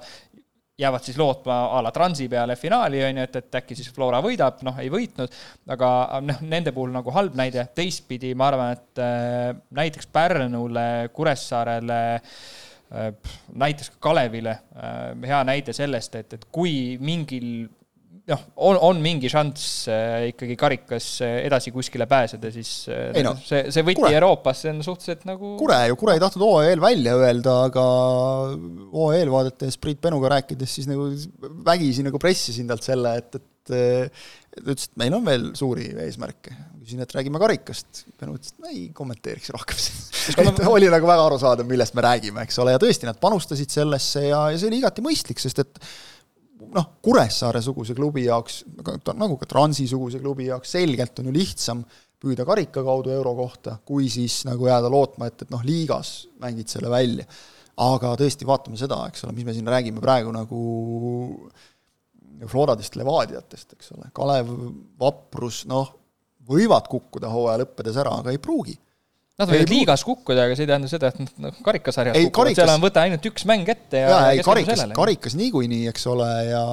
jäävad 0.78 1.02
siis 1.04 1.18
lootma 1.18 1.56
a 1.74 1.82
la 1.82 1.92
Transi 1.92 2.28
peale 2.30 2.56
finaali, 2.56 3.02
on 3.06 3.18
ju, 3.18 3.24
et, 3.26 3.36
et 3.40 3.56
äkki 3.60 3.76
siis 3.78 3.90
Flora 3.94 4.20
võidab, 4.22 4.60
noh, 4.66 4.78
ei 4.78 4.92
võitnud, 4.94 5.34
aga 5.74 5.90
noh, 6.22 6.44
nende 6.46 6.74
puhul 6.76 6.94
nagu 6.94 7.14
halb 7.16 7.38
näide, 7.40 7.66
teistpidi 7.76 8.36
ma 8.38 8.52
arvan, 8.52 8.78
et 8.78 9.02
äh, 9.02 9.50
näiteks 9.80 10.10
Pärnule, 10.14 11.10
Kuressaarele 11.18 12.02
äh,, 12.14 13.10
näiteks 13.58 13.96
ka 13.96 14.04
Kalevile 14.10 14.54
äh, 14.54 15.02
hea 15.26 15.42
näide 15.50 15.74
sellest, 15.74 16.20
et, 16.22 16.38
et 16.38 16.46
kui 16.54 16.76
mingil 17.02 17.66
noh, 18.32 18.44
on, 18.68 18.78
on 18.90 19.02
mingi 19.04 19.30
šanss 19.32 19.88
äh, 19.92 20.28
ikkagi 20.34 20.58
karikas 20.60 21.10
äh, 21.26 21.38
edasi 21.48 21.72
kuskile 21.76 22.08
pääseda, 22.10 22.52
siis 22.54 22.72
äh, 22.92 23.10
ei 23.18 23.26
no, 23.26 23.36
see, 23.40 23.68
see 23.74 23.86
võti 23.88 24.02
Kure. 24.02 24.14
Euroopasse 24.20 24.72
on 24.74 24.82
suhteliselt 24.86 25.28
nagu 25.30 25.56
Kure 25.60 25.80
ju, 25.92 26.00
Kure 26.00 26.18
ei 26.18 26.24
tahtnud 26.24 26.68
eel 26.68 26.84
välja 26.84 27.16
öelda, 27.22 27.60
aga 27.70 27.86
eel 29.18 29.32
vaadates 29.34 29.80
Priit 29.82 30.02
Penuga 30.04 30.34
rääkides, 30.38 30.80
siis 30.80 30.90
nagu 30.92 31.10
vägisi 31.68 32.06
nagu 32.06 32.20
pressisin 32.22 32.68
talt 32.70 32.88
selle, 32.88 33.16
et, 33.22 33.40
et 33.40 33.48
ta 33.68 34.72
ütles, 34.74 34.90
et 34.90 35.00
meil 35.00 35.16
on 35.18 35.26
veel 35.28 35.50
suuri 35.58 35.92
eesmärke. 36.06 36.56
küsin, 36.82 37.02
et 37.04 37.12
räägime 37.12 37.40
karikast. 37.42 38.06
Penu 38.16 38.38
ütles, 38.38 38.54
et 38.56 38.68
ei 38.72 38.84
kommenteeriks 38.96 39.52
rohkem 39.52 39.80
et 40.44 40.62
oli 40.68 40.88
nagu 40.92 41.08
väga 41.10 41.26
arusaadav, 41.28 41.68
millest 41.68 41.96
me 41.98 42.06
räägime, 42.06 42.46
eks 42.48 42.60
ole, 42.64 42.76
ja 42.76 42.80
tõesti, 42.82 43.08
nad 43.10 43.20
panustasid 43.20 43.74
sellesse 43.74 44.28
ja, 44.30 44.46
ja 44.54 44.60
see 44.60 44.70
oli 44.72 44.80
igati 44.82 45.04
mõistlik, 45.04 45.42
sest 45.44 45.64
et 45.64 45.82
noh, 46.74 46.90
Kuressaare-suguse 47.04 47.96
klubi 47.98 48.26
jaoks, 48.28 48.64
nagu 49.14 49.38
ka 49.40 49.50
Transi-suguse 49.50 50.22
klubi 50.24 50.50
jaoks 50.50 50.74
selgelt 50.78 51.20
on 51.22 51.30
ju 51.30 51.36
lihtsam 51.36 51.84
püüda 52.18 52.48
karika 52.48 52.82
kaudu 52.86 53.14
euro 53.14 53.36
kohta, 53.38 53.78
kui 53.86 54.08
siis 54.10 54.40
nagu 54.48 54.68
jääda 54.70 54.90
lootma, 54.90 55.30
et, 55.30 55.46
et 55.46 55.54
noh, 55.54 55.62
liigas 55.66 56.28
mängid 56.42 56.72
selle 56.72 56.90
välja. 56.94 57.28
aga 57.78 58.16
tõesti, 58.18 58.46
vaatame 58.50 58.78
seda, 58.80 59.04
eks 59.06 59.22
ole, 59.26 59.36
mis 59.38 59.46
me 59.46 59.54
siin 59.54 59.68
räägime 59.70 60.02
praegu 60.02 60.32
nagu 60.34 60.62
Floradest, 62.50 62.98
Levadiatest, 62.98 63.76
eks 63.78 63.94
ole, 63.94 64.10
Kalev, 64.18 64.50
Vaprus, 64.98 65.64
noh, 65.70 65.92
võivad 66.50 66.90
kukkuda 66.90 67.30
hooaja 67.30 67.62
lõppedes 67.62 67.98
ära, 68.02 68.16
aga 68.22 68.34
ei 68.34 68.42
pruugi 68.42 68.74
Nad 69.38 69.52
võivad 69.52 69.70
liigas 69.70 70.02
kukkuda, 70.02 70.48
aga 70.48 70.56
see 70.58 70.66
ei 70.66 70.70
tähenda 70.72 70.88
seda, 70.90 71.12
et 71.14 71.36
nad 71.38 71.58
karikasarjas 71.62 72.16
kukuvad 72.16 72.34
karikas..., 72.40 72.58
seal 72.58 72.72
on 72.74 72.82
võta 72.82 73.04
ainult 73.06 73.26
üks 73.30 73.44
mäng 73.46 73.68
ette 73.70 74.00
ja, 74.02 74.08
ja 74.10 74.32
ei, 74.34 74.40
karikas, 74.42 74.82
karikas 74.98 75.36
niikuinii, 75.38 75.84
eks 75.92 76.08
ole, 76.10 76.30
ja 76.48 76.64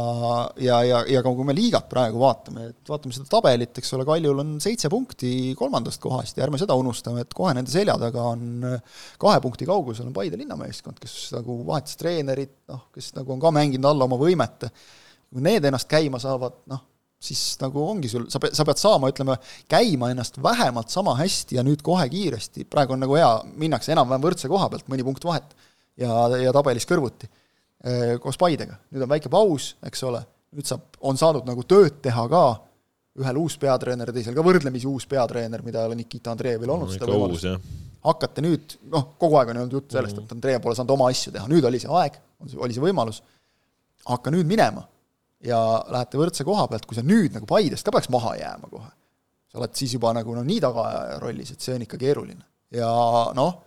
ja, 0.65 0.79
ja, 0.89 1.03
ja 1.13 1.21
ka 1.27 1.33
kui 1.37 1.45
me 1.45 1.53
liigat 1.59 1.91
praegu 1.91 2.23
vaatame, 2.23 2.71
et 2.73 2.89
vaatame 2.89 3.13
seda 3.13 3.29
tabelit, 3.35 3.83
eks 3.83 3.93
ole, 3.99 4.07
Kaljul 4.09 4.41
on 4.41 4.55
seitse 4.65 4.89
punkti 4.89 5.35
kolmandast 5.61 6.01
kohast 6.01 6.41
ja 6.41 6.47
ärme 6.47 6.63
seda 6.63 6.73
unustame, 6.81 7.27
et 7.27 7.37
kohe 7.37 7.53
nende 7.53 7.75
selja 7.75 7.99
taga 8.01 8.25
on 8.31 8.65
kahe 9.21 9.45
punkti 9.45 9.69
kaugusel 9.69 10.09
on 10.09 10.17
Paide 10.17 10.41
linnameeskond, 10.41 10.97
kes 11.05 11.19
nagu 11.37 11.59
vahetas 11.69 12.01
treenerit, 12.01 12.63
noh, 12.73 12.87
kes 12.97 13.13
nagu 13.19 13.37
on 13.37 13.45
ka 13.45 13.53
mänginud 13.53 13.93
alla 13.93 14.09
oma 14.09 14.17
võimete, 14.25 14.73
kui 15.29 15.45
need 15.45 15.69
ennast 15.69 15.93
käima 15.93 16.17
saavad, 16.23 16.63
noh, 16.73 16.81
siis 17.25 17.43
nagu 17.63 17.83
ongi 17.85 18.11
sul, 18.13 18.27
sa 18.33 18.41
pead, 18.43 18.57
sa 18.57 18.67
pead 18.69 18.81
saama, 18.81 19.11
ütleme, 19.13 19.37
käima 19.71 20.11
ennast 20.13 20.37
vähemalt 20.43 20.93
sama 20.93 21.17
hästi 21.19 21.59
ja 21.59 21.65
nüüd 21.67 21.83
kohe 21.85 22.05
kiiresti, 22.13 22.67
praegu 22.71 22.97
on 22.97 23.03
nagu 23.05 23.17
hea, 23.19 23.31
minnakse 23.61 23.95
enam-vähem 23.95 24.25
võrdse 24.25 24.51
koha 24.53 24.69
pealt, 24.73 24.87
mõni 24.93 25.07
punkt 25.07 25.25
vahet, 25.27 25.57
ja, 26.01 26.13
ja 26.43 26.53
tabelis 26.55 26.87
kõrvuti 26.91 27.31
koos 28.21 28.39
Paidega. 28.41 28.79
nüüd 28.95 29.05
on 29.05 29.11
väike 29.11 29.29
paus, 29.33 29.75
eks 29.85 30.05
ole, 30.09 30.23
nüüd 30.57 30.69
saab, 30.69 30.87
on 31.05 31.19
saadud 31.21 31.45
nagu 31.49 31.65
tööd 31.69 31.99
teha 32.05 32.25
ka, 32.33 32.45
ühel 33.21 33.39
uus 33.39 33.57
peatreener, 33.61 34.11
teisel 34.15 34.35
ka 34.35 34.43
võrdlemisi 34.43 34.89
uus 34.91 35.05
peatreener, 35.11 35.63
mida 35.63 35.83
ei 35.83 35.91
ole 35.91 35.99
Nikita 35.99 36.33
Andreevil 36.33 36.73
olnud 36.75 36.91
no, 36.91 36.95
seda 36.95 37.11
võimalust. 37.11 37.69
hakkate 38.05 38.43
nüüd, 38.43 38.79
noh, 38.91 39.13
kogu 39.21 39.39
aeg 39.39 39.53
on 39.53 39.61
olnud 39.63 39.77
juttu 39.79 39.99
sellest, 39.99 40.19
et 40.25 40.33
Andrei 40.35 40.59
pole 40.65 40.75
saanud 40.79 40.97
oma 40.97 41.11
asju 41.13 41.35
teha, 41.35 41.47
nüüd 41.51 41.69
oli 41.69 41.83
see 41.83 41.93
aeg, 42.01 42.17
oli 42.57 42.75
see 42.75 42.83
võimalus, 42.83 43.21
hakka 44.09 44.33
nüüd 44.35 44.49
minema 44.49 44.87
ja 45.45 45.59
lähete 45.93 46.21
võrdse 46.21 46.47
koha 46.47 46.67
pealt, 46.71 46.87
kui 46.89 46.97
sa 46.97 47.05
nüüd 47.05 47.35
nagu 47.37 47.49
Paidest 47.49 47.87
ka 47.87 47.95
peaks 47.95 48.11
maha 48.13 48.35
jääma 48.41 48.71
kohe, 48.71 48.91
sa 49.53 49.61
oled 49.61 49.77
siis 49.79 49.95
juba 49.97 50.15
nagu 50.17 50.35
no 50.37 50.43
nii 50.47 50.61
tagaajaja 50.65 51.21
rollis, 51.23 51.55
et 51.55 51.65
see 51.65 51.77
on 51.77 51.85
ikka 51.87 52.01
keeruline. 52.01 52.45
ja 52.75 52.91
noh, 53.37 53.61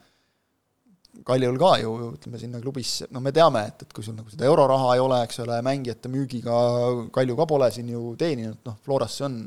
Kaljul 1.26 1.56
ka 1.58 1.72
ju, 1.82 1.92
ütleme 2.14 2.38
sinna 2.38 2.60
klubis, 2.62 3.00
no 3.10 3.22
me 3.26 3.32
teame, 3.34 3.64
et, 3.72 3.88
et 3.88 3.94
kui 3.96 4.06
sul 4.06 4.14
nagu 4.14 4.30
seda 4.30 4.46
euroraha 4.46 4.92
ei 4.94 5.02
ole, 5.02 5.18
eks 5.26 5.42
ole, 5.42 5.58
mängijate 5.66 6.12
müügiga 6.14 6.58
Kalju 7.14 7.38
ka 7.40 7.48
pole 7.50 7.72
siin 7.74 7.90
ju 7.90 8.12
teeninud, 8.20 8.60
noh, 8.68 8.78
Florasse 8.86 9.26
on, 9.26 9.40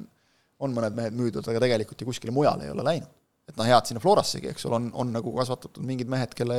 on 0.66 0.74
mõned 0.74 0.97
mehed 0.99 1.16
müüdud, 1.16 1.47
aga 1.47 1.62
tegelikult 1.62 2.03
ju 2.03 2.09
kuskile 2.11 2.35
mujale 2.35 2.66
ei 2.66 2.74
ole 2.74 2.87
läinud. 2.87 3.11
et 3.51 3.57
noh, 3.59 3.66
head 3.66 3.87
sinna 3.87 4.03
Florassegi, 4.03 4.51
eks 4.51 4.66
ole, 4.66 4.78
on, 4.78 4.91
on 5.03 5.14
nagu 5.14 5.35
kasvatatud 5.35 5.83
mingid 5.87 6.11
mehed, 6.11 6.35
kelle, 6.39 6.59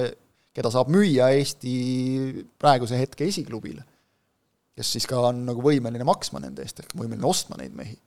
keda 0.56 0.72
saab 0.72 0.90
müüa 0.92 1.30
Eesti 1.38 1.76
praeguse 2.60 3.00
hetke 3.00 3.28
esiklubile 3.28 3.86
kes 4.82 4.96
siis 4.98 5.08
ka 5.10 5.22
on 5.30 5.46
nagu 5.48 5.64
võimeline 5.64 6.06
maksma 6.08 6.42
nende 6.44 6.66
eest, 6.66 6.82
ehk 6.82 6.96
võimeline 6.98 7.28
ostma 7.30 7.60
neid 7.62 7.76
mehi. 7.78 7.98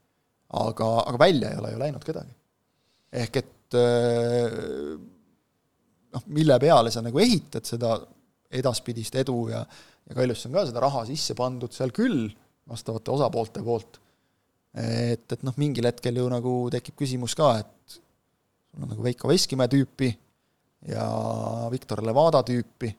aga, 0.55 0.91
aga 1.09 1.19
välja 1.19 1.51
ei 1.51 1.59
ole 1.63 1.73
ju 1.73 1.83
läinud 1.83 2.05
kedagi. 2.05 2.35
ehk 3.25 3.41
et 3.43 3.79
äh, 3.79 4.61
noh, 6.15 6.29
mille 6.35 6.59
peale 6.63 6.91
sa 6.91 7.03
nagu 7.03 7.23
ehitad 7.23 7.67
seda 7.67 7.97
edaspidist 8.55 9.15
edu 9.23 9.49
ja 9.51 9.65
ja 10.05 10.17
Kaljusse 10.17 10.51
on 10.51 10.57
ka 10.59 10.67
seda 10.69 10.83
raha 10.85 11.05
sisse 11.09 11.37
pandud 11.39 11.73
seal 11.73 11.93
küll, 11.97 12.27
vastavate 12.69 13.13
osapoolte 13.15 13.63
poolt, 13.65 13.99
et, 14.77 15.25
et 15.33 15.47
noh, 15.47 15.55
mingil 15.61 15.89
hetkel 15.89 16.21
ju 16.21 16.27
nagu 16.33 16.53
tekib 16.73 16.99
küsimus 17.01 17.37
ka, 17.39 17.55
et 17.63 17.97
sul 17.97 18.85
on 18.85 18.93
nagu 18.93 19.05
Veiko 19.05 19.31
Veskimäe 19.31 19.71
tüüpi 19.73 20.11
ja 20.91 21.07
Viktor 21.73 22.03
Levada 22.05 22.43
tüüpi 22.45 22.91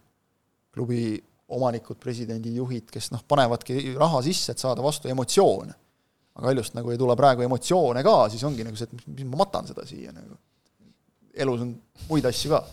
klubi 0.73 1.15
omanikud, 1.53 1.97
presidendid, 2.01 2.55
juhid, 2.57 2.87
kes 2.93 3.11
noh, 3.13 3.21
panevadki 3.29 3.93
raha 3.99 4.21
sisse, 4.25 4.55
et 4.55 4.61
saada 4.61 4.83
vastu 4.85 5.11
emotsioone. 5.11 5.75
aga 6.35 6.47
Kaljust 6.49 6.73
nagu 6.75 6.91
ei 6.91 6.97
tule 6.99 7.15
praegu 7.15 7.45
emotsioone 7.45 8.01
ka, 8.03 8.15
siis 8.33 8.43
ongi 8.47 8.65
nagu 8.65 8.79
see, 8.79 8.89
et 8.89 9.05
mis 9.11 9.27
ma 9.29 9.43
matan 9.43 9.69
seda 9.69 9.85
siia 9.87 10.13
nagu. 10.15 10.39
elus 11.35 11.61
on 11.61 11.75
muid 12.09 12.25
asju 12.25 12.55
ka. 12.55 12.63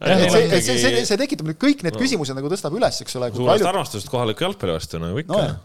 et 0.00 0.24
see, 0.30 0.48
see, 0.48 0.62
see, 0.62 0.78
see, 0.80 1.04
see 1.12 1.20
tekitab 1.20 1.50
nüüd 1.50 1.60
kõik 1.60 1.84
need 1.84 1.98
no. 1.98 2.00
küsimused 2.00 2.36
nagu 2.38 2.48
tõstab 2.52 2.76
üles, 2.78 3.02
eks 3.04 3.20
ole. 3.20 3.30
suurest 3.34 3.52
palju... 3.58 3.70
armastusest 3.74 4.12
kohaliku 4.12 4.48
jalgpalli 4.48 4.78
vastu 4.78 5.02
nagu 5.02 5.20
ikka 5.20 5.36
no,. 5.36 5.60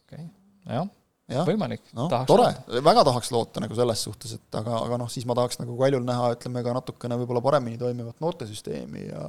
okei 0.00 0.24
okay., 0.24 0.28
jah 0.72 0.90
ja, 1.32 1.42
võimalik 1.46 1.82
no,. 1.96 2.08
tore, 2.28 2.48
väga 2.84 3.04
tahaks 3.08 3.30
loota 3.34 3.62
nagu 3.62 3.76
selles 3.76 4.04
suhtes, 4.06 4.36
et 4.38 4.58
aga, 4.58 4.78
aga 4.86 4.98
noh, 5.02 5.10
siis 5.12 5.26
ma 5.28 5.36
tahaks 5.38 5.60
nagu 5.60 5.76
Kaljul 5.78 6.04
näha, 6.06 6.32
ütleme 6.36 6.64
ka 6.64 6.74
natukene 6.76 7.18
võib-olla 7.20 7.44
paremini 7.44 7.80
toimivat 7.80 8.18
noortesüsteemi 8.24 9.06
ja 9.08 9.26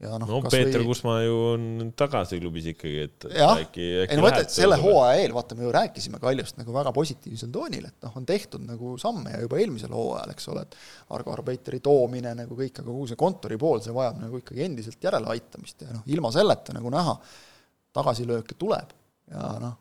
ja 0.00 0.16
noh 0.20 0.30
no, 0.30 0.40
Peeter 0.46 0.80
või... 0.80 0.88
Kusmaa 0.90 1.16
ju 1.24 1.38
on 1.50 1.64
tagasi 1.98 2.38
klubis 2.40 2.70
ikkagi, 2.72 3.06
et 3.08 3.26
jah, 3.36 3.58
ei 3.60 4.16
no 4.16 4.24
ütlen, 4.24 4.38
et 4.42 4.54
selle 4.54 4.78
hooaja 4.80 5.18
eel, 5.20 5.34
vaata, 5.36 5.58
me 5.58 5.66
ju 5.66 5.72
rääkisime 5.76 6.20
Kaljust 6.22 6.60
nagu 6.60 6.74
väga 6.74 6.92
positiivsel 6.96 7.52
toonil, 7.54 7.88
et 7.90 8.06
noh, 8.06 8.14
on 8.16 8.28
tehtud 8.28 8.64
nagu 8.64 8.94
samme 9.00 9.34
ja 9.34 9.42
juba 9.44 9.60
eelmisel 9.60 9.92
hooajal, 9.96 10.32
eks 10.32 10.48
ole, 10.54 10.64
et 10.64 10.78
Argo 11.16 11.34
Arbeiteri 11.34 11.82
toomine 11.84 12.32
nagu 12.38 12.56
kõik, 12.56 12.80
aga 12.80 12.88
kogu 12.88 13.10
see 13.10 13.20
kontori 13.20 13.60
pool, 13.60 13.82
see 13.84 13.96
vajab 13.96 14.22
nagu 14.24 14.40
ikkagi 14.40 14.64
endiselt 14.66 15.10
järeleaitamist 15.10 15.84
ja 15.84 15.92
noh, 15.98 16.06
ilma 16.16 16.32
selleta 16.34 16.76
nagu 16.76 16.92
näha, 16.96 17.18
tagasilööke 18.00 18.56
tuleb 18.60 18.96
ja 19.30 19.52
noh, 19.62 19.76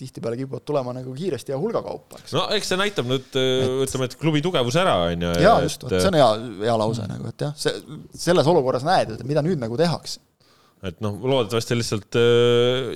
tihtipeale 0.00 0.38
kipuvad 0.40 0.64
tulema 0.66 0.94
nagu 0.96 1.14
kiiresti 1.16 1.54
ja 1.54 1.60
hulgakaupa, 1.60 2.20
eks. 2.22 2.34
no 2.36 2.44
eks 2.56 2.72
see 2.72 2.80
näitab 2.80 3.08
nüüd 3.10 3.26
et... 3.30 3.40
ütleme, 3.86 4.10
et 4.10 4.18
klubi 4.20 4.44
tugevuse 4.44 4.82
ära, 4.82 4.98
on 5.08 5.26
ju. 5.28 5.32
jaa, 5.44 5.56
just, 5.66 5.86
vot 5.86 5.96
see 5.96 6.12
on 6.12 6.20
hea, 6.20 6.30
hea 6.66 6.76
lause 6.80 7.08
nagu, 7.10 7.32
et 7.32 7.48
jah, 7.48 7.56
see, 7.58 7.98
selles 8.26 8.48
olukorras 8.50 8.86
näed, 8.86 9.16
et 9.16 9.26
mida 9.28 9.44
nüüd 9.44 9.60
nagu 9.62 9.78
tehakse 9.80 10.22
et 10.84 11.00
noh, 11.04 11.16
loodetavasti 11.16 11.76
lihtsalt 11.78 12.18
äh, 12.20 12.90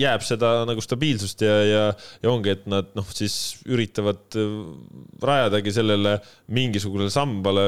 jääb 0.00 0.24
seda 0.24 0.52
nagu 0.68 0.82
stabiilsust 0.84 1.44
ja, 1.44 1.56
ja, 1.68 1.82
ja 2.22 2.32
ongi, 2.32 2.54
et 2.54 2.64
nad 2.70 2.88
noh, 2.96 3.08
siis 3.12 3.58
üritavad 3.68 4.38
äh, 4.40 4.54
rajadagi 5.24 5.74
sellele 5.76 6.16
mingisugusele 6.56 7.12
sambale 7.12 7.66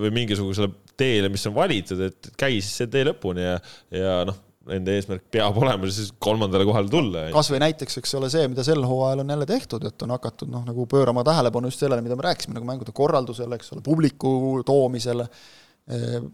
või 0.00 0.14
mingisugusele 0.22 0.70
teele, 0.96 1.30
mis 1.32 1.44
on 1.48 1.56
valitud, 1.56 2.00
et 2.08 2.32
käi 2.40 2.56
siis 2.56 2.72
see 2.80 2.92
tee 2.92 3.04
lõpuni 3.10 3.44
ja, 3.44 3.58
ja 3.92 4.18
noh, 4.28 4.40
nende 4.70 4.96
eesmärk 4.98 5.26
peab 5.32 5.58
olema 5.60 5.90
siis 5.92 6.12
kolmandale 6.22 6.66
kohale 6.68 6.90
tulla. 6.92 7.26
kas 7.34 7.50
või 7.52 7.60
näiteks, 7.62 8.00
eks 8.00 8.16
ole, 8.18 8.30
see, 8.32 8.46
mida 8.52 8.64
sel 8.66 8.82
hooajal 8.86 9.22
on 9.22 9.34
jälle 9.34 9.46
tehtud, 9.48 9.84
et 9.88 10.06
on 10.06 10.14
hakatud 10.16 10.50
noh, 10.52 10.64
nagu 10.66 10.88
pöörama 10.90 11.24
tähelepanu 11.26 11.70
just 11.70 11.84
sellele, 11.84 12.04
mida 12.04 12.18
me 12.18 12.26
rääkisime, 12.26 12.56
nagu 12.58 12.68
mängude 12.68 12.94
korraldusele, 12.96 13.60
eks 13.60 13.72
ole, 13.76 13.84
publiku 13.86 14.32
toomisele, 14.66 15.28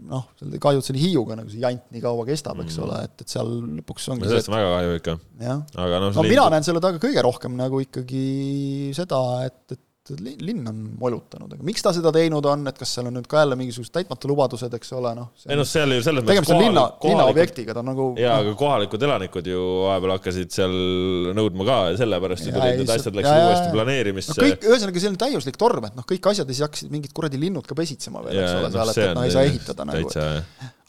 noh, 0.09 0.28
kahju, 0.41 0.80
et 0.80 0.89
selle 0.89 1.03
Hiiuga 1.03 1.37
nagu 1.37 1.53
see 1.53 1.61
jant 1.61 1.85
nii 1.93 2.01
kaua 2.01 2.24
kestab, 2.28 2.61
eks 2.64 2.78
mm. 2.78 2.85
ole, 2.87 3.01
et, 3.05 3.24
et 3.24 3.37
seal 3.37 3.51
lõpuks 3.80 4.09
ongi 4.14 4.30
sellest 4.30 4.49
on 4.49 4.57
väga 4.57 4.74
kahju 4.78 4.99
ikka. 5.01 5.16
aga 5.85 6.03
noh 6.07 6.16
no, 6.16 6.24
mina 6.24 6.47
näen 6.55 6.64
selle 6.64 6.80
taga 6.85 7.03
kõige 7.03 7.24
rohkem 7.24 7.59
nagu 7.61 7.83
ikkagi 7.85 8.22
seda, 8.97 9.20
et, 9.51 9.76
et 9.76 9.83
linn 10.11 10.67
on 10.67 10.79
molutanud, 10.99 11.53
aga 11.55 11.65
miks 11.67 11.85
ta 11.85 11.93
seda 11.95 12.11
teinud 12.15 12.47
on, 12.51 12.65
et 12.67 12.79
kas 12.79 12.91
seal 12.97 13.07
on 13.07 13.15
nüüd 13.15 13.29
ka 13.31 13.45
jälle 13.45 13.55
mingisugused 13.61 13.93
täitmata 13.95 14.27
lubadused, 14.31 14.73
eks 14.75 14.91
ole, 14.99 15.13
noh. 15.15 15.29
ei 15.47 15.59
noh, 15.59 15.69
seal 15.69 15.95
ju 15.95 16.03
selles 16.03 16.27
mõttes 16.27 16.51
on 16.51 16.59
linna, 16.59 16.85
linnaobjektiga, 17.07 17.77
ta 17.77 17.85
on 17.85 17.91
nagu 17.93 18.09
jaa, 18.19 18.41
aga 18.43 18.55
kohalikud 18.59 19.07
elanikud 19.07 19.51
ju 19.53 19.63
vahepeal 19.85 20.15
hakkasid 20.17 20.51
seal 20.57 20.75
nõudma 21.39 21.69
ka 21.69 21.79
ja 21.93 22.01
sellepärast 22.03 22.49
ju 22.49 22.57
tulid 22.57 22.83
need 22.83 22.93
asjad 22.97 23.21
läksid 23.21 23.47
uuesti 23.47 23.71
planeerimisse 23.77 24.35
no. 24.35 24.43
kõik, 24.43 24.69
ühesõnaga 24.73 25.05
see 25.05 25.13
on 25.13 25.21
täiuslik 25.23 25.61
torm, 25.63 25.87
et 25.87 25.99
noh, 26.01 26.09
kõik 26.15 26.31
asjad 26.35 26.51
ja 26.51 26.59
siis 26.59 26.67
hakkasid 26.67 26.95
mingid 26.95 27.15
kuradi 27.15 27.39
linnud 27.39 27.71
ka 27.71 27.79
pesitsema 27.79 28.27
veel, 28.27 28.43
eks 28.43 28.59
ole, 28.59 28.75
seal, 28.75 28.95
et, 28.97 29.03
et 29.07 29.19
noh, 29.21 29.29
ei 29.29 29.37
saa 29.39 29.47
ehitada 29.47 29.87
nagu. 29.87 30.11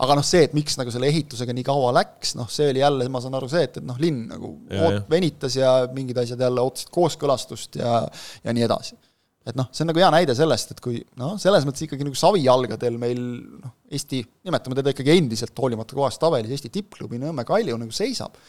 Aga 0.02 0.18
noh, 0.18 0.26
see, 0.26 0.48
et 0.48 0.54
miks 0.58 0.76
nagu 0.80 0.92
selle 0.94 1.08
ehitusega 1.12 1.54
nii 1.56 1.66
kaua 1.68 1.94
läks, 2.00 2.34
noh, 2.40 2.50
see 2.52 2.72
oli 2.72 2.82
jälle, 2.82 3.08
ma 3.14 3.22
saan 3.24 3.38
aru, 3.38 3.50
see, 3.52 3.68
et, 3.68 3.78
et 3.80 3.88
noh, 3.88 4.00
linn 4.02 4.26
nagu 4.32 4.56
ja, 4.72 4.82
oot, 4.88 5.00
venitas 5.12 5.58
ja 5.60 5.76
mingid 5.94 6.18
asjad 6.24 6.42
jälle 6.42 6.64
ootasid 6.66 6.94
kooskõlastust 6.94 7.82
ja, 7.82 8.00
ja 8.44 8.56
nii 8.56 8.66
edasi 8.66 8.98
et 9.44 9.58
noh, 9.60 9.68
see 9.76 9.84
on 9.84 9.90
nagu 9.92 10.00
hea 10.00 10.10
näide 10.14 10.34
sellest, 10.38 10.74
et 10.74 10.82
kui 10.84 11.02
noh, 11.20 11.36
selles 11.42 11.66
mõttes 11.68 11.84
ikkagi 11.86 12.06
nagu 12.08 12.16
savijalgadel 12.16 13.00
meil 13.02 13.24
noh, 13.60 13.74
Eesti, 13.94 14.22
nimetame 14.48 14.78
teda 14.80 14.94
ikkagi 14.94 15.18
endiselt 15.18 15.60
hoolimata 15.60 15.98
kohast 15.98 16.22
tabelis, 16.24 16.54
Eesti 16.56 16.72
tippklubi 16.74 17.20
Nõmme 17.22 17.44
Kalju 17.46 17.76
nagu 17.78 17.94
seisab. 17.94 18.40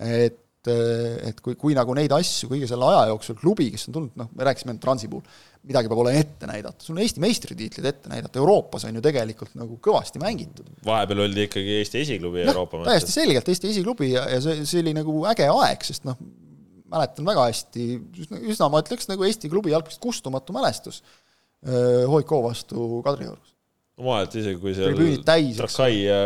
et, 0.00 0.40
et 0.68 1.38
kui, 1.40 1.54
kui 1.56 1.76
nagu 1.76 1.94
neid 1.96 2.12
asju 2.12 2.50
kõige 2.50 2.66
selle 2.68 2.88
aja 2.90 3.06
jooksul 3.08 3.38
klubi, 3.38 3.70
kes 3.72 3.88
on 3.88 3.94
tulnud, 3.96 4.16
noh, 4.20 4.28
me 4.36 4.44
rääkisime 4.44 4.74
Transi 4.82 5.08
puhul, 5.08 5.24
midagi 5.64 5.88
peab 5.88 6.02
olema 6.02 6.20
ette 6.20 6.48
näidata, 6.50 6.84
sul 6.84 6.96
on 6.96 7.00
Eesti 7.04 7.22
meistritiitlid 7.24 7.88
ette 7.88 8.12
näidata, 8.12 8.40
Euroopas 8.42 8.84
on 8.88 8.98
ju 8.98 9.04
tegelikult 9.04 9.56
nagu 9.56 9.78
kõvasti 9.80 10.20
mängitud. 10.20 10.68
vahepeal 10.84 11.24
oldi 11.24 11.46
ikkagi 11.48 11.78
Eesti 11.78 12.02
esiklubi 12.04 12.44
Euroopa 12.44 12.80
mõttes. 12.82 12.92
täiesti 12.92 13.16
selgelt 13.16 13.48
Eesti 13.48 13.72
esiklubi 13.72 14.12
ja, 14.12 14.26
ja 14.34 14.42
see, 14.44 14.66
see 14.68 14.84
oli 14.84 14.94
nagu 14.96 15.16
äge 15.32 15.48
aeg, 15.48 15.86
sest 15.88 16.04
noh, 16.08 16.20
mäletan 16.92 17.28
väga 17.32 17.46
hästi, 17.48 17.88
üsna, 18.52 18.68
ma 18.68 18.84
ütleks 18.84 19.08
nagu 19.08 19.24
Eesti 19.28 19.52
klubi 19.52 19.72
jalgpallist 19.72 20.02
kustumatu 20.02 20.56
mälestus 20.56 21.00
Hoiko 21.60 22.38
vastu 22.46 23.02
Kadriorus 23.04 23.49
vahet, 24.04 24.36
isegi 24.40 24.58
kui 24.60 24.74
seal 24.76 24.94
tribüünid 24.94 25.24
täis, 25.26 25.58
eks 25.60 25.78
ole. 25.80 25.90
ja, 26.04 26.18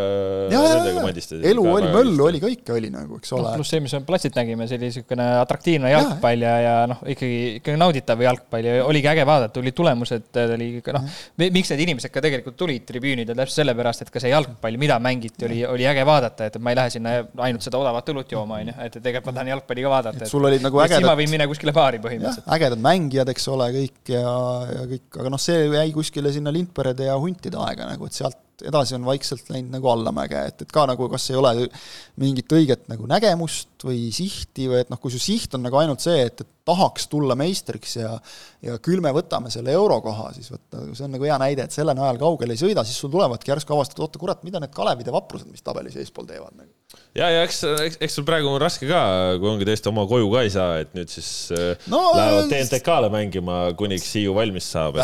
ja, 0.51 0.61
nendega 0.71 1.03
mandistasid. 1.05 1.45
elu 1.51 1.65
oli, 1.71 1.89
möllu 1.93 2.27
oli, 2.29 2.41
kõike 2.43 2.75
oli 2.75 2.91
nagu, 2.93 3.19
eks 3.21 3.33
ole 3.35 3.49
no,. 3.49 3.53
pluss 3.59 3.73
see, 3.73 3.83
mis 3.83 3.95
me 3.97 4.01
platsilt 4.07 4.37
nägime, 4.39 4.67
see 4.69 4.79
oli 4.79 4.89
niisugune 4.89 5.27
atraktiivne 5.41 5.91
jalgpall 5.91 6.45
ja, 6.45 6.53
ja, 6.63 6.75
noh, 6.91 7.01
ikkagi, 7.13 7.39
ikkagi 7.59 7.81
nauditav 7.81 8.23
jalgpall 8.25 8.69
ja 8.69 8.77
oligi 8.85 9.11
äge 9.11 9.25
vaadata, 9.27 9.53
tulid 9.57 9.77
tulemused, 9.77 10.41
oli 10.55 10.69
ikka 10.79 10.95
noh, 10.95 11.09
miks 11.43 11.73
need 11.73 11.85
inimesed 11.87 12.13
ka 12.13 12.23
tegelikult 12.25 12.57
tulid 12.59 12.85
tribüünidele, 12.87 13.37
täpselt 13.41 13.61
sellepärast, 13.61 14.05
et 14.05 14.13
ka 14.13 14.23
see 14.23 14.31
jalgpall, 14.33 14.79
mida 14.81 14.99
mängiti, 15.03 15.47
oli, 15.49 15.61
oli 15.67 15.87
äge 15.89 16.05
vaadata, 16.07 16.49
et 16.49 16.59
ma 16.61 16.73
ei 16.73 16.79
lähe 16.81 16.93
sinna 16.95 17.17
ainult 17.47 17.65
seda 17.65 17.81
odavat 17.81 18.13
õlut 18.13 18.35
jooma, 18.35 18.61
on 18.61 18.71
ju, 18.71 18.77
et 18.87 18.97
tegelikult 18.99 19.31
ma 19.31 19.37
tahan 19.39 19.51
jalgpalli 19.53 19.85
ka 19.85 19.93
vaadata. 19.95 20.23
et 20.25 20.31
sul 20.31 20.47
olid 20.47 20.63
nagu 20.65 20.81
ägedad. 20.83 21.01
siis 21.01 21.09
ma 21.09 21.17
võin 21.19 21.31
minna 21.33 21.49
kuskile 21.49 21.75
baari 21.75 22.01
põhimõtteliselt. 22.03 22.47
ägedad 22.57 22.83
mängijad, 22.85 23.31
eks 23.33 23.47
ole, 23.51 23.69
kõik 23.75 24.13
ja, 24.13 24.23
ja 24.71 24.85
kõik, 24.93 25.07
aga 25.19 25.33
noh, 25.33 25.41
see 25.41 25.65
jäi 25.65 25.87
kuskile 25.95 26.33
sinna 26.35 26.53
Lindperede 26.53 27.09
ja 27.09 27.17
Huntide 27.19 27.59
aega 27.65 27.89
nagu, 27.89 28.09
et 28.09 28.17
sealt 28.17 28.41
edasi 28.63 28.95
on 28.95 29.05
vaikselt 29.07 29.49
läinud 29.51 29.73
nagu 29.75 29.89
allamäge, 29.91 30.39
et, 30.49 30.61
et 30.63 30.71
ka 30.71 30.85
nagu 30.87 31.07
kas 31.11 31.27
ei 31.31 31.39
ole 31.39 31.67
mingit 32.21 32.51
õiget 32.55 32.85
nagu 32.91 33.07
nägemust 33.09 33.83
või 33.85 34.07
sihti 34.15 34.69
või 34.71 34.81
et 34.83 34.91
noh, 34.91 34.99
kui 35.01 35.13
su 35.13 35.19
siht 35.21 35.55
on 35.57 35.65
nagu 35.65 35.79
ainult 35.79 36.03
see, 36.03 36.23
et, 36.29 36.43
et 36.45 36.51
tahaks 36.65 37.09
tulla 37.11 37.35
meistriks 37.37 37.97
ja 37.99 38.13
ja 38.65 38.77
küll 38.81 39.01
me 39.03 39.11
võtame 39.13 39.51
selle 39.53 39.75
eurokoha, 39.77 40.31
siis 40.33 40.49
vot 40.49 40.63
nagu 40.73 40.95
see 40.97 41.05
on 41.05 41.13
nagu 41.13 41.27
hea 41.27 41.35
näide, 41.41 41.67
et 41.67 41.75
selle 41.75 41.93
najal 41.97 42.17
kaugele 42.21 42.55
ei 42.55 42.61
sõida, 42.61 42.85
siis 42.87 42.97
sul 43.01 43.11
tulevadki 43.13 43.51
järsku 43.51 43.75
avastad, 43.75 44.01
oota 44.01 44.21
kurat, 44.21 44.41
mida 44.47 44.61
need 44.63 44.73
Kalevid 44.73 45.11
ja 45.11 45.13
Vaprused, 45.13 45.51
mis 45.51 45.65
tabelis 45.65 45.97
eespool 46.01 46.25
teevad 46.29 46.55
nagu. 46.55 46.71
ja, 47.17 47.29
ja 47.29 47.43
eks, 47.45 47.61
eks, 47.89 47.99
eks 48.07 48.17
sul 48.17 48.25
praegu 48.27 48.49
on 48.49 48.61
raske 48.63 48.89
ka, 48.89 49.01
kui 49.41 49.51
ongi 49.51 49.67
tõesti 49.69 49.91
oma 49.91 50.07
koju 50.09 50.31
ka 50.33 50.45
ei 50.47 50.53
saa, 50.55 50.79
et 50.81 50.95
nüüd 50.97 51.11
siis 51.13 51.31
äh, 51.53 51.89
no, 51.91 52.07
lähevad 52.17 52.49
TNTK-le 52.53 53.11
mängima, 53.13 53.65
kuniks 53.77 54.15
Hiiu 54.15 54.33
valmis 54.37 54.71
saab. 54.71 54.97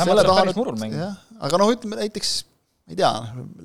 aga 1.42 1.62
noh, 1.62 1.76
ütleme 1.76 2.02
näiteks 2.02 2.40
ei 2.90 2.98
tea, 2.98 3.12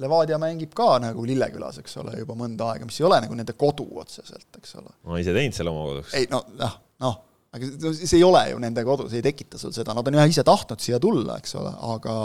Levadia 0.00 0.38
mängib 0.40 0.74
ka 0.76 0.96
nagu 1.02 1.24
Lillekülas, 1.26 1.80
eks 1.82 1.96
ole, 2.02 2.14
juba 2.20 2.36
mõnda 2.38 2.70
aega, 2.72 2.88
mis 2.88 2.98
ei 3.00 3.06
ole 3.08 3.20
nagu 3.24 3.38
nende 3.38 3.56
kodu 3.58 3.86
otseselt, 4.02 4.48
eks 4.58 4.76
ole. 4.80 4.92
ma 5.08 5.20
ise 5.22 5.34
teinud 5.36 5.56
selle 5.56 5.72
oma 5.72 5.86
koduks. 5.90 6.14
ei 6.18 6.28
no, 6.30 6.42
noh, 6.60 6.78
noh, 7.04 7.18
aga 7.56 7.92
see 7.96 8.18
ei 8.20 8.24
ole 8.26 8.44
ju 8.52 8.62
nende 8.62 8.84
kodu, 8.86 9.08
see 9.10 9.22
ei 9.22 9.26
tekita 9.26 9.60
sul 9.60 9.74
seda, 9.76 9.96
nad 9.96 10.06
on 10.06 10.18
jah 10.20 10.32
ise 10.32 10.44
tahtnud 10.46 10.82
siia 10.84 11.00
tulla, 11.02 11.38
eks 11.42 11.56
ole, 11.60 11.72
aga 11.94 12.16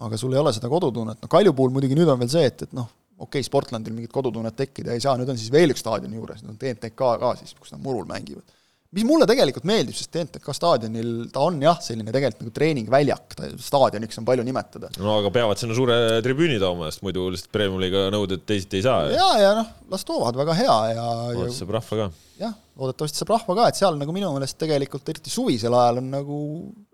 aga 0.00 0.16
sul 0.16 0.32
ei 0.34 0.40
ole 0.40 0.52
seda 0.56 0.70
kodutunnet, 0.72 1.20
noh 1.20 1.30
Kalju 1.30 1.52
puhul 1.56 1.74
muidugi 1.74 1.98
nüüd 1.98 2.08
on 2.08 2.20
veel 2.22 2.32
see, 2.32 2.46
et, 2.48 2.66
et 2.66 2.76
noh, 2.76 2.88
okei 3.20 3.40
okay,, 3.40 3.46
Sportlandil 3.46 3.94
mingit 3.96 4.12
kodutunnet 4.14 4.56
tekkida 4.56 4.96
ei 4.96 5.02
saa, 5.04 5.16
nüüd 5.20 5.28
on 5.30 5.38
siis 5.40 5.52
veel 5.52 5.74
üks 5.74 5.84
staadion 5.84 6.14
juures, 6.16 6.40
nüüd 6.42 6.54
on 6.54 6.60
TNTK 6.60 7.10
ka 7.20 7.34
siis, 7.40 7.52
kus 7.58 7.74
nad 7.74 7.82
murul 7.84 8.08
mängivad 8.08 8.48
mis 8.96 9.06
mulle 9.06 9.26
tegelikult 9.28 9.66
meeldib, 9.68 9.94
sest 9.94 10.10
TNTK 10.14 10.54
staadionil 10.56 11.10
ta 11.30 11.44
on 11.46 11.60
jah, 11.62 11.78
selline 11.84 12.10
tegelikult 12.10 12.42
nagu 12.42 12.54
treeningväljak, 12.56 13.36
ta 13.38 13.50
staadioniks 13.62 14.18
on 14.18 14.26
palju 14.26 14.46
nimetada. 14.46 14.90
no 14.98 15.18
aga 15.20 15.30
peavad 15.34 15.60
sinna 15.60 15.76
suure 15.78 15.98
tribüüni 16.24 16.58
tooma, 16.62 16.88
sest 16.90 17.04
muidu 17.06 17.28
lihtsalt 17.30 17.52
Premium-liiga 17.54 18.08
nõuded 18.14 18.42
teisiti 18.48 18.80
ei 18.80 18.86
saa. 18.86 19.04
ja, 19.14 19.28
ja 19.38 19.52
noh, 19.60 19.68
las 19.92 20.06
toovad, 20.08 20.38
väga 20.40 20.56
hea 20.58 20.78
ja 20.96 21.04
loodetavasti 21.06 21.62
saab 21.62 21.76
rahva 21.76 22.00
ka. 22.00 22.08
jah, 22.42 22.56
loodetavasti 22.82 23.22
saab 23.22 23.36
rahva 23.36 23.56
ka, 23.60 23.68
et 23.70 23.78
seal 23.78 24.00
nagu 24.00 24.16
minu 24.16 24.32
meelest 24.34 24.58
tegelikult 24.58 25.14
eriti 25.14 25.30
suvisel 25.30 25.78
ajal 25.82 26.02
on 26.02 26.10
nagu 26.16 26.40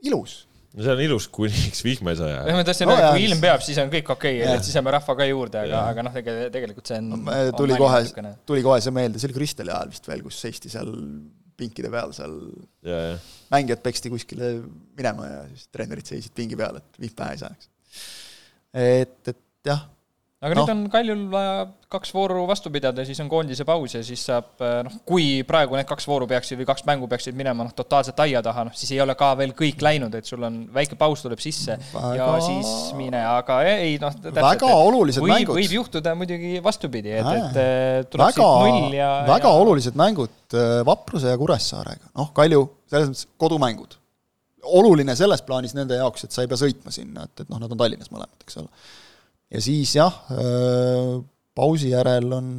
ilus 0.04 0.42
no 0.76 0.84
see 0.84 0.92
on 0.92 1.00
ilus, 1.06 1.30
kuniks 1.32 1.80
vihma 1.88 2.12
ei 2.12 2.20
saja. 2.20 2.44
jah, 2.44 2.60
ma 2.60 2.68
tahtsin 2.68 2.92
öelda 2.92 3.14
kui 3.16 3.24
ilm 3.30 3.40
peab, 3.40 3.64
siis 3.64 3.80
on 3.80 3.88
kõik 3.96 4.12
okei 4.18 4.42
okay,, 4.42 4.58
et 4.58 4.68
siis 4.68 4.76
saame 4.76 4.92
rahva 4.92 5.16
ka 5.16 5.30
juurde, 5.32 5.64
aga, 5.64 5.82
aga 5.94 6.04
noh, 6.10 6.20
tegelikult 6.52 6.92
see 6.92 7.00
on 7.00 7.10
no, 7.24 7.40
tuli 7.56 7.80
kohe, 7.80 8.04
tuli 8.44 8.68
kohe 8.68 8.84
see 8.84 8.92
meelde, 9.00 9.22
see 9.22 9.32
oli 9.32 9.40
Kristeli 9.40 9.72
ajal 9.72 9.96
vist 9.96 10.12
veel, 10.12 10.20
kus 10.28 10.44
seisti 10.44 10.76
seal 10.76 10.92
pinkide 11.56 11.90
peal 11.92 12.14
seal 12.16 12.36
ja, 12.86 13.00
ja. 13.10 13.18
mängijad 13.52 13.82
peksti 13.84 14.12
kuskile 14.12 14.52
minema 14.98 15.28
ja 15.30 15.42
siis 15.50 15.68
treenerid 15.72 16.08
seisid 16.08 16.34
pingi 16.36 16.58
peal, 16.58 16.80
et 16.80 17.02
vihm 17.02 17.16
pähe 17.18 17.36
ei 17.36 17.42
saaks. 17.44 17.70
et, 18.76 19.20
et 19.34 19.42
jah 19.66 19.86
aga 20.44 20.52
no. 20.52 20.62
nüüd 20.62 20.72
on 20.72 20.80
Kaljul 20.92 21.20
vaja 21.32 21.52
kaks 21.92 22.10
vooru 22.12 22.42
vastu 22.48 22.68
pidada, 22.72 23.04
siis 23.08 23.18
on 23.22 23.28
koondise 23.30 23.64
paus 23.64 23.94
ja 23.96 24.02
siis 24.04 24.20
saab 24.28 24.60
noh, 24.84 24.98
kui 25.08 25.40
praegu 25.48 25.78
need 25.78 25.88
kaks 25.88 26.04
vooru 26.10 26.26
peaksid 26.28 26.58
või 26.60 26.66
kaks 26.68 26.84
mängu 26.88 27.08
peaksid 27.08 27.36
minema 27.38 27.64
noh, 27.64 27.72
totaalselt 27.76 28.20
aia 28.26 28.42
taha, 28.44 28.66
noh 28.68 28.76
siis 28.76 28.92
ei 28.92 29.00
ole 29.00 29.14
ka 29.16 29.30
veel 29.38 29.54
kõik 29.56 29.80
läinud, 29.86 30.12
et 30.18 30.28
sul 30.28 30.44
on 30.44 30.58
väike 30.74 30.98
paus 31.00 31.24
tuleb 31.24 31.40
sisse 31.40 31.78
väga... 31.94 32.10
ja 32.18 32.28
siis 32.44 32.72
mine, 32.98 33.22
aga 33.30 33.62
ei 33.70 33.96
noh, 34.02 34.18
väga 34.26 34.74
olulised 34.74 35.24
võib, 35.24 35.32
mängud. 35.32 35.60
võib 35.60 35.76
juhtuda 35.78 36.12
muidugi 36.18 36.60
vastupidi, 36.64 37.14
et, 37.16 37.32
et 37.38 37.60
äh, 37.62 38.02
tuleb 38.12 38.28
väga, 38.28 38.50
siit 38.60 38.76
null 38.76 38.98
ja 38.98 39.10
väga 39.30 39.54
ja... 39.54 39.62
olulised 39.64 39.96
mängud 39.96 40.58
äh, 40.58 40.82
Vapruse 40.86 41.32
ja 41.32 41.40
Kuressaarega, 41.40 42.12
noh 42.20 42.34
Kalju, 42.36 42.66
selles 42.92 43.14
mõttes 43.14 43.24
kodumängud. 43.40 43.96
oluline 44.76 45.16
selles 45.16 45.40
plaanis 45.46 45.72
nende 45.78 45.96
jaoks, 45.96 46.28
et 46.28 46.36
sa 46.36 46.44
ei 46.44 46.52
pea 46.52 46.60
sõitma 46.60 46.92
sinna, 46.92 47.24
et, 47.24 47.46
et 47.46 47.48
noh, 47.48 47.62
nad 47.62 47.72
on 47.72 47.80
Tallinnas 47.80 48.12
mõlemad, 48.12 48.36
eks 48.44 48.60
ole 48.60 48.68
ja 49.56 49.62
siis 49.64 49.94
jah, 49.96 50.20
äh, 50.32 51.14
pausi 51.56 51.92
järel 51.94 52.28
on 52.36 52.50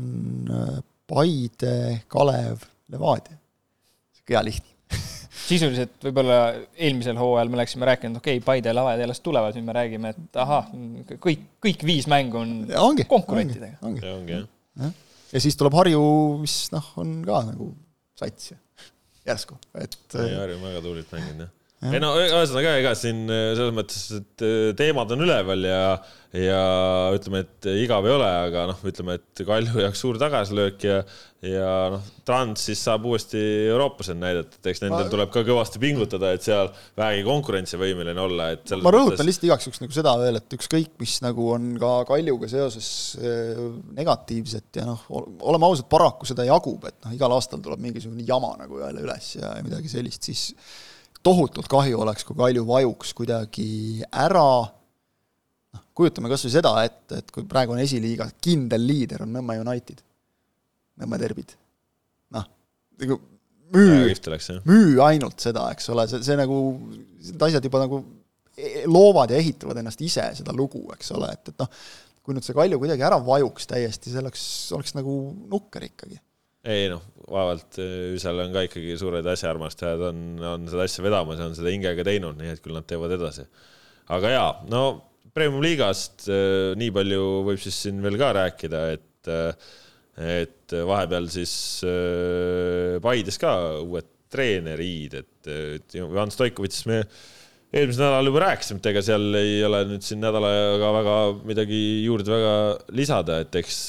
äh, 0.50 0.80
Paide, 1.08 2.02
Kalev, 2.12 2.66
Levadia. 2.92 3.38
sihuke 4.18 4.36
hea 4.36 4.44
lihtne 4.44 4.98
sisuliselt 5.50 6.04
võib-olla 6.04 6.40
eelmisel 6.74 7.20
hooajal 7.20 7.52
me 7.54 7.62
läksime 7.62 7.88
rääkinud, 7.88 8.20
okei 8.20 8.40
okay,, 8.40 8.46
Paide 8.46 8.74
ja 8.74 8.76
Levadia 8.76 9.08
alles 9.08 9.22
tulevad, 9.24 9.56
nüüd 9.56 9.68
me 9.68 9.76
räägime, 9.78 10.14
et 10.16 10.40
ahah, 10.44 10.72
kõik, 11.24 11.46
kõik 11.64 11.86
viis 11.88 12.10
mängu 12.12 12.42
on 12.42 12.56
ongi, 12.82 13.06
konkurentidega. 13.10 13.80
ongi, 13.82 14.02
ongi, 14.02 14.40
ongi, 14.40 14.40
jah 14.82 14.96
ja. 15.34 15.44
siis 15.44 15.60
tuleb 15.60 15.78
Harju, 15.78 16.02
mis 16.42 16.58
noh, 16.74 16.94
on 17.04 17.20
ka 17.28 17.44
nagu 17.52 17.72
sats 18.18 18.56
järsku, 19.30 19.60
et. 19.78 20.00
Harju 20.18 20.58
on 20.58 20.68
väga 20.72 20.84
tublilt 20.84 21.14
mänginud, 21.14 21.46
jah 21.46 21.57
ei 21.86 22.00
no 22.02 22.16
ühesõnaga, 22.18 22.78
ega 22.82 22.92
siin 22.98 23.28
selles 23.30 23.74
mõttes, 23.76 24.08
et 24.18 24.46
teemad 24.80 25.12
on 25.14 25.22
üleval 25.28 25.62
ja, 25.68 25.82
ja 26.34 26.62
ütleme, 27.14 27.44
et 27.46 27.68
igav 27.84 28.08
ei 28.08 28.16
ole, 28.16 28.30
aga 28.48 28.64
noh, 28.72 28.80
ütleme, 28.90 29.20
et 29.20 29.44
Kalju 29.46 29.84
jaoks 29.84 30.02
suur 30.02 30.18
tagasilöök 30.18 30.88
ja, 30.88 30.96
ja 31.46 31.68
noh, 31.94 32.08
Trans 32.26 32.66
siis 32.66 32.82
saab 32.82 33.06
uuesti 33.06 33.44
Euroopas 33.68 34.10
end 34.10 34.26
näidata, 34.26 34.58
et 34.58 34.72
eks 34.74 34.82
nendel 34.88 35.06
ma... 35.06 35.12
tuleb 35.14 35.32
ka 35.36 35.46
kõvasti 35.46 35.84
pingutada, 35.84 36.34
et 36.34 36.48
seal 36.48 36.72
vähegi 36.98 37.28
konkurentsivõimeline 37.30 38.26
olla, 38.26 38.50
et. 38.58 38.74
ma 38.82 38.96
rõhutan 38.98 39.14
mõttes... 39.14 39.30
lihtsalt 39.30 39.48
igaks 39.52 39.70
juhuks 39.70 39.86
nagu 39.86 39.98
seda 40.00 40.18
veel, 40.24 40.42
et 40.42 40.58
ükskõik, 40.58 40.92
mis 41.04 41.16
nagu 41.28 41.48
on 41.54 41.72
ka 41.78 41.94
Kaljuga 42.10 42.50
seoses 42.58 42.90
negatiivset 44.02 44.82
ja 44.82 44.90
noh, 44.90 45.06
oleme 45.14 45.70
ausad, 45.70 45.86
paraku 45.94 46.26
seda 46.26 46.50
jagub, 46.50 46.90
et 46.90 46.98
noh, 47.06 47.14
igal 47.22 47.38
aastal 47.38 47.62
tuleb 47.62 47.86
mingisugune 47.86 48.26
jama 48.26 48.56
nagu 48.66 48.82
jälle 48.82 49.06
üles 49.06 49.36
ja 49.38 49.54
midagi 49.62 49.94
sellist, 49.94 50.26
siis 50.26 50.48
tohutult 51.28 51.70
kahju 51.72 52.02
oleks, 52.06 52.26
kui 52.28 52.38
Kalju 52.38 52.66
vajuks 52.68 53.14
kuidagi 53.18 53.70
ära, 54.08 54.50
noh, 55.76 55.86
kujutame 55.98 56.32
kas 56.32 56.46
või 56.48 56.54
seda, 56.56 56.74
et, 56.88 57.02
et 57.20 57.32
kui 57.34 57.48
praegu 57.50 57.76
on 57.76 57.84
esiliiga 57.84 58.30
kindel 58.44 58.86
liider 58.88 59.26
on 59.26 59.34
Nõmme 59.36 59.60
United, 59.64 60.04
Nõmme 61.02 61.20
Derbid, 61.22 61.56
noh, 62.36 62.48
nagu 63.04 63.20
müü, 63.76 64.14
müü 64.68 65.02
ainult 65.04 65.44
seda, 65.44 65.68
eks 65.76 65.92
ole, 65.94 66.08
see, 66.10 66.24
see 66.26 66.38
nagu, 66.40 66.62
need 67.28 67.48
asjad 67.50 67.68
juba 67.68 67.84
nagu 67.84 68.02
loovad 68.90 69.32
ja 69.32 69.40
ehitavad 69.42 69.78
ennast 69.82 70.02
ise 70.02 70.24
seda 70.40 70.56
lugu, 70.56 70.82
eks 70.96 71.12
ole, 71.18 71.30
et, 71.36 71.52
et 71.52 71.62
noh, 71.62 71.70
kui 72.26 72.36
nüüd 72.36 72.46
see 72.46 72.56
Kalju 72.58 72.80
kuidagi 72.82 73.06
ära 73.08 73.20
vajuks 73.24 73.70
täiesti, 73.70 74.12
see 74.12 74.22
oleks, 74.24 74.46
oleks 74.76 74.96
nagu 74.98 75.14
nukker 75.52 75.86
ikkagi. 75.88 76.18
Ei 76.68 76.88
noh, 76.92 77.04
vaevalt 77.28 77.80
seal 78.22 78.44
on 78.44 78.54
ka 78.56 78.64
ikkagi 78.68 78.96
suured 79.00 79.26
asjaarmastajad 79.34 80.06
on, 80.10 80.22
on 80.54 80.70
seda 80.70 80.86
asja 80.88 81.04
vedamas 81.06 81.42
ja 81.42 81.50
on 81.50 81.58
seda 81.58 81.74
hingega 81.74 82.06
teinud, 82.08 82.38
nii 82.40 82.54
et 82.56 82.64
küll 82.64 82.78
nad 82.78 82.88
teevad 82.88 83.16
edasi. 83.18 83.48
aga 84.16 84.34
jaa, 84.34 84.50
no 84.72 84.84
Premium 85.38 85.62
liigast 85.62 86.26
nii 86.80 86.94
palju 86.96 87.26
võib 87.46 87.60
siis 87.62 87.76
siin 87.84 88.00
veel 88.02 88.18
ka 88.18 88.32
rääkida, 88.40 88.80
et 88.96 89.32
et 90.18 90.74
vahepeal 90.74 91.28
siis 91.30 91.52
Paides 93.04 93.38
ka 93.38 93.52
uued 93.84 94.08
treeneriid, 94.34 95.14
et, 95.22 95.50
Ivan 96.00 96.32
Stoikovitšist 96.34 96.88
me 96.90 97.02
eelmisel 97.76 98.06
nädalal 98.06 98.30
juba 98.30 98.42
rääkisime, 98.46 98.80
et 98.80 98.90
ega 98.94 99.02
seal 99.04 99.26
ei 99.36 99.58
ole 99.68 99.82
nüüd 99.90 100.06
siin 100.06 100.22
nädalaga 100.24 100.92
väga 100.96 101.16
midagi 101.50 101.80
juurde 102.06 102.32
väga 102.32 102.54
lisada, 102.96 103.42
et 103.44 103.58
eks 103.60 103.80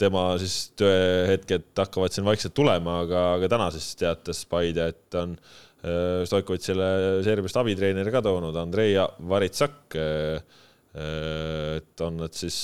tema 0.00 0.30
siis 0.40 0.70
tööhetked 0.80 1.68
hakkavad 1.76 2.16
siin 2.16 2.24
vaikselt 2.28 2.56
tulema, 2.56 3.02
aga, 3.04 3.26
aga 3.36 3.50
täna 3.52 3.68
siis 3.74 3.90
teatas 4.00 4.40
Paide, 4.48 4.88
et 4.94 5.18
on 5.20 5.36
äh, 5.36 6.24
Stoikovitšile 6.28 6.88
Serbiast 7.26 7.60
abitreeneri 7.60 8.14
ka 8.14 8.24
toonud, 8.24 8.56
Andrei 8.56 8.96
Varitsak. 8.96 9.98
Äh, 10.00 10.62
et 10.96 12.00
on 12.00 12.14
nad 12.22 12.32
siis 12.32 12.54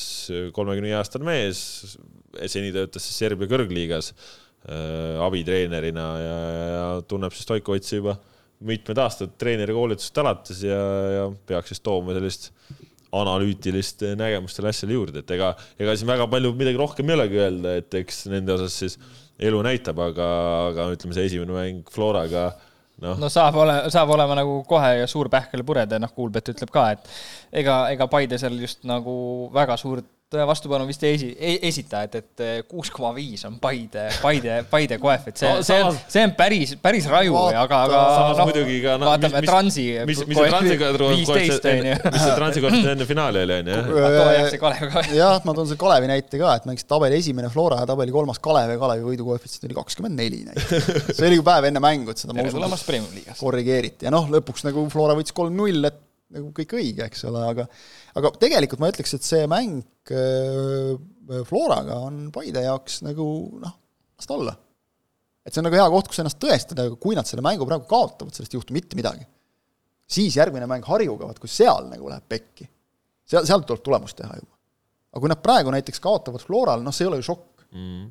kolmekümne 0.57 0.89
viie 0.89 0.97
aastane 0.97 1.27
mees, 1.27 1.59
seni 2.49 2.70
töötas 2.73 3.05
siis 3.05 3.18
Serbia 3.20 3.45
kõrgliigas 3.51 4.14
äh, 4.14 5.20
abitreenerina 5.20 6.07
ja, 6.16 6.39
ja 6.73 6.87
tunneb 7.05 7.37
siis 7.37 7.45
Stoikovitši 7.45 7.99
juba 7.99 8.16
mitmed 8.67 8.99
aastad 9.03 9.35
treenerikoolitusest 9.41 10.23
alates 10.23 10.63
ja, 10.67 10.81
ja 11.17 11.29
peaks 11.49 11.73
siis 11.73 11.83
tooma 11.85 12.17
sellist 12.17 12.51
analüütilist 13.13 14.07
nägemust 14.17 14.57
selle 14.57 14.71
asjale 14.73 14.97
juurde, 14.97 15.21
et 15.21 15.33
ega, 15.37 15.53
ega 15.81 15.95
siin 15.99 16.09
väga 16.09 16.27
palju 16.33 16.55
midagi 16.57 16.81
rohkem 16.81 17.11
ei 17.11 17.19
olegi 17.19 17.41
öelda, 17.43 17.75
et 17.83 17.97
eks 18.01 18.25
nende 18.33 18.55
osas 18.55 18.77
siis 18.85 18.97
elu 19.43 19.59
näitab, 19.67 20.01
aga, 20.01 20.29
aga 20.71 20.87
ütleme, 20.95 21.17
see 21.17 21.27
esimene 21.29 21.57
mäng 21.57 21.93
Floraga 21.93 22.47
noh. 23.05 23.19
No 23.21 23.29
saab 23.33 23.59
ole, 23.61 23.77
saab 23.93 24.15
olema 24.15 24.39
nagu 24.39 24.63
kohe 24.69 25.07
suur 25.11 25.29
pähkel 25.33 25.65
pureda, 25.67 26.01
noh, 26.01 26.13
Kuulbet 26.17 26.53
ütleb 26.55 26.73
ka, 26.73 26.87
et 26.97 27.13
ega, 27.63 27.83
ega 27.93 28.09
Paide 28.11 28.41
seal 28.41 28.57
just 28.63 28.87
nagu 28.89 29.15
väga 29.55 29.77
suurt 29.81 30.09
vastupanu 30.49 30.87
vist 30.89 31.03
ei 31.07 31.16
esi, 31.16 31.28
ei 31.39 31.59
esita, 31.68 32.03
et, 32.07 32.16
et 32.20 32.66
kuus 32.68 32.91
koma 32.93 33.12
viis 33.16 33.43
on 33.49 33.59
Paide, 33.62 34.07
Paide, 34.22 34.59
Paide 34.70 34.99
koefitsient, 35.03 35.62
see 35.66 35.78
no,, 35.83 35.91
see 35.93 36.07
on, 36.07 36.12
see 36.14 36.24
on 36.26 36.35
päris, 36.39 36.74
päris 36.83 37.09
raju, 37.11 37.37
aga, 37.51 37.80
aga 37.87 38.03
noh, 38.33 38.43
muidugi 38.49 38.78
ka 38.85 38.97
no, 39.01 39.09
vaatame 39.11 39.43
mis, 39.43 39.51
Transi. 39.51 39.87
mis, 40.09 40.22
mis 40.28 40.39
see 40.41 40.53
Transiga 40.53 40.93
viisteist 40.99 41.68
on 41.72 41.89
ju. 41.91 41.97
mis 42.07 42.22
see 42.24 42.37
Transi 42.39 42.64
koefitsient 42.64 42.93
enne 42.97 43.09
finaali 43.09 43.43
oli, 43.47 43.59
on 43.62 43.72
ju? 43.72 43.80
too 43.89 45.16
jah, 45.18 45.41
ma 45.47 45.57
toon 45.57 45.70
selle 45.70 45.80
Kalevi 45.83 46.12
näite 46.12 46.41
ka, 46.41 46.55
et 46.61 46.68
mängisid 46.70 46.91
tabeli 46.93 47.18
esimene 47.22 47.51
Flora 47.53 47.83
ja 47.83 47.89
tabeli 47.89 48.14
kolmas 48.14 48.41
Kalev 48.43 48.74
ja 48.74 48.78
Kalevi 48.80 49.07
võidu 49.12 49.28
koefitsient 49.28 49.68
oli 49.68 49.78
kakskümmend 49.80 50.18
neli 50.18 50.45
näiteks. 50.49 51.12
see 51.16 51.28
oli 51.28 51.41
ju 51.41 51.47
päev 51.47 51.68
enne 51.70 51.83
mängu, 51.83 52.14
et 52.14 52.22
seda 52.22 52.37
ma 52.37 52.47
usun, 52.49 53.37
korrigeeriti 53.41 54.09
ja 54.09 54.14
noh, 54.14 54.30
lõpuks 54.33 54.66
nagu 54.68 54.87
Flora 54.93 55.16
võitis 55.18 55.35
kolm-null, 55.37 55.91
et 55.91 56.01
nagu 56.33 56.51
kõik 56.57 56.74
õige, 56.78 57.07
eks 57.07 57.24
ole, 57.28 57.43
aga 57.53 57.66
aga 58.18 58.33
tegelikult 58.41 58.83
ma 58.83 58.91
ütleks, 58.93 59.14
et 59.16 59.26
see 59.26 59.47
mäng 59.51 60.12
äh, 60.12 61.43
Floraga 61.49 61.99
on 62.09 62.26
Paide 62.35 62.64
jaoks 62.64 63.01
nagu 63.07 63.26
noh, 63.62 63.74
las 64.16 64.28
ta 64.28 64.37
olla. 64.37 64.55
et 65.43 65.53
see 65.53 65.62
on 65.62 65.68
nagu 65.68 65.78
hea 65.78 65.89
koht, 65.93 66.09
kus 66.11 66.22
ennast 66.22 66.41
tõestada, 66.43 66.87
aga 66.89 66.99
kui 67.03 67.18
nad 67.18 67.28
selle 67.28 67.45
mängu 67.45 67.66
praegu 67.68 67.89
kaotavad, 67.91 68.35
sellest 68.35 68.55
ei 68.55 68.61
juhtu 68.61 68.76
mitte 68.76 68.99
midagi. 68.99 69.26
siis 70.07 70.37
järgmine 70.37 70.68
mäng 70.70 70.87
Harjuga, 70.87 71.28
vaat 71.28 71.43
kui 71.43 71.51
seal 71.51 71.89
nagu 71.91 72.11
läheb 72.11 72.26
pekki, 72.28 72.68
seal, 73.28 73.47
sealt 73.49 73.68
tuleb 73.68 73.85
tulemust 73.85 74.18
teha 74.18 74.35
juba. 74.41 74.53
aga 75.12 75.24
kui 75.24 75.33
nad 75.35 75.45
praegu 75.45 75.74
näiteks 75.74 76.03
kaotavad 76.03 76.45
Floral, 76.45 76.85
noh, 76.85 76.95
see 76.95 77.07
ei 77.07 77.12
ole 77.12 77.22
ju 77.22 77.30
šokk 77.33 77.66
mm.. 77.70 78.11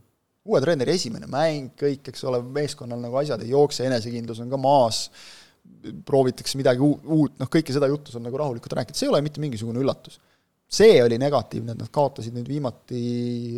uue 0.50 0.64
treeneri 0.64 0.98
esimene 0.98 1.30
mäng, 1.30 1.74
kõik, 1.80 2.10
eks 2.14 2.26
ole, 2.30 2.42
meeskonnal 2.60 3.02
nagu 3.02 3.22
asjad 3.22 3.44
ei 3.46 3.54
jookse, 3.54 3.86
enesekindlus 3.90 4.42
on 4.44 4.52
ka 4.52 4.60
maas 4.62 5.08
proovitakse 6.06 6.60
midagi 6.60 6.84
uut, 6.84 7.38
noh, 7.40 7.50
kõike 7.52 7.74
seda 7.74 7.90
juttu 7.90 8.14
saab 8.14 8.26
nagu 8.28 8.38
rahulikult 8.42 8.76
rääkida, 8.78 8.98
see 8.98 9.08
ei 9.08 9.14
ole 9.14 9.24
mitte 9.26 9.42
mingisugune 9.44 9.82
üllatus. 9.82 10.20
see 10.72 11.02
oli 11.04 11.18
negatiivne, 11.20 11.74
et 11.74 11.80
nad 11.82 11.90
kaotasid 11.92 12.32
nüüd 12.32 12.48
viimati 12.48 13.00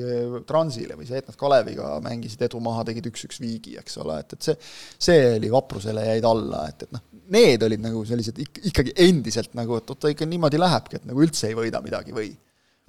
äh, 0.01 0.37
Transile 0.49 0.95
või 0.97 1.05
see, 1.05 1.19
et 1.21 1.27
nad 1.29 1.35
Kaleviga 1.37 1.91
mängisid 2.01 2.41
edu 2.47 2.57
maha, 2.63 2.87
tegid 2.87 3.05
üks-üks 3.11 3.37
viigi, 3.43 3.75
eks 3.77 3.99
ole, 4.01 4.15
et, 4.23 4.33
et 4.33 4.47
see, 4.47 4.55
see 4.97 5.19
oli 5.35 5.51
vaprusele 5.53 6.07
jäid 6.07 6.25
alla, 6.25 6.63
et, 6.71 6.87
et 6.87 6.95
noh, 6.95 7.03
need 7.35 7.67
olid 7.67 7.83
nagu 7.83 8.01
sellised 8.09 8.41
ik-, 8.41 8.63
ikkagi 8.71 8.95
endiselt 9.05 9.53
nagu, 9.59 9.77
et 9.77 9.93
oota, 9.93 10.09
ikka 10.09 10.25
niimoodi 10.25 10.57
lähebki, 10.57 10.97
et 10.97 11.05
nagu 11.11 11.21
üldse 11.21 11.51
ei 11.51 11.59
võida 11.59 11.83
midagi 11.85 12.17
või 12.17 12.31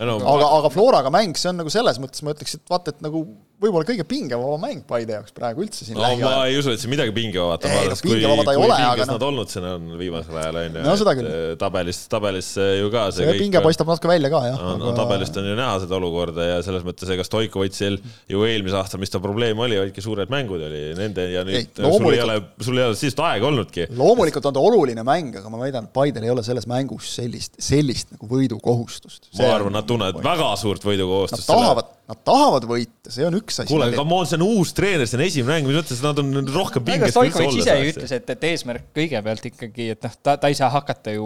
no, 0.02 0.18
aga, 0.18 0.50
aga 0.58 0.70
Floraga 0.74 1.12
mäng, 1.14 1.36
see 1.38 1.52
on 1.52 1.60
nagu 1.62 1.70
selles 1.72 2.00
mõttes, 2.02 2.22
ma 2.26 2.34
ütleks, 2.34 2.56
et 2.58 2.70
vaata, 2.70 2.94
et 2.94 3.04
nagu 3.04 3.22
võib-olla 3.62 3.86
kõige 3.86 4.04
pingevaba 4.08 4.56
mäng 4.60 4.82
Paide 4.88 5.14
jaoks 5.16 5.34
praegu 5.34 5.62
üldse 5.64 5.86
siin 5.86 5.96
no, 5.96 6.02
lähiajal. 6.02 6.24
ma 6.26 6.46
ei 6.48 6.56
usu, 6.58 6.72
et 6.74 6.82
see 6.82 6.90
midagi 6.90 7.12
pingevabat 7.14 7.66
on, 7.68 7.74
vaadates 7.78 8.02
kui, 8.02 8.16
kui 8.16 8.26
ole, 8.26 8.46
pinges 8.80 9.10
nad 9.10 9.22
no. 9.22 9.28
olnud 9.30 9.52
siin 9.52 9.66
on 9.68 9.86
viimasel 10.00 10.38
ajal, 10.40 10.58
on 10.60 10.78
ju. 10.78 10.84
no 10.84 10.94
seda 11.00 11.14
küll. 11.18 11.30
tabelis, 11.60 12.00
tabelis 12.10 12.50
ju 12.58 12.90
ka 12.92 13.04
see, 13.14 13.28
see 13.28 13.44
pinge 13.44 13.62
paistab 13.64 13.90
natuke 13.90 14.10
välja 14.10 14.30
ka, 14.32 14.40
jah. 14.50 14.58
no, 14.58 14.90
aga... 14.90 14.94
tabelist 14.98 15.38
on 15.40 15.48
ju 15.48 15.56
näha 15.58 15.76
seda 15.84 15.98
olukorda 16.00 16.48
ja 16.48 16.58
selles 16.66 16.86
mõttes, 16.86 17.12
ega 17.14 17.26
Stoikovitšil 17.26 18.00
ju 18.34 18.44
eelmise 18.48 18.78
aasta, 18.80 19.00
mis 19.00 19.14
ta 19.14 19.22
probleem 19.22 19.62
oli, 19.64 19.78
olidki 19.80 20.04
suured 20.04 20.32
mängud 20.34 20.66
oli 20.68 20.82
nende 20.98 21.28
ja 21.30 21.46
nüüd 21.46 21.60
ei, 21.62 21.70
sul 21.78 22.10
ei 22.10 22.24
ole, 22.26 22.38
sul 22.66 22.82
ei 22.82 22.88
ole 22.88 22.98
siis 22.98 23.16
aega 23.22 23.48
olnudki. 23.48 23.88
loomulikult 23.94 24.50
on 24.50 24.58
ta 24.58 24.66
oluline 24.66 25.06
mäng, 25.06 25.38
aga 25.40 25.52
ma 25.52 25.62
väidan, 25.62 25.88
et 25.88 25.94
Paidel 25.94 26.26
ei 26.26 26.34
ole 26.34 26.44
selles 26.46 26.66
mängus 26.70 27.14
sellist, 27.20 27.56
sellist 27.62 28.12
nagu 28.16 28.28
võidukohustust. 28.28 29.30
ma 29.38 29.54
arvan, 29.54 29.78
nad 29.84 29.90
tunnevad 29.92 30.24
väga 30.24 30.50
suurt 30.60 30.84
võidukohustust. 30.86 31.48
Nad 31.48 31.60
tahavad, 31.60 31.92
nad 32.04 32.18
tahavad 32.20 32.66
võita, 32.68 33.08
see 33.08 33.24
on 33.24 33.36
üks 33.38 33.62
asi. 33.62 33.70
kuule, 33.70 33.86
aga 33.88 33.96
come 33.96 34.16
on, 34.18 34.26
see 34.28 34.36
on 34.36 34.42
uus 34.44 34.74
treener, 34.76 35.08
see 35.08 35.16
on 35.16 35.22
esimene 35.24 35.54
mäng, 35.54 35.68
mis 35.70 35.78
mõttes 35.78 36.02
nad 36.04 36.18
on 36.20 36.50
rohkem 36.52 36.84
pinges. 36.84 37.14
Stoikovitš 37.14 37.60
ise 37.62 37.76
ju 37.78 37.92
ütles, 37.94 38.12
et, 38.12 38.32
et 38.34 38.44
eesmärk 38.50 38.90
kõigepealt 38.96 39.46
ikkagi, 39.48 39.86
et 39.94 40.04
noh, 40.04 40.16
ta, 40.20 40.34
ta 40.40 40.50
ei 40.52 40.58
saa 40.58 40.68
hakata 40.74 41.14
ju 41.14 41.24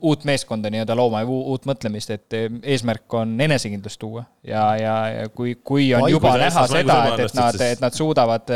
uut 0.00 0.24
meeskonda 0.24 0.72
nii-öelda 0.72 0.96
looma 0.96 1.20
ja 1.20 1.28
uut 1.28 1.68
mõtlemist, 1.68 2.14
et 2.16 2.38
eesmärk 2.40 3.18
on 3.20 3.34
enesekindlust 3.44 4.00
tuua 4.00 4.24
ja, 4.48 4.62
ja, 4.80 4.94
ja 5.12 5.26
kui, 5.28 5.58
kui 5.60 5.90
on 5.96 6.06
Vai, 6.06 6.14
juba 6.14 6.32
näha 6.40 6.64
seda, 6.72 6.96
et, 7.10 7.24
et 7.26 7.36
nad, 7.36 7.60
et 7.68 7.84
nad 7.84 7.98
suudavad. 8.00 8.54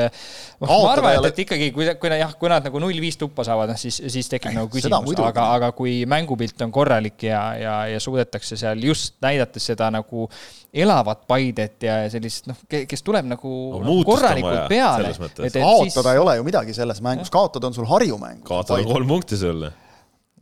noh, 0.63 0.73
ma 0.73 0.93
arvan, 0.95 1.19
et, 1.19 1.29
et 1.35 1.43
ikkagi, 1.45 1.69
kui, 1.77 1.91
kui 2.01 2.15
jah, 2.17 2.33
kui 2.41 2.53
nad 2.53 2.65
nagu 2.65 2.81
null 2.81 3.05
viis 3.05 3.21
tuppa 3.21 3.45
saavad, 3.45 3.75
noh 3.75 3.81
siis, 3.81 4.01
siis 4.09 4.33
tekib 4.33 4.57
nagu 4.57 4.73
küsimus, 4.73 5.21
aga, 5.21 5.51
aga 5.59 5.73
kui 5.77 6.01
mängupilt 6.09 6.65
on 6.65 6.73
korralik 6.73 7.29
ja, 7.29 7.43
ja, 7.61 7.77
ja 7.93 8.01
suudetakse 8.01 8.57
seal 8.57 8.81
just 8.89 9.21
näidates 9.25 9.69
seda 9.69 9.93
nagu 9.93 10.31
elavat 10.73 11.25
Paidet 11.29 11.83
ja 11.83 11.99
sellist 12.13 12.49
noh, 12.51 12.57
kes 12.69 13.05
tuleb 13.05 13.29
nagu 13.31 13.51
no, 13.81 13.99
korralikult 14.05 14.67
peale. 14.69 15.13
kaotada 15.17 15.85
siis... 15.89 15.99
ei 16.13 16.21
ole 16.21 16.37
ju 16.37 16.47
midagi 16.47 16.75
selles 16.77 17.01
mängus, 17.05 17.31
kaotada 17.33 17.71
on 17.71 17.77
sul 17.77 17.89
Harju 17.89 18.19
mäng. 18.21 18.43
kaotada 18.45 18.85
kolm 18.85 19.09
punkti 19.09 19.39
sulle 19.41 19.73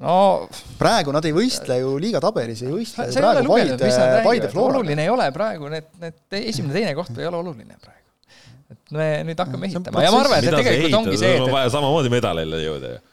no 0.02 0.16
praegu 0.80 1.14
nad 1.14 1.24
ei 1.24 1.34
võistle 1.36 1.78
ju 1.80 1.94
liiga 2.02 2.20
tabelis, 2.22 2.64
ei 2.64 2.72
võistle 2.72 3.06
ju 3.08 3.20
praegu 3.22 3.52
Paide, 3.52 3.92
Paide 4.26 4.50
Flora. 4.52 4.80
oluline 4.80 5.06
ei 5.06 5.12
ole 5.12 5.28
praegu 5.34 5.70
need, 5.72 5.88
need 6.02 6.40
esimene-teine 6.42 6.96
koht 6.98 7.16
ei 7.16 7.28
ole 7.30 7.40
oluline 7.40 7.78
praegu. 7.78 8.04
et 8.74 8.96
me 8.98 9.10
nüüd 9.30 9.44
hakkame 9.44 9.70
ehitama 9.70 10.04
ja 10.04 10.12
ma 10.12 10.24
arvan, 10.24 10.42
et 10.42 10.58
tegelikult 10.58 10.98
ongi 11.00 11.20
see, 11.20 11.36
et. 11.38 11.44
on 11.46 11.54
vaja 11.54 11.70
samamoodi 11.72 12.12
medalile 12.12 12.60
jõuda 12.64 12.96
ju. 12.96 13.04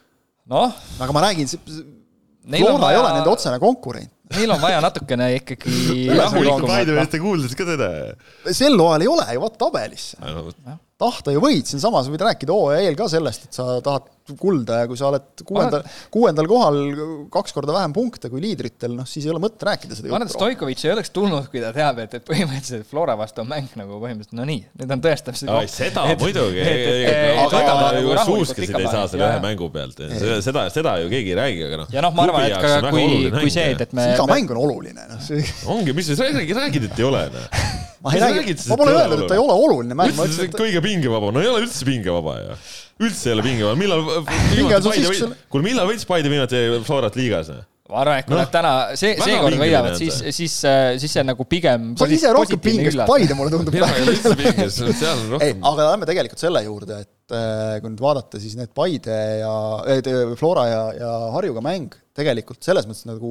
noh. 0.52 0.82
aga 0.98 1.16
ma 1.16 1.24
räägin, 1.28 1.52
Flora 1.54 2.90
ei 2.90 3.00
ole 3.00 3.14
nende 3.14 3.30
otsene 3.32 3.62
konkurent. 3.62 4.13
Neil 4.32 4.50
on 4.54 4.60
vaja 4.62 4.80
natukene 4.80 5.26
ikkagi 5.36 6.06
rahulikumat. 6.08 6.70
Paide 6.70 6.94
meeste 6.96 7.20
kuuldes 7.20 7.52
ka 7.58 7.66
seda. 7.68 7.88
sel 8.56 8.78
hooajal 8.80 9.04
ei 9.04 9.10
ole 9.12 9.26
ju, 9.36 9.42
vaata 9.44 9.60
tabelisse. 9.66 10.16
Tahta 11.00 11.32
ju 11.34 11.42
võid, 11.42 11.66
siinsamas 11.66 12.08
võid 12.10 12.22
rääkida 12.22 12.54
hooaja 12.54 12.84
eel 12.86 12.96
ka 12.98 13.08
sellest, 13.10 13.48
et 13.48 13.56
sa 13.56 13.80
tahad 13.82 14.10
kulda 14.40 14.78
ja 14.80 14.88
kui 14.88 14.96
sa 14.96 15.10
oled 15.10 15.42
kuuendal, 15.44 15.82
kuuendal 16.14 16.46
kohal 16.48 16.78
kaks 17.34 17.52
korda 17.52 17.74
vähem 17.74 17.92
punkte 17.92 18.30
kui 18.32 18.40
liidritel, 18.40 18.94
noh 18.96 19.08
siis 19.08 19.26
ei 19.26 19.32
ole 19.34 19.42
mõtet 19.42 19.66
rääkida 19.68 19.98
seda 19.98 20.08
ma 20.08 20.20
arvan, 20.20 20.30
et 20.30 20.36
Stoikovitš 20.36 20.86
ei 20.86 20.92
oleks 20.94 21.12
tulnud, 21.12 21.50
kui 21.52 21.60
ta 21.60 21.74
teab, 21.76 21.98
et, 22.06 22.14
et 22.16 22.24
põhimõtteliselt 22.24 22.88
Flora 22.88 23.18
vastu 23.20 23.42
on 23.42 23.50
mäng 23.50 23.74
nagu 23.76 23.98
põhimõtteliselt 23.98 24.38
no 24.38 24.46
nii, 24.48 24.62
nüüd 24.80 24.96
on 24.96 25.04
tõestav 25.04 25.36
see 25.36 25.50
koht. 25.50 25.74
seda 25.74 26.06
et, 26.14 26.22
muidugi, 26.22 26.64
suuskasid 28.22 28.78
ei 28.78 28.88
saa 28.88 29.06
selle 29.10 29.28
ühe 29.28 29.40
mängu 29.44 29.68
pealt, 29.74 30.04
seda, 30.46 30.68
seda 30.72 30.98
ju 31.02 31.10
keegi 31.12 31.34
ei 31.34 31.40
räägi, 31.42 31.64
aga 31.68 31.82
noh. 31.82 31.90
ja 31.92 32.04
noh, 32.06 32.14
ma 32.14 32.28
arvan, 32.30 32.46
et 32.48 32.60
ka 32.64 32.92
kui, 32.94 33.32
kui 33.34 33.52
see, 33.52 33.74
et, 33.74 33.82
et 33.88 33.98
me. 33.98 34.12
iga 34.14 34.28
mäng 34.30 34.54
on 34.54 34.62
oluline, 34.62 35.10
noh. 35.10 35.32
ongi, 35.74 35.96
mis 35.96 36.14
sa 36.14 36.30
räägid, 36.30 36.86
et 36.86 37.02
ei 37.02 37.10
ole, 37.10 37.26
noh. 37.34 37.50
ma 38.04 38.14
ei 38.14 38.22
räägi, 38.22 38.56
ma 38.68 38.78
pole 38.80 38.94
öelnud, 38.94 39.24
et 39.24 39.30
ta 39.32 39.36
ei 39.36 39.42
ole 39.42 39.58
oluline 39.66 39.96
mäng. 39.96 40.16
ma 40.16 40.28
ütlesin, 40.28 40.50
et 40.50 40.58
kõige 40.58 40.82
pingevaba, 40.84 41.32
no 41.34 41.42
ei 41.42 41.50
ole 41.50 41.64
üldse 41.66 41.88
pingevaba 41.88 42.38
ju 42.40 42.56
üldse 43.02 43.30
ei 43.30 43.34
ole 43.34 43.44
pingevaba, 43.44 43.76
millal, 43.78 44.02
kuule 45.50 45.66
millal 45.66 45.88
võitis 45.90 46.06
Paide 46.06 46.30
viimati 46.30 46.66
Florat 46.86 47.16
liigas? 47.18 47.50
ma 47.90 48.00
arvan, 48.00 48.20
et 48.22 48.28
kui 48.28 48.32
no, 48.32 48.40
nad 48.40 48.52
täna 48.52 48.70
see, 48.96 49.12
seekord 49.20 49.58
võidavad, 49.60 49.98
siis, 50.00 50.16
siis, 50.32 50.54
äh, 50.68 50.94
siis 51.00 51.12
see 51.12 51.20
on 51.20 51.28
nagu 51.34 51.44
pigem 51.48 51.90
sa 51.98 52.06
oled 52.06 52.16
ise 52.16 52.30
rohkem 52.32 52.62
pinges 52.64 52.96
kui 52.96 53.08
Paide, 53.10 53.36
mulle 53.36 53.52
tundub 53.52 53.76
praegu. 53.76 55.40
ei, 55.44 55.52
aga 55.58 55.90
lähme 55.90 56.08
tegelikult 56.08 56.40
selle 56.40 56.64
juurde, 56.64 57.02
et 57.04 57.10
äh, 57.32 57.78
kui 57.80 57.92
nüüd 57.92 58.02
vaadata, 58.04 58.40
siis 58.42 58.56
need 58.58 58.74
Paide 58.76 59.18
ja 59.40 59.54
äh,, 59.88 60.34
Flora 60.36 60.66
ja, 60.68 60.82
ja 60.98 61.12
Harjuga 61.36 61.62
mäng 61.64 61.94
tegelikult 62.14 62.62
selles 62.62 62.86
mõttes 62.88 63.06
nagu 63.08 63.30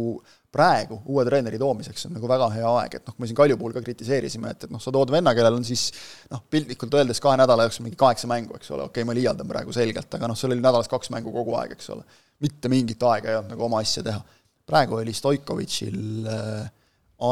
praegu 0.53 0.99
uue 1.09 1.23
treeneri 1.25 1.57
toomiseks 1.57 2.07
on 2.07 2.13
nagu 2.17 2.27
väga 2.29 2.49
hea 2.53 2.73
aeg, 2.81 2.97
et 2.99 3.07
noh, 3.09 3.15
me 3.17 3.29
siin 3.29 3.37
Kalju 3.39 3.57
puhul 3.57 3.73
ka 3.73 3.81
kritiseerisime, 3.85 4.51
et, 4.53 4.67
et 4.67 4.73
noh, 4.73 4.81
sa 4.83 4.93
tood 4.93 5.09
venna, 5.13 5.33
kellel 5.37 5.57
on 5.57 5.65
siis 5.65 5.87
noh, 6.29 6.43
piltlikult 6.53 6.93
öeldes 6.99 7.21
kahe 7.23 7.39
nädala 7.39 7.65
jooksul 7.65 7.87
mingi 7.87 7.97
kaheksa 7.99 8.29
mängu, 8.29 8.53
eks 8.59 8.69
ole, 8.75 8.85
okei 8.85 9.01
okay,, 9.01 9.07
ma 9.09 9.15
liialdan 9.17 9.49
praegu 9.49 9.73
selgelt, 9.73 10.11
aga 10.13 10.29
noh, 10.29 10.37
seal 10.37 10.53
oli 10.53 10.61
nädalas 10.61 10.91
kaks 10.91 11.09
mängu 11.15 11.33
kogu 11.33 11.57
aeg, 11.57 11.73
eks 11.77 11.89
ole. 11.95 12.05
mitte 12.43 12.69
mingit 12.69 13.03
aega 13.07 13.31
ei 13.31 13.39
olnud 13.39 13.55
nagu 13.55 13.65
oma 13.65 13.81
asja 13.81 14.03
teha. 14.05 14.21
praegu 14.69 14.99
oli 14.99 15.13
Stoikovitšil 15.15 16.29
äh, 16.29 16.69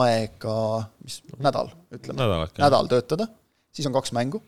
aega, 0.02 0.58
mis, 1.06 1.22
nädal, 1.38 1.70
ütleme, 1.94 2.42
nädal 2.58 2.90
töötada, 2.90 3.30
siis 3.76 3.86
on 3.90 3.94
kaks 4.00 4.16
mängu, 4.18 4.42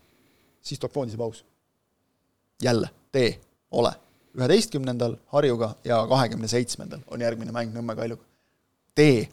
siis 0.65 0.81
tuleb 0.81 0.97
koondise 0.97 1.19
paus. 1.19 1.43
Jälle, 2.61 2.89
tee, 3.11 3.39
ole. 3.71 3.93
üheteistkümnendal 4.37 5.15
Harjuga 5.33 5.75
ja 5.85 6.01
kahekümne 6.09 6.47
seitsmendal 6.47 6.99
on 7.07 7.21
järgmine 7.21 7.51
mäng 7.53 7.73
Nõmme 7.75 7.95
Kaljuga 7.95 8.23
tee 8.95 9.29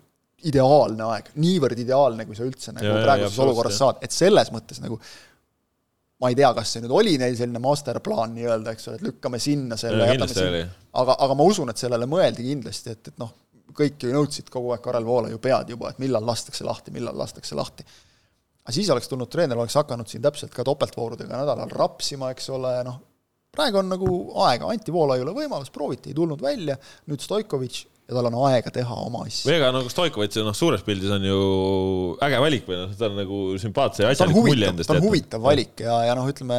ideaalne 0.48 1.04
aeg, 1.04 1.32
niivõrd 1.40 1.80
ideaalne, 1.82 2.24
kui 2.28 2.36
sa 2.36 2.46
üldse 2.46 2.72
nagu 2.72 2.88
ja, 2.88 3.02
praeguses 3.04 3.36
ja, 3.36 3.44
olukorras 3.44 3.76
jah. 3.76 3.82
saad, 3.82 4.04
et 4.04 4.14
selles 4.14 4.50
mõttes 4.54 4.80
nagu 4.80 4.96
ma 6.20 6.28
ei 6.32 6.36
tea, 6.36 6.50
kas 6.56 6.74
see 6.74 6.84
nüüd 6.84 6.94
oli 6.96 7.14
neil 7.20 7.36
selline 7.36 7.60
masterplaan 7.64 8.32
nii-öelda, 8.36 8.74
eks 8.76 8.88
ole, 8.88 9.00
et 9.00 9.06
lükkame 9.08 9.40
sinna 9.40 9.76
selle, 9.80 10.08
jätame 10.08 10.36
sinna, 10.36 10.62
aga, 11.00 11.16
aga 11.26 11.36
ma 11.36 11.46
usun, 11.48 11.72
et 11.72 11.80
sellele 11.80 12.08
mõeldi 12.08 12.44
kindlasti, 12.44 12.96
et, 12.96 13.12
et 13.12 13.20
noh, 13.20 13.32
kõik 13.76 14.04
ju 14.04 14.12
nõudsid 14.12 14.48
kogu 14.52 14.72
aeg 14.74 14.84
Karel 14.84 15.06
Voole 15.06 15.32
ju 15.32 15.40
pead 15.42 15.72
juba, 15.72 15.92
et 15.92 16.00
millal 16.02 16.24
lastakse 16.26 16.64
lahti, 16.66 16.92
millal 16.92 17.16
lastakse 17.16 17.56
lahti. 17.56 17.86
aga 18.64 18.74
siis 18.76 18.90
oleks 18.92 19.08
tulnud 19.08 19.30
treener, 19.32 19.60
oleks 19.60 19.76
hakanud 19.80 20.08
siin 20.08 20.24
täpselt 20.24 20.52
ka 20.56 20.64
topeltvoorudega 20.66 21.40
nädalal 21.40 21.72
rapsima, 21.72 22.32
eks 22.34 22.50
ole, 22.56 22.74
noh, 22.84 23.00
praegu 23.54 23.80
on 23.80 23.88
nagu 23.90 24.10
aega, 24.46 24.68
anti 24.70 24.94
Voolaiule 24.94 25.34
võimalus, 25.36 25.72
prooviti, 25.74 26.12
ei 26.12 26.18
tulnud 26.18 26.42
välja, 26.42 26.76
nüüd 27.10 27.22
Stoikovitš, 27.24 27.86
ja 28.10 28.16
tal 28.16 28.28
on 28.30 28.36
aega 28.48 28.72
teha 28.74 28.96
oma 29.06 29.22
asju. 29.26 29.46
või 29.48 29.56
ega 29.56 29.70
nagu 29.74 29.90
Stoikovitš 29.92 30.42
noh, 30.46 30.56
suures 30.56 30.82
pildis 30.86 31.12
on 31.14 31.26
ju 31.26 31.40
äge 32.26 32.40
valik 32.42 32.66
või 32.68 32.80
noh, 32.82 32.94
ta 32.98 33.06
on 33.06 33.16
nagu 33.20 33.40
sümpaatse 33.62 34.04
ja 34.04 34.10
asjaliku 34.14 34.44
mulje 34.48 34.70
endast 34.72 34.90
ta 34.90 34.98
on 34.98 35.04
huvitav 35.04 35.44
valik 35.44 35.84
ja, 35.84 36.00
ja 36.08 36.16
noh, 36.18 36.26
ütleme, 36.30 36.58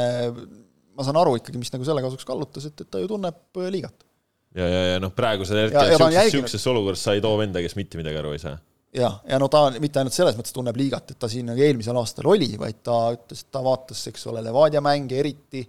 ma 0.95 1.07
saan 1.07 1.19
aru 1.19 1.35
ikkagi, 1.41 1.59
mis 1.59 1.73
nagu 1.75 1.87
selle 1.87 2.03
kasuks 2.05 2.27
kallutas, 2.27 2.69
et, 2.71 2.85
et 2.85 2.91
ta 2.91 3.03
ju 3.03 3.11
tunneb 3.11 3.59
äh, 3.59 3.69
liigat. 3.73 4.07
ja, 4.55 4.67
ja, 4.67 4.81
ja 4.93 5.03
noh, 5.03 5.13
praegusel 5.15 5.65
hetkel 5.65 6.07
sihukeses 6.31 6.67
olukorras 6.71 7.03
sa 7.07 7.17
ei 7.17 7.23
too 7.23 7.35
venda, 7.41 7.63
kes 7.63 7.75
mitte 7.79 7.99
midagi 7.99 8.21
aru 8.23 8.35
ei 8.37 8.43
saa. 8.43 8.55
Jah, 8.95 9.21
ja 9.23 9.37
no 9.39 9.47
ta 9.47 9.69
mitte 9.79 10.01
ainult 10.01 10.15
selles 10.15 10.35
mõttes 10.35 10.51
tunneb 10.51 10.75
liigat, 10.75 11.13
et 11.13 11.19
ta 11.19 11.29
siin 11.31 11.47
nagu 11.47 11.63
eelmisel 11.63 11.95
aastal 11.95 12.27
oli, 12.33 12.49
vaid 12.59 12.81
ta 12.83 12.97
ütles, 13.15 13.45
et 13.45 13.51
ta 13.55 13.61
vaatas, 13.63 14.01
eks 14.11 14.27
ole, 14.27 14.43
Levadia 14.43 14.81
mänge 14.83 15.15
eriti 15.19 15.63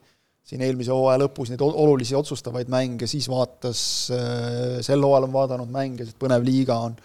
siin 0.46 0.64
eelmise 0.66 0.92
hooaja 0.94 1.20
lõpus 1.22 1.52
neid 1.52 1.62
olulisi 1.62 2.16
otsustavaid 2.18 2.70
mänge, 2.72 3.08
siis 3.10 3.28
vaatas, 3.30 3.82
äh, 4.14 4.80
sel 4.84 5.04
hooajal 5.04 5.28
on 5.28 5.36
vaadanud 5.36 5.72
mänge, 5.72 6.06
sest 6.06 6.18
põnev 6.20 6.44
liiga 6.46 6.78
on, 6.88 6.96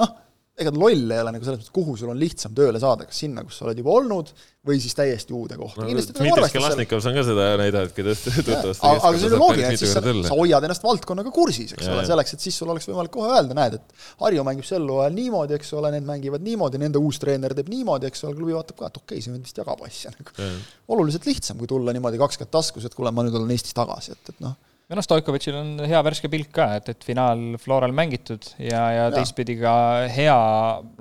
noh, 0.00 0.14
ega 0.58 0.72
loll 0.74 1.12
ei 1.14 1.20
ole 1.22 1.32
nagu 1.34 1.46
selles 1.46 1.60
mõttes, 1.60 1.72
kuhu 1.74 1.94
sul 1.98 2.10
on 2.12 2.18
lihtsam 2.18 2.54
tööle 2.56 2.80
saada, 2.82 3.06
kas 3.08 3.20
sinna, 3.22 3.44
kus 3.46 3.60
sa 3.60 3.66
oled 3.68 3.78
juba 3.78 3.92
olnud, 3.94 4.32
või 4.68 4.80
siis 4.82 4.96
täiesti 4.98 5.34
uude 5.36 5.56
kohta 5.58 5.84
no,. 5.84 5.88
Dmitri 5.88 6.50
Kalasnikov 6.52 7.06
on 7.08 7.16
ka 7.16 7.24
seda 7.28 7.46
näidanud, 7.60 7.92
kuidas 7.96 8.24
tuttavasti 8.26 8.88
aga, 8.88 9.12
see 9.14 9.28
on 9.28 9.34
ju 9.36 9.40
loogiline, 9.40 9.70
et 9.72 9.82
siis 9.82 9.94
sa, 9.94 10.02
sa 10.02 10.34
hoiad 10.34 10.66
ennast 10.68 10.84
valdkonnaga 10.84 11.32
kursis, 11.34 11.72
eks 11.76 11.86
ja, 11.86 11.94
ole, 11.94 12.04
selleks, 12.10 12.34
et 12.36 12.46
siis 12.48 12.58
sul 12.58 12.74
oleks 12.74 12.90
võimalik 12.90 13.14
kohe 13.14 13.30
öelda, 13.32 13.56
näed, 13.58 13.78
et 13.78 14.22
Harju 14.24 14.46
mängib 14.48 14.68
sel 14.68 14.86
hooajal 14.90 15.16
niimoodi, 15.16 15.56
eks 15.58 15.72
ole, 15.78 15.92
need 15.94 16.08
mängivad 16.08 16.44
niimoodi, 16.44 16.82
nende 16.82 17.02
uus 17.02 17.22
treener 17.22 17.54
teeb 17.56 17.70
niimoodi, 17.72 18.10
eks 18.10 18.26
ole, 18.26 18.36
klubi 18.38 18.58
vaatab 18.58 18.82
ka, 18.82 18.92
et 18.92 19.02
okei 19.02 19.22
okay,, 19.22 19.24
see 19.24 19.38
vist 19.38 19.62
jagab 19.62 19.84
asja 19.86 20.12
nagu. 20.16 20.48
oluliselt 20.94 21.28
lihtsam, 21.30 21.60
kui 21.60 21.70
tulla 21.70 21.94
niimoodi 21.96 22.20
kaks 22.20 22.42
kätt 22.42 22.52
taskus, 22.58 22.88
et 22.88 22.98
kuule, 22.98 23.14
ma 23.14 23.24
nüüd 23.24 23.38
olen 23.38 23.54
Eestis 23.54 23.76
tagasi, 23.78 24.18
et, 24.18 24.34
et 24.34 24.44
noh 24.44 24.58
ja 24.88 24.96
noh, 24.96 25.04
Stoikovitšil 25.04 25.56
on 25.56 25.72
hea 25.84 25.98
värske 26.00 26.30
pilk 26.32 26.48
ka, 26.56 26.70
et, 26.78 26.86
et 26.94 27.04
finaal 27.04 27.58
Floral 27.60 27.92
mängitud 27.92 28.46
ja, 28.56 28.80
ja, 28.88 29.02
ja. 29.02 29.08
teistpidi 29.12 29.58
ka 29.60 29.72
hea, 30.08 30.36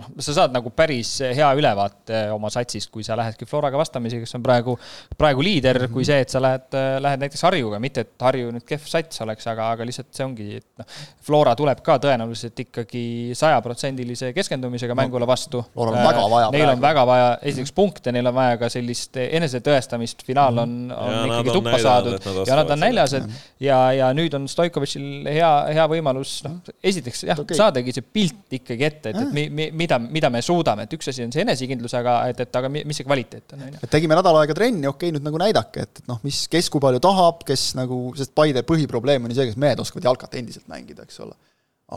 noh, 0.02 0.10
sa 0.24 0.34
saad 0.42 0.56
nagu 0.56 0.74
päris 0.76 1.14
hea 1.24 1.48
ülevaate 1.56 2.26
oma 2.36 2.52
satsist, 2.52 2.92
kui 2.92 3.06
sa 3.08 3.16
lähedki 3.16 3.48
Floraga 3.48 3.80
vastamisi, 3.80 4.20
kes 4.20 4.36
on 4.36 4.44
praegu, 4.44 4.76
praegu 5.16 5.46
liider 5.46 5.80
mm, 5.80 5.86
-hmm. 5.86 5.94
kui 5.96 6.08
see, 6.08 6.20
et 6.20 6.34
sa 6.34 6.42
lähed, 6.44 6.76
lähed 7.00 7.24
näiteks 7.24 7.46
Harjuga, 7.48 7.80
mitte 7.80 8.04
et 8.04 8.28
Harju 8.28 8.52
nüüd 8.58 8.66
kehv 8.68 8.90
sats 8.92 9.24
oleks, 9.24 9.48
aga, 9.48 9.70
aga 9.78 9.88
lihtsalt 9.88 10.12
see 10.12 10.28
ongi, 10.28 10.50
et 10.60 10.84
noh, 10.84 11.00
Flora 11.24 11.56
tuleb 11.56 11.80
ka 11.84 11.96
tõenäoliselt 12.04 12.60
ikkagi 12.68 13.06
sajaprotsendilise 13.40 14.34
keskendumisega 14.36 14.92
no, 14.92 15.00
mängule 15.00 15.28
vastu. 15.28 15.64
Floral 15.72 15.96
on 15.96 16.04
väga 16.10 16.28
vaja. 16.36 16.52
Neil 16.52 16.66
praegu. 16.66 16.76
on 16.76 16.84
väga 16.90 17.08
vaja 17.08 17.32
esiteks 17.42 17.72
punkte, 17.72 18.12
neil 18.12 18.28
on 18.28 18.36
vaja 18.36 18.60
ka 18.60 18.70
sellist 18.70 19.16
enesetõestamist, 19.24 20.28
finaal 20.28 20.64
on, 20.66 20.78
on 20.92 21.16
ja 21.16 21.26
ikkagi 21.32 21.56
tuppa 21.56 21.80
saadud 21.80 22.32
ja 22.44 22.60
nad 22.60 22.76
on 22.76 22.84
näljased 22.84 23.32
ja 23.64 23.77
ja, 23.78 23.94
ja 23.96 24.08
nüüd 24.16 24.34
on 24.38 24.48
Stoikovitšil 24.50 25.28
hea, 25.30 25.50
hea 25.76 25.86
võimalus, 25.92 26.38
noh, 26.46 26.58
esiteks 26.86 27.24
jah 27.28 27.42
okay., 27.42 27.58
saadagi 27.60 27.94
see 27.96 28.06
pilt 28.06 28.58
ikkagi 28.60 28.88
ette, 28.88 29.14
et, 29.14 29.20
et 29.22 29.36
mi, 29.36 29.48
mi, 29.54 29.70
mida, 29.78 30.00
mida 30.02 30.32
me 30.34 30.42
suudame, 30.46 30.88
et 30.88 30.96
üks 30.98 31.12
asi 31.12 31.26
on 31.26 31.34
see 31.34 31.44
enesekindlus, 31.46 31.96
aga 32.00 32.18
et, 32.32 32.42
et 32.48 32.60
aga 32.62 32.72
mis 32.74 32.98
see 32.98 33.08
kvaliteet 33.08 33.56
on, 33.56 33.64
on 33.68 33.78
ju. 33.78 33.84
et 33.86 33.94
tegime 33.94 34.18
nädal 34.18 34.42
aega 34.42 34.58
trenni, 34.58 34.86
okei 34.90 35.10
okay,, 35.10 35.16
nüüd 35.16 35.28
nagu 35.28 35.42
näidake, 35.42 35.88
et, 35.88 36.04
et 36.04 36.12
noh, 36.12 36.20
mis, 36.26 36.44
kes 36.52 36.72
kui 36.74 36.84
palju 36.84 37.04
tahab, 37.04 37.46
kes 37.48 37.70
nagu, 37.80 38.02
sest 38.18 38.36
Paide 38.38 38.66
põhiprobleem 38.68 39.26
on 39.26 39.34
ju 39.34 39.40
see, 39.40 39.50
kas 39.52 39.62
mehed 39.62 39.82
oskavad 39.84 40.12
jalkat 40.12 40.38
endiselt 40.42 40.68
mängida, 40.72 41.08
eks 41.08 41.24
ole. 41.26 41.38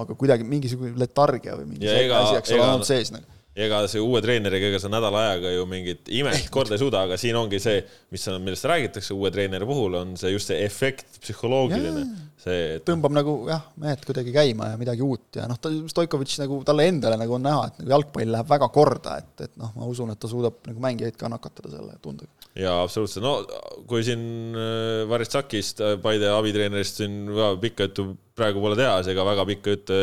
aga 0.01 0.15
kuidagi 0.15 0.47
mingisugune 0.47 0.95
letargia 1.01 1.57
või 1.59 1.73
mingi 1.73 1.89
selline 1.89 2.17
asi, 2.23 2.39
eks 2.39 2.55
ole, 2.55 2.63
on 2.63 2.75
olnud 2.77 2.89
sees 2.89 3.11
nagu 3.15 3.40
ega 3.59 3.81
see 3.91 4.03
uue 4.03 4.21
treeneriga, 4.23 4.69
ega 4.71 4.79
sa 4.79 4.89
nädala 4.91 5.25
ajaga 5.25 5.51
ju 5.51 5.65
mingit 5.67 6.11
imet 6.15 6.47
korda 6.55 6.77
ei 6.77 6.83
suuda, 6.83 7.03
aga 7.09 7.17
siin 7.19 7.35
ongi 7.39 7.59
see, 7.63 7.81
mis 8.15 8.27
millest 8.39 8.67
räägitakse 8.71 9.15
uue 9.17 9.33
treeneri 9.35 9.67
puhul, 9.67 9.97
on 9.99 10.13
see 10.21 10.31
just 10.31 10.53
see 10.53 10.61
efekt, 10.63 11.19
psühholoogiline. 11.25 12.05
see 12.41 12.61
et... 12.77 12.85
tõmbab 12.87 13.17
nagu 13.17 13.35
jah, 13.51 13.65
mehed 13.83 14.05
kuidagi 14.07 14.35
käima 14.35 14.71
ja 14.71 14.79
midagi 14.81 15.03
uut 15.05 15.41
ja 15.41 15.49
noh, 15.51 15.59
ta, 15.61 15.73
Stoikovitš 15.91 16.39
nagu 16.45 16.61
talle 16.67 16.87
endale 16.93 17.19
nagu 17.21 17.37
on 17.37 17.45
näha, 17.49 17.67
et 17.67 17.83
nagu 17.83 17.95
jalgpall 17.97 18.35
läheb 18.37 18.55
väga 18.55 18.71
korda, 18.73 19.19
et, 19.25 19.35
et 19.49 19.59
noh, 19.61 19.75
ma 19.75 19.91
usun, 19.91 20.15
et 20.15 20.23
ta 20.23 20.31
suudab 20.31 20.63
nagu 20.71 20.87
mängijaid 20.87 21.19
ka 21.19 21.33
nakatada 21.33 21.75
selle 21.75 21.99
tundega. 22.05 22.31
jaa, 22.55 22.79
absoluutselt, 22.85 23.27
no 23.27 23.83
kui 23.91 24.07
siin 24.07 24.55
äh, 24.55 25.05
Varitsakist, 25.11 25.83
äh, 25.83 25.99
Paide 26.03 26.31
abitreenerist 26.37 27.03
siin 27.03 27.25
väga 27.35 27.57
pikka 27.67 27.91
juttu 27.91 28.13
praegu 28.39 28.63
pole 28.63 28.77
teha, 28.79 29.01
seega 29.07 29.25
väga 29.27 29.45
pikka 29.49 29.75
juttu 29.75 29.97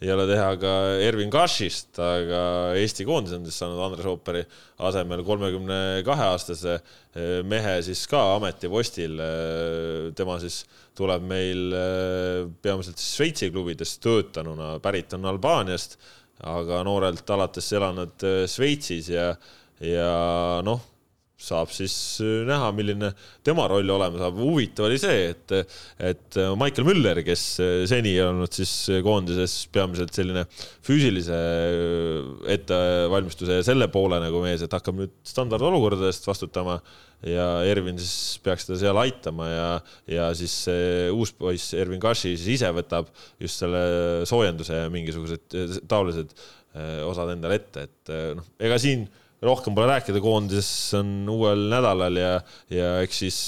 ei 0.00 0.12
ole 0.14 0.26
teha 0.28 0.48
ka 0.60 0.74
Ervin 1.04 1.30
Kašist, 1.32 1.98
aga 2.00 2.42
Eesti 2.80 3.06
koondis 3.08 3.34
on 3.36 3.46
siis 3.46 3.58
saanud 3.60 3.80
Andres 3.84 4.08
Ooperi 4.08 4.42
asemel 4.88 5.24
kolmekümne 5.26 5.80
kahe 6.06 6.28
aastase 6.32 6.76
eh, 6.76 7.40
mehe 7.46 7.78
siis 7.84 8.06
ka 8.10 8.22
ametipostil. 8.36 9.18
Eh, 9.20 10.12
tema 10.16 10.38
siis 10.42 10.62
tuleb 10.96 11.24
meil 11.24 11.74
peamiselt 12.62 13.00
siis 13.00 13.16
Šveitsi 13.16 13.50
klubides 13.52 13.96
töötanuna, 14.04 14.74
pärit 14.84 15.12
on 15.16 15.28
Albaaniast, 15.30 15.98
aga 16.50 16.80
noorelt 16.84 17.28
alates 17.32 17.72
elanud 17.76 18.28
Šveitsis 18.48 19.12
ja, 19.12 19.34
ja 19.84 20.14
noh 20.66 20.90
saab 21.40 21.72
siis 21.72 21.94
äh, 22.22 22.42
näha, 22.48 22.70
milline 22.76 23.10
tema 23.46 23.66
roll 23.70 23.88
olema 23.94 24.20
saab. 24.20 24.38
huvitav 24.40 24.88
oli 24.88 24.98
see, 25.00 25.30
et, 25.32 25.54
et 26.10 26.38
äh, 26.40 26.52
Michael 26.58 26.86
Müller, 26.88 27.22
kes 27.26 27.44
äh, 27.64 27.74
seni 27.90 28.12
olnud 28.22 28.52
siis 28.54 28.72
koondises 29.04 29.54
peamiselt 29.72 30.12
selline 30.16 30.44
füüsilise 30.86 31.38
ettevalmistuse 32.56 33.60
ja 33.60 33.66
selle 33.66 33.88
poole 33.92 34.20
nagu 34.22 34.42
mees, 34.44 34.64
et 34.64 34.76
hakkab 34.76 34.98
nüüd 35.00 35.14
standardolukordadest 35.26 36.28
vastutama 36.28 36.80
ja 37.26 37.46
Ervin 37.68 37.98
siis 38.00 38.38
peaks 38.44 38.68
teda 38.68 38.78
seal 38.80 39.00
aitama 39.00 39.48
ja, 39.48 39.66
ja 40.08 40.28
siis 40.36 40.54
see 40.66 41.08
uus 41.12 41.34
poiss 41.36 41.74
Ervin 41.76 42.00
Kashi 42.00 42.32
siis 42.36 42.60
ise 42.60 42.70
võtab 42.76 43.10
just 43.40 43.60
selle 43.60 43.82
soojenduse 44.28 44.84
ja 44.84 44.92
mingisugused 44.92 45.84
taolised 45.88 46.32
osad 47.10 47.32
endale 47.32 47.56
ette, 47.58 47.82
et 47.88 48.12
noh, 48.38 48.46
ega 48.62 48.76
siin 48.78 49.08
rohkem 49.44 49.74
pole 49.76 49.88
rääkida, 49.88 50.20
koondises 50.22 50.94
on 50.98 51.10
uuel 51.32 51.66
nädalal 51.72 52.20
ja, 52.20 52.32
ja 52.72 52.92
eks 53.04 53.20
siis 53.24 53.40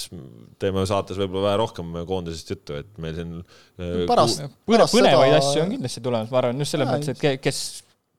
teeme 0.63 0.85
saates 0.89 1.21
võib-olla 1.21 1.51
vähe 1.51 1.61
rohkem 1.61 1.95
koondisest 2.09 2.53
juttu, 2.55 2.79
et 2.81 3.01
meil 3.03 3.17
siin 3.19 3.39
äh, 3.41 4.05
pärast, 4.09 4.45
pärast 4.69 4.97
põnevaid 4.97 5.35
seda... 5.35 5.41
asju 5.43 5.65
on 5.65 5.75
kindlasti 5.77 6.05
tulemas, 6.05 6.33
ma 6.33 6.43
arvan, 6.43 6.63
just 6.65 6.77
selles 6.77 6.93
mõttes, 6.93 7.13
et 7.13 7.43
kes, 7.45 7.65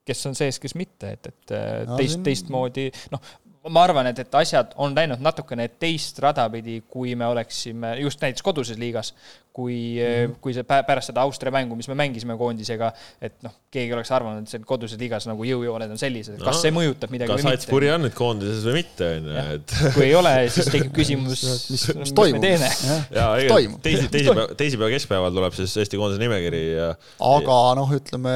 kes 0.06 0.28
on 0.30 0.38
sees, 0.38 0.62
kes 0.62 0.78
mitte, 0.80 1.16
et, 1.18 1.32
et 1.34 1.56
no, 1.90 1.98
teist, 1.98 2.22
teistmoodi, 2.26 2.90
noh, 3.14 3.34
ma 3.72 3.84
arvan, 3.88 4.10
et, 4.12 4.20
et 4.20 4.36
asjad 4.36 4.74
on 4.82 4.96
läinud 4.96 5.22
natukene 5.24 5.70
teist 5.80 6.20
rada 6.24 6.46
pidi, 6.52 6.82
kui 6.90 7.16
me 7.20 7.28
oleksime 7.32 7.96
just 8.02 8.22
näiteks 8.24 8.44
koduses 8.44 8.80
liigas, 8.80 9.14
kui 9.54 9.76
mm, 10.02 10.06
-hmm. 10.10 10.38
kui 10.42 10.54
see 10.56 10.66
pärast 10.66 11.12
seda 11.12 11.22
Austria 11.22 11.52
mängu, 11.54 11.76
mis 11.78 11.88
me 11.92 11.96
mängisime 11.98 12.34
koondisega, 12.40 12.90
et 13.22 13.36
noh, 13.46 13.54
keegi 13.74 13.94
oleks 13.94 14.10
arvanud, 14.16 14.42
et 14.42 14.50
seal 14.50 14.64
koduses 14.66 14.98
liigas 14.98 15.28
nagu 15.30 15.46
jõujooned 15.46 15.94
on 15.94 16.00
sellised, 16.02 16.40
kas 16.42 16.58
no, 16.58 16.62
see 16.62 16.74
mõjutab 16.74 17.14
midagi 17.14 17.30
või 17.30 17.38
mitte. 17.38 17.52
kas 17.52 17.68
Salzburgi 17.68 17.92
on 17.94 18.06
nüüd 18.08 18.16
koondises 18.18 18.66
või 18.66 18.80
mitte, 18.80 19.10
on 19.20 19.30
ju, 19.30 19.44
et 19.58 19.76
kui 19.94 20.08
ei 20.08 20.16
ole, 20.18 20.34
siis 20.56 20.72
tekib 20.74 20.96
küsimus 21.00 21.44
mis, 21.46 21.68
mis, 21.76 21.86
mis, 22.02 22.16
toimub. 22.18 22.48
teisi, 23.86 24.10
teisipäeva, 24.10 24.48
teisipäeva 24.58 24.90
keskpäeval 24.96 25.38
tuleb 25.38 25.60
siis 25.60 25.78
Eesti 25.84 26.02
koondise 26.02 26.24
nimekiri 26.24 26.64
ja 26.72 26.90
aga 27.30 27.60
noh, 27.78 27.94
ütleme 28.00 28.36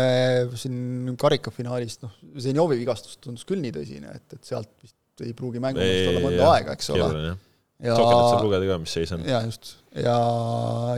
siin 0.60 1.18
karikafinaalist, 1.18 2.06
noh, 2.06 2.14
Zenjovi 2.46 2.78
vigastus 2.78 3.18
tundus 3.24 3.48
küll 3.50 3.66
nii 3.66 3.74
tõsine, 3.74 4.14
et, 4.14 4.38
et 4.38 4.54
sealt 4.54 4.70
vist 4.84 4.96
ei 5.26 5.34
pruugi 5.34 5.58
mängu 5.62 5.82
olla 5.82 6.22
mõnda 6.22 6.50
aega, 6.54 6.78
eks 6.78 6.94
ole. 6.94 7.36
Sokalat 7.84 8.32
saab 8.34 8.48
lugeda 8.48 8.72
ka, 8.72 8.80
mis 8.82 8.98
seis 8.98 9.14
on. 9.14 9.24
ja 9.28 9.44
just, 9.46 9.76
ja, 9.94 10.18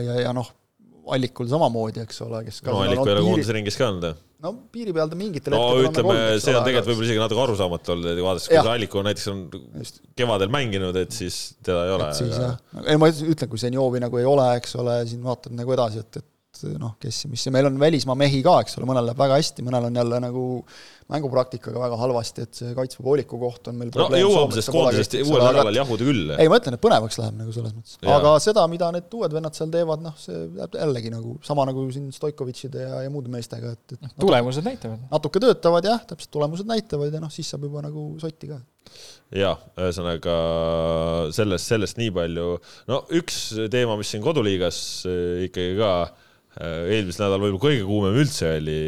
ja, 0.00 0.16
ja 0.24 0.32
noh, 0.36 0.48
Allikul 1.10 1.48
samamoodi, 1.50 2.04
eks 2.04 2.20
ole, 2.24 2.42
kes 2.46 2.60
no 2.66 2.80
Allik 2.84 3.00
ei 3.02 3.14
ole 3.16 3.24
koondise 3.26 3.56
ringis 3.56 3.76
ka 3.76 3.88
olnud, 3.90 4.06
jah? 4.10 4.18
no 4.40 4.52
piiri 4.72 4.94
peal 4.96 5.10
ta 5.10 5.18
mingitel 5.18 5.52
no 5.52 5.64
ütleme, 5.84 6.16
see 6.40 6.54
on 6.56 6.64
tegelikult 6.64 6.90
võib-olla 6.92 7.08
isegi 7.08 7.20
natuke 7.20 7.42
arusaamatu 7.44 7.94
olnud, 7.94 8.22
vaadates, 8.24 8.48
kui 8.48 8.56
see 8.56 8.72
Alliku 8.74 9.04
näiteks 9.04 9.28
on 9.32 9.42
Just. 9.52 10.00
kevadel 10.16 10.52
mänginud, 10.54 10.96
et 11.02 11.12
siis 11.12 11.40
teda 11.66 11.84
ei 11.88 11.94
ole. 11.98 12.08
aga... 12.08 12.50
ei 12.86 13.00
ma 13.00 13.10
ütlen, 13.12 13.50
kui 13.52 13.60
Zenjovi 13.60 14.00
nagu 14.00 14.20
ei 14.20 14.28
ole, 14.28 14.46
eks 14.60 14.76
ole, 14.80 15.00
siin 15.10 15.24
vaatad 15.26 15.56
nagu 15.58 15.76
edasi, 15.76 16.04
et, 16.04 16.22
et 16.22 16.28
noh, 16.80 16.96
kes, 17.00 17.24
mis, 17.30 17.46
meil 17.54 17.68
on 17.70 17.76
välismaa 17.80 18.16
mehi 18.18 18.42
ka, 18.44 18.60
eks 18.64 18.78
ole, 18.78 18.88
mõnel 18.90 19.08
läheb 19.08 19.20
väga 19.20 19.38
hästi, 19.40 19.64
mõnel 19.66 19.88
on 19.88 20.00
jälle 20.00 20.20
nagu 20.22 20.46
mängupraktikaga 21.10 21.80
väga 21.82 21.98
halvasti, 21.98 22.44
et 22.46 22.58
see 22.60 22.72
kaitsva 22.76 23.04
pooliku 23.04 23.38
koht 23.40 23.70
on 23.70 23.78
meil 23.80 23.90
no 23.94 24.06
jõuame 24.14 24.54
sellest 24.54 24.72
koondisest 24.74 25.16
uuel 25.24 25.42
nädalal 25.42 25.78
jahuda 25.80 26.06
küll. 26.06 26.34
ei, 26.36 26.50
ma 26.50 26.60
ütlen, 26.60 26.76
et 26.76 26.84
põnevaks 26.84 27.18
läheb 27.20 27.38
nagu 27.40 27.54
selles 27.54 27.74
mõttes. 27.74 27.96
aga 28.16 28.34
seda, 28.42 28.66
mida 28.70 28.90
need 28.94 29.16
uued 29.18 29.34
vennad 29.34 29.58
seal 29.58 29.72
teevad, 29.74 30.04
noh, 30.04 30.16
see 30.20 30.38
jääb 30.60 30.76
jällegi 30.78 31.14
nagu 31.14 31.36
sama 31.46 31.66
nagu 31.68 31.86
siin 31.94 32.10
Stoikovitšide 32.14 32.84
ja, 32.86 33.02
ja 33.06 33.12
muude 33.12 33.32
meestega, 33.32 33.74
et, 33.74 33.96
et 33.96 34.04
noh, 34.06 34.14
tulemused 34.22 34.66
näitavad. 34.66 35.02
natuke 35.10 35.42
töötavad 35.42 35.90
jah, 35.90 36.04
täpselt, 36.12 36.32
tulemused 36.38 36.70
näitavad 36.70 37.14
ja 37.14 37.22
noh, 37.22 37.32
siis 37.34 37.50
saab 37.50 37.66
juba 37.66 37.82
nagu 37.86 38.12
sotti 38.22 38.52
ka 38.52 38.60
jaa, 39.34 39.54
ühesõnaga 39.78 40.34
sellest, 41.34 41.70
sellest 41.70 42.00
nii 42.00 42.10
palju, 42.14 42.48
no 42.90 43.04
üks 43.18 43.42
teema, 43.72 43.96
mis 43.98 44.10
siin 44.10 44.24
koduliigas 44.24 44.80
eh, 45.10 45.46
ikkagi 45.48 45.78
ka 45.78 45.92
eelmisel 46.58 47.24
nädalal 47.26 47.44
võib-olla 47.44 47.62
kõige 47.68 47.86
kuumem 47.86 48.18
üldse 48.20 48.50
oli 48.58 48.80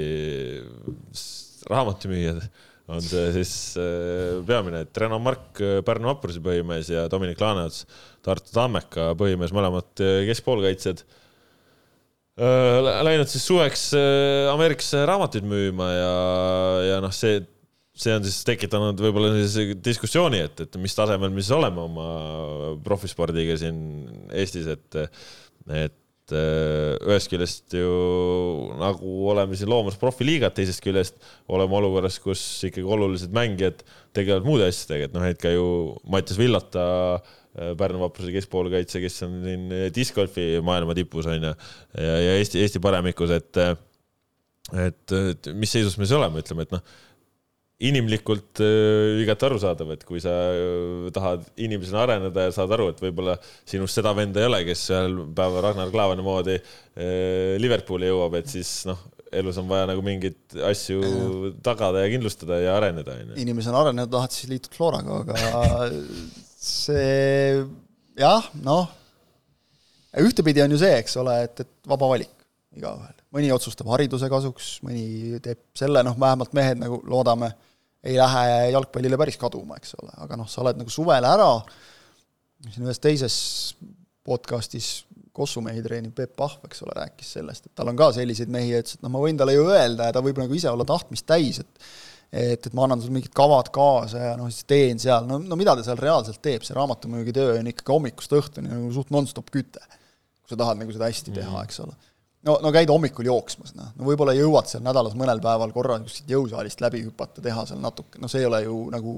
raamatumüüjad, 1.70 2.42
on 2.90 3.02
see 3.04 3.28
siis 3.36 3.52
äh, 3.78 4.40
peamine, 4.46 4.82
et 4.82 4.98
Reno 4.98 5.20
Mark, 5.22 5.54
äh, 5.62 5.78
Pärnu 5.86 6.10
Vapruse 6.10 6.42
põhimees 6.42 6.90
ja 6.90 7.06
Dominic 7.12 7.40
Laaneots, 7.40 7.84
Tartu 8.24 8.50
Tammeka 8.54 9.12
põhimees, 9.18 9.54
mõlemad 9.54 9.92
keskpoolkaitsjad. 10.28 11.04
Läinud 12.32 13.28
siis 13.28 13.42
suveks 13.44 13.80
Ameerikasse 14.48 15.02
raamatuid 15.04 15.44
müüma 15.44 15.88
ja, 15.92 16.12
ja 16.86 17.00
noh, 17.04 17.12
see, 17.12 17.42
see 17.92 18.14
on 18.16 18.24
siis 18.24 18.38
tekitanud 18.48 19.02
võib-olla 19.04 19.34
sellise 19.34 19.76
diskussiooni, 19.84 20.40
et, 20.48 20.62
et 20.64 20.78
mis 20.80 20.96
tasemel 20.96 21.28
me 21.30 21.44
siis 21.44 21.52
oleme 21.58 21.82
oma 21.84 22.06
profispordiga 22.86 23.58
siin 23.60 23.82
Eestis, 24.32 24.70
et, 24.72 25.02
et 25.76 25.98
et 26.32 27.02
äh, 27.02 27.10
ühest 27.10 27.30
küljest 27.30 27.76
ju 27.76 27.92
nagu 28.80 29.12
oleme 29.32 29.58
siin 29.58 29.70
loomas 29.70 29.98
profiliigat, 30.00 30.54
teisest 30.56 30.82
küljest 30.84 31.18
oleme 31.52 31.76
olukorras, 31.78 32.18
kus 32.22 32.40
ikkagi 32.68 32.86
olulised 32.96 33.34
mängijad 33.36 33.84
tegelevad 34.16 34.48
muude 34.48 34.66
asjadega, 34.70 35.08
et 35.08 35.14
noh, 35.16 35.28
et 35.28 35.40
ka 35.42 35.52
ju 35.52 35.66
Mattias 36.12 36.40
Villata, 36.40 36.88
äh, 37.56 37.72
Pärnu 37.78 38.02
vapruse 38.02 38.34
keskpoolkaitse, 38.34 39.02
kes 39.04 39.22
on 39.28 39.38
siin 39.44 39.70
discgolfi 39.94 40.56
maailma 40.64 40.96
tipus 40.98 41.28
on 41.28 41.50
ju, 41.50 41.54
ja, 42.00 42.18
ja 42.26 42.36
Eesti, 42.40 42.62
Eesti 42.64 42.82
paremikus, 42.82 43.34
et 43.36 43.64
et, 44.72 45.12
et 45.12 45.48
mis 45.58 45.68
seisus 45.74 45.98
me 45.98 46.06
siis 46.06 46.16
oleme, 46.16 46.40
ütleme, 46.40 46.64
et 46.64 46.72
noh 46.72 46.84
inimlikult 47.88 48.60
äh, 48.62 49.22
igati 49.22 49.46
arusaadav, 49.48 49.94
et 49.96 50.04
kui 50.06 50.20
sa 50.22 50.32
äh, 50.52 51.08
tahad 51.14 51.44
inimesena 51.60 52.04
areneda 52.04 52.46
ja 52.46 52.54
saad 52.54 52.72
aru, 52.76 52.90
et 52.92 53.00
võib-olla 53.02 53.36
sinust 53.68 53.98
seda 53.98 54.12
venda 54.16 54.42
ei 54.42 54.48
ole, 54.50 54.62
kes 54.68 54.84
ühel 54.92 55.18
päeval 55.36 55.66
Ragnar 55.66 55.90
Klavani 55.94 56.26
moodi 56.26 56.58
äh, 56.58 57.56
Liverpooli 57.62 58.10
jõuab, 58.10 58.36
et 58.38 58.52
siis 58.52 58.70
noh, 58.88 59.00
elus 59.32 59.58
on 59.58 59.70
vaja 59.70 59.88
nagu 59.90 60.04
mingeid 60.04 60.58
asju 60.68 61.54
tagada 61.64 62.04
ja 62.04 62.12
kindlustada 62.12 62.60
ja 62.62 62.76
areneda, 62.78 63.16
inimesena 63.40 63.80
areneda 63.80 64.10
tahad, 64.12 64.34
siis 64.36 64.50
liitud 64.52 64.76
Floraga, 64.76 65.22
aga 65.24 65.88
see 66.62 67.64
jah, 68.18 68.46
noh, 68.62 68.86
ühtepidi 70.22 70.62
on 70.62 70.76
ju 70.76 70.82
see, 70.84 70.94
eks 71.00 71.18
ole, 71.22 71.40
et, 71.48 71.64
et 71.64 71.90
vaba 71.90 72.12
valik 72.12 72.30
igaühel. 72.76 73.18
mõni 73.32 73.50
otsustab 73.52 73.88
hariduse 73.92 74.28
kasuks, 74.32 74.76
mõni 74.84 75.40
teeb 75.44 75.60
selle, 75.76 76.04
noh, 76.06 76.16
vähemalt 76.20 76.54
mehed 76.56 76.80
nagu 76.80 77.00
loodame 77.08 77.50
ei 78.02 78.18
lähe 78.18 78.44
jalgpallile 78.74 79.18
päris 79.20 79.38
kaduma, 79.40 79.78
eks 79.78 79.96
ole, 80.00 80.12
aga 80.24 80.38
noh, 80.40 80.48
sa 80.50 80.62
oled 80.64 80.80
nagu 80.80 80.92
suvel 80.92 81.26
ära, 81.26 81.50
siin 82.68 82.86
ühes 82.86 83.02
teises 83.02 83.36
podcastis 84.26 85.02
Kossumehi 85.32 85.80
treenib 85.80 86.12
Peep 86.16 86.34
Pahv, 86.36 86.60
eks 86.68 86.82
ole, 86.84 86.94
rääkis 86.98 87.30
sellest, 87.38 87.66
et 87.66 87.74
tal 87.78 87.88
on 87.88 87.96
ka 87.98 88.10
selliseid 88.12 88.50
mehi 88.52 88.74
ütles, 88.76 88.98
et 88.98 89.04
noh, 89.04 89.12
ma 89.14 89.22
võin 89.22 89.38
talle 89.38 89.54
ju 89.56 89.64
öelda 89.64 90.10
ja 90.10 90.14
ta 90.14 90.22
võib 90.24 90.40
nagu 90.42 90.58
ise 90.58 90.68
olla 90.70 90.86
tahtmist 90.88 91.28
täis, 91.28 91.62
et 91.62 91.86
et, 92.32 92.64
et 92.64 92.72
ma 92.72 92.86
annan 92.86 93.00
sulle 93.00 93.12
mingid 93.12 93.32
kavad 93.36 93.68
kaasa 93.74 94.20
ja 94.22 94.36
noh, 94.40 94.48
siis 94.48 94.64
teen 94.68 95.00
seal, 95.00 95.26
no, 95.28 95.36
no 95.44 95.56
mida 95.60 95.74
ta 95.76 95.82
seal 95.84 95.98
reaalselt 96.00 96.40
teeb, 96.44 96.62
see 96.64 96.76
raamatumüügitöö 96.78 97.58
on 97.58 97.68
ikkagi 97.68 97.92
hommikust 97.92 98.32
õhtuni 98.38 98.72
nagu 98.72 98.88
suht 98.94 99.12
nonstop 99.12 99.50
küte. 99.52 99.82
kui 100.40 100.54
sa 100.54 100.56
tahad 100.62 100.80
nagu 100.80 100.94
seda 100.94 101.10
hästi 101.10 101.34
teha, 101.36 101.52
mhm. 101.52 101.68
eks 101.68 101.82
ole 101.84 101.92
no, 102.46 102.56
no 102.62 102.72
käid 102.74 102.90
hommikul 102.90 103.28
jooksmas, 103.28 103.74
noh, 103.78 103.92
no 103.98 104.08
võib-olla 104.08 104.34
jõuad 104.36 104.68
seal 104.70 104.84
nädalas 104.84 105.14
mõnel 105.18 105.40
päeval 105.42 105.72
korra 105.74 105.98
kuskilt 106.02 106.34
jõusaalist 106.34 106.82
läbi 106.84 107.04
hüpata, 107.06 107.42
teha 107.44 107.64
seal 107.68 107.80
natuke, 107.82 108.20
no 108.22 108.30
see 108.30 108.42
ei 108.42 108.50
ole 108.50 108.62
ju 108.64 108.76
nagu 108.92 109.16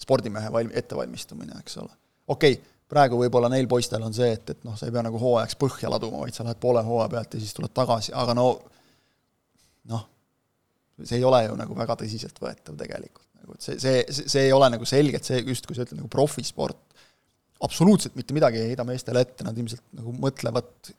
spordimehe 0.00 0.50
valm-, 0.52 0.72
ettevalmistumine, 0.76 1.58
eks 1.62 1.78
ole. 1.82 1.92
okei 2.28 2.58
okay,, 2.58 2.72
praegu 2.86 3.18
võib-olla 3.18 3.50
neil 3.50 3.68
poistel 3.70 4.02
on 4.06 4.14
see, 4.14 4.30
et, 4.36 4.54
et 4.54 4.66
noh, 4.66 4.76
sa 4.78 4.86
ei 4.86 4.94
pea 4.94 5.04
nagu 5.06 5.20
hooajaks 5.20 5.58
põhja 5.60 5.90
laduma, 5.90 6.22
vaid 6.22 6.36
sa 6.36 6.46
lähed 6.46 6.60
poole 6.62 6.82
hooaja 6.86 7.10
pealt 7.16 7.34
ja 7.34 7.42
siis 7.42 7.54
tuled 7.56 7.74
tagasi, 7.74 8.14
aga 8.14 8.36
no 8.38 8.50
noh, 9.90 10.04
see 11.02 11.18
ei 11.18 11.26
ole 11.26 11.42
ju 11.48 11.56
nagu 11.58 11.78
väga 11.78 11.98
tõsiseltvõetav 12.02 12.78
tegelikult, 12.78 13.26
nagu 13.42 13.56
et 13.56 13.66
see, 13.66 13.80
see, 13.82 14.04
see 14.22 14.46
ei 14.46 14.54
ole 14.54 14.70
nagu 14.76 14.86
selgelt 14.88 15.26
see, 15.26 15.42
just 15.50 15.66
kui 15.66 15.78
sa 15.78 15.86
ütled, 15.86 15.98
nagu 15.98 16.12
profisport, 16.12 16.78
absoluutselt 17.66 18.14
mitte 18.18 18.36
midagi 18.36 18.60
ei 18.60 18.72
heida 18.72 18.84
meestele 18.86 19.24
ette, 19.24 19.44
nad 19.46 19.56
ilmselt 19.56 19.82
nagu 19.96 20.12
mõtlevad 20.20 20.92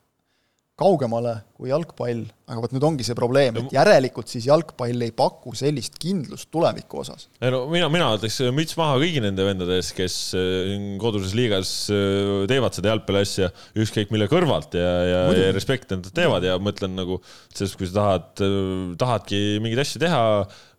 kaugemale 0.78 1.40
kui 1.58 1.72
jalgpall, 1.72 2.20
aga 2.46 2.62
vot 2.62 2.74
nüüd 2.76 2.84
ongi 2.86 3.06
see 3.06 3.18
probleem, 3.18 3.56
et 3.58 3.72
järelikult 3.74 4.30
siis 4.30 4.46
jalgpall 4.46 5.02
ei 5.02 5.14
paku 5.16 5.56
sellist 5.58 5.98
kindlust 5.98 6.52
tuleviku 6.54 7.02
osas. 7.02 7.26
ei 7.42 7.50
no 7.54 7.64
mina, 7.72 7.90
mina 7.90 8.12
ütleks 8.14 8.38
müts 8.54 8.78
maha 8.78 9.00
kõigi 9.02 9.24
nende 9.26 9.46
vendade 9.48 9.80
ees, 9.80 9.90
kes 9.98 10.18
äh, 10.38 10.76
koduses 11.02 11.34
liigas 11.38 11.72
äh, 11.90 12.46
teevad 12.52 12.78
seda 12.78 12.94
jalgpalliasja 12.94 13.50
ükskõik 13.82 14.14
mille 14.14 14.30
kõrvalt 14.30 14.78
ja, 14.78 14.94
ja, 15.10 15.24
ja 15.34 15.50
respekt 15.56 15.96
nad 15.96 16.12
teevad 16.14 16.46
ja 16.46 16.60
mõtlen 16.62 16.94
nagu, 17.00 17.18
selles, 17.50 17.74
kui 17.80 17.90
sa 17.90 17.98
tahad, 17.98 18.30
äh, 18.46 18.94
tahadki 19.02 19.42
mingeid 19.64 19.82
asju 19.82 20.04
teha, 20.06 20.24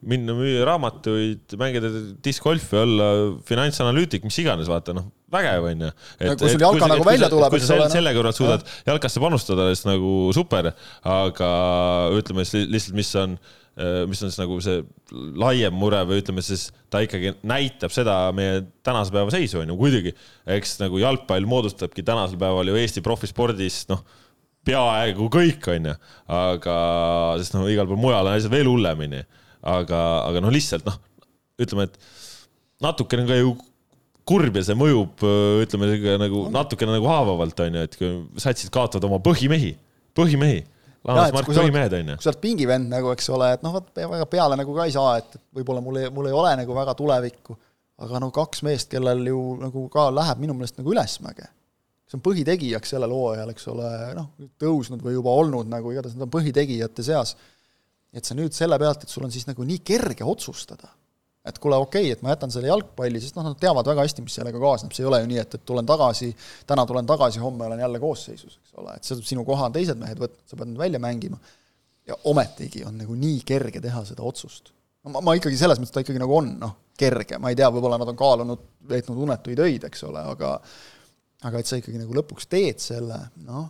minna 0.07 0.35
müüa 0.37 0.63
raamatuid, 0.69 1.55
mängida 1.59 1.89
discgolfi, 2.23 2.77
olla 2.79 3.07
finantsanalüütik, 3.49 4.23
mis 4.29 4.37
iganes, 4.39 4.69
vaata 4.71 4.95
noh, 4.95 5.09
vägev 5.33 5.65
on 5.73 5.87
ju. 5.87 5.93
kui 6.39 6.53
sul 6.53 6.63
jalka 6.63 6.89
nagu 6.91 7.07
välja 7.07 7.31
tuleb, 7.33 7.57
eks 7.59 7.71
ole. 7.75 7.89
selle 7.91 8.13
kõrval 8.15 8.37
suudad 8.37 8.67
jalkasse 8.87 9.23
panustada, 9.23 9.67
siis 9.73 9.89
nagu 9.89 10.13
super, 10.37 10.71
aga 11.03 11.49
ütleme 12.15 12.47
siis 12.47 12.69
lihtsalt, 12.71 12.99
mis 12.99 13.11
on, 13.19 13.35
mis 14.11 14.23
on 14.23 14.31
siis 14.31 14.39
nagu 14.39 14.61
see 14.63 14.85
laiem 15.43 15.75
mure 15.75 16.05
või 16.07 16.23
ütleme 16.23 16.47
siis, 16.47 16.69
ta 16.95 17.03
ikkagi 17.03 17.35
näitab 17.47 17.95
seda 17.95 18.21
meie 18.37 18.63
tänase 18.87 19.15
päeva 19.15 19.35
seisu 19.35 19.65
on 19.65 19.75
ju, 19.75 19.81
muidugi, 19.83 20.15
eks 20.59 20.79
nagu 20.85 21.03
jalgpall 21.03 21.51
moodustabki 21.51 22.07
tänasel 22.07 22.39
päeval 22.39 22.71
ju 22.71 22.79
Eesti 22.79 23.03
profispordis 23.03 23.83
noh 23.91 24.07
peaaegu 24.69 25.27
kõik, 25.33 25.69
on 25.75 25.91
ju, 25.91 25.99
aga 26.39 26.79
sest 27.41 27.55
noh, 27.57 27.67
igal 27.73 27.89
pool 27.89 28.01
mujal 28.01 28.27
on 28.29 28.37
asjad 28.37 28.53
veel 28.53 28.71
hullemini 28.71 29.25
aga, 29.69 30.03
aga 30.29 30.43
noh, 30.45 30.53
lihtsalt 30.55 30.87
noh, 30.89 30.99
ütleme, 31.61 31.89
et 31.89 31.99
natukene 32.85 33.27
ka 33.29 33.39
ju 33.39 33.55
kurb 34.29 34.59
ja 34.59 34.65
see 34.67 34.77
mõjub, 34.77 35.23
ütleme 35.65 36.17
nagu 36.21 36.49
natukene 36.53 36.97
nagu 36.99 37.09
haavavalt 37.09 37.63
onju, 37.65 37.85
et 37.87 37.95
kui 37.99 38.11
satsid 38.41 38.73
kaotavad 38.75 39.09
oma 39.09 39.21
põhimehi, 39.25 39.73
põhimehi. 40.17 40.67
Kui 42.19 42.27
sa 42.27 42.33
oled 42.33 42.41
pingivend 42.43 42.91
nagu, 42.93 43.13
eks 43.15 43.31
ole, 43.33 43.53
et 43.57 43.63
noh, 43.65 43.73
vot 43.79 43.87
väga 43.97 44.27
peale 44.29 44.59
nagu 44.59 44.75
ka 44.77 44.89
ei 44.89 44.93
saa, 44.93 45.15
et, 45.23 45.39
võib-olla 45.57 45.81
mul 45.85 46.01
ei, 46.03 46.11
mul 46.13 46.29
ei 46.29 46.37
ole 46.37 46.53
nagu 46.61 46.77
väga 46.77 46.95
tulevikku. 46.99 47.57
aga 47.99 48.21
no 48.23 48.29
kaks 48.31 48.61
meest, 48.63 48.91
kellel 48.93 49.25
ju 49.27 49.39
nagu 49.59 49.89
ka 49.91 50.05
läheb 50.15 50.43
minu 50.43 50.55
meelest 50.55 50.77
nagu 50.79 50.93
ülesmäge. 50.93 51.49
see 52.09 52.17
on 52.17 52.25
põhitegijaks 52.25 52.93
sellel 52.95 53.13
hooajal, 53.13 53.51
eks 53.53 53.67
ole, 53.69 53.89
noh, 54.17 54.29
tõusnud 54.61 55.03
või 55.05 55.17
juba 55.17 55.33
olnud 55.41 55.69
nagu, 55.69 55.91
igatahes 55.93 56.17
nad 56.17 56.25
on 56.25 56.31
põhitegijate 56.33 57.05
seas 57.05 57.35
et 58.15 58.25
sa 58.25 58.37
nüüd 58.37 58.55
selle 58.57 58.79
pealt, 58.81 59.05
et 59.05 59.13
sul 59.13 59.27
on 59.27 59.33
siis 59.35 59.47
nagu 59.49 59.67
nii 59.67 59.83
kerge 59.87 60.27
otsustada, 60.27 60.91
et 61.49 61.59
kuule, 61.63 61.79
okei 61.81 62.09
okay,, 62.09 62.17
et 62.17 62.25
ma 62.25 62.33
jätan 62.35 62.53
selle 62.53 62.71
jalgpalli, 62.71 63.21
sest 63.23 63.37
noh, 63.39 63.47
nad 63.47 63.59
teavad 63.61 63.89
väga 63.89 64.05
hästi, 64.05 64.25
mis 64.25 64.37
sellega 64.41 64.61
kaasneb, 64.63 64.93
see 64.93 65.05
ei 65.05 65.11
ole 65.11 65.21
ju 65.23 65.31
nii, 65.31 65.39
et, 65.45 65.55
et 65.59 65.65
tulen 65.69 65.87
tagasi, 65.89 66.33
täna 66.69 66.85
tulen 66.89 67.09
tagasi, 67.09 67.41
homme 67.43 67.69
olen 67.69 67.81
jälle 67.85 68.01
koosseisus, 68.03 68.59
eks 68.59 68.75
ole, 68.83 68.97
et 68.99 69.29
sinu 69.31 69.45
koha 69.49 69.69
on 69.71 69.77
teised 69.77 70.01
mehed 70.01 70.21
võtnud, 70.21 70.43
sa 70.49 70.59
pead 70.59 70.73
nad 70.73 70.83
välja 70.83 71.01
mängima, 71.03 71.41
ja 72.09 72.19
ometigi 72.29 72.85
on 72.89 72.99
nagu 73.01 73.17
nii 73.17 73.41
kerge 73.49 73.81
teha 73.85 74.05
seda 74.09 74.25
otsust. 74.29 74.73
ma, 75.09 75.23
ma 75.25 75.35
ikkagi 75.39 75.57
selles 75.57 75.81
mõttes, 75.81 75.95
ta 75.95 76.05
ikkagi 76.05 76.21
nagu 76.21 76.37
on, 76.37 76.53
noh, 76.61 76.77
kerge, 76.99 77.39
ma 77.41 77.53
ei 77.53 77.57
tea, 77.57 77.71
võib-olla 77.73 78.01
nad 78.01 78.11
on 78.11 78.19
kaalunud, 78.19 78.69
veetnud 78.91 79.25
unetuid 79.29 79.61
öid, 79.65 79.89
eks 79.89 80.05
ole, 80.09 80.25
aga 80.35 80.57
aga 81.47 81.61
et 81.61 81.71
sa 81.71 81.79
ikkagi 81.79 82.01
nagu 82.01 82.17
lõpuks 82.17 82.49
teed 82.51 82.83
selle, 82.83 83.19
noh, 83.47 83.69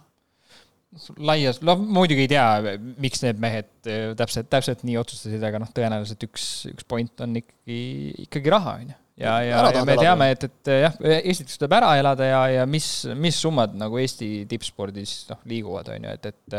laias, 1.21 1.61
no 1.65 1.75
muidugi 1.79 2.25
ei 2.25 2.31
tea, 2.31 2.77
miks 3.01 3.21
need 3.25 3.43
mehed 3.43 3.91
äh, 3.91 4.15
täpselt, 4.19 4.49
täpselt 4.53 4.87
nii 4.89 4.97
otsustasid, 5.01 5.43
aga 5.45 5.61
noh, 5.61 5.69
tõenäoliselt 5.75 6.25
üks, 6.29 6.47
üks 6.71 6.87
point 6.89 7.25
on 7.25 7.37
ikkagi, 7.43 7.83
ikkagi 8.25 8.53
raha, 8.55 8.79
on 8.81 8.87
ju. 8.89 8.97
ja, 9.21 9.35
ja, 9.45 9.59
ja 9.75 9.83
me 9.85 9.97
teame, 10.01 10.31
et, 10.33 10.47
et 10.49 10.71
jah, 10.87 10.95
esiteks 11.19 11.61
tuleb 11.61 11.75
ära 11.77 11.91
elada 12.01 12.31
ja, 12.31 12.39
ja 12.55 12.65
mis, 12.71 12.87
mis 13.21 13.37
summad 13.37 13.75
nagu 13.77 14.01
Eesti 14.01 14.47
tippspordis 14.49 15.13
noh, 15.29 15.43
liiguvad, 15.51 15.91
on 15.93 16.07
ju, 16.09 16.15
et, 16.17 16.31
et 16.33 16.57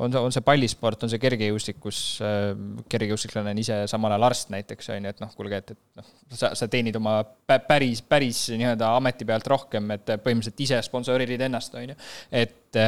on 0.00 0.16
see, 0.16 0.22
on 0.30 0.36
see 0.38 0.46
pallisport, 0.46 1.04
on 1.04 1.12
see 1.12 1.20
kergejõustikus, 1.26 2.00
kergejõustiklane 2.88 3.52
on 3.52 3.60
ise 3.60 3.82
samal 3.92 4.16
ajal 4.16 4.30
arst 4.30 4.54
näiteks, 4.54 4.88
on 4.96 5.10
ju, 5.10 5.12
et 5.12 5.20
noh, 5.26 5.34
kuulge, 5.36 5.60
et, 5.60 5.76
et 5.76 6.00
noh, 6.00 6.08
sa, 6.32 6.54
sa 6.56 6.70
teenid 6.72 6.96
oma 6.96 7.18
päris, 7.68 8.00
päris 8.00 8.46
nii-öelda 8.54 8.94
ameti 8.96 9.28
pealt 9.28 9.52
rohkem, 9.52 9.92
et 9.98 10.16
põhimõtteliselt 10.16 10.66
ise 10.70 10.80
sponsoreerid 10.88 11.44
ennast, 11.50 11.76
on 11.76 11.92
ju, 11.92 12.00
et 12.32 12.82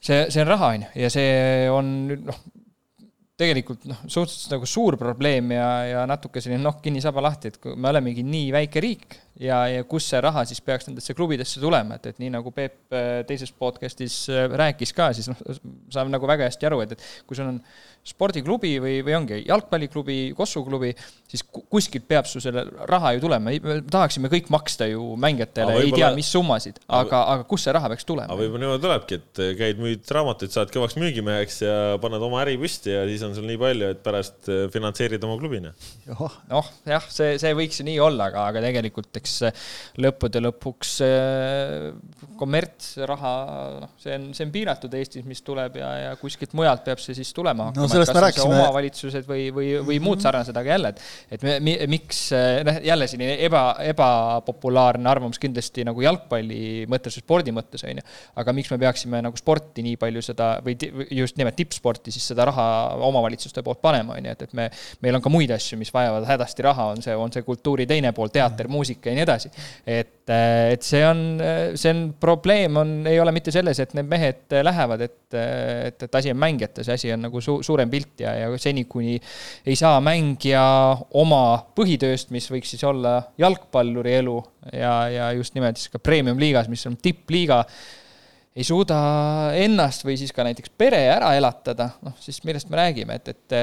see, 0.00 0.24
see 0.32 0.42
on 0.42 0.50
raha, 0.50 0.72
on 0.74 0.86
ju, 0.86 0.90
ja 1.04 1.12
see 1.12 1.68
on 1.72 1.92
noh, 2.26 2.40
tegelikult 3.40 3.86
noh, 3.88 4.02
suhteliselt 4.04 4.56
nagu 4.56 4.68
suur 4.68 4.96
probleem 5.00 5.54
ja, 5.54 5.68
ja 5.88 6.04
natuke 6.08 6.42
selline 6.42 6.62
nokk 6.64 6.82
kinni, 6.84 7.02
saba 7.04 7.24
lahti, 7.24 7.52
et 7.52 7.60
kui 7.62 7.76
me 7.76 7.92
olemegi 7.92 8.24
nii 8.26 8.50
väike 8.56 8.84
riik 8.84 9.18
ja, 9.40 9.60
ja 9.70 9.84
kus 9.88 10.08
see 10.10 10.20
raha 10.22 10.44
siis 10.48 10.60
peaks 10.64 10.88
nendesse 10.88 11.14
klubidesse 11.16 11.60
tulema, 11.62 11.96
et, 11.96 12.10
et 12.12 12.20
nii 12.22 12.32
nagu 12.34 12.52
Peep 12.54 12.92
äh, 12.94 13.22
teises 13.28 13.52
podcast'is 13.56 14.22
äh, 14.32 14.46
rääkis 14.60 14.92
ka, 14.96 15.10
siis 15.16 15.30
noh, 15.30 15.40
saame 15.92 16.12
nagu 16.12 16.28
väga 16.28 16.48
hästi 16.50 16.68
aru, 16.68 16.82
et, 16.84 16.96
et 16.96 17.06
kui 17.28 17.38
sul 17.38 17.48
on 17.48 17.60
spordiklubi 18.06 18.74
või, 18.80 18.94
või 19.04 19.14
ongi 19.18 19.38
jalgpalliklubi, 19.42 20.18
kossuklubi, 20.36 20.92
siis 21.28 21.44
kuskilt 21.44 22.06
peab 22.08 22.28
su 22.28 22.40
selle 22.40 22.64
raha 22.88 23.12
ju 23.16 23.24
tulema, 23.26 23.52
me 23.52 23.76
tahaksime 23.92 24.30
kõik 24.32 24.48
maksta 24.52 24.88
ju 24.88 25.14
mängijatele, 25.20 25.76
ei 25.84 25.92
tea, 25.92 26.08
mis 26.16 26.30
summasid, 26.32 26.80
aga, 26.88 27.22
aga 27.34 27.48
kust 27.48 27.68
see 27.68 27.74
raha 27.76 27.90
peaks 27.92 28.08
tulema? 28.08 28.32
aga 28.32 28.40
võib-olla 28.40 28.64
niimoodi 28.64 28.86
tulebki, 28.86 29.20
et 29.20 29.42
käid, 29.60 29.82
müüd 29.84 30.14
raamatuid, 30.16 30.52
saad 30.54 30.72
kõvaks 30.72 30.96
müügimeheks 31.00 31.60
ja 31.66 31.76
paned 32.00 32.24
oma 32.24 32.40
äri 32.44 32.56
püsti 32.60 32.94
ja 32.94 33.04
siis 33.08 33.24
on 33.26 33.36
sul 33.36 33.48
nii 33.48 33.60
palju, 33.60 33.92
et 33.94 34.02
pärast 34.04 34.48
äh, 34.48 34.64
finantseerid 34.72 35.28
oma 35.28 35.36
klubina. 35.40 35.74
noh, 36.08 36.72
jah, 36.88 37.04
see, 37.12 37.36
see 37.42 37.52
võiks 37.56 37.82
ju 37.82 37.88
nii 37.88 38.00
olla, 38.00 38.30
aga, 38.32 38.48
aga 38.48 38.64
tegelikult 38.64 39.20
eks 39.20 39.29
lõppude 40.00 40.42
lõpuks 40.44 40.96
äh, 41.06 41.90
kommertsraha, 42.40 43.34
noh, 43.84 43.94
see 44.00 44.16
on, 44.16 44.28
see 44.36 44.46
on 44.46 44.52
piiratud 44.54 44.94
Eestis, 44.98 45.26
mis 45.28 45.42
tuleb 45.46 45.78
ja, 45.80 45.90
ja 46.04 46.12
kuskilt 46.20 46.54
mujalt 46.58 46.84
peab 46.86 47.02
see 47.02 47.16
siis 47.18 47.32
tulema 47.36 47.70
hakkama 47.70 47.86
no,, 47.86 48.00
et 48.00 48.12
kas 48.12 48.22
rääkisime... 48.26 48.60
omavalitsused 48.60 49.28
või, 49.28 49.48
või, 49.54 49.72
või 49.84 50.00
muud 50.02 50.18
mhm. 50.18 50.24
sarnased, 50.26 50.60
aga 50.60 50.74
jälle, 50.76 50.94
et 50.94 51.36
et 51.36 51.44
me, 51.46 51.56
mi, 51.64 51.76
miks, 51.90 52.22
noh, 52.66 52.80
jälle 52.84 53.08
selline 53.10 53.36
eba, 53.46 53.64
ebapopulaarne 53.84 55.10
arvamus 55.10 55.40
kindlasti 55.42 55.84
nagu 55.88 56.02
jalgpalli 56.04 56.86
mõttes 56.90 57.18
või 57.18 57.24
spordi 57.24 57.54
mõttes, 57.54 57.84
on 57.86 58.00
ju, 58.00 58.06
aga 58.42 58.54
miks 58.56 58.72
me 58.72 58.80
peaksime 58.82 59.22
nagu 59.24 59.40
sporti 59.40 59.84
nii 59.86 59.98
palju 60.00 60.24
seda 60.24 60.52
või 60.64 60.76
just 61.20 61.38
nimelt 61.40 61.58
tippsporti 61.58 62.12
siis 62.14 62.26
seda 62.32 62.46
raha 62.48 62.66
omavalitsuste 63.08 63.64
poolt 63.66 63.82
panema, 63.82 64.16
on 64.18 64.28
ju, 64.28 64.34
et, 64.36 64.46
et 64.48 64.56
me, 64.56 64.68
meil 65.04 65.18
on 65.18 65.24
ka 65.24 65.32
muid 65.32 65.52
asju, 65.54 65.78
mis 65.80 65.92
vajavad 65.94 66.26
hädasti 66.28 66.66
raha, 66.66 66.90
on 66.94 67.04
see, 67.04 67.16
on 67.16 67.32
see 67.34 67.44
kultuuri 67.46 67.86
teine 67.90 68.12
pool, 68.16 68.32
teater, 68.32 68.68
muusika 68.70 69.09
ja 69.10 69.18
nii 69.18 69.24
edasi. 69.26 69.50
et, 69.86 70.30
et 70.30 70.86
see 70.86 71.02
on, 71.06 71.22
see 71.74 71.92
on, 71.92 72.02
probleem 72.20 72.78
on, 72.80 72.94
ei 73.10 73.20
ole 73.20 73.34
mitte 73.34 73.52
selles, 73.54 73.80
et 73.82 73.94
need 73.98 74.08
mehed 74.10 74.56
lähevad, 74.66 75.04
et, 75.06 75.18
et, 75.34 76.06
et 76.06 76.18
asi 76.20 76.32
on 76.32 76.40
mängijates, 76.40 76.90
asi 76.94 77.12
on 77.14 77.26
nagu 77.26 77.42
su-, 77.44 77.60
suurem 77.66 77.90
pilt 77.92 78.24
ja, 78.24 78.34
ja 78.44 78.50
seni, 78.60 78.86
kuni 78.90 79.18
ei 79.66 79.78
saa 79.78 80.00
mängija 80.04 80.64
oma 81.20 81.44
põhitööst, 81.76 82.32
mis 82.34 82.50
võiks 82.52 82.74
siis 82.74 82.84
olla 82.88 83.18
jalgpalluri 83.40 84.18
elu 84.20 84.36
ja, 84.72 84.94
ja 85.12 85.32
just 85.36 85.56
nimelt 85.58 85.80
siis 85.80 85.92
ka 85.92 86.02
premium-liigas, 86.02 86.70
mis 86.72 86.86
on 86.88 86.98
tippliiga 87.00 87.64
ei 88.60 88.66
suuda 88.66 88.96
ennast 89.56 90.04
või 90.04 90.16
siis 90.20 90.32
ka 90.36 90.44
näiteks 90.44 90.72
pere 90.78 91.00
ära 91.14 91.32
elatada, 91.38 91.90
noh 92.04 92.16
siis 92.20 92.42
millest 92.44 92.68
me 92.70 92.78
räägime, 92.80 93.16
et, 93.16 93.30
et 93.32 93.56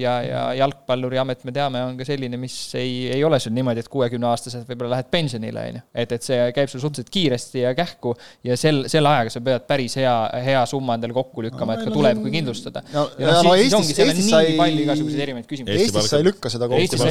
ja, 0.00 0.14
ja 0.24 0.42
jalgpalluri 0.62 1.20
amet, 1.20 1.44
me 1.44 1.52
teame, 1.54 1.82
on 1.90 1.98
ka 1.98 2.06
selline, 2.08 2.38
mis 2.40 2.56
ei, 2.78 3.08
ei 3.12 3.24
ole 3.26 3.40
sul 3.42 3.52
niimoodi, 3.56 3.84
et 3.84 3.90
kuuekümneaastaselt 3.92 4.68
võib-olla 4.70 4.96
lähed 4.96 5.10
pensionile, 5.12 5.64
on 5.68 5.80
ju. 5.80 5.84
et, 6.04 6.14
et 6.16 6.28
see 6.28 6.48
käib 6.56 6.72
sul 6.72 6.82
suhteliselt 6.82 7.12
kiiresti 7.12 7.64
ja 7.64 7.74
kähku 7.76 8.14
ja 8.46 8.56
sel, 8.60 8.86
selle 8.90 9.12
ajaga 9.12 9.34
sa 9.34 9.42
pead 9.44 9.66
päris 9.68 9.98
hea, 10.00 10.14
hea 10.46 10.64
summa 10.70 10.96
endale 10.98 11.16
kokku 11.16 11.44
lükkama 11.44 11.74
no,, 11.74 11.76
et 11.76 11.84
ka 11.84 11.92
no, 11.92 11.98
tulevikku 11.98 12.32
kindlustada. 12.32 12.84
ja, 12.94 13.04
ja, 13.18 13.28
ja 13.28 13.44
no 13.44 13.54
Eestis, 13.58 13.92
Eestis, 13.92 14.02
Eestis 14.06 14.30
sa 14.32 14.42
ei, 14.46 14.56
palju 14.60 14.84
igasuguseid 14.86 15.24
erinevaid 15.26 15.50
küsimusi. 15.50 15.84
Eestis 15.84 16.10
sa 16.12 16.22
ei 16.22 16.28
lükka 16.30 16.52
seda 16.52 16.70
kokku. 16.70 17.02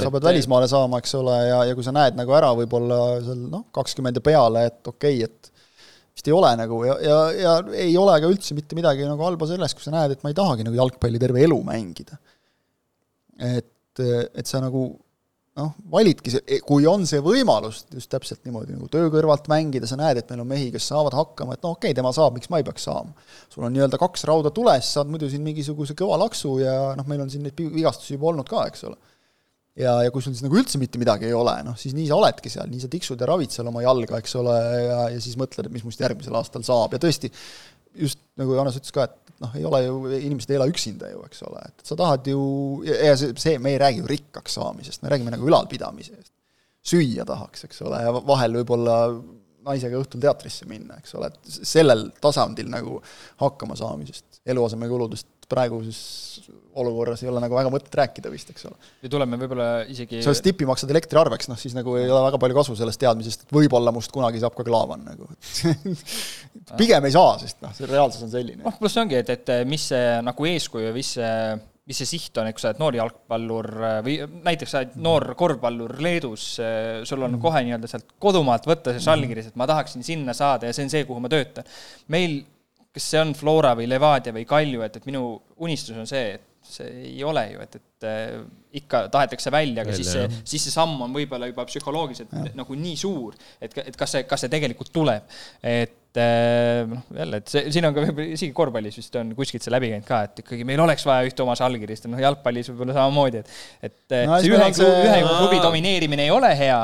Sa 0.00 0.12
pead 0.16 0.26
välismaale 0.26 0.68
saama, 0.70 0.98
eks 1.02 1.14
ole, 1.20 1.38
ja, 1.46 1.62
ja 1.70 1.78
kui 1.78 1.86
sa 1.86 1.94
näed 1.94 2.18
nagu 2.18 2.34
ära 2.34 2.50
võib-olla 2.58 3.00
seal 3.22 3.46
noh, 3.52 3.66
kakskümmend 3.76 4.18
ja 4.18 4.24
peale, 4.24 4.66
et 4.72 4.90
okei 4.90 5.20
okay,, 5.22 5.30
et 5.30 5.49
vist 6.14 6.30
ei 6.30 6.34
ole 6.36 6.50
nagu 6.58 6.80
ja, 6.86 6.96
ja, 7.04 7.18
ja 7.36 7.52
ei 7.80 7.94
ole 7.98 8.16
ka 8.22 8.30
üldse 8.30 8.56
mitte 8.58 8.78
midagi 8.78 9.06
nagu 9.08 9.24
halba 9.26 9.48
selles, 9.50 9.74
kui 9.76 9.84
sa 9.84 9.94
näed, 9.94 10.16
et 10.16 10.24
ma 10.24 10.32
ei 10.32 10.38
tahagi 10.38 10.66
nagu 10.66 10.78
jalgpalli 10.78 11.20
terve 11.22 11.44
elu 11.46 11.60
mängida. 11.66 12.18
et, 13.40 14.02
et 14.02 14.46
sa 14.46 14.60
nagu 14.62 14.88
noh, 15.60 15.70
validki 15.92 16.32
kui 16.66 16.86
on 16.88 17.06
see 17.08 17.22
võimalus 17.24 17.84
just 17.92 18.10
täpselt 18.12 18.42
niimoodi 18.46 18.76
nagu 18.76 18.88
töö 18.92 19.10
kõrvalt 19.12 19.48
mängida, 19.50 19.88
sa 19.88 19.98
näed, 20.00 20.20
et 20.20 20.32
meil 20.32 20.44
on 20.44 20.50
mehi, 20.50 20.68
kes 20.74 20.90
saavad 20.92 21.16
hakkama, 21.16 21.56
et 21.56 21.64
no 21.64 21.74
okei 21.74 21.90
okay,, 21.90 21.98
tema 21.98 22.12
saab, 22.16 22.36
miks 22.36 22.50
ma 22.52 22.60
ei 22.60 22.66
peaks 22.66 22.86
saama. 22.88 23.14
sul 23.52 23.66
on 23.66 23.74
nii-öelda 23.74 24.00
kaks 24.00 24.26
rauda 24.30 24.52
tules, 24.54 24.92
saad 24.96 25.10
muidu 25.10 25.30
siin 25.30 25.44
mingisuguse 25.46 25.96
kõva 25.98 26.20
laksu 26.24 26.58
ja 26.62 26.76
noh, 26.98 27.08
meil 27.10 27.24
on 27.24 27.32
siin 27.32 27.46
neid 27.46 27.58
vigastusi 27.58 28.16
juba 28.16 28.30
olnud 28.32 28.48
ka, 28.50 28.66
eks 28.70 28.86
ole 28.90 28.98
ja, 29.78 29.94
ja 30.04 30.12
kui 30.12 30.24
sul 30.24 30.34
siis 30.34 30.44
nagu 30.46 30.58
üldse 30.58 30.80
mitte 30.80 31.00
midagi 31.00 31.28
ei 31.28 31.36
ole, 31.36 31.54
noh 31.66 31.78
siis 31.78 31.94
nii 31.96 32.08
sa 32.10 32.18
oledki 32.18 32.52
seal, 32.52 32.70
nii 32.70 32.82
sa 32.82 32.90
tiksud 32.92 33.20
ja 33.20 33.28
ravid 33.30 33.54
seal 33.54 33.70
oma 33.70 33.84
jalga, 33.84 34.20
eks 34.20 34.36
ole, 34.40 34.56
ja, 34.86 35.00
ja 35.14 35.22
siis 35.22 35.38
mõtled, 35.40 35.68
et 35.68 35.74
mis 35.74 35.86
must 35.86 36.02
järgmisel 36.02 36.36
aastal 36.40 36.64
saab. 36.66 36.96
Ja 36.96 37.02
tõesti, 37.02 37.30
just 38.00 38.20
nagu 38.40 38.54
Joonas 38.56 38.78
ütles 38.80 38.94
ka, 38.94 39.06
et 39.08 39.34
noh, 39.42 39.54
ei 39.58 39.66
ole 39.66 39.82
ju, 39.86 39.96
inimesed 40.18 40.52
ei 40.52 40.58
ela 40.58 40.68
üksinda 40.70 41.10
ju, 41.12 41.22
eks 41.28 41.42
ole, 41.48 41.64
et 41.70 41.86
sa 41.86 41.96
tahad 41.98 42.28
ju, 42.30 42.42
ja 42.86 43.14
see, 43.18 43.34
see, 43.40 43.58
me 43.62 43.74
ei 43.74 43.80
räägi 43.82 44.02
ju 44.02 44.10
rikkaks 44.10 44.58
saamisest, 44.58 45.04
me 45.04 45.12
räägime 45.12 45.34
nagu 45.34 45.48
ülalpidamise 45.48 46.16
eest. 46.18 46.32
süüa 46.90 47.26
tahaks, 47.28 47.66
eks 47.66 47.82
ole, 47.84 48.00
ja 48.06 48.12
vahel 48.24 48.54
võib-olla 48.60 48.96
naisega 49.66 49.98
õhtul 50.00 50.22
teatrisse 50.22 50.64
minna, 50.68 50.96
eks 51.00 51.12
ole, 51.18 51.28
et 51.28 51.58
sellel 51.68 52.06
tasandil 52.22 52.70
nagu 52.72 53.00
hakkama 53.42 53.76
saamisest, 53.76 54.40
eluasemekuludest 54.48 55.39
praeguses 55.50 56.00
olukorras 56.80 57.22
ei 57.24 57.30
ole 57.30 57.42
nagu 57.42 57.56
väga 57.56 57.72
mõtet 57.72 57.96
rääkida 58.00 58.30
vist, 58.32 58.52
eks 58.52 58.68
ole. 58.68 58.90
ja 59.02 59.10
tuleme 59.12 59.38
võib-olla 59.40 59.68
isegi 59.90 60.22
sa 60.24 60.34
tippi 60.44 60.68
maksad 60.68 60.92
elektriarveks, 60.94 61.50
noh 61.50 61.58
siis 61.60 61.74
nagu 61.76 61.96
ei 61.98 62.06
ole 62.08 62.22
väga 62.28 62.40
palju 62.42 62.58
kasu 62.60 62.76
sellest 62.78 63.02
teadmisest, 63.02 63.46
et 63.46 63.56
võib-olla 63.56 63.94
must 63.94 64.12
kunagi 64.14 64.42
saab 64.42 64.54
ka 64.58 64.66
klaavan 64.66 65.02
nagu 65.08 65.28
pigem 66.80 67.08
ei 67.08 67.16
saa, 67.16 67.34
sest 67.42 67.60
noh, 67.64 67.74
see 67.76 67.90
reaalsus 67.90 68.26
on 68.26 68.32
selline. 68.32 68.62
noh, 68.66 68.78
pluss 68.78 69.00
ongi, 69.02 69.18
et, 69.18 69.34
et 69.34 69.52
mis 69.68 69.90
see 69.92 70.14
nagu 70.26 70.48
eeskuju, 70.52 70.94
mis 70.96 71.16
see 71.18 71.34
mis 71.90 71.98
see 71.98 72.06
siht 72.06 72.38
on, 72.38 72.46
eks 72.46 72.62
sa 72.62 72.70
oled 72.70 72.78
noor 72.78 72.96
jalgpallur 73.00 73.66
või 74.06 74.14
näiteks 74.46 74.70
sa 74.70 74.82
oled 74.84 74.98
noor 75.02 75.32
korvpallur 75.38 75.96
Leedus, 76.04 76.44
sul 77.08 77.24
on 77.26 77.34
mm. 77.34 77.42
kohe 77.42 77.64
nii-öelda 77.66 77.90
sealt 77.90 78.14
kodumaalt 78.22 78.68
võtta 78.70 78.94
see 78.94 79.02
Žalgiris, 79.02 79.50
et 79.50 79.58
ma 79.58 79.66
tahaksin 79.66 80.06
sinna 80.06 80.36
saada 80.36 80.70
ja 80.70 80.76
see 80.76 80.86
on 80.86 80.92
see, 80.92 81.02
kuhu 81.08 81.22
ma 81.24 81.32
töötan. 81.32 81.66
meil 82.14 82.38
kas 82.94 83.10
see 83.12 83.20
on 83.22 83.34
Flora 83.38 83.74
või 83.78 83.88
Levadia 83.90 84.34
või 84.34 84.46
Kalju, 84.48 84.82
et, 84.86 84.96
et 84.98 85.06
minu 85.08 85.24
unistus 85.62 85.98
on 85.98 86.08
see, 86.10 86.34
et 86.38 86.46
see 86.70 86.88
ei 87.10 87.22
ole 87.24 87.44
ju, 87.52 87.62
et, 87.64 87.78
et 87.78 88.08
äh, 88.08 88.34
ikka 88.80 89.04
tahetakse 89.12 89.52
välja, 89.52 89.84
aga 89.84 89.94
siis 89.96 90.10
see, 90.12 90.26
siis 90.44 90.66
see 90.66 90.74
samm 90.74 91.06
on 91.06 91.14
võib-olla 91.14 91.48
juba 91.50 91.64
psühholoogiliselt 91.68 92.34
nagu 92.58 92.76
nii 92.78 92.98
suur, 93.00 93.38
et, 93.60 93.74
et 93.84 93.96
kas 93.98 94.16
see, 94.16 94.26
kas 94.28 94.44
see 94.44 94.52
tegelikult 94.52 94.92
tuleb. 94.94 95.40
et 95.62 95.96
Äh, 96.18 96.88
noh, 96.90 97.04
jälle, 97.14 97.38
et 97.38 97.50
see, 97.52 97.68
siin 97.70 97.86
on 97.86 97.94
ka 97.94 98.02
võib-olla 98.02 98.34
isegi 98.34 98.50
korvpallis 98.50 98.96
vist 98.98 99.14
on 99.20 99.28
kuskilt 99.38 99.62
see 99.62 99.70
läbi 99.70 99.92
käinud 99.92 100.06
ka, 100.08 100.16
et 100.26 100.40
ikkagi 100.42 100.64
meil 100.66 100.80
oleks 100.82 101.04
vaja 101.06 101.28
ühte 101.28 101.44
oma 101.44 101.54
allkirjast, 101.54 102.08
noh 102.10 102.18
jalgpallis 102.18 102.66
võib-olla 102.72 102.96
samamoodi, 102.96 103.42
et 103.44 103.52
et 103.86 104.16
äh, 104.18 104.24
no, 104.26 104.40
see 104.42 104.50
ühe, 104.50 104.96
ühe 105.06 105.20
klubi 105.28 105.60
domineerimine 105.62 106.26
ei 106.26 106.32
ole 106.34 106.50
hea, 106.58 106.80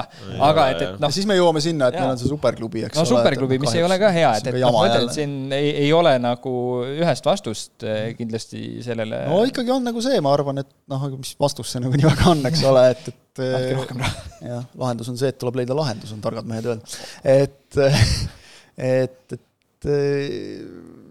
aga 0.47 0.69
et, 0.71 0.85
et 0.87 1.03
noh. 1.03 1.11
siis 1.17 1.27
me 1.27 1.35
jõuame 1.41 1.65
sinna, 1.65 1.89
et 1.91 1.99
ja. 1.99 2.05
meil 2.05 2.15
on 2.15 2.23
see 2.23 2.31
superklubi, 2.31 2.85
eks 2.87 3.01
no, 3.01 3.03
ole. 3.03 3.11
no 3.11 3.19
superklubi, 3.25 3.59
mis 3.67 3.75
ei 3.75 3.83
ole 3.89 3.99
ka 4.05 4.13
hea, 4.15 4.31
et, 4.39 4.53
et 4.53 4.61
noh, 4.63 4.77
ma 4.79 4.87
ütlen, 4.93 5.11
et 5.11 5.19
siin 5.19 5.37
ei, 5.59 5.75
ei 5.89 5.91
ole 5.97 6.15
nagu 6.23 6.55
ühest 6.87 7.27
vastust 7.27 7.83
äh, 7.83 8.15
kindlasti 8.15 8.65
sellele. 8.87 9.25
no 9.27 9.43
ikkagi 9.51 9.75
on 9.75 9.91
nagu 9.91 10.07
see, 10.07 10.23
ma 10.23 10.39
arvan, 10.39 10.63
et 10.63 10.71
noh, 10.95 11.11
mis 11.19 11.35
vastus 11.43 11.75
see 11.75 11.83
nagu 11.83 11.99
nii 11.99 12.13
väga 12.13 12.31
on, 12.31 12.47
eks 12.55 12.67
ole, 12.71 12.89
et, 12.95 13.11
et 13.11 13.47
andke 13.51 13.77
rohkem 13.83 14.07
raha. 14.07 14.27
jah, 14.55 14.73
lahendus 14.87 15.11
on 15.11 15.19
see, 15.19 15.35
et 15.35 15.43
tuleb 15.43 15.65
leida 15.65 15.83
lahendus, 15.83 16.15
on 16.15 16.23
targad 16.23 16.47
mehed 16.47 16.77
öelda. 16.77 16.99
et 17.27 17.83
et, 18.77 19.37
et 19.37 19.91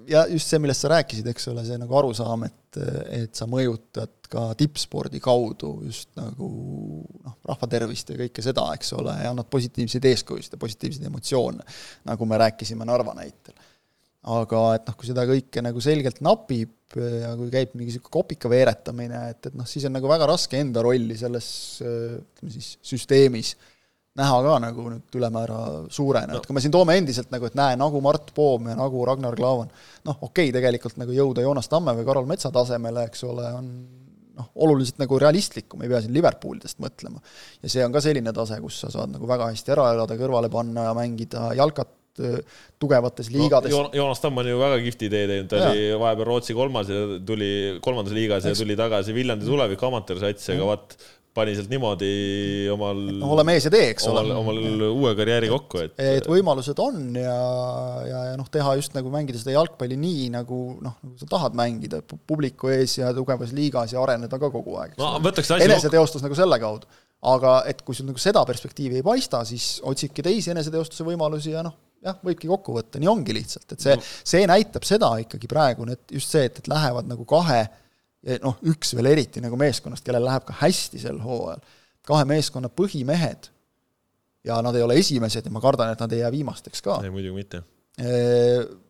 ja 0.10 0.26
just 0.30 0.50
see, 0.50 0.60
millest 0.62 0.86
sa 0.86 0.92
rääkisid, 0.94 1.28
eks 1.32 1.50
ole, 1.52 1.64
see 1.68 1.78
nagu 1.82 1.98
arusaam, 2.00 2.46
et, 2.48 2.80
et 3.16 3.38
sa 3.38 3.48
mõjutad 3.50 4.30
ka 4.30 4.48
tippspordi 4.58 5.22
kaudu 5.24 5.72
just 5.86 6.12
nagu 6.20 6.50
noh, 7.06 7.38
rahva 7.50 7.70
tervist 7.72 8.12
ja 8.12 8.20
kõike 8.20 8.44
seda, 8.46 8.68
eks 8.78 8.94
ole, 8.98 9.16
ja 9.24 9.32
annad 9.34 9.50
positiivseid 9.52 10.10
eeskujusid 10.12 10.58
ja 10.58 10.62
positiivseid 10.62 11.08
emotsioone, 11.10 11.66
nagu 12.10 12.30
me 12.30 12.42
rääkisime 12.42 12.88
Narva 12.88 13.16
näitel. 13.18 13.56
aga 14.26 14.60
et 14.74 14.88
noh, 14.90 14.98
kui 14.98 15.06
seda 15.12 15.26
kõike 15.30 15.62
nagu 15.62 15.82
selgelt 15.86 16.22
napib 16.26 16.74
ja 16.96 17.36
kui 17.38 17.52
käib 17.54 17.76
mingi 17.76 17.92
niisugune 17.92 18.14
kopika 18.14 18.50
veeretamine, 18.50 19.30
et, 19.34 19.52
et 19.52 19.58
noh, 19.58 19.68
siis 19.70 19.86
on 19.86 19.94
nagu 19.94 20.10
väga 20.10 20.26
raske 20.30 20.58
enda 20.58 20.82
rolli 20.86 21.18
selles 21.20 21.48
ütleme 21.84 22.54
siis 22.54 22.76
süsteemis 22.86 23.54
äh, 23.54 23.75
näha 24.20 24.38
ka 24.46 24.56
nagu 24.64 24.88
nüüd 24.94 25.18
ülemäära 25.20 25.60
suurena 25.92 26.36
no., 26.36 26.40
et 26.40 26.48
kui 26.48 26.56
me 26.56 26.64
siin 26.64 26.74
toome 26.74 26.96
endiselt 27.00 27.34
nagu, 27.34 27.50
et 27.50 27.58
näe, 27.58 27.76
nagu 27.80 28.00
Mart 28.04 28.32
Poom 28.36 28.72
ja 28.72 28.78
nagu 28.80 29.04
Ragnar 29.08 29.36
Klavan, 29.36 29.74
noh, 30.08 30.18
okei 30.22 30.50
okay,, 30.50 30.56
tegelikult 30.56 30.98
nagu 31.02 31.16
jõuda 31.16 31.44
Joonas 31.44 31.70
Tamme 31.72 31.96
või 31.98 32.08
Karol 32.08 32.30
Metsa 32.30 32.52
tasemele, 32.56 33.06
eks 33.10 33.26
ole, 33.28 33.50
on 33.58 33.68
noh, 34.40 34.48
oluliselt 34.68 35.02
nagu 35.04 35.20
realistlikum, 35.20 35.84
ei 35.84 35.92
pea 35.92 36.02
siin 36.04 36.16
Liverpoolidest 36.16 36.80
mõtlema. 36.84 37.20
ja 37.64 37.72
see 37.72 37.84
on 37.86 37.96
ka 37.96 38.04
selline 38.04 38.34
tase, 38.36 38.60
kus 38.64 38.80
sa 38.86 38.92
saad 38.94 39.12
nagu 39.16 39.28
väga 39.28 39.52
hästi 39.52 39.76
ära 39.76 39.92
elada, 39.96 40.18
kõrvale 40.20 40.52
panna 40.54 40.90
ja 40.90 40.96
mängida 40.98 41.52
jalkat 41.60 41.92
tugevates 42.80 43.28
liigades 43.28 43.74
no,. 43.74 43.90
Joonas 43.92 44.22
Tamm 44.24 44.40
on 44.40 44.48
ju 44.48 44.60
väga 44.60 44.80
kihvti 44.86 45.10
idee 45.10 45.26
teinud, 45.28 45.50
ta 45.52 45.60
ja. 45.60 45.72
oli 45.74 45.90
vahepeal 46.00 46.30
Rootsi 46.30 46.56
kolmas 46.56 46.88
ja 46.88 47.02
tuli 47.28 47.50
kolmandas 47.84 48.16
liigas 48.16 48.48
ja 48.48 48.56
tuli 48.56 48.78
tagasi 48.80 49.16
Viljandi 49.16 49.48
tulevik 49.50 49.84
amatöörsats, 49.84 50.48
aga 50.56 50.70
vot 50.70 50.96
pani 51.36 51.56
sealt 51.56 51.72
niimoodi 51.72 52.10
omal 52.72 53.00
no 53.20 53.32
ole 53.36 53.46
mees 53.48 53.68
ja 53.68 53.72
tee, 53.74 53.90
eks 53.94 54.08
ole. 54.12 54.24
omal 54.40 54.60
uue 54.88 55.14
karjääri 55.18 55.50
kokku, 55.52 55.82
et 55.84 56.04
et 56.04 56.30
võimalused 56.32 56.80
on 56.82 57.18
ja, 57.20 57.38
ja, 58.08 58.22
ja 58.32 58.36
noh, 58.40 58.50
teha 58.52 58.76
just 58.80 58.96
nagu 58.96 59.12
mängida 59.14 59.42
seda 59.42 59.58
jalgpalli 59.58 59.98
nii, 60.00 60.30
nagu 60.36 60.60
noh, 60.84 60.98
nagu 61.04 61.16
sa 61.20 61.30
tahad 61.36 61.58
mängida, 61.58 62.02
publiku 62.28 62.72
ees 62.74 62.98
ja 63.02 63.12
tugevas 63.16 63.54
liigas 63.56 63.96
ja 63.96 64.04
areneda 64.04 64.40
ka 64.42 64.52
kogu 64.54 64.78
aeg. 64.82 64.96
no 65.02 65.16
võtaks 65.24 65.52
asja 65.58 65.68
eneseteostus 65.68 66.24
nagu 66.26 66.38
selle 66.38 66.60
kaudu. 66.62 66.88
aga 67.36 67.58
et 67.70 67.82
kui 67.84 67.98
sul 67.98 68.08
nagu 68.08 68.22
seda 68.22 68.46
perspektiivi 68.48 69.02
ei 69.02 69.06
paista, 69.06 69.44
siis 69.48 69.80
otsidki 69.84 70.24
teisi 70.26 70.54
eneseteostuse 70.54 71.08
võimalusi 71.08 71.56
ja 71.56 71.64
noh, 71.66 71.76
jah, 72.06 72.20
võibki 72.24 72.48
kokku 72.50 72.76
võtta, 72.76 73.02
nii 73.02 73.12
ongi 73.12 73.36
lihtsalt, 73.36 73.68
et 73.76 73.82
see 73.82 73.96
no., 73.98 74.12
see 74.32 74.46
näitab 74.50 74.86
seda 74.88 75.16
ikkagi 75.24 75.50
praegu, 75.52 75.88
et 75.92 76.16
just 76.16 76.32
see, 76.32 76.48
et, 76.48 76.62
et 76.62 76.70
lähevad 76.72 77.10
nagu 77.10 77.26
kahe 77.28 77.66
noh, 78.44 78.58
üks 78.72 78.96
veel 78.98 79.12
eriti 79.12 79.44
nagu 79.44 79.58
meeskonnast, 79.60 80.06
kellel 80.06 80.26
läheb 80.26 80.48
ka 80.48 80.56
hästi 80.62 81.02
sel 81.02 81.20
hooajal, 81.24 81.62
kahe 82.06 82.26
meeskonna 82.30 82.72
põhimehed 82.74 83.52
ja 84.46 84.62
nad 84.66 84.78
ei 84.78 84.86
ole 84.86 84.98
esimesed 85.02 85.46
ja 85.46 85.54
ma 85.54 85.62
kardan, 85.64 85.94
et 85.94 86.02
nad 86.02 86.14
ei 86.14 86.24
jää 86.24 86.34
viimasteks 86.34 86.84
ka. 86.86 87.00
ei, 87.04 87.14
muidugi 87.14 87.36
mitte. 87.36 87.64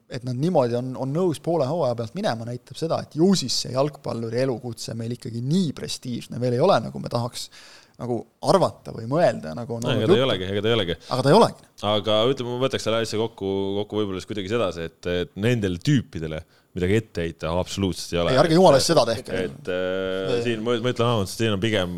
Et 0.06 0.22
nad 0.26 0.38
niimoodi 0.38 0.76
on, 0.78 0.92
on 1.02 1.10
nõus 1.14 1.40
poole 1.44 1.66
hooaja 1.66 1.96
pealt 1.98 2.14
minema, 2.18 2.46
näitab 2.46 2.78
seda, 2.78 3.00
et 3.06 3.16
ju 3.18 3.32
siis 3.38 3.56
see 3.64 3.74
jalgpalluri 3.74 4.44
elukutse 4.44 4.94
meil 4.98 5.16
ikkagi 5.16 5.42
nii 5.46 5.72
prestiižne 5.78 6.40
veel 6.42 6.58
ei 6.58 6.62
ole, 6.62 6.78
nagu 6.84 7.02
me 7.02 7.10
tahaks 7.12 7.48
nagu 7.96 8.20
arvata 8.44 8.92
või 8.92 9.08
mõelda, 9.10 9.54
nagu 9.56 9.78
on 9.78 9.86
no, 9.86 9.94
ei 9.96 10.24
olegi, 10.26 10.50
ega 10.52 10.62
ta 10.62 10.70
ei 10.70 10.76
olegi. 10.76 10.98
aga 11.16 11.24
ta 11.24 11.32
ei 11.32 11.38
olegi. 11.38 11.68
aga 11.88 12.20
ütleme, 12.32 12.52
ma 12.52 12.66
võtaks 12.66 12.86
selle 12.86 13.00
asja 13.06 13.20
kokku, 13.22 13.50
kokku 13.80 14.02
võib-olla 14.02 14.22
siis 14.22 14.30
kuidagi 14.30 14.52
sedasi, 14.52 14.88
et, 14.90 15.12
et 15.24 15.34
nendele 15.40 15.80
tüüpidele 15.80 16.42
midagi 16.76 16.98
ette 17.00 17.24
heita 17.24 17.54
absoluutselt 17.56 18.14
ei 18.14 18.20
ole. 18.22 18.34
ei, 18.34 18.40
ärge 18.42 18.58
jumala 18.58 18.80
eest 18.82 18.92
seda 18.92 19.06
tehke. 19.08 19.46
et 19.48 19.70
äh, 19.72 20.34
siin 20.44 20.66
ma, 20.66 20.76
ma 20.84 20.92
ütlen 20.92 21.08
ausalt, 21.08 21.32
siin 21.32 21.56
on 21.56 21.62
pigem 21.64 21.96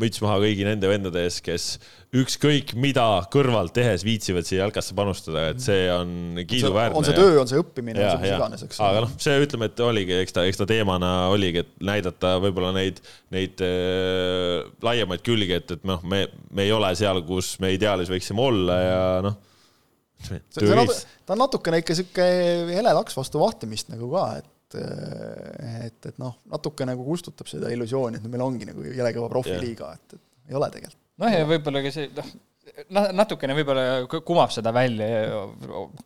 müts 0.00 0.20
maha 0.24 0.36
kõigi 0.42 0.66
nende 0.68 0.90
vendade 0.90 1.24
ees, 1.24 1.40
kes 1.44 1.70
ükskõik 2.20 2.74
mida 2.80 3.06
kõrvalt 3.32 3.72
tehes 3.76 4.04
viitsivad 4.04 4.46
siia 4.46 4.64
jalkasse 4.64 4.96
panustada, 4.98 5.46
et 5.52 5.62
see 5.62 5.84
on 5.94 6.40
kiiduväärne. 6.42 6.98
on 6.98 7.06
see 7.06 7.16
töö, 7.16 7.36
on 7.40 7.50
see 7.50 7.60
õppimine, 7.62 8.02
on 8.02 8.16
see 8.16 8.24
mis 8.26 8.34
iganes, 8.34 8.64
eks. 8.66 8.80
aga 8.84 9.04
noh, 9.06 9.12
see 9.24 9.36
ütleme, 9.46 9.70
et 9.70 9.84
oligi, 9.86 10.16
eks 10.26 10.36
ta, 10.36 10.46
eks 10.50 10.60
ta 10.60 10.66
teemana 10.68 11.12
oligi, 11.32 11.64
et 11.64 11.70
näidata 11.92 12.36
võib-olla 12.42 12.74
neid, 12.76 12.98
neid 13.32 13.62
äh, 13.64 14.66
laiemaid 14.84 15.22
külgi, 15.24 15.60
et, 15.62 15.78
et 15.78 15.86
noh, 15.88 16.02
me, 16.04 16.26
me 16.50 16.66
ei 16.66 16.74
ole 16.76 16.90
seal, 16.98 17.22
kus 17.28 17.54
me 17.62 17.72
ideaalis 17.76 18.10
võiksime 18.12 18.44
olla 18.50 18.82
ja 18.84 18.98
noh 19.30 19.46
ta 21.26 21.34
on 21.34 21.42
natukene 21.44 21.80
ikka 21.82 21.96
sihuke 21.98 22.26
hele 22.70 22.94
laks 22.96 23.16
vastu 23.18 23.42
vahtimist 23.42 23.92
nagu 23.92 24.10
ka, 24.14 24.24
et 24.40 24.48
et, 24.78 26.06
et 26.06 26.18
noh, 26.22 26.36
natuke 26.46 26.86
nagu 26.86 27.02
kustutab 27.02 27.48
seda 27.50 27.72
illusiooni, 27.74 28.20
et 28.20 28.26
meil 28.30 28.44
ongi 28.44 28.68
nagu 28.68 28.84
jõle 28.86 29.10
kõva 29.16 29.30
profiliiga, 29.32 29.88
et, 29.96 30.14
et 30.14 30.52
ei 30.52 30.58
ole 30.58 30.68
tegelikult. 30.70 31.00
noh, 31.18 31.32
ja 31.34 31.48
võib-olla 31.48 31.82
ka 31.82 31.90
see, 31.94 32.06
noh, 32.14 32.28
natukene 32.90 33.54
võib-olla 33.56 34.20
kumab 34.26 34.52
seda 34.54 34.72
välja 34.74 35.08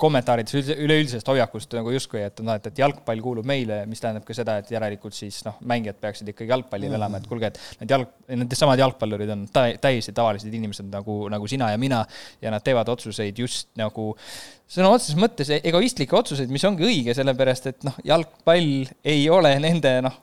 kommentaarides 0.01 0.71
üleüldisest 0.75 1.29
hoiakust 1.29 1.77
nagu 1.77 1.93
justkui, 1.95 2.23
et 2.25 2.41
noh, 2.45 2.57
et, 2.59 2.69
et 2.71 2.83
jalgpall 2.83 3.23
kuulub 3.25 3.47
meile, 3.49 3.83
mis 3.91 4.03
tähendab 4.03 4.27
ka 4.27 4.37
seda, 4.37 4.57
et 4.63 4.71
järelikult 4.75 5.17
siis 5.17 5.41
noh, 5.47 5.59
mängijad 5.71 6.01
peaksid 6.03 6.31
ikkagi 6.33 6.53
jalgpallil 6.55 6.91
mm. 6.91 6.99
elama, 7.01 7.21
et 7.21 7.29
kuulge, 7.31 7.53
et 7.53 7.61
need 7.83 7.95
jalg, 7.97 8.15
need 8.33 8.57
samad 8.59 8.83
jalgpallurid 8.83 9.35
on 9.35 9.47
täiesti 9.53 10.15
tavalised 10.17 10.55
inimesed 10.55 10.91
nagu, 10.93 11.19
nagu 11.33 11.51
sina 11.51 11.73
ja 11.75 11.81
mina 11.81 12.05
ja 12.43 12.53
nad 12.55 12.65
teevad 12.65 12.91
otsuseid 12.95 13.39
just 13.45 13.71
nagu 13.81 14.13
sõna 14.71 14.91
otseses 14.95 15.19
mõttes 15.21 15.51
egoistlikke 15.61 16.17
otsuseid, 16.19 16.53
mis 16.53 16.65
ongi 16.67 16.87
õige, 16.87 17.15
sellepärast 17.17 17.71
et 17.71 17.87
noh, 17.87 17.97
jalgpall 18.07 18.87
ei 19.05 19.25
ole 19.33 19.55
nende 19.63 19.97
noh, 20.05 20.21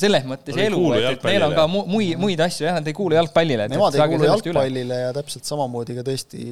selles 0.00 0.24
mõttes 0.28 0.56
Oli 0.56 0.64
elu, 0.68 0.80
et, 0.96 1.06
et 1.12 1.26
neil 1.28 1.44
on 1.44 1.54
ka 1.56 1.66
mu, 1.70 1.82
muid, 1.90 2.14
muid 2.20 2.40
asju, 2.40 2.64
jah, 2.68 2.78
nad 2.78 2.88
ei 2.88 2.96
kuulu 2.96 3.18
jalgpallile. 3.18 3.66
Nemad 3.72 3.96
ei 3.96 4.06
kuulu 4.14 4.28
jalgpallile 4.28 4.86
üle. 4.86 5.00
ja 5.02 5.12
täpselt 5.16 5.48
samamoodi 5.48 5.96
ka 5.98 6.04
tõesti 6.06 6.44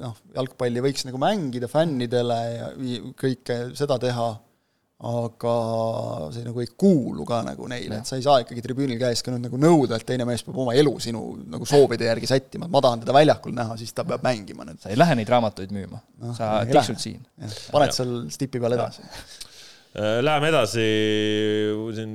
noh, 0.00 0.16
jalgpalli 0.36 0.84
võiks 0.84 1.06
nagu 1.08 1.20
mängida 1.22 1.70
fännidele 1.70 2.38
ja 2.52 2.70
kõike 3.20 3.60
seda 3.78 3.96
teha, 4.02 4.30
aga 5.00 5.52
see 6.34 6.44
nagu 6.44 6.60
ei 6.60 6.68
kuulu 6.76 7.24
ka 7.28 7.40
nagu 7.46 7.68
neile, 7.72 8.02
et 8.02 8.08
sa 8.08 8.18
ei 8.18 8.24
saa 8.24 8.42
ikkagi 8.42 8.64
tribüünil 8.66 8.98
käes 9.00 9.22
ka 9.24 9.32
nüüd 9.32 9.46
nagu 9.46 9.60
nõuda, 9.60 9.96
et 9.96 10.04
teine 10.08 10.26
mees 10.28 10.44
peab 10.44 10.58
oma 10.60 10.74
elu 10.76 10.92
sinu 11.00 11.22
nagu 11.54 11.68
soovide 11.68 12.10
järgi 12.10 12.28
sättima, 12.28 12.68
et 12.68 12.74
ma 12.74 12.82
tahan 12.84 13.04
teda 13.04 13.16
väljakul 13.16 13.54
näha, 13.56 13.78
siis 13.80 13.96
ta 13.96 14.04
peab 14.04 14.26
mängima 14.26 14.68
nüüd. 14.68 14.80
sa 14.82 14.92
ei 14.92 14.98
lähe 15.00 15.16
neid 15.16 15.32
raamatuid 15.32 15.72
müüma. 15.72 16.02
No,, 16.20 16.34
sa 16.36 16.58
tiksud 16.68 17.00
siin. 17.00 17.22
paned 17.72 17.96
seal 17.96 18.12
stipi 18.34 18.60
peal 18.60 18.76
edasi 18.76 19.06
läheme 19.98 20.52
edasi 20.52 20.82
siin 21.96 22.12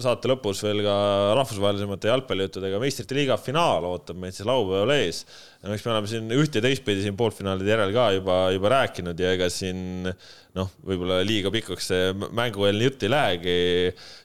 saate 0.00 0.30
lõpus 0.30 0.62
veel 0.64 0.80
ka 0.86 0.94
rahvusvahelisemate 1.36 2.08
jalgpallijuttudega. 2.08 2.80
meistrite 2.80 3.18
liiga 3.18 3.36
finaal 3.36 3.84
ootab 3.90 4.16
meid 4.16 4.32
siis 4.32 4.48
laupäeval 4.48 4.94
ees. 4.94 5.26
no 5.60 5.74
eks 5.74 5.84
me 5.84 5.92
oleme 5.92 6.08
siin 6.08 6.32
üht 6.32 6.56
ja 6.56 6.64
teistpidi 6.64 7.04
siin 7.04 7.18
poolfinaalide 7.18 7.68
järel 7.68 7.92
ka 7.92 8.08
juba, 8.16 8.38
juba 8.56 8.72
rääkinud 8.78 9.20
ja 9.20 9.34
ega 9.36 9.50
siin 9.52 10.08
noh, 10.08 10.72
võib-olla 10.80 11.20
liiga 11.26 11.52
pikaks 11.52 11.92
see 11.92 12.10
mängueelne 12.16 12.88
jutt 12.88 13.04
ei 13.04 13.12
lähegi. 13.12 13.58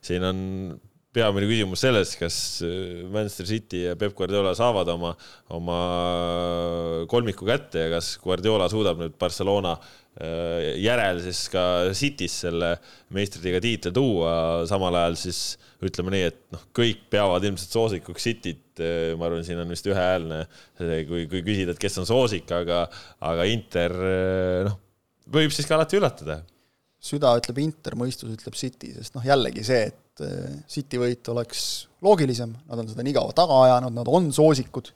siin 0.07 0.23
on 0.23 0.39
peamine 1.11 1.47
küsimus 1.49 1.83
selles, 1.83 2.15
kas 2.15 2.39
Manchester 3.11 3.51
City 3.51 3.83
ja 3.89 3.99
Peep 3.99 4.15
Guardiola 4.15 4.55
saavad 4.55 4.87
oma, 4.95 5.11
oma 5.51 5.77
kolmiku 7.11 7.47
kätte 7.47 7.87
ja 7.87 7.95
kas 7.97 8.15
Guardiola 8.23 8.69
suudab 8.71 9.01
nüüd 9.01 9.19
Barcelona 9.19 9.75
Äh, 9.75 10.06
järel 10.81 11.19
siis 11.21 11.43
ka 11.53 11.61
City's 11.97 12.39
selle 12.45 12.71
meistritiiga 13.13 13.59
tiitli 13.61 13.91
tuua, 13.93 14.31
samal 14.69 14.95
ajal 14.97 15.17
siis 15.21 15.41
ütleme 15.85 16.13
nii, 16.13 16.23
et 16.31 16.39
noh, 16.55 16.63
kõik 16.75 17.05
peavad 17.13 17.45
ilmselt 17.45 17.75
soosikuks 17.75 18.25
Cityt. 18.25 18.63
Äh, 18.81 19.13
ma 19.17 19.27
arvan, 19.29 19.45
siin 19.45 19.61
on 19.61 19.69
vist 19.73 19.87
ühehäälne, 19.89 20.43
kui, 21.09 21.25
kui 21.29 21.43
küsida, 21.45 21.73
et 21.73 21.81
kes 21.81 21.97
on 22.01 22.09
soosik, 22.09 22.49
aga, 22.53 22.83
aga 23.29 23.47
Inter 23.51 23.93
äh, 23.93 24.59
noh, 24.69 24.77
võib 25.37 25.53
siis 25.53 25.69
ka 25.69 25.77
alati 25.77 25.99
üllatada. 25.99 26.41
süda 26.97 27.35
ütleb 27.37 27.61
Inter, 27.61 27.97
mõistus 27.99 28.33
ütleb 28.33 28.57
City, 28.57 28.93
sest 28.97 29.17
noh, 29.17 29.25
jällegi 29.25 29.65
see, 29.65 29.91
et 29.91 30.25
City 30.69 30.97
võit 30.97 31.29
oleks 31.29 31.61
loogilisem, 32.01 32.55
nad 32.65 32.81
on 32.81 32.87
seda 32.89 33.05
nii 33.05 33.13
kaua 33.13 33.35
taga 33.37 33.59
ajanud, 33.67 33.93
nad 33.99 34.09
on 34.09 34.31
soosikud 34.33 34.89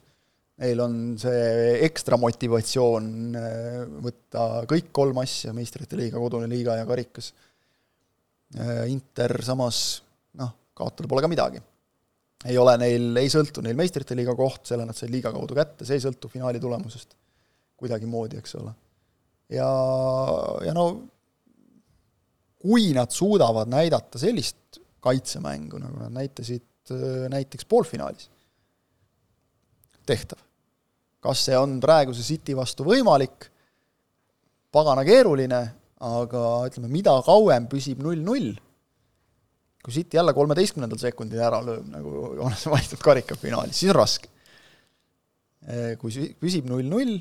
neil 0.61 0.81
on 0.83 0.95
see 1.21 1.77
ekstra 1.87 2.19
motivatsioon 2.21 3.07
äh, 3.37 3.79
võtta 4.03 4.65
kõik 4.69 4.91
kolm 4.93 5.21
asja, 5.23 5.53
meistrite 5.55 5.97
liiga, 5.99 6.19
kodune 6.21 6.49
liiga 6.51 6.75
ja 6.79 6.85
karikas. 6.89 7.31
Äh, 8.59 8.85
Inter 8.91 9.37
samas 9.45 10.01
noh, 10.37 10.53
kaotada 10.77 11.09
pole 11.09 11.23
ka 11.23 11.31
midagi. 11.31 11.61
ei 12.45 12.57
ole 12.57 12.73
neil, 12.81 13.11
ei 13.21 13.29
sõltu 13.29 13.61
neil 13.61 13.77
meistrite 13.77 14.17
liiga 14.17 14.35
koht, 14.37 14.65
selle 14.69 14.85
nad 14.85 14.97
said 14.97 15.11
liiga 15.13 15.31
kaudu 15.33 15.57
kätte, 15.57 15.85
see 15.85 15.99
ei 15.99 16.03
sõltu 16.03 16.29
finaali 16.29 16.59
tulemusest 16.61 17.13
kuidagimoodi, 17.81 18.39
eks 18.41 18.55
ole. 18.61 18.73
ja, 19.53 19.69
ja 20.65 20.73
no 20.77 20.85
kui 22.61 22.91
nad 22.93 23.13
suudavad 23.13 23.69
näidata 23.69 24.21
sellist 24.21 24.81
kaitsemängu, 25.01 25.79
nagu 25.81 26.03
nad 26.03 26.13
näitasid 26.13 26.93
äh, 26.93 27.25
näiteks 27.33 27.65
poolfinaalis, 27.65 28.30
tehtav 30.09 30.39
kas 31.21 31.45
see 31.45 31.57
on 31.57 31.77
praeguse 31.81 32.23
City 32.25 32.55
vastu 32.57 32.85
võimalik, 32.87 33.47
pagana 34.73 35.05
keeruline, 35.05 35.61
aga 36.01 36.43
ütleme, 36.69 36.89
mida 36.91 37.13
kauem 37.25 37.67
püsib 37.69 38.01
null-null, 38.01 38.55
kui 39.81 39.95
City 39.95 40.17
jälle 40.17 40.33
kolmeteistkümnendal 40.37 41.01
sekundil 41.01 41.41
ära 41.45 41.61
lööb, 41.65 41.85
nagu 41.93 42.31
Joonas 42.39 42.65
mainitud 42.71 43.01
karikafinaalis, 43.05 43.77
siis 43.77 43.93
on 43.93 43.99
raske. 43.99 44.29
Kui 46.01 46.33
püsib 46.41 46.65
null-null, 46.69 47.19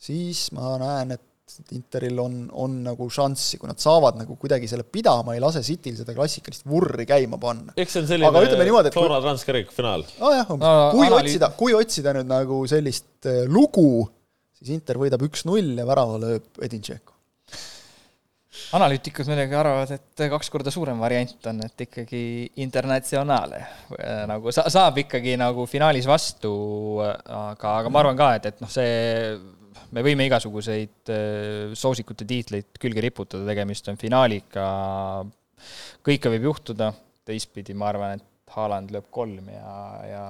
siis 0.00 0.50
ma 0.56 0.74
näen, 0.80 1.16
et 1.16 1.24
et 1.50 1.72
Interil 1.76 2.18
on, 2.22 2.36
on 2.64 2.74
nagu 2.86 3.08
šanssi, 3.12 3.58
kui 3.60 3.68
nad 3.70 3.80
saavad 3.82 4.18
nagu 4.20 4.36
kuidagi 4.40 4.68
selle 4.70 4.86
pidama, 4.88 5.34
ei 5.36 5.42
lase 5.42 5.62
Cityl 5.66 5.96
seda 5.98 6.14
klassikalist 6.16 6.64
vurri 6.68 7.06
käima 7.08 7.38
panna. 7.42 7.74
eks 7.76 7.96
see 7.96 8.04
on 8.04 8.10
selline 8.10 8.30
niimoodi, 8.62 8.92
Flora 8.94 9.18
kui... 9.18 9.26
transferik 9.26 9.72
finaal. 9.74 10.04
nojah, 10.20 10.52
umbes 10.54 10.68
no,, 10.68 10.90
kui 10.94 11.08
analüüs... 11.08 11.32
otsida, 11.32 11.52
kui 11.58 11.76
otsida 11.76 12.16
nüüd 12.18 12.30
nagu 12.30 12.60
sellist 12.70 13.30
äh, 13.30 13.42
lugu, 13.50 14.04
siis 14.58 14.74
Inter 14.76 15.00
võidab 15.02 15.24
üks-null 15.28 15.74
ja 15.82 15.88
värava 15.88 16.20
lööb 16.22 16.62
Edin 16.64 16.84
Dzeko 16.84 17.18
analüütikud 18.76 19.28
muidugi 19.28 19.56
arvavad, 19.56 19.90
et 19.96 20.22
kaks 20.32 20.50
korda 20.52 20.72
suurem 20.72 21.00
variant 21.00 21.48
on, 21.48 21.62
et 21.64 21.84
ikkagi 21.86 22.22
internatsionaale 22.64 23.62
äh, 23.62 24.22
nagu 24.30 24.52
sa, 24.54 24.66
saab 24.72 25.00
ikkagi 25.02 25.34
nagu 25.40 25.66
finaalis 25.68 26.08
vastu, 26.08 26.52
aga, 27.02 27.78
aga 27.80 27.92
ma 27.92 28.00
arvan 28.04 28.20
ka, 28.20 28.30
et, 28.38 28.48
et 28.52 28.62
noh, 28.64 28.70
see 28.72 28.92
me 29.92 30.04
võime 30.04 30.26
igasuguseid 30.28 31.12
äh, 31.12 31.72
soosikute 31.78 32.26
tiitleid 32.28 32.80
külge 32.80 33.04
riputada, 33.04 33.46
tegemist 33.48 33.88
on 33.92 34.00
finaaliga, 34.00 34.66
kõike 36.04 36.32
võib 36.32 36.50
juhtuda, 36.50 36.92
teistpidi 37.28 37.76
ma 37.78 37.90
arvan, 37.92 38.18
et 38.18 38.28
Haaland 38.52 38.92
lööb 38.92 39.08
kolm 39.14 39.48
ja, 39.48 39.74
ja 40.04 40.24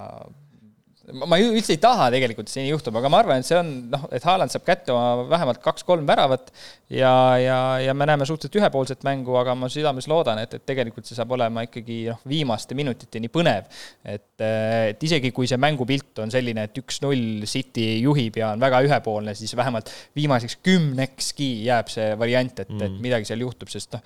ma 1.27 1.39
üldse 1.41 1.75
ei 1.75 1.81
taha 1.83 2.09
tegelikult, 2.15 2.49
et 2.49 2.55
see 2.55 2.65
nii 2.65 2.73
juhtub, 2.73 2.97
aga 2.99 3.11
ma 3.13 3.21
arvan, 3.23 3.43
et 3.43 3.49
see 3.49 3.59
on 3.59 3.73
noh, 3.93 4.07
et 4.15 4.25
Haaland 4.27 4.53
saab 4.53 4.65
kätte 4.67 4.95
oma 4.95 5.27
vähemalt 5.31 5.61
kaks-kolm 5.65 6.07
väravat 6.09 6.51
ja, 6.93 7.13
ja, 7.41 7.59
ja 7.81 7.95
me 7.95 8.07
näeme 8.09 8.27
suhteliselt 8.29 8.59
ühepoolset 8.61 9.05
mängu, 9.07 9.35
aga 9.41 9.55
ma 9.59 9.71
südames 9.73 10.09
loodan, 10.11 10.41
et, 10.43 10.57
et 10.59 10.67
tegelikult 10.69 11.09
see 11.09 11.19
saab 11.19 11.33
olema 11.37 11.65
ikkagi 11.67 11.99
noh, 12.11 12.21
viimaste 12.29 12.77
minutiteni 12.79 13.31
põnev. 13.33 13.69
et, 14.05 14.29
et 14.43 15.07
isegi 15.09 15.33
kui 15.35 15.49
see 15.51 15.61
mängupilt 15.61 16.23
on 16.25 16.33
selline, 16.33 16.67
et 16.69 16.83
üks-null 16.83 17.47
City 17.51 17.87
juhib 18.03 18.39
ja 18.41 18.53
on 18.57 18.63
väga 18.63 18.83
ühepoolne, 18.87 19.37
siis 19.39 19.57
vähemalt 19.59 19.93
viimaseks 20.17 20.59
kümnekski 20.65 21.51
jääb 21.69 21.93
see 21.93 22.13
variant, 22.19 22.65
et 22.65 22.73
mm., 22.73 22.87
et 22.89 23.03
midagi 23.03 23.29
seal 23.29 23.45
juhtub, 23.45 23.71
sest 23.73 23.97
noh, 23.97 24.05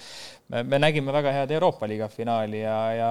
me, 0.53 0.63
me 0.63 0.81
nägime 0.83 1.15
väga 1.15 1.33
head 1.35 1.55
Euroopa 1.57 1.89
liiga 1.91 2.09
finaali 2.13 2.63
ja, 2.63 2.79
ja 2.95 3.11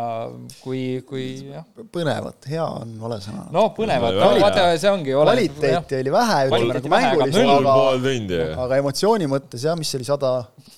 kui, 0.61 1.01
kui 1.07 1.26
jah. 1.51 1.65
põnevat, 1.91 2.47
hea 2.51 2.65
on 2.65 2.95
vale 3.01 3.19
sõna. 3.23 3.47
no 3.55 3.67
põnevat, 3.76 3.85
no 3.90 4.30
vaata, 4.41 4.66
see 4.82 4.91
ongi. 4.91 5.14
kvaliteeti 5.16 5.99
oli 6.02 6.14
vähe, 6.14 6.40
ütleme 6.49 6.80
nagu 6.80 6.91
mängulist, 6.95 7.40
aga, 7.41 8.48
aga 8.66 8.80
emotsiooni 8.82 9.30
mõttes 9.32 9.66
jah, 9.68 9.78
mis 9.80 9.91
see 9.91 10.02
oli, 10.02 10.07
sada 10.07 10.32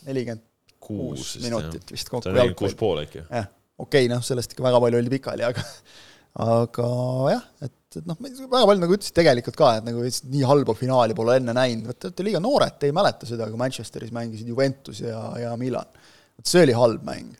nelikümmend 0.07 0.43
kuus 0.87 1.37
minutit 1.43 1.95
vist 1.95 2.11
kokku. 2.11 2.25
sada 2.27 2.37
nelikümmend 2.41 2.59
kuus 2.61 2.77
pool 2.79 3.01
äkki. 3.03 3.23
jah, 3.23 3.49
okei 3.77 4.05
okay,, 4.05 4.11
noh, 4.11 4.23
sellest 4.25 4.55
ikka 4.55 4.67
väga 4.67 4.83
palju 4.83 5.01
oli 5.01 5.15
pikali, 5.17 5.47
aga 5.47 5.65
aga 6.57 6.91
jah, 7.33 7.47
et, 7.65 7.75
et 7.97 8.05
noh, 8.09 8.19
väga 8.21 8.63
palju 8.69 8.83
nagu 8.83 8.99
ütlesid 8.99 9.17
tegelikult 9.17 9.57
ka, 9.57 9.73
et 9.79 9.87
nagu 9.87 10.05
nii 10.05 10.45
halba 10.51 10.77
finaali 10.77 11.17
pole 11.17 11.39
enne 11.41 11.55
näinud, 11.57 11.89
vot 11.89 11.97
te 11.97 12.11
olete 12.11 12.27
liiga 12.27 12.43
noored, 12.43 12.77
te 12.77 12.91
ei 12.91 12.95
mäleta 12.95 13.29
seda, 13.29 13.49
kui 13.49 13.59
Manchesteris 13.61 14.13
mängisid 14.15 14.49
Juventus 14.51 15.01
ja, 15.01 15.21
ja 15.41 15.55
Milan. 15.59 15.89
Vot 16.37 16.49
see 16.49 16.67
oli 16.67 16.75
halb 16.77 17.05
mäng 17.07 17.33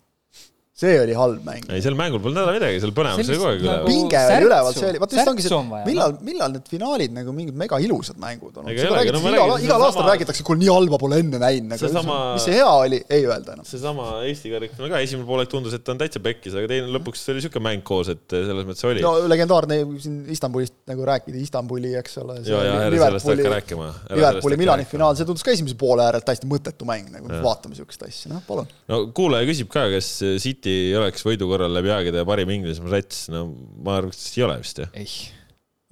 see 0.78 0.98
oli 1.02 1.14
halb 1.18 1.42
mäng. 1.42 1.64
ei, 1.74 1.82
sel 1.82 1.96
mängul 1.98 2.22
polnud 2.22 2.38
häda 2.38 2.52
midagi, 2.54 2.78
seal 2.84 2.92
põnevus 2.94 3.26
oli 3.26 3.38
kogu 3.40 3.48
aeg 3.50 3.64
üleval. 3.64 3.88
pinge 3.88 4.20
oli 4.30 4.46
üleval, 4.46 4.76
see 4.78 4.90
oli, 4.92 5.00
vot 5.02 5.14
just 5.16 5.30
ongi 5.32 5.46
see, 5.46 5.62
millal, 5.88 6.12
millal 6.28 6.52
need 6.54 6.68
finaalid 6.70 7.16
nagu 7.16 7.32
mingid 7.34 7.58
mega 7.58 7.80
ilusad 7.82 8.20
mängud 8.22 8.60
on. 8.62 8.68
No, 8.68 8.76
igal, 8.76 9.56
igal 9.58 9.86
aastal 9.88 10.04
sama... 10.04 10.12
räägitakse, 10.12 10.46
kuule 10.46 10.62
nii 10.62 10.70
halba 10.70 11.00
pole 11.02 11.18
enne 11.24 11.40
näinud 11.42 11.72
nagu,. 11.74 11.90
Sama... 11.96 12.18
mis 12.36 12.46
see 12.46 12.60
hea 12.60 12.68
oli, 12.70 13.00
ei 13.10 13.26
öelda 13.26 13.56
enam. 13.56 13.66
seesama 13.66 14.06
Eesti 14.28 14.52
karikal 14.54 14.92
ka 14.92 15.00
esimene 15.08 15.26
poolek 15.32 15.50
tundus, 15.50 15.74
et 15.74 15.86
ta 15.88 15.96
on 15.96 16.04
täitsa 16.04 16.22
pekkis, 16.28 16.60
aga 16.62 16.70
teine 16.70 16.94
lõpuks 16.94 17.26
oli 17.26 17.42
niisugune 17.42 17.66
mäng 17.72 17.86
koos, 17.90 18.14
et 18.14 18.38
selles 18.38 18.70
mõttes 18.70 18.86
oli. 18.92 19.02
no 19.02 19.16
legendaarne 19.34 19.80
siin 20.06 20.22
Istanbulist 20.38 20.78
nagu 20.94 21.10
rääkida, 21.10 21.42
Istanbuli, 21.42 21.96
eks 22.04 22.22
ole. 22.22 22.38
ja, 22.46 22.62
ja 22.70 22.78
ära 22.86 23.02
sellest 23.16 23.32
hakka 23.34 23.56
rääkima. 23.56 23.90
Liverpooli 24.14 24.62
Milani 24.62 24.86
finaal, 24.94 25.18
see 25.18 25.26
tundus 25.26 25.42
ka 25.42 25.58
esimese 25.58 25.80
poole 25.82 26.06
äärelt 26.06 26.30
täiesti 26.30 26.54
mõttetu 26.54 26.86
mäng, 26.86 27.10
nagu 27.18 27.34
vaatame 27.42 27.74
niisugust 27.74 28.06
asja, 28.06 28.30
noh 28.36 28.46
palun. 28.46 28.70
no 28.94 29.04
kuulaja 29.18 29.50
küsib 29.50 29.74
ka, 29.74 29.88
kas 29.98 30.14
City 30.44 30.67
oleks 31.00 31.26
võidu 31.26 31.50
korral 31.50 31.74
läbi 31.78 31.92
aegade 31.94 32.24
parim 32.28 32.52
Inglismaa 32.58 32.94
sats, 32.96 33.28
no 33.34 33.48
ma 33.84 33.98
arvan, 34.00 34.14
et 34.16 34.38
ei 34.38 34.46
ole 34.48 34.58
vist 34.62 34.82
jah. 34.84 34.94
ei, 34.98 35.14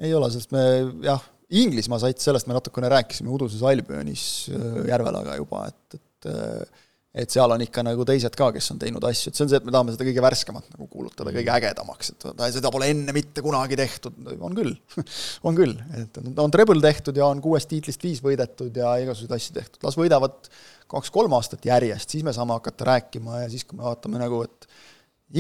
ei 0.08 0.16
ole, 0.18 0.32
sest 0.34 0.54
me 0.56 0.66
jah, 1.06 1.24
Inglismaa 1.56 2.02
sats, 2.04 2.26
sellest 2.28 2.50
me 2.50 2.58
natukene 2.58 2.90
rääkisime 2.94 3.32
uduses 3.34 3.64
Albionis 3.66 4.26
äh, 4.54 4.82
Järvelaga 4.90 5.38
juba, 5.40 5.68
et, 5.72 6.00
et 6.00 6.32
äh, 6.32 6.84
et 7.16 7.32
seal 7.32 7.52
on 7.54 7.62
ikka 7.64 7.84
nagu 7.86 8.04
teised 8.08 8.34
ka, 8.36 8.50
kes 8.56 8.68
on 8.74 8.80
teinud 8.82 9.04
asju, 9.08 9.32
et 9.32 9.38
see 9.38 9.46
on 9.46 9.52
see, 9.52 9.60
et 9.62 9.68
me 9.68 9.72
tahame 9.72 9.94
seda 9.96 10.08
kõige 10.08 10.24
värskemat 10.26 10.68
nagu 10.74 10.88
kuulutada 10.92 11.32
kõige 11.32 11.54
ägedamaks, 11.54 12.12
et 12.12 12.26
seda 12.58 12.72
pole 12.76 12.90
enne 12.92 13.16
mitte 13.16 13.44
kunagi 13.46 13.78
tehtud, 13.80 14.18
on 14.36 14.58
küll 14.58 14.74
on 15.48 15.58
küll, 15.58 15.78
et 15.96 16.20
on 16.44 16.54
treble 16.54 16.84
tehtud 16.84 17.16
ja 17.20 17.30
on 17.32 17.44
kuuest 17.44 17.72
tiitlist 17.72 18.04
viis 18.04 18.20
võidetud 18.24 18.76
ja 18.76 18.98
igasuguseid 19.04 19.38
asju 19.38 19.56
tehtud, 19.56 19.80
las 19.88 20.00
võidavad 20.00 20.52
kaks-kolm 20.92 21.34
aastat 21.38 21.66
järjest, 21.66 22.16
siis 22.16 22.26
me 22.26 22.34
saame 22.36 22.58
hakata 22.58 22.92
rääkima 22.92 23.46
ja 23.46 23.50
siis, 23.52 23.66
kui 23.68 23.80
me 23.80 23.88
vaatame 23.88 24.22
nagu, 24.22 24.44
et 24.46 24.70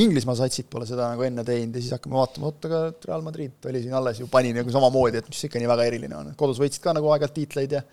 Inglismaa 0.01 0.33
satsid 0.39 0.65
pole 0.71 0.87
seda 0.89 1.11
nagu 1.11 1.23
enne 1.23 1.43
teinud 1.45 1.77
ja 1.77 1.83
siis 1.83 1.93
hakkame 1.93 2.17
vaatama, 2.17 2.49
oot, 2.49 2.65
aga 2.67 2.79
Real 3.05 3.21
Madrid 3.23 3.67
oli 3.69 3.83
siin 3.83 3.93
alles 3.95 4.19
ju, 4.19 4.27
pani 4.31 4.49
nagu 4.55 4.73
samamoodi, 4.73 5.21
et 5.21 5.29
mis 5.29 5.45
ikka 5.45 5.61
nii 5.61 5.69
väga 5.69 5.85
eriline 5.91 6.17
on, 6.17 6.31
kodus 6.39 6.59
võitsid 6.61 6.81
ka 6.83 6.95
nagu 6.97 7.11
aeg-ajalt 7.13 7.35
tiitleid 7.37 7.75
ja 7.77 7.83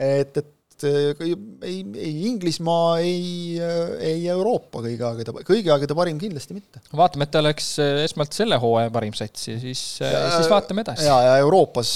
et, 0.00 0.40
et 0.40 0.86
ei, 0.88 1.84
ei 1.94 2.14
Inglismaa, 2.30 2.96
ei, 3.04 3.60
ei 4.00 4.24
Euroopa 4.32 4.80
kõige 4.82 5.06
aegade, 5.06 5.44
kõigi 5.46 5.70
aegade 5.70 5.96
parim 5.96 6.18
kindlasti 6.18 6.56
mitte. 6.56 6.82
vaatame, 6.96 7.28
et 7.28 7.34
ta 7.36 7.44
oleks 7.44 7.68
esmalt 8.08 8.34
selle 8.34 8.58
hooaja 8.62 8.90
parim 8.94 9.14
sats 9.14 9.48
ja 9.52 9.60
siis, 9.60 9.84
siis 10.00 10.50
vaatame 10.50 10.82
edasi. 10.86 11.06
ja, 11.06 11.20
ja 11.28 11.36
Euroopas 11.44 11.92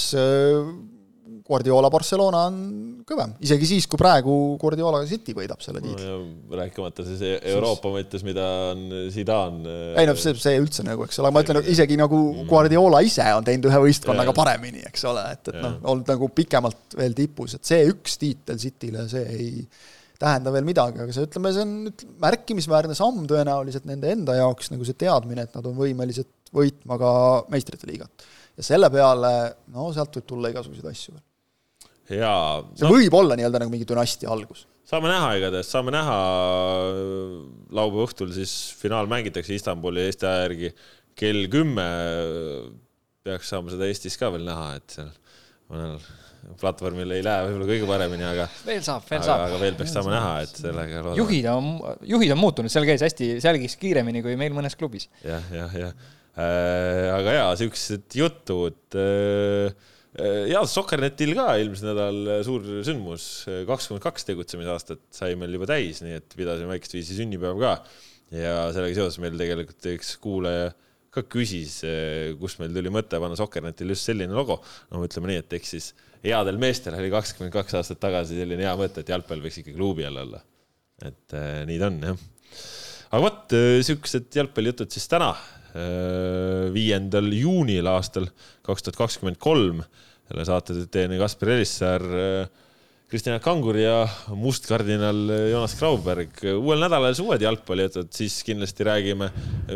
Guardiola 1.49 1.89
Barcelona 1.89 2.43
on 2.45 2.57
kõvem, 3.09 3.31
isegi 3.41 3.65
siis, 3.71 3.87
kui 3.89 3.97
praegu 3.97 4.33
Guardiola 4.61 5.01
City 5.09 5.33
võidab 5.33 5.63
selle 5.65 5.81
tiitli 5.81 6.05
no,. 6.05 6.17
rääkimata 6.59 7.05
siis 7.07 7.23
Euroopa 7.55 7.89
mõttes, 7.93 8.21
mida 8.25 8.45
on 8.69 8.83
Zidane. 9.13 9.77
ei 9.97 10.05
no 10.09 10.13
see, 10.19 10.35
see 10.37 10.59
üldse 10.61 10.85
nagu, 10.85 11.07
eks 11.07 11.17
ole, 11.23 11.31
ma 11.33 11.41
ütlen, 11.41 11.61
isegi 11.73 11.97
nagu 11.97 12.19
mm. 12.19 12.49
Guardiola 12.49 13.01
ise 13.05 13.25
on 13.33 13.47
teinud 13.47 13.65
ühe 13.71 13.79
võistkonnaga 13.87 14.35
paremini, 14.37 14.83
eks 14.91 15.07
ole, 15.09 15.23
et, 15.33 15.49
et 15.49 15.57
noh, 15.57 15.79
olnud 15.89 16.11
nagu 16.13 16.29
pikemalt 16.37 16.97
veel 16.99 17.17
tipus, 17.17 17.55
et 17.57 17.71
see 17.71 17.87
üks 17.89 18.19
tiitel 18.21 18.59
Cityle, 18.61 19.07
see 19.09 19.23
ei 19.33 19.63
tähenda 20.21 20.53
veel 20.53 20.67
midagi, 20.67 21.01
aga 21.01 21.15
see, 21.15 21.25
ütleme, 21.25 21.53
see 21.55 21.65
on 21.65 22.19
märkimisväärne 22.27 22.97
samm 22.97 23.23
tõenäoliselt 23.29 23.87
nende 23.89 24.11
enda 24.13 24.35
jaoks, 24.37 24.69
nagu 24.73 24.85
see 24.85 24.99
teadmine, 25.01 25.47
et 25.47 25.57
nad 25.57 25.65
on 25.65 25.73
võimelised 25.79 26.29
võitma 26.53 26.99
ka 27.01 27.15
meistrite 27.49 27.89
liigat. 27.89 28.29
ja 28.59 28.67
selle 28.69 28.91
peale, 28.93 29.33
no 29.73 29.87
sealt 29.95 30.19
võib 30.19 30.29
tulla 30.29 30.53
igasuguseid 30.53 30.91
asju 30.91 31.15
veel 31.15 31.25
jaa. 32.17 32.59
see 32.75 32.85
no, 32.85 32.93
võib 32.95 33.15
olla 33.19 33.37
nii-öelda 33.37 33.63
nagu 33.63 33.73
mingi 33.73 33.87
dünastia 33.89 34.29
algus. 34.33 34.65
saame 34.89 35.11
näha 35.11 35.33
igatahes, 35.39 35.71
saame 35.71 35.93
näha. 35.95 36.19
laupäeva 37.75 38.07
õhtul 38.07 38.33
siis 38.35 38.53
finaal 38.79 39.09
mängitakse 39.11 39.55
Istanbuli 39.57 40.07
Eesti 40.07 40.29
aja 40.29 40.47
järgi 40.47 40.71
kell 41.19 41.49
kümme. 41.51 41.89
peaks 43.25 43.51
saama 43.51 43.73
seda 43.73 43.89
Eestis 43.89 44.17
ka 44.17 44.31
veel 44.33 44.47
näha, 44.47 44.71
et 44.79 44.97
seal 44.97 45.11
mõnel 45.69 45.99
platvormil 46.59 47.11
ei 47.13 47.21
lähe 47.21 47.43
võib-olla 47.45 47.65
kõige 47.67 47.87
paremini, 47.89 48.25
aga. 48.25 48.45
veel 48.65 48.79
saab, 48.85 49.03
veel 49.09 49.19
aga, 49.19 49.27
saab. 49.27 49.41
aga 49.49 49.59
veel 49.61 49.75
peaks 49.77 49.91
saama 49.97 50.13
näha, 50.15 50.31
et 50.45 50.61
sellega. 50.63 51.03
juhid 51.19 51.49
on, 51.51 51.67
juhid 52.09 52.33
on 52.33 52.41
muutunud, 52.41 52.73
seal 52.73 52.87
käis 52.89 53.03
hästi, 53.05 53.35
seal 53.43 53.59
käis 53.61 53.75
kiiremini 53.81 54.23
kui 54.25 54.39
meil 54.39 54.55
mõnes 54.55 54.79
klubis 54.79 55.09
ja,. 55.19 55.37
jah, 55.37 55.53
jah, 55.59 55.77
jah 55.83 55.93
äh,. 56.39 57.05
aga 57.19 57.37
jaa, 57.41 57.53
siuksed 57.59 58.17
jutud 58.17 58.97
äh, 58.97 59.69
Äh, 59.69 59.75
ja 60.49 60.61
Soccernetil 60.67 61.33
ka 61.37 61.53
eelmisel 61.59 61.91
nädal 61.91 62.19
äh, 62.27 62.41
suur 62.45 62.65
sündmus, 62.85 63.25
äh, 63.49 63.63
kakskümmend 63.67 64.03
kaks 64.03 64.27
tegutsemisaastat 64.29 65.01
sai 65.15 65.35
meil 65.39 65.55
juba 65.55 65.69
täis, 65.69 66.03
nii 66.05 66.17
et 66.19 66.37
pidasime 66.37 66.73
väikest 66.73 66.95
viisi 66.97 67.17
sünnipäeva 67.17 67.59
ka. 67.59 67.73
ja 68.35 68.55
sellega 68.75 68.97
seoses 68.99 69.19
meil 69.23 69.37
tegelikult 69.39 69.89
üks 69.93 70.13
kuulaja 70.21 70.71
ka 71.09 71.23
küsis, 71.25 71.79
kust 72.37 72.59
meil 72.61 72.75
tuli 72.75 72.91
mõte 72.93 73.17
panna 73.21 73.37
Soccernetil 73.39 73.95
just 73.95 74.09
selline 74.09 74.35
logo. 74.37 74.59
no 74.91 75.01
ütleme 75.05 75.31
nii, 75.31 75.43
et 75.43 75.55
eks 75.57 75.75
siis 75.75 75.91
headel 76.23 76.59
meestel 76.61 76.97
oli 76.97 77.09
kakskümmend 77.13 77.55
kaks 77.55 77.79
aastat 77.79 78.01
tagasi 78.03 78.37
selline 78.37 78.67
hea 78.67 78.75
mõte, 78.77 79.01
et 79.01 79.09
jalgpall 79.09 79.41
võiks 79.45 79.61
ikka 79.63 79.73
klubi 79.77 80.05
all 80.09 80.21
olla. 80.25 80.43
et 81.01 81.37
äh, 81.37 81.63
nii 81.69 81.79
ta 81.81 81.89
on 81.89 82.03
jah. 82.11 82.27
aga 83.09 83.23
vot 83.25 83.57
siuksed 83.87 84.29
jalgpallijutud 84.37 84.93
siis 84.93 85.09
täna 85.09 85.33
Äh, 85.69 86.65
viiendal 86.73 87.27
juunil 87.29 87.85
aastal 87.91 88.25
kaks 88.65 88.85
tuhat 88.85 88.97
kakskümmend 88.97 89.37
kolm. 89.41 89.83
Selle 90.29 90.45
saate 90.45 90.81
teen 90.93 91.17
Kaspar 91.19 91.55
Elissaar, 91.55 92.03
äh, 92.05 92.65
Kristjan 93.09 93.39
Kangur 93.41 93.73
ja 93.81 94.03
mustkardinal 94.37 95.31
Joonas 95.49 95.73
Grauberg. 95.79 96.43
uuel 96.45 96.83
nädalal 96.83 97.15
siis 97.15 97.23
uued 97.25 97.41
jalgpallijutud, 97.41 98.11
siis 98.13 98.35
kindlasti 98.45 98.85
räägime 98.85 99.31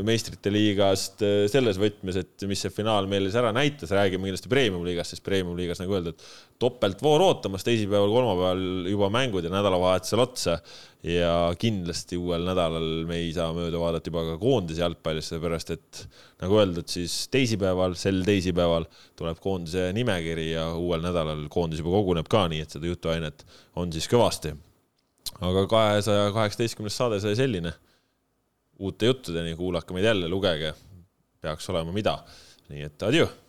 meistrite 0.06 0.54
liigast 0.54 1.24
äh, 1.26 1.48
selles 1.50 1.80
võtmes, 1.82 2.20
et 2.22 2.46
mis 2.46 2.62
see 2.62 2.74
finaal 2.76 3.10
meile 3.10 3.32
siis 3.32 3.40
ära 3.42 3.50
näitas, 3.56 3.90
räägime 3.90 4.30
kindlasti 4.30 4.54
premium-liigast, 4.54 5.16
sest 5.16 5.26
premium-liigas 5.26 5.82
nagu 5.82 5.98
öeldud, 5.98 6.22
topeltvoor 6.62 7.26
ootamas, 7.32 7.66
teisipäeval, 7.66 8.14
kolmapäeval 8.14 8.94
juba 8.94 9.10
mängud 9.18 9.50
ja 9.50 9.56
nädalavahetusel 9.56 10.22
otsa 10.28 10.60
ja 11.04 11.32
kindlasti 11.60 12.18
uuel 12.20 12.46
nädalal 12.48 13.04
me 13.08 13.18
ei 13.20 13.34
saa 13.36 13.50
mööda 13.56 13.80
vaadata 13.82 14.08
juba 14.08 14.24
ka 14.30 14.38
koondise 14.40 14.84
jalgpallist, 14.86 15.34
sellepärast 15.34 15.74
et 15.76 16.04
nagu 16.44 16.60
öeldud, 16.62 16.88
siis 16.88 17.28
teisipäeval, 17.34 17.98
sel 18.00 18.22
teisipäeval 18.28 18.88
tuleb 19.20 19.42
koondise 19.44 19.90
nimekiri 19.96 20.50
ja 20.54 20.70
uuel 20.80 21.04
nädalal 21.04 21.44
koondis 21.52 21.84
juba 21.84 21.98
koguneb 21.98 22.32
ka, 22.32 22.46
nii 22.52 22.64
et 22.64 22.78
seda 22.78 22.88
jutuainet 22.88 23.46
on 23.80 23.92
siis 23.94 24.08
kõvasti. 24.12 24.56
aga 25.44 25.68
kahesaja 25.68 26.32
kaheksateistkümnes 26.32 26.98
saade 26.98 27.20
sai 27.20 27.36
selline. 27.36 27.74
uute 28.80 29.06
juttudeni 29.06 29.56
kuulake 29.56 29.94
meid 29.94 30.06
jälle, 30.06 30.28
lugege, 30.28 30.74
peaks 31.42 31.70
olema 31.70 31.92
mida. 31.92 32.24
nii 32.70 32.88
et 32.88 33.04
adjöö 33.04 33.43